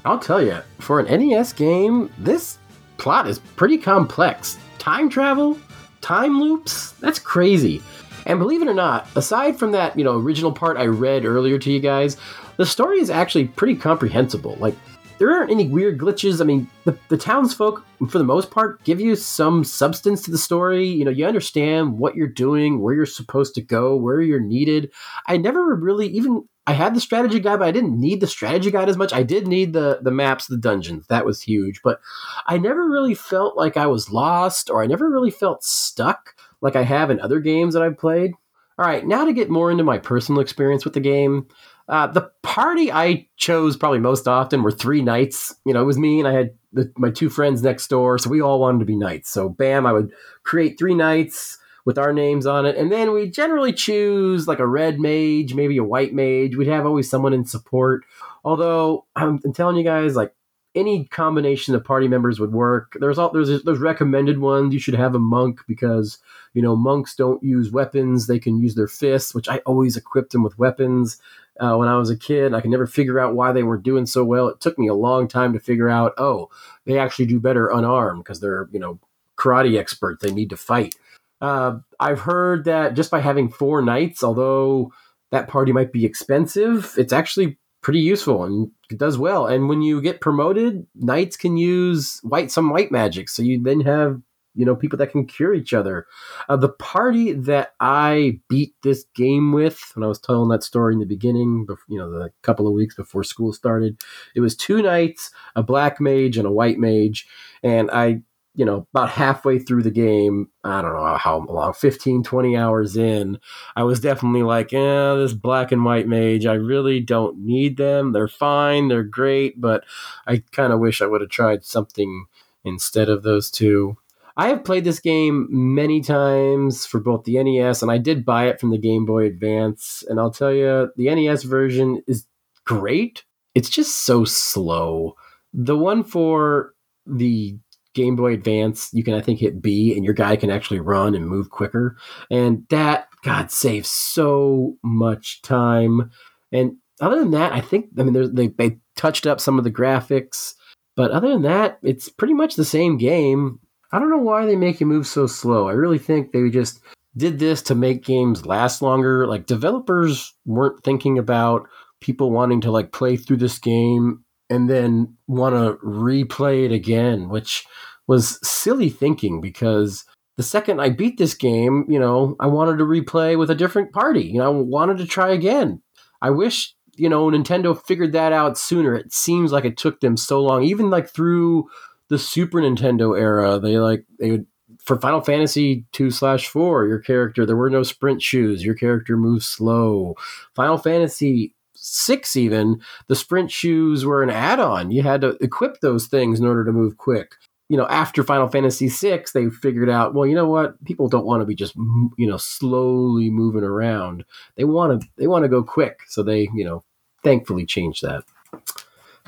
I'll 0.05 0.19
tell 0.19 0.41
you, 0.41 0.59
for 0.79 1.01
an 1.01 1.07
NES 1.19 1.51
game, 1.51 2.09
this 2.17 2.59
plot 2.97 3.27
is 3.27 3.39
pretty 3.39 3.77
complex. 3.77 4.57
Time 4.77 5.09
travel, 5.09 5.57
time 6.01 6.39
loops, 6.39 6.91
that's 6.93 7.19
crazy. 7.19 7.81
And 8.25 8.39
believe 8.39 8.61
it 8.61 8.67
or 8.67 8.73
not, 8.73 9.07
aside 9.15 9.57
from 9.57 9.71
that, 9.71 9.97
you 9.97 10.03
know, 10.03 10.17
original 10.17 10.51
part 10.51 10.77
I 10.77 10.85
read 10.85 11.25
earlier 11.25 11.57
to 11.59 11.71
you 11.71 11.79
guys, 11.79 12.17
the 12.57 12.65
story 12.65 12.99
is 12.99 13.09
actually 13.09 13.47
pretty 13.47 13.75
comprehensible. 13.75 14.57
Like, 14.59 14.75
there 15.17 15.31
aren't 15.31 15.51
any 15.51 15.67
weird 15.67 15.97
glitches. 15.97 16.41
I 16.41 16.43
mean, 16.43 16.69
the, 16.85 16.97
the 17.09 17.17
townsfolk, 17.17 17.85
for 18.09 18.17
the 18.17 18.23
most 18.23 18.51
part, 18.51 18.83
give 18.83 18.99
you 18.99 19.15
some 19.15 19.63
substance 19.63 20.21
to 20.23 20.31
the 20.31 20.37
story. 20.37 20.87
You 20.87 21.05
know, 21.05 21.11
you 21.11 21.25
understand 21.25 21.97
what 21.97 22.15
you're 22.15 22.27
doing, 22.27 22.81
where 22.81 22.93
you're 22.93 23.05
supposed 23.05 23.55
to 23.55 23.61
go, 23.61 23.95
where 23.95 24.21
you're 24.21 24.39
needed. 24.39 24.91
I 25.27 25.37
never 25.37 25.75
really 25.75 26.07
even 26.07 26.47
I 26.67 26.73
had 26.73 26.93
the 26.93 26.99
strategy 26.99 27.39
guide, 27.39 27.59
but 27.59 27.67
I 27.69 27.71
didn't 27.71 27.97
need 27.97 28.19
the 28.19 28.27
strategy 28.27 28.71
guide 28.71 28.89
as 28.89 28.97
much. 28.97 29.13
I 29.13 29.23
did 29.23 29.47
need 29.47 29.71
the 29.71 29.99
the 30.01 30.11
maps, 30.11 30.47
the 30.47 30.57
dungeons. 30.57 31.07
That 31.07 31.25
was 31.25 31.41
huge, 31.41 31.81
but 31.81 32.01
I 32.45 32.57
never 32.57 32.89
really 32.89 33.15
felt 33.15 33.55
like 33.55 33.77
I 33.77 33.87
was 33.87 34.11
lost, 34.11 34.69
or 34.69 34.83
I 34.83 34.85
never 34.85 35.09
really 35.09 35.31
felt 35.31 35.63
stuck 35.63 36.35
like 36.59 36.75
I 36.75 36.83
have 36.83 37.09
in 37.09 37.21
other 37.21 37.39
games 37.39 37.73
that 37.73 37.83
I've 37.83 37.97
played. 37.97 38.33
All 38.77 38.85
right, 38.85 39.05
now 39.07 39.23
to 39.25 39.33
get 39.33 39.49
more 39.49 39.71
into 39.71 39.83
my 39.83 39.97
personal 39.97 40.41
experience 40.41 40.83
with 40.83 40.93
the 40.93 40.99
game. 40.99 41.47
Uh, 41.87 42.07
the 42.07 42.29
party 42.43 42.91
I 42.91 43.27
chose 43.37 43.77
probably 43.77 43.99
most 43.99 44.27
often 44.27 44.61
were 44.61 44.71
three 44.71 45.01
knights. 45.01 45.55
You 45.65 45.73
know, 45.73 45.81
it 45.81 45.85
was 45.85 45.97
me 45.97 46.19
and 46.19 46.27
I 46.27 46.33
had 46.33 46.53
the, 46.73 46.91
my 46.97 47.09
two 47.09 47.29
friends 47.29 47.63
next 47.63 47.87
door, 47.87 48.17
so 48.17 48.29
we 48.29 48.41
all 48.41 48.59
wanted 48.59 48.79
to 48.79 48.85
be 48.85 48.97
knights. 48.97 49.29
So, 49.29 49.49
bam, 49.49 49.85
I 49.85 49.93
would 49.93 50.11
create 50.43 50.77
three 50.77 50.95
knights 50.95 51.57
with 51.85 51.97
our 51.97 52.11
names 52.11 52.45
on 52.45 52.65
it. 52.65 52.75
And 52.75 52.91
then 52.91 53.13
we 53.13 53.29
generally 53.29 53.71
choose 53.71 54.45
like 54.45 54.59
a 54.59 54.67
red 54.67 54.99
mage, 54.99 55.53
maybe 55.53 55.77
a 55.77 55.83
white 55.83 56.13
mage. 56.13 56.57
We'd 56.57 56.67
have 56.67 56.85
always 56.85 57.09
someone 57.09 57.33
in 57.33 57.45
support. 57.45 58.03
Although 58.43 59.05
I'm, 59.15 59.39
I'm 59.45 59.53
telling 59.53 59.77
you 59.77 59.83
guys, 59.83 60.15
like 60.15 60.33
any 60.77 61.05
combination 61.05 61.73
of 61.73 61.83
party 61.83 62.07
members 62.07 62.39
would 62.39 62.51
work. 62.51 62.95
There's 62.99 63.17
all 63.17 63.31
there's 63.31 63.63
there's 63.63 63.79
recommended 63.79 64.39
ones. 64.39 64.73
You 64.73 64.79
should 64.79 64.93
have 64.93 65.15
a 65.15 65.19
monk 65.19 65.61
because 65.67 66.19
you 66.53 66.61
know 66.61 66.75
monks 66.75 67.15
don't 67.15 67.41
use 67.41 67.71
weapons; 67.71 68.27
they 68.27 68.37
can 68.37 68.59
use 68.59 68.75
their 68.75 68.87
fists, 68.87 69.33
which 69.33 69.49
I 69.49 69.57
always 69.59 69.97
equipped 69.97 70.33
them 70.33 70.43
with 70.43 70.59
weapons. 70.59 71.19
Uh, 71.59 71.75
when 71.75 71.87
I 71.87 71.97
was 71.97 72.09
a 72.09 72.17
kid, 72.17 72.53
I 72.53 72.61
could 72.61 72.71
never 72.71 72.87
figure 72.87 73.19
out 73.19 73.35
why 73.35 73.51
they 73.51 73.63
weren't 73.63 73.83
doing 73.83 74.05
so 74.05 74.23
well. 74.23 74.47
It 74.47 74.59
took 74.59 74.77
me 74.77 74.87
a 74.87 74.93
long 74.93 75.27
time 75.27 75.53
to 75.53 75.59
figure 75.59 75.89
out. 75.89 76.13
Oh, 76.17 76.49
they 76.85 76.99
actually 76.99 77.25
do 77.25 77.39
better 77.39 77.69
unarmed 77.69 78.23
because 78.23 78.39
they're 78.39 78.67
you 78.71 78.79
know 78.79 78.99
karate 79.37 79.77
expert. 79.77 80.19
They 80.19 80.31
need 80.31 80.49
to 80.49 80.57
fight. 80.57 80.95
Uh, 81.39 81.79
I've 81.99 82.21
heard 82.21 82.65
that 82.65 82.95
just 82.95 83.11
by 83.11 83.21
having 83.21 83.49
four 83.49 83.81
knights, 83.81 84.23
although 84.23 84.91
that 85.31 85.47
party 85.47 85.71
might 85.71 85.91
be 85.91 86.05
expensive, 86.05 86.95
it's 86.97 87.13
actually 87.13 87.57
pretty 87.81 87.99
useful 87.99 88.43
and 88.43 88.71
it 88.89 88.97
does 88.97 89.17
well. 89.17 89.45
And 89.45 89.69
when 89.69 89.81
you 89.81 90.01
get 90.01 90.19
promoted, 90.21 90.87
knights 90.95 91.37
can 91.37 91.57
use 91.57 92.19
white 92.23 92.51
some 92.51 92.69
white 92.69 92.91
magic, 92.91 93.29
so 93.29 93.43
you 93.43 93.61
then 93.61 93.81
have 93.81 94.21
you 94.57 94.65
know 94.65 94.75
people 94.75 94.97
that 94.97 95.11
can 95.11 95.25
cure 95.25 95.53
each 95.53 95.73
other. 95.73 96.07
Uh, 96.49 96.57
the 96.57 96.69
party 96.69 97.31
that 97.33 97.73
I 97.79 98.41
beat 98.49 98.73
this 98.83 99.05
game 99.15 99.53
with, 99.53 99.79
when 99.93 100.03
I 100.03 100.07
was 100.07 100.19
telling 100.19 100.49
that 100.49 100.63
story 100.63 100.93
in 100.93 100.99
the 100.99 101.05
beginning, 101.05 101.65
you 101.87 101.97
know, 101.97 102.09
the 102.09 102.31
couple 102.41 102.67
of 102.67 102.73
weeks 102.73 102.95
before 102.95 103.23
school 103.23 103.53
started, 103.53 104.01
it 104.35 104.41
was 104.41 104.55
two 104.55 104.81
knights, 104.81 105.31
a 105.55 105.63
black 105.63 106.01
mage, 106.01 106.37
and 106.37 106.47
a 106.47 106.51
white 106.51 106.79
mage, 106.79 107.27
and 107.63 107.89
I 107.91 108.21
you 108.57 108.65
know, 108.65 108.87
about 108.91 109.09
halfway 109.09 109.59
through 109.59 109.83
the 109.83 109.91
game, 109.91 110.49
I 110.63 110.81
don't 110.81 110.95
know 110.95 111.15
how 111.17 111.45
long, 111.47 111.73
15, 111.73 112.23
20 112.23 112.57
hours 112.57 112.97
in, 112.97 113.37
I 113.75 113.83
was 113.83 113.99
definitely 113.99 114.41
like, 114.41 114.71
yeah, 114.71 115.13
this 115.13 115.33
black 115.33 115.71
and 115.71 115.85
white 115.85 116.07
mage, 116.07 116.47
I 116.47 116.55
really 116.55 116.99
don't 116.99 117.37
need 117.37 117.77
them. 117.77 118.13
They're 118.13 118.27
fine, 118.27 118.87
they're 118.87 119.03
great, 119.03 119.61
but 119.61 119.83
I 120.25 120.41
kind 120.51 120.73
of 120.73 120.79
wish 120.79 121.03
I 121.03 121.05
would 121.05 121.21
have 121.21 121.29
tried 121.29 121.65
something 121.65 122.25
instead 122.63 123.09
of 123.09 123.21
those 123.21 123.51
two. 123.51 123.97
I 124.37 124.49
have 124.49 124.63
played 124.63 124.83
this 124.83 124.99
game 124.99 125.47
many 125.49 125.99
times 125.99 126.85
for 126.85 126.99
both 126.99 127.23
the 127.23 127.41
NES 127.43 127.81
and 127.81 127.91
I 127.91 127.97
did 127.97 128.23
buy 128.23 128.47
it 128.47 128.59
from 128.59 128.69
the 128.69 128.77
Game 128.77 129.03
Boy 129.03 129.25
Advance. 129.25 130.03
And 130.07 130.19
I'll 130.19 130.31
tell 130.31 130.53
you, 130.53 130.91
the 130.95 131.13
NES 131.13 131.41
version 131.43 132.03
is 132.07 132.27
great. 132.63 133.25
It's 133.55 133.69
just 133.69 134.03
so 134.03 134.25
slow. 134.25 135.15
The 135.53 135.75
one 135.75 136.03
for 136.03 136.75
the 137.07 137.57
Game 137.95 138.15
Boy 138.15 138.33
Advance, 138.33 138.91
you 138.93 139.03
can 139.03 139.15
I 139.15 139.21
think 139.21 139.39
hit 139.39 139.59
B 139.59 139.95
and 139.95 140.05
your 140.05 140.13
guy 140.13 140.35
can 140.35 140.51
actually 140.51 140.81
run 140.81 141.15
and 141.15 141.27
move 141.27 141.49
quicker. 141.49 141.97
And 142.29 142.63
that 142.69 143.07
God 143.23 143.49
saves 143.49 143.89
so 143.89 144.77
much 144.83 145.41
time. 145.41 146.11
And 146.51 146.77
other 147.01 147.17
than 147.17 147.31
that, 147.31 147.53
I 147.53 147.61
think 147.61 147.87
I 147.97 148.03
mean 148.03 148.35
they 148.35 148.49
they 148.49 148.77
touched 148.95 149.25
up 149.25 149.41
some 149.41 149.57
of 149.57 149.63
the 149.63 149.71
graphics, 149.71 150.53
but 150.95 151.09
other 151.09 151.29
than 151.29 151.41
that, 151.41 151.79
it's 151.81 152.07
pretty 152.07 152.35
much 152.35 152.55
the 152.55 152.65
same 152.65 152.97
game. 152.97 153.59
I 153.91 153.99
don't 153.99 154.09
know 154.09 154.17
why 154.17 154.45
they 154.45 154.55
make 154.55 154.79
you 154.79 154.85
move 154.85 155.07
so 155.07 155.27
slow. 155.27 155.67
I 155.69 155.73
really 155.73 155.99
think 155.99 156.31
they 156.31 156.49
just 156.49 156.81
did 157.15 157.39
this 157.39 157.61
to 157.63 157.75
make 157.75 158.03
games 158.03 158.45
last 158.45 158.81
longer. 158.81 159.27
Like 159.27 159.45
developers 159.45 160.33
weren't 160.45 160.83
thinking 160.83 161.17
about 161.17 161.67
people 162.01 162.31
wanting 162.31 162.61
to 162.61 162.71
like 162.71 162.91
play 162.91 163.17
through 163.17 163.37
this 163.37 163.57
game 163.59 164.23
and 164.49 164.69
then 164.69 165.15
want 165.27 165.55
to 165.55 165.83
replay 165.85 166.65
it 166.65 166.71
again, 166.71 167.29
which 167.29 167.65
was 168.07 168.39
silly 168.47 168.89
thinking 168.89 169.41
because 169.41 170.05
the 170.37 170.43
second 170.43 170.79
I 170.79 170.89
beat 170.89 171.17
this 171.17 171.33
game, 171.33 171.85
you 171.89 171.99
know, 171.99 172.35
I 172.39 172.47
wanted 172.47 172.77
to 172.77 172.85
replay 172.85 173.37
with 173.37 173.49
a 173.49 173.55
different 173.55 173.91
party. 173.91 174.23
You 174.23 174.39
know, 174.39 174.45
I 174.45 174.61
wanted 174.61 174.97
to 174.99 175.07
try 175.07 175.29
again. 175.31 175.81
I 176.21 176.29
wish, 176.29 176.75
you 176.95 177.09
know, 177.09 177.29
Nintendo 177.29 177.79
figured 177.85 178.13
that 178.13 178.31
out 178.31 178.57
sooner. 178.57 178.93
It 178.95 179.13
seems 179.13 179.51
like 179.51 179.65
it 179.65 179.77
took 179.77 179.99
them 179.99 180.15
so 180.15 180.41
long. 180.41 180.63
Even 180.63 180.89
like 180.89 181.09
through 181.09 181.67
the 182.09 182.19
Super 182.19 182.59
Nintendo 182.59 183.19
era, 183.19 183.59
they 183.59 183.77
like 183.77 184.05
they 184.19 184.31
would 184.31 184.45
for 184.79 184.99
Final 184.99 185.21
Fantasy 185.21 185.85
two 185.91 186.11
slash 186.11 186.47
four, 186.47 186.85
your 186.87 186.99
character 186.99 187.45
there 187.45 187.55
were 187.55 187.69
no 187.69 187.83
sprint 187.83 188.21
shoes. 188.21 188.63
Your 188.63 188.75
character 188.75 189.17
moves 189.17 189.45
slow. 189.45 190.15
Final 190.55 190.77
Fantasy 190.77 191.53
six 191.79 192.35
even 192.35 192.81
the 193.07 193.15
sprint 193.15 193.51
shoes 193.51 194.03
were 194.03 194.23
an 194.23 194.29
add-on 194.29 194.89
you 194.89 195.03
had 195.03 195.21
to 195.21 195.37
equip 195.41 195.79
those 195.79 196.07
things 196.07 196.39
in 196.39 196.45
order 196.45 196.65
to 196.65 196.71
move 196.71 196.97
quick 196.97 197.35
you 197.69 197.77
know 197.77 197.87
after 197.87 198.23
final 198.23 198.47
fantasy 198.47 198.87
VI, 198.89 199.23
they 199.33 199.49
figured 199.49 199.89
out 199.89 200.13
well 200.13 200.25
you 200.25 200.35
know 200.35 200.47
what 200.49 200.83
people 200.85 201.07
don't 201.07 201.25
want 201.25 201.41
to 201.41 201.45
be 201.45 201.55
just 201.55 201.75
you 202.17 202.27
know 202.27 202.37
slowly 202.37 203.29
moving 203.29 203.63
around 203.63 204.25
they 204.55 204.63
want 204.63 204.99
to 204.99 205.07
they 205.17 205.27
want 205.27 205.43
to 205.43 205.49
go 205.49 205.63
quick 205.63 205.99
so 206.07 206.23
they 206.23 206.49
you 206.53 206.65
know 206.65 206.83
thankfully 207.23 207.65
changed 207.65 208.03
that 208.03 208.23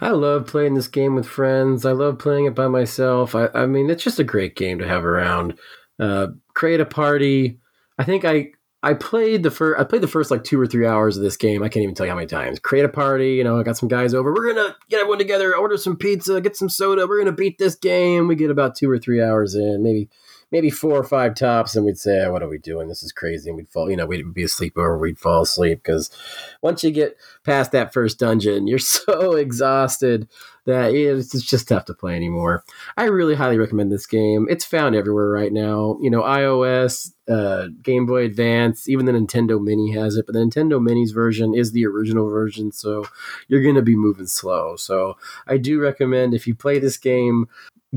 i 0.01 0.09
love 0.09 0.47
playing 0.47 0.73
this 0.73 0.87
game 0.87 1.15
with 1.15 1.27
friends 1.27 1.85
i 1.85 1.91
love 1.91 2.17
playing 2.17 2.45
it 2.45 2.55
by 2.55 2.67
myself 2.67 3.35
i, 3.35 3.47
I 3.53 3.65
mean 3.65 3.89
it's 3.89 4.03
just 4.03 4.19
a 4.19 4.23
great 4.23 4.55
game 4.55 4.79
to 4.79 4.87
have 4.87 5.05
around 5.05 5.57
uh, 5.99 6.27
create 6.53 6.79
a 6.79 6.85
party 6.85 7.59
i 7.97 8.03
think 8.03 8.25
i 8.25 8.51
I 8.81 8.93
played 8.93 9.43
the 9.43 9.51
first. 9.51 9.79
I 9.79 9.83
played 9.83 10.01
the 10.01 10.07
first 10.07 10.31
like 10.31 10.45
two 10.45 10.59
or 10.59 10.65
three 10.65 10.87
hours 10.87 11.17
of 11.17 11.23
this 11.23 11.35
game. 11.35 11.63
I 11.63 11.69
can't 11.69 11.83
even 11.83 11.95
tell 11.95 12.05
you 12.05 12.11
how 12.11 12.15
many 12.15 12.27
times. 12.27 12.59
Create 12.59 12.85
a 12.85 12.89
party. 12.89 13.33
You 13.33 13.43
know, 13.43 13.59
I 13.59 13.63
got 13.63 13.77
some 13.77 13.89
guys 13.89 14.13
over. 14.13 14.33
We're 14.33 14.53
gonna 14.53 14.75
get 14.89 15.01
everyone 15.01 15.17
together, 15.17 15.53
order 15.55 15.75
some 15.75 15.97
pizza, 15.97 16.39
get 16.39 16.55
some 16.55 16.69
soda. 16.69 17.05
We're 17.05 17.19
gonna 17.19 17.33
beat 17.33 17.57
this 17.57 17.75
game. 17.75 18.27
We 18.27 18.35
get 18.35 18.51
about 18.51 18.75
two 18.75 18.89
or 18.89 18.97
three 18.97 19.21
hours 19.21 19.53
in, 19.53 19.83
maybe 19.83 20.09
maybe 20.51 20.69
four 20.69 20.93
or 20.93 21.03
five 21.03 21.35
tops, 21.35 21.75
and 21.75 21.85
we'd 21.85 21.97
say, 21.97 22.25
oh, 22.25 22.31
"What 22.31 22.43
are 22.43 22.49
we 22.49 22.57
doing? 22.57 22.87
This 22.87 23.03
is 23.03 23.11
crazy." 23.11 23.49
And 23.49 23.57
we'd 23.57 23.69
fall. 23.69 23.89
You 23.89 23.97
know, 23.97 24.05
we'd 24.05 24.33
be 24.33 24.43
asleep 24.43 24.77
or 24.77 24.97
we'd 24.97 25.19
fall 25.19 25.43
asleep 25.43 25.81
because 25.83 26.09
once 26.61 26.83
you 26.83 26.91
get 26.91 27.17
past 27.43 27.71
that 27.71 27.93
first 27.93 28.19
dungeon, 28.19 28.67
you're 28.67 28.79
so 28.79 29.33
exhausted 29.33 30.27
that 30.65 30.93
it's 30.93 31.31
just 31.41 31.67
tough 31.67 31.85
to 31.85 31.93
play 31.93 32.15
anymore. 32.15 32.63
I 32.95 33.05
really 33.05 33.35
highly 33.35 33.57
recommend 33.57 33.91
this 33.91 34.05
game. 34.05 34.47
It's 34.49 34.65
found 34.65 34.95
everywhere 34.95 35.29
right 35.29 35.51
now. 35.51 35.97
You 35.99 36.11
know, 36.11 36.21
iOS, 36.21 37.11
uh, 37.27 37.67
Game 37.81 38.05
Boy 38.05 38.25
Advance, 38.25 38.87
even 38.87 39.05
the 39.05 39.11
Nintendo 39.11 39.61
Mini 39.61 39.91
has 39.93 40.15
it, 40.15 40.25
but 40.25 40.33
the 40.33 40.39
Nintendo 40.39 40.81
Mini's 40.81 41.11
version 41.11 41.53
is 41.55 41.71
the 41.71 41.85
original 41.85 42.29
version, 42.29 42.71
so 42.71 43.05
you're 43.47 43.63
going 43.63 43.75
to 43.75 43.81
be 43.81 43.95
moving 43.95 44.27
slow. 44.27 44.75
So 44.75 45.17
I 45.47 45.57
do 45.57 45.81
recommend 45.81 46.33
if 46.33 46.45
you 46.45 46.53
play 46.53 46.79
this 46.79 46.97
game, 46.97 47.47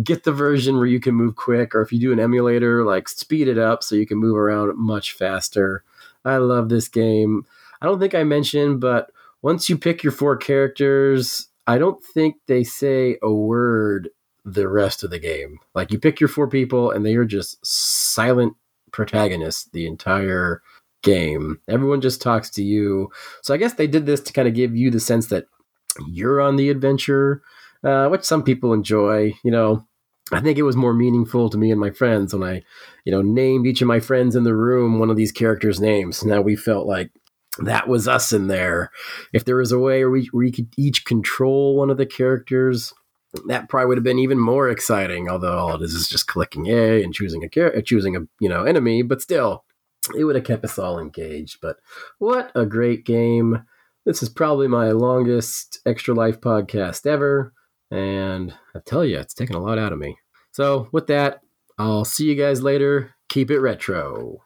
get 0.02 0.24
the 0.24 0.32
version 0.32 0.76
where 0.76 0.86
you 0.86 1.00
can 1.00 1.14
move 1.14 1.36
quick, 1.36 1.74
or 1.74 1.82
if 1.82 1.92
you 1.92 1.98
do 1.98 2.12
an 2.12 2.20
emulator, 2.20 2.84
like 2.84 3.08
speed 3.08 3.48
it 3.48 3.58
up 3.58 3.82
so 3.82 3.94
you 3.94 4.06
can 4.06 4.18
move 4.18 4.36
around 4.36 4.76
much 4.76 5.12
faster. 5.12 5.84
I 6.24 6.36
love 6.36 6.68
this 6.68 6.88
game. 6.88 7.44
I 7.80 7.86
don't 7.86 7.98
think 7.98 8.14
I 8.14 8.24
mentioned, 8.24 8.80
but 8.80 9.10
once 9.42 9.68
you 9.68 9.76
pick 9.76 10.02
your 10.02 10.12
four 10.12 10.36
characters, 10.36 11.48
I 11.66 11.78
don't 11.78 12.02
think 12.02 12.36
they 12.46 12.64
say 12.64 13.18
a 13.22 13.32
word 13.32 14.08
the 14.44 14.68
rest 14.68 15.04
of 15.04 15.10
the 15.10 15.18
game. 15.18 15.58
Like 15.74 15.92
you 15.92 15.98
pick 15.98 16.20
your 16.20 16.28
four 16.28 16.48
people 16.48 16.90
and 16.90 17.04
they 17.04 17.14
are 17.16 17.24
just 17.24 17.64
silent 17.64 18.54
protagonists 18.92 19.68
the 19.72 19.86
entire 19.86 20.62
game. 21.02 21.60
Everyone 21.68 22.00
just 22.00 22.22
talks 22.22 22.50
to 22.50 22.62
you. 22.62 23.10
So 23.42 23.52
I 23.52 23.56
guess 23.56 23.74
they 23.74 23.86
did 23.86 24.06
this 24.06 24.20
to 24.20 24.32
kind 24.32 24.48
of 24.48 24.54
give 24.54 24.76
you 24.76 24.90
the 24.90 25.00
sense 25.00 25.26
that 25.26 25.46
you're 26.06 26.40
on 26.40 26.56
the 26.56 26.70
adventure, 26.70 27.42
uh, 27.84 28.08
which 28.08 28.24
some 28.24 28.42
people 28.42 28.72
enjoy. 28.72 29.34
You 29.44 29.50
know, 29.50 29.86
I 30.30 30.40
think 30.40 30.58
it 30.58 30.62
was 30.62 30.76
more 30.76 30.94
meaningful 30.94 31.50
to 31.50 31.58
me 31.58 31.70
and 31.70 31.80
my 31.80 31.90
friends 31.90 32.34
when 32.34 32.42
I, 32.42 32.62
you 33.04 33.12
know, 33.12 33.22
named 33.22 33.66
each 33.66 33.82
of 33.82 33.88
my 33.88 34.00
friends 34.00 34.36
in 34.36 34.44
the 34.44 34.54
room 34.54 34.98
one 34.98 35.10
of 35.10 35.16
these 35.16 35.32
characters' 35.32 35.80
names. 35.80 36.24
Now 36.24 36.40
we 36.40 36.56
felt 36.56 36.86
like 36.86 37.10
that 37.58 37.88
was 37.88 38.08
us 38.08 38.32
in 38.32 38.46
there. 38.46 38.90
If 39.32 39.44
there 39.44 39.56
was 39.56 39.72
a 39.72 39.78
way 39.78 40.04
where 40.04 40.10
we, 40.10 40.28
where 40.32 40.44
we 40.44 40.52
could 40.52 40.68
each 40.76 41.04
control 41.04 41.76
one 41.76 41.90
of 41.90 41.98
the 41.98 42.06
characters, 42.06 42.94
that 43.46 43.68
probably 43.68 43.86
would 43.88 43.98
have 43.98 44.04
been 44.04 44.18
even 44.18 44.38
more 44.38 44.68
exciting. 44.68 45.28
Although 45.28 45.56
all 45.56 45.74
it 45.74 45.82
is 45.82 45.94
is 45.94 46.08
just 46.08 46.26
clicking 46.26 46.66
A 46.68 47.02
and 47.02 47.14
choosing 47.14 47.44
a 47.44 47.48
char- 47.48 47.80
choosing 47.82 48.16
a 48.16 48.20
you 48.40 48.48
know 48.48 48.64
enemy, 48.64 49.02
but 49.02 49.22
still, 49.22 49.64
it 50.16 50.24
would 50.24 50.36
have 50.36 50.44
kept 50.44 50.64
us 50.64 50.78
all 50.78 50.98
engaged. 50.98 51.58
But 51.60 51.76
what 52.18 52.52
a 52.54 52.66
great 52.66 53.04
game! 53.04 53.64
This 54.04 54.22
is 54.22 54.28
probably 54.28 54.68
my 54.68 54.90
longest 54.90 55.80
Extra 55.86 56.14
Life 56.14 56.40
podcast 56.40 57.06
ever, 57.06 57.52
and 57.92 58.54
I 58.74 58.80
tell 58.84 59.04
you, 59.04 59.18
it's 59.18 59.34
taken 59.34 59.54
a 59.54 59.60
lot 59.60 59.78
out 59.78 59.92
of 59.92 59.98
me. 59.98 60.16
So 60.52 60.88
with 60.92 61.06
that, 61.08 61.40
I'll 61.78 62.04
see 62.04 62.24
you 62.24 62.34
guys 62.34 62.62
later. 62.62 63.14
Keep 63.28 63.50
it 63.50 63.60
retro. 63.60 64.38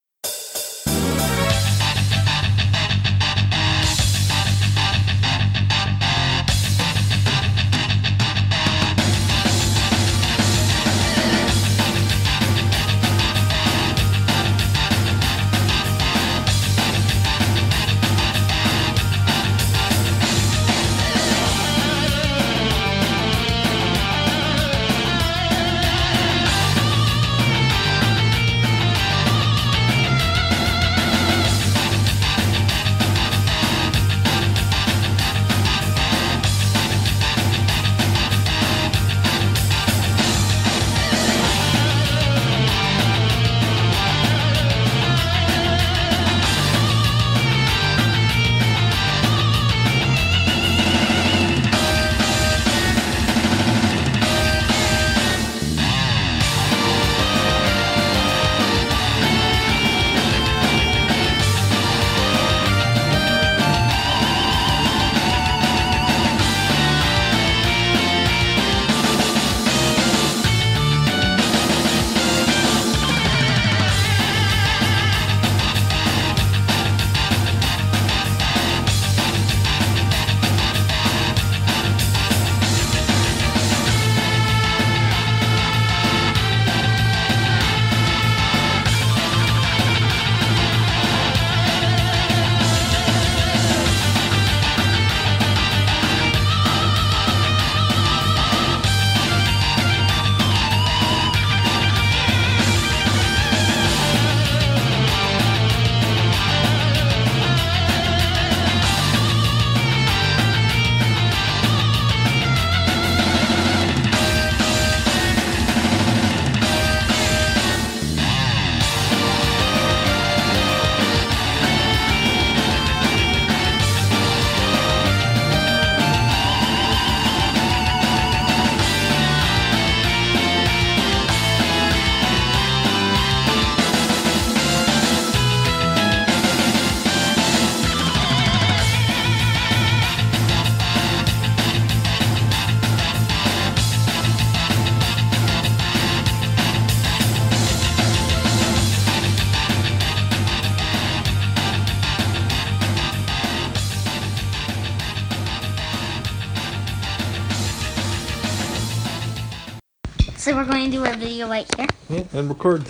So 160.47 160.55
we're 160.55 160.65
going 160.65 160.85
to 160.85 160.91
do 160.97 161.05
our 161.05 161.17
video 161.17 161.49
right 161.49 161.67
here. 161.75 161.89
Yeah, 162.09 162.23
and 162.33 162.49
record. 162.49 162.87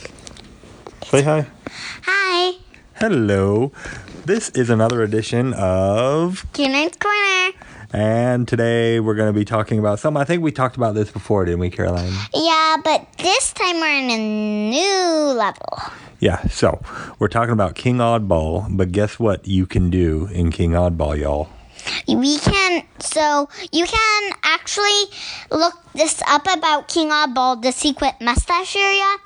Say 1.07 1.23
hi. 1.23 1.47
Hi, 2.03 2.59
Hello. 2.97 3.73
This 4.27 4.51
is 4.51 4.69
another 4.69 5.03
edition 5.03 5.55
of 5.55 6.45
Kennan's 6.53 6.99
Corner. 6.99 7.57
And 7.95 8.47
today 8.47 9.01
we're 9.01 9.15
going 9.15 9.33
to 9.33 9.39
be 9.39 9.47
talking 9.47 9.79
about 9.79 9.99
something. 10.01 10.21
I 10.21 10.25
think 10.25 10.43
we 10.43 10.53
talked 10.53 10.77
about 10.77 10.95
this 10.95 11.11
before, 11.11 11.47
didn't 11.47 11.61
we, 11.61 11.71
Caroline? 11.71 12.13
Yeah, 12.35 12.77
but 12.85 13.07
this 13.17 13.55
time 13.55 13.77
we're 13.77 14.01
in 14.01 14.11
a 14.11 14.69
new 14.69 15.33
level. 15.33 15.79
Yeah, 16.21 16.47
so 16.49 16.83
we're 17.19 17.29
talking 17.29 17.55
about 17.55 17.75
King 17.75 17.97
Oddball, 17.97 18.77
but 18.77 18.93
guess 18.93 19.19
what 19.19 19.49
you 19.49 19.65
can 19.65 19.89
do 19.89 20.27
in 20.27 20.51
King 20.51 20.73
Oddball, 20.73 21.19
y'all? 21.19 21.49
We 22.09 22.39
can, 22.39 22.83
so 22.99 23.49
you 23.73 23.87
can 23.87 24.33
actually 24.43 25.11
look 25.51 25.75
this 25.95 26.23
up 26.27 26.47
about 26.47 26.89
King 26.89 27.11
Oddball, 27.11 27.63
the 27.63 27.73
secret 27.73 28.15
mustache 28.21 28.77
area. 28.77 29.17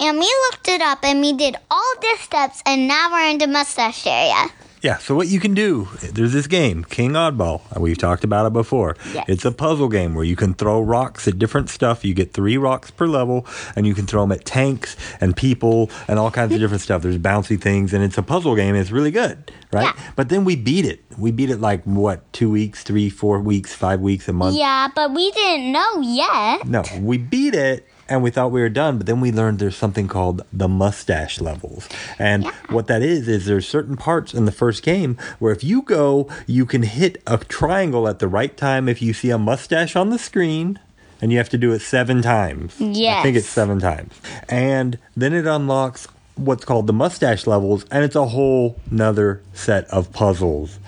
And 0.00 0.18
we 0.18 0.26
looked 0.50 0.68
it 0.68 0.80
up 0.80 1.04
and 1.04 1.20
we 1.20 1.32
did 1.32 1.56
all 1.70 1.94
the 2.00 2.16
steps, 2.20 2.62
and 2.66 2.88
now 2.88 3.10
we're 3.12 3.30
in 3.30 3.38
the 3.38 3.46
mustache 3.46 4.06
area. 4.06 4.50
Yeah, 4.82 4.98
so 4.98 5.14
what 5.14 5.28
you 5.28 5.38
can 5.38 5.54
do, 5.54 5.88
there's 6.00 6.32
this 6.32 6.48
game, 6.48 6.82
King 6.82 7.12
Oddball. 7.12 7.60
Uh, 7.74 7.80
we've 7.80 7.96
talked 7.96 8.24
about 8.24 8.46
it 8.46 8.52
before. 8.52 8.96
Yes. 9.14 9.26
It's 9.28 9.44
a 9.44 9.52
puzzle 9.52 9.88
game 9.88 10.16
where 10.16 10.24
you 10.24 10.34
can 10.34 10.54
throw 10.54 10.80
rocks 10.80 11.28
at 11.28 11.38
different 11.38 11.70
stuff. 11.70 12.04
You 12.04 12.14
get 12.14 12.32
three 12.32 12.56
rocks 12.56 12.90
per 12.90 13.06
level, 13.06 13.46
and 13.76 13.86
you 13.86 13.94
can 13.94 14.06
throw 14.06 14.22
them 14.22 14.32
at 14.32 14.44
tanks 14.44 14.96
and 15.20 15.36
people 15.36 15.88
and 16.08 16.18
all 16.18 16.32
kinds 16.32 16.52
of 16.52 16.58
different 16.58 16.82
stuff. 16.82 17.00
There's 17.00 17.18
bouncy 17.18 17.60
things, 17.60 17.94
and 17.94 18.02
it's 18.02 18.18
a 18.18 18.24
puzzle 18.24 18.56
game. 18.56 18.74
It's 18.74 18.90
really 18.90 19.12
good, 19.12 19.52
right? 19.72 19.94
Yeah. 19.94 20.12
But 20.16 20.30
then 20.30 20.44
we 20.44 20.56
beat 20.56 20.84
it. 20.84 21.00
We 21.16 21.30
beat 21.30 21.50
it 21.50 21.60
like, 21.60 21.84
what, 21.84 22.32
two 22.32 22.50
weeks, 22.50 22.82
three, 22.82 23.08
four 23.08 23.38
weeks, 23.38 23.72
five 23.72 24.00
weeks, 24.00 24.28
a 24.28 24.32
month? 24.32 24.56
Yeah, 24.56 24.88
but 24.96 25.14
we 25.14 25.30
didn't 25.30 25.70
know 25.70 26.00
yet. 26.00 26.66
No, 26.66 26.82
we 27.00 27.18
beat 27.18 27.54
it 27.54 27.86
and 28.08 28.22
we 28.22 28.30
thought 28.30 28.50
we 28.50 28.60
were 28.60 28.68
done, 28.68 28.98
but 28.98 29.06
then 29.06 29.20
we 29.20 29.32
learned 29.32 29.58
there's 29.58 29.76
something 29.76 30.08
called 30.08 30.42
the 30.52 30.68
mustache 30.68 31.40
levels. 31.40 31.88
And 32.18 32.46
what 32.68 32.86
that 32.88 33.02
is, 33.02 33.28
is 33.28 33.46
there's 33.46 33.66
certain 33.66 33.96
parts 33.96 34.34
in 34.34 34.44
the 34.44 34.52
first 34.52 34.82
game 34.82 35.16
where 35.38 35.52
if 35.52 35.64
you 35.64 35.82
go, 35.82 36.28
you 36.46 36.66
can 36.66 36.82
hit 36.82 37.22
a 37.26 37.38
triangle 37.38 38.08
at 38.08 38.18
the 38.18 38.28
right 38.28 38.56
time 38.56 38.88
if 38.88 39.00
you 39.00 39.12
see 39.12 39.30
a 39.30 39.38
mustache 39.38 39.96
on 39.96 40.10
the 40.10 40.18
screen. 40.18 40.78
And 41.20 41.30
you 41.30 41.38
have 41.38 41.50
to 41.50 41.58
do 41.58 41.72
it 41.72 41.82
seven 41.82 42.20
times. 42.20 42.80
Yes. 42.80 43.20
I 43.20 43.22
think 43.22 43.36
it's 43.36 43.46
seven 43.46 43.78
times. 43.78 44.12
And 44.48 44.98
then 45.16 45.32
it 45.32 45.46
unlocks 45.46 46.08
what's 46.34 46.64
called 46.64 46.86
the 46.86 46.92
mustache 46.92 47.46
levels, 47.46 47.84
and 47.90 48.04
it's 48.04 48.16
a 48.16 48.26
whole 48.26 48.76
nother 48.90 49.40
set 49.52 49.84
of 49.84 50.12
puzzles. 50.12 50.78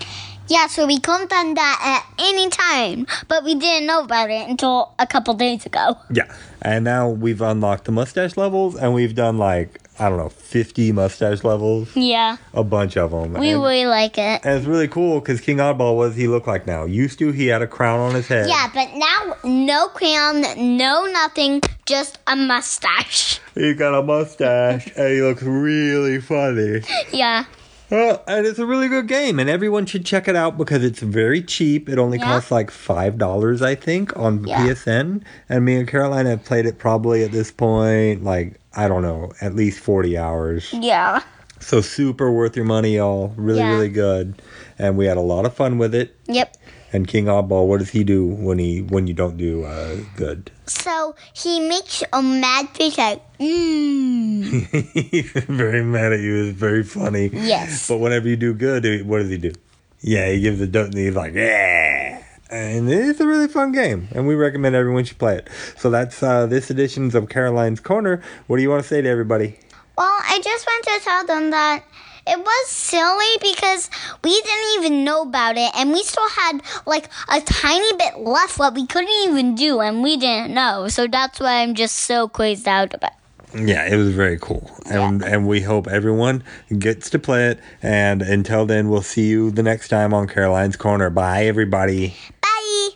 Yeah, 0.47 0.67
so 0.67 0.85
we 0.85 0.99
done 0.99 1.27
that 1.55 2.03
at 2.07 2.23
any 2.23 2.49
time, 2.49 3.07
but 3.27 3.43
we 3.43 3.55
didn't 3.55 3.87
know 3.87 4.03
about 4.03 4.29
it 4.29 4.47
until 4.47 4.93
a 4.99 5.07
couple 5.07 5.33
days 5.33 5.65
ago. 5.65 5.97
Yeah. 6.11 6.31
And 6.61 6.83
now 6.85 7.09
we've 7.09 7.41
unlocked 7.41 7.85
the 7.85 7.91
mustache 7.91 8.37
levels, 8.37 8.75
and 8.75 8.93
we've 8.93 9.15
done 9.15 9.37
like, 9.37 9.81
I 9.99 10.09
don't 10.09 10.17
know, 10.17 10.29
50 10.29 10.91
mustache 10.91 11.43
levels, 11.43 11.95
Yeah, 11.95 12.37
a 12.53 12.63
bunch 12.63 12.97
of 12.97 13.11
them. 13.11 13.33
we 13.33 13.51
and, 13.51 13.61
really 13.61 13.85
like 13.85 14.17
it. 14.17 14.41
and 14.43 14.57
it's 14.57 14.65
really 14.65 14.87
cool 14.87 15.19
because 15.19 15.39
King 15.41 15.57
Oddball, 15.57 15.95
what 15.95 16.07
does 16.07 16.15
he 16.15 16.27
look 16.27 16.47
like 16.47 16.67
now? 16.67 16.85
Used 16.85 17.17
to, 17.19 17.31
he 17.31 17.47
had 17.47 17.61
a 17.61 17.67
crown 17.67 17.99
on 17.99 18.13
his 18.13 18.27
head. 18.27 18.47
Yeah, 18.49 18.69
but 18.73 18.89
now 18.95 19.35
no 19.43 19.87
crown, 19.87 20.41
no 20.77 21.05
nothing, 21.05 21.61
just 21.85 22.17
a 22.27 22.35
mustache. 22.35 23.39
He 23.55 23.73
got 23.73 23.97
a 23.97 24.03
mustache, 24.03 24.87
and 24.97 25.07
he 25.13 25.21
looks 25.21 25.43
really 25.43 26.19
funny. 26.19 26.81
Yeah, 27.13 27.45
Uh, 27.91 28.17
and 28.27 28.45
it's 28.47 28.57
a 28.59 28.65
really 28.65 28.87
good 28.87 29.07
game, 29.07 29.39
and 29.39 29.49
everyone 29.49 29.85
should 29.85 30.05
check 30.05 30.27
it 30.27 30.35
out 30.35 30.57
because 30.57 30.83
it's 30.83 30.99
very 31.01 31.41
cheap. 31.41 31.87
It 31.87 31.99
only 31.99 32.17
Yeah. 32.17 32.25
costs 32.25 32.51
like 32.51 32.71
five 32.71 33.17
dollars, 33.17 33.61
I 33.61 33.75
think, 33.75 34.15
on 34.17 34.43
Yeah. 34.43 34.57
PSN. 34.65 35.21
And 35.49 35.63
me 35.65 35.75
and 35.75 35.87
Caroline 35.87 36.25
have 36.25 36.43
played 36.43 36.65
it 36.65 36.79
probably 36.79 37.23
at 37.23 37.31
this 37.31 37.51
point, 37.51 38.23
like 38.23 38.59
I 38.75 38.87
don't 38.87 39.01
know, 39.03 39.31
at 39.41 39.55
least 39.55 39.79
forty 39.79 40.17
hours. 40.17 40.69
yeah. 40.73 41.21
So 41.59 41.79
super 41.81 42.31
worth 42.31 42.55
your 42.55 42.65
money, 42.65 42.97
y'all. 42.97 43.33
Really, 43.37 43.59
Yeah. 43.59 43.71
really 43.71 43.89
good. 43.89 44.35
And 44.77 44.97
we 44.97 45.05
had 45.05 45.17
a 45.17 45.21
lot 45.21 45.45
of 45.45 45.53
fun 45.53 45.77
with 45.77 45.95
it. 45.95 46.15
Yep. 46.27 46.55
And 46.95 47.05
King 47.05 47.25
Oddball, 47.25 47.67
what 47.67 47.79
does 47.79 47.89
he 47.89 48.05
do 48.05 48.25
when 48.25 48.57
he 48.57 48.81
when 48.81 49.05
you 49.05 49.13
don't 49.13 49.35
do 49.35 49.65
uh, 49.65 49.97
good? 50.15 50.49
So 50.65 51.13
he 51.33 51.59
makes 51.59 52.03
a 52.13 52.21
mad 52.21 52.69
face 52.69 52.97
like, 52.97 53.21
mmm. 53.37 54.65
He's 55.11 55.31
very 55.33 55.83
mad 55.83 56.13
at 56.13 56.21
you. 56.21 56.45
It's 56.45 56.57
very 56.57 56.83
funny. 56.83 57.31
Yes. 57.33 57.89
But 57.89 57.97
whenever 57.97 58.29
you 58.29 58.37
do 58.37 58.53
good, 58.53 59.05
what 59.05 59.17
does 59.17 59.29
he 59.29 59.37
do? 59.37 59.51
Yeah, 59.99 60.31
he 60.31 60.39
gives 60.39 60.61
a 60.61 60.83
and 60.83 60.93
he's 60.93 61.15
like, 61.15 61.33
yeah. 61.33 62.23
And 62.49 62.89
it's 62.89 63.19
a 63.19 63.27
really 63.27 63.49
fun 63.49 63.73
game, 63.73 64.07
and 64.11 64.25
we 64.25 64.35
recommend 64.35 64.73
everyone 64.73 65.03
should 65.03 65.17
play 65.17 65.35
it. 65.35 65.49
So 65.75 65.89
that's 65.89 66.23
uh, 66.23 66.45
this 66.45 66.69
edition's 66.69 67.13
of 67.13 67.27
Caroline's 67.27 67.81
Corner. 67.81 68.21
What 68.47 68.55
do 68.55 68.61
you 68.61 68.69
want 68.69 68.83
to 68.83 68.87
say 68.87 69.01
to 69.01 69.09
everybody? 69.09 69.59
Well, 69.97 70.07
I 70.07 70.39
just 70.41 70.65
want 70.65 70.85
to 70.85 70.99
tell 71.03 71.25
them 71.25 71.49
that 71.49 71.83
it 72.27 72.39
was 72.39 72.67
silly 72.69 73.37
because 73.41 73.89
we 74.23 74.41
didn't 74.41 74.83
even 74.83 75.03
know 75.03 75.21
about 75.21 75.57
it, 75.57 75.71
and 75.75 75.91
we 75.91 76.01
still 76.03 76.29
had 76.29 76.61
like 76.85 77.09
a 77.29 77.41
tiny 77.41 77.93
bit 77.97 78.19
left 78.19 78.57
what 78.59 78.73
we 78.73 78.85
couldn't 78.87 79.13
even 79.25 79.55
do, 79.55 79.79
and 79.79 80.01
we 80.03 80.17
didn't 80.17 80.53
know. 80.53 80.87
So 80.87 81.07
that's 81.07 81.39
why 81.39 81.61
I'm 81.61 81.75
just 81.75 81.95
so 81.95 82.27
crazed 82.27 82.67
out 82.67 82.93
about. 82.93 83.11
it. 83.11 83.69
Yeah, 83.69 83.87
it 83.87 83.95
was 83.95 84.13
very 84.13 84.37
cool, 84.37 84.69
and 84.89 85.23
and 85.23 85.47
we 85.47 85.61
hope 85.61 85.87
everyone 85.87 86.43
gets 86.77 87.09
to 87.11 87.19
play 87.19 87.47
it. 87.51 87.59
And 87.81 88.21
until 88.21 88.65
then, 88.65 88.89
we'll 88.89 89.01
see 89.01 89.27
you 89.27 89.49
the 89.51 89.63
next 89.63 89.87
time 89.87 90.13
on 90.13 90.27
Caroline's 90.27 90.75
Corner. 90.75 91.09
Bye, 91.09 91.45
everybody. 91.45 92.15
Bye. 92.41 92.89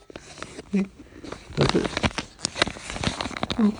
That's 1.55 1.75
it. 1.75 1.87
Oh. 3.57 3.73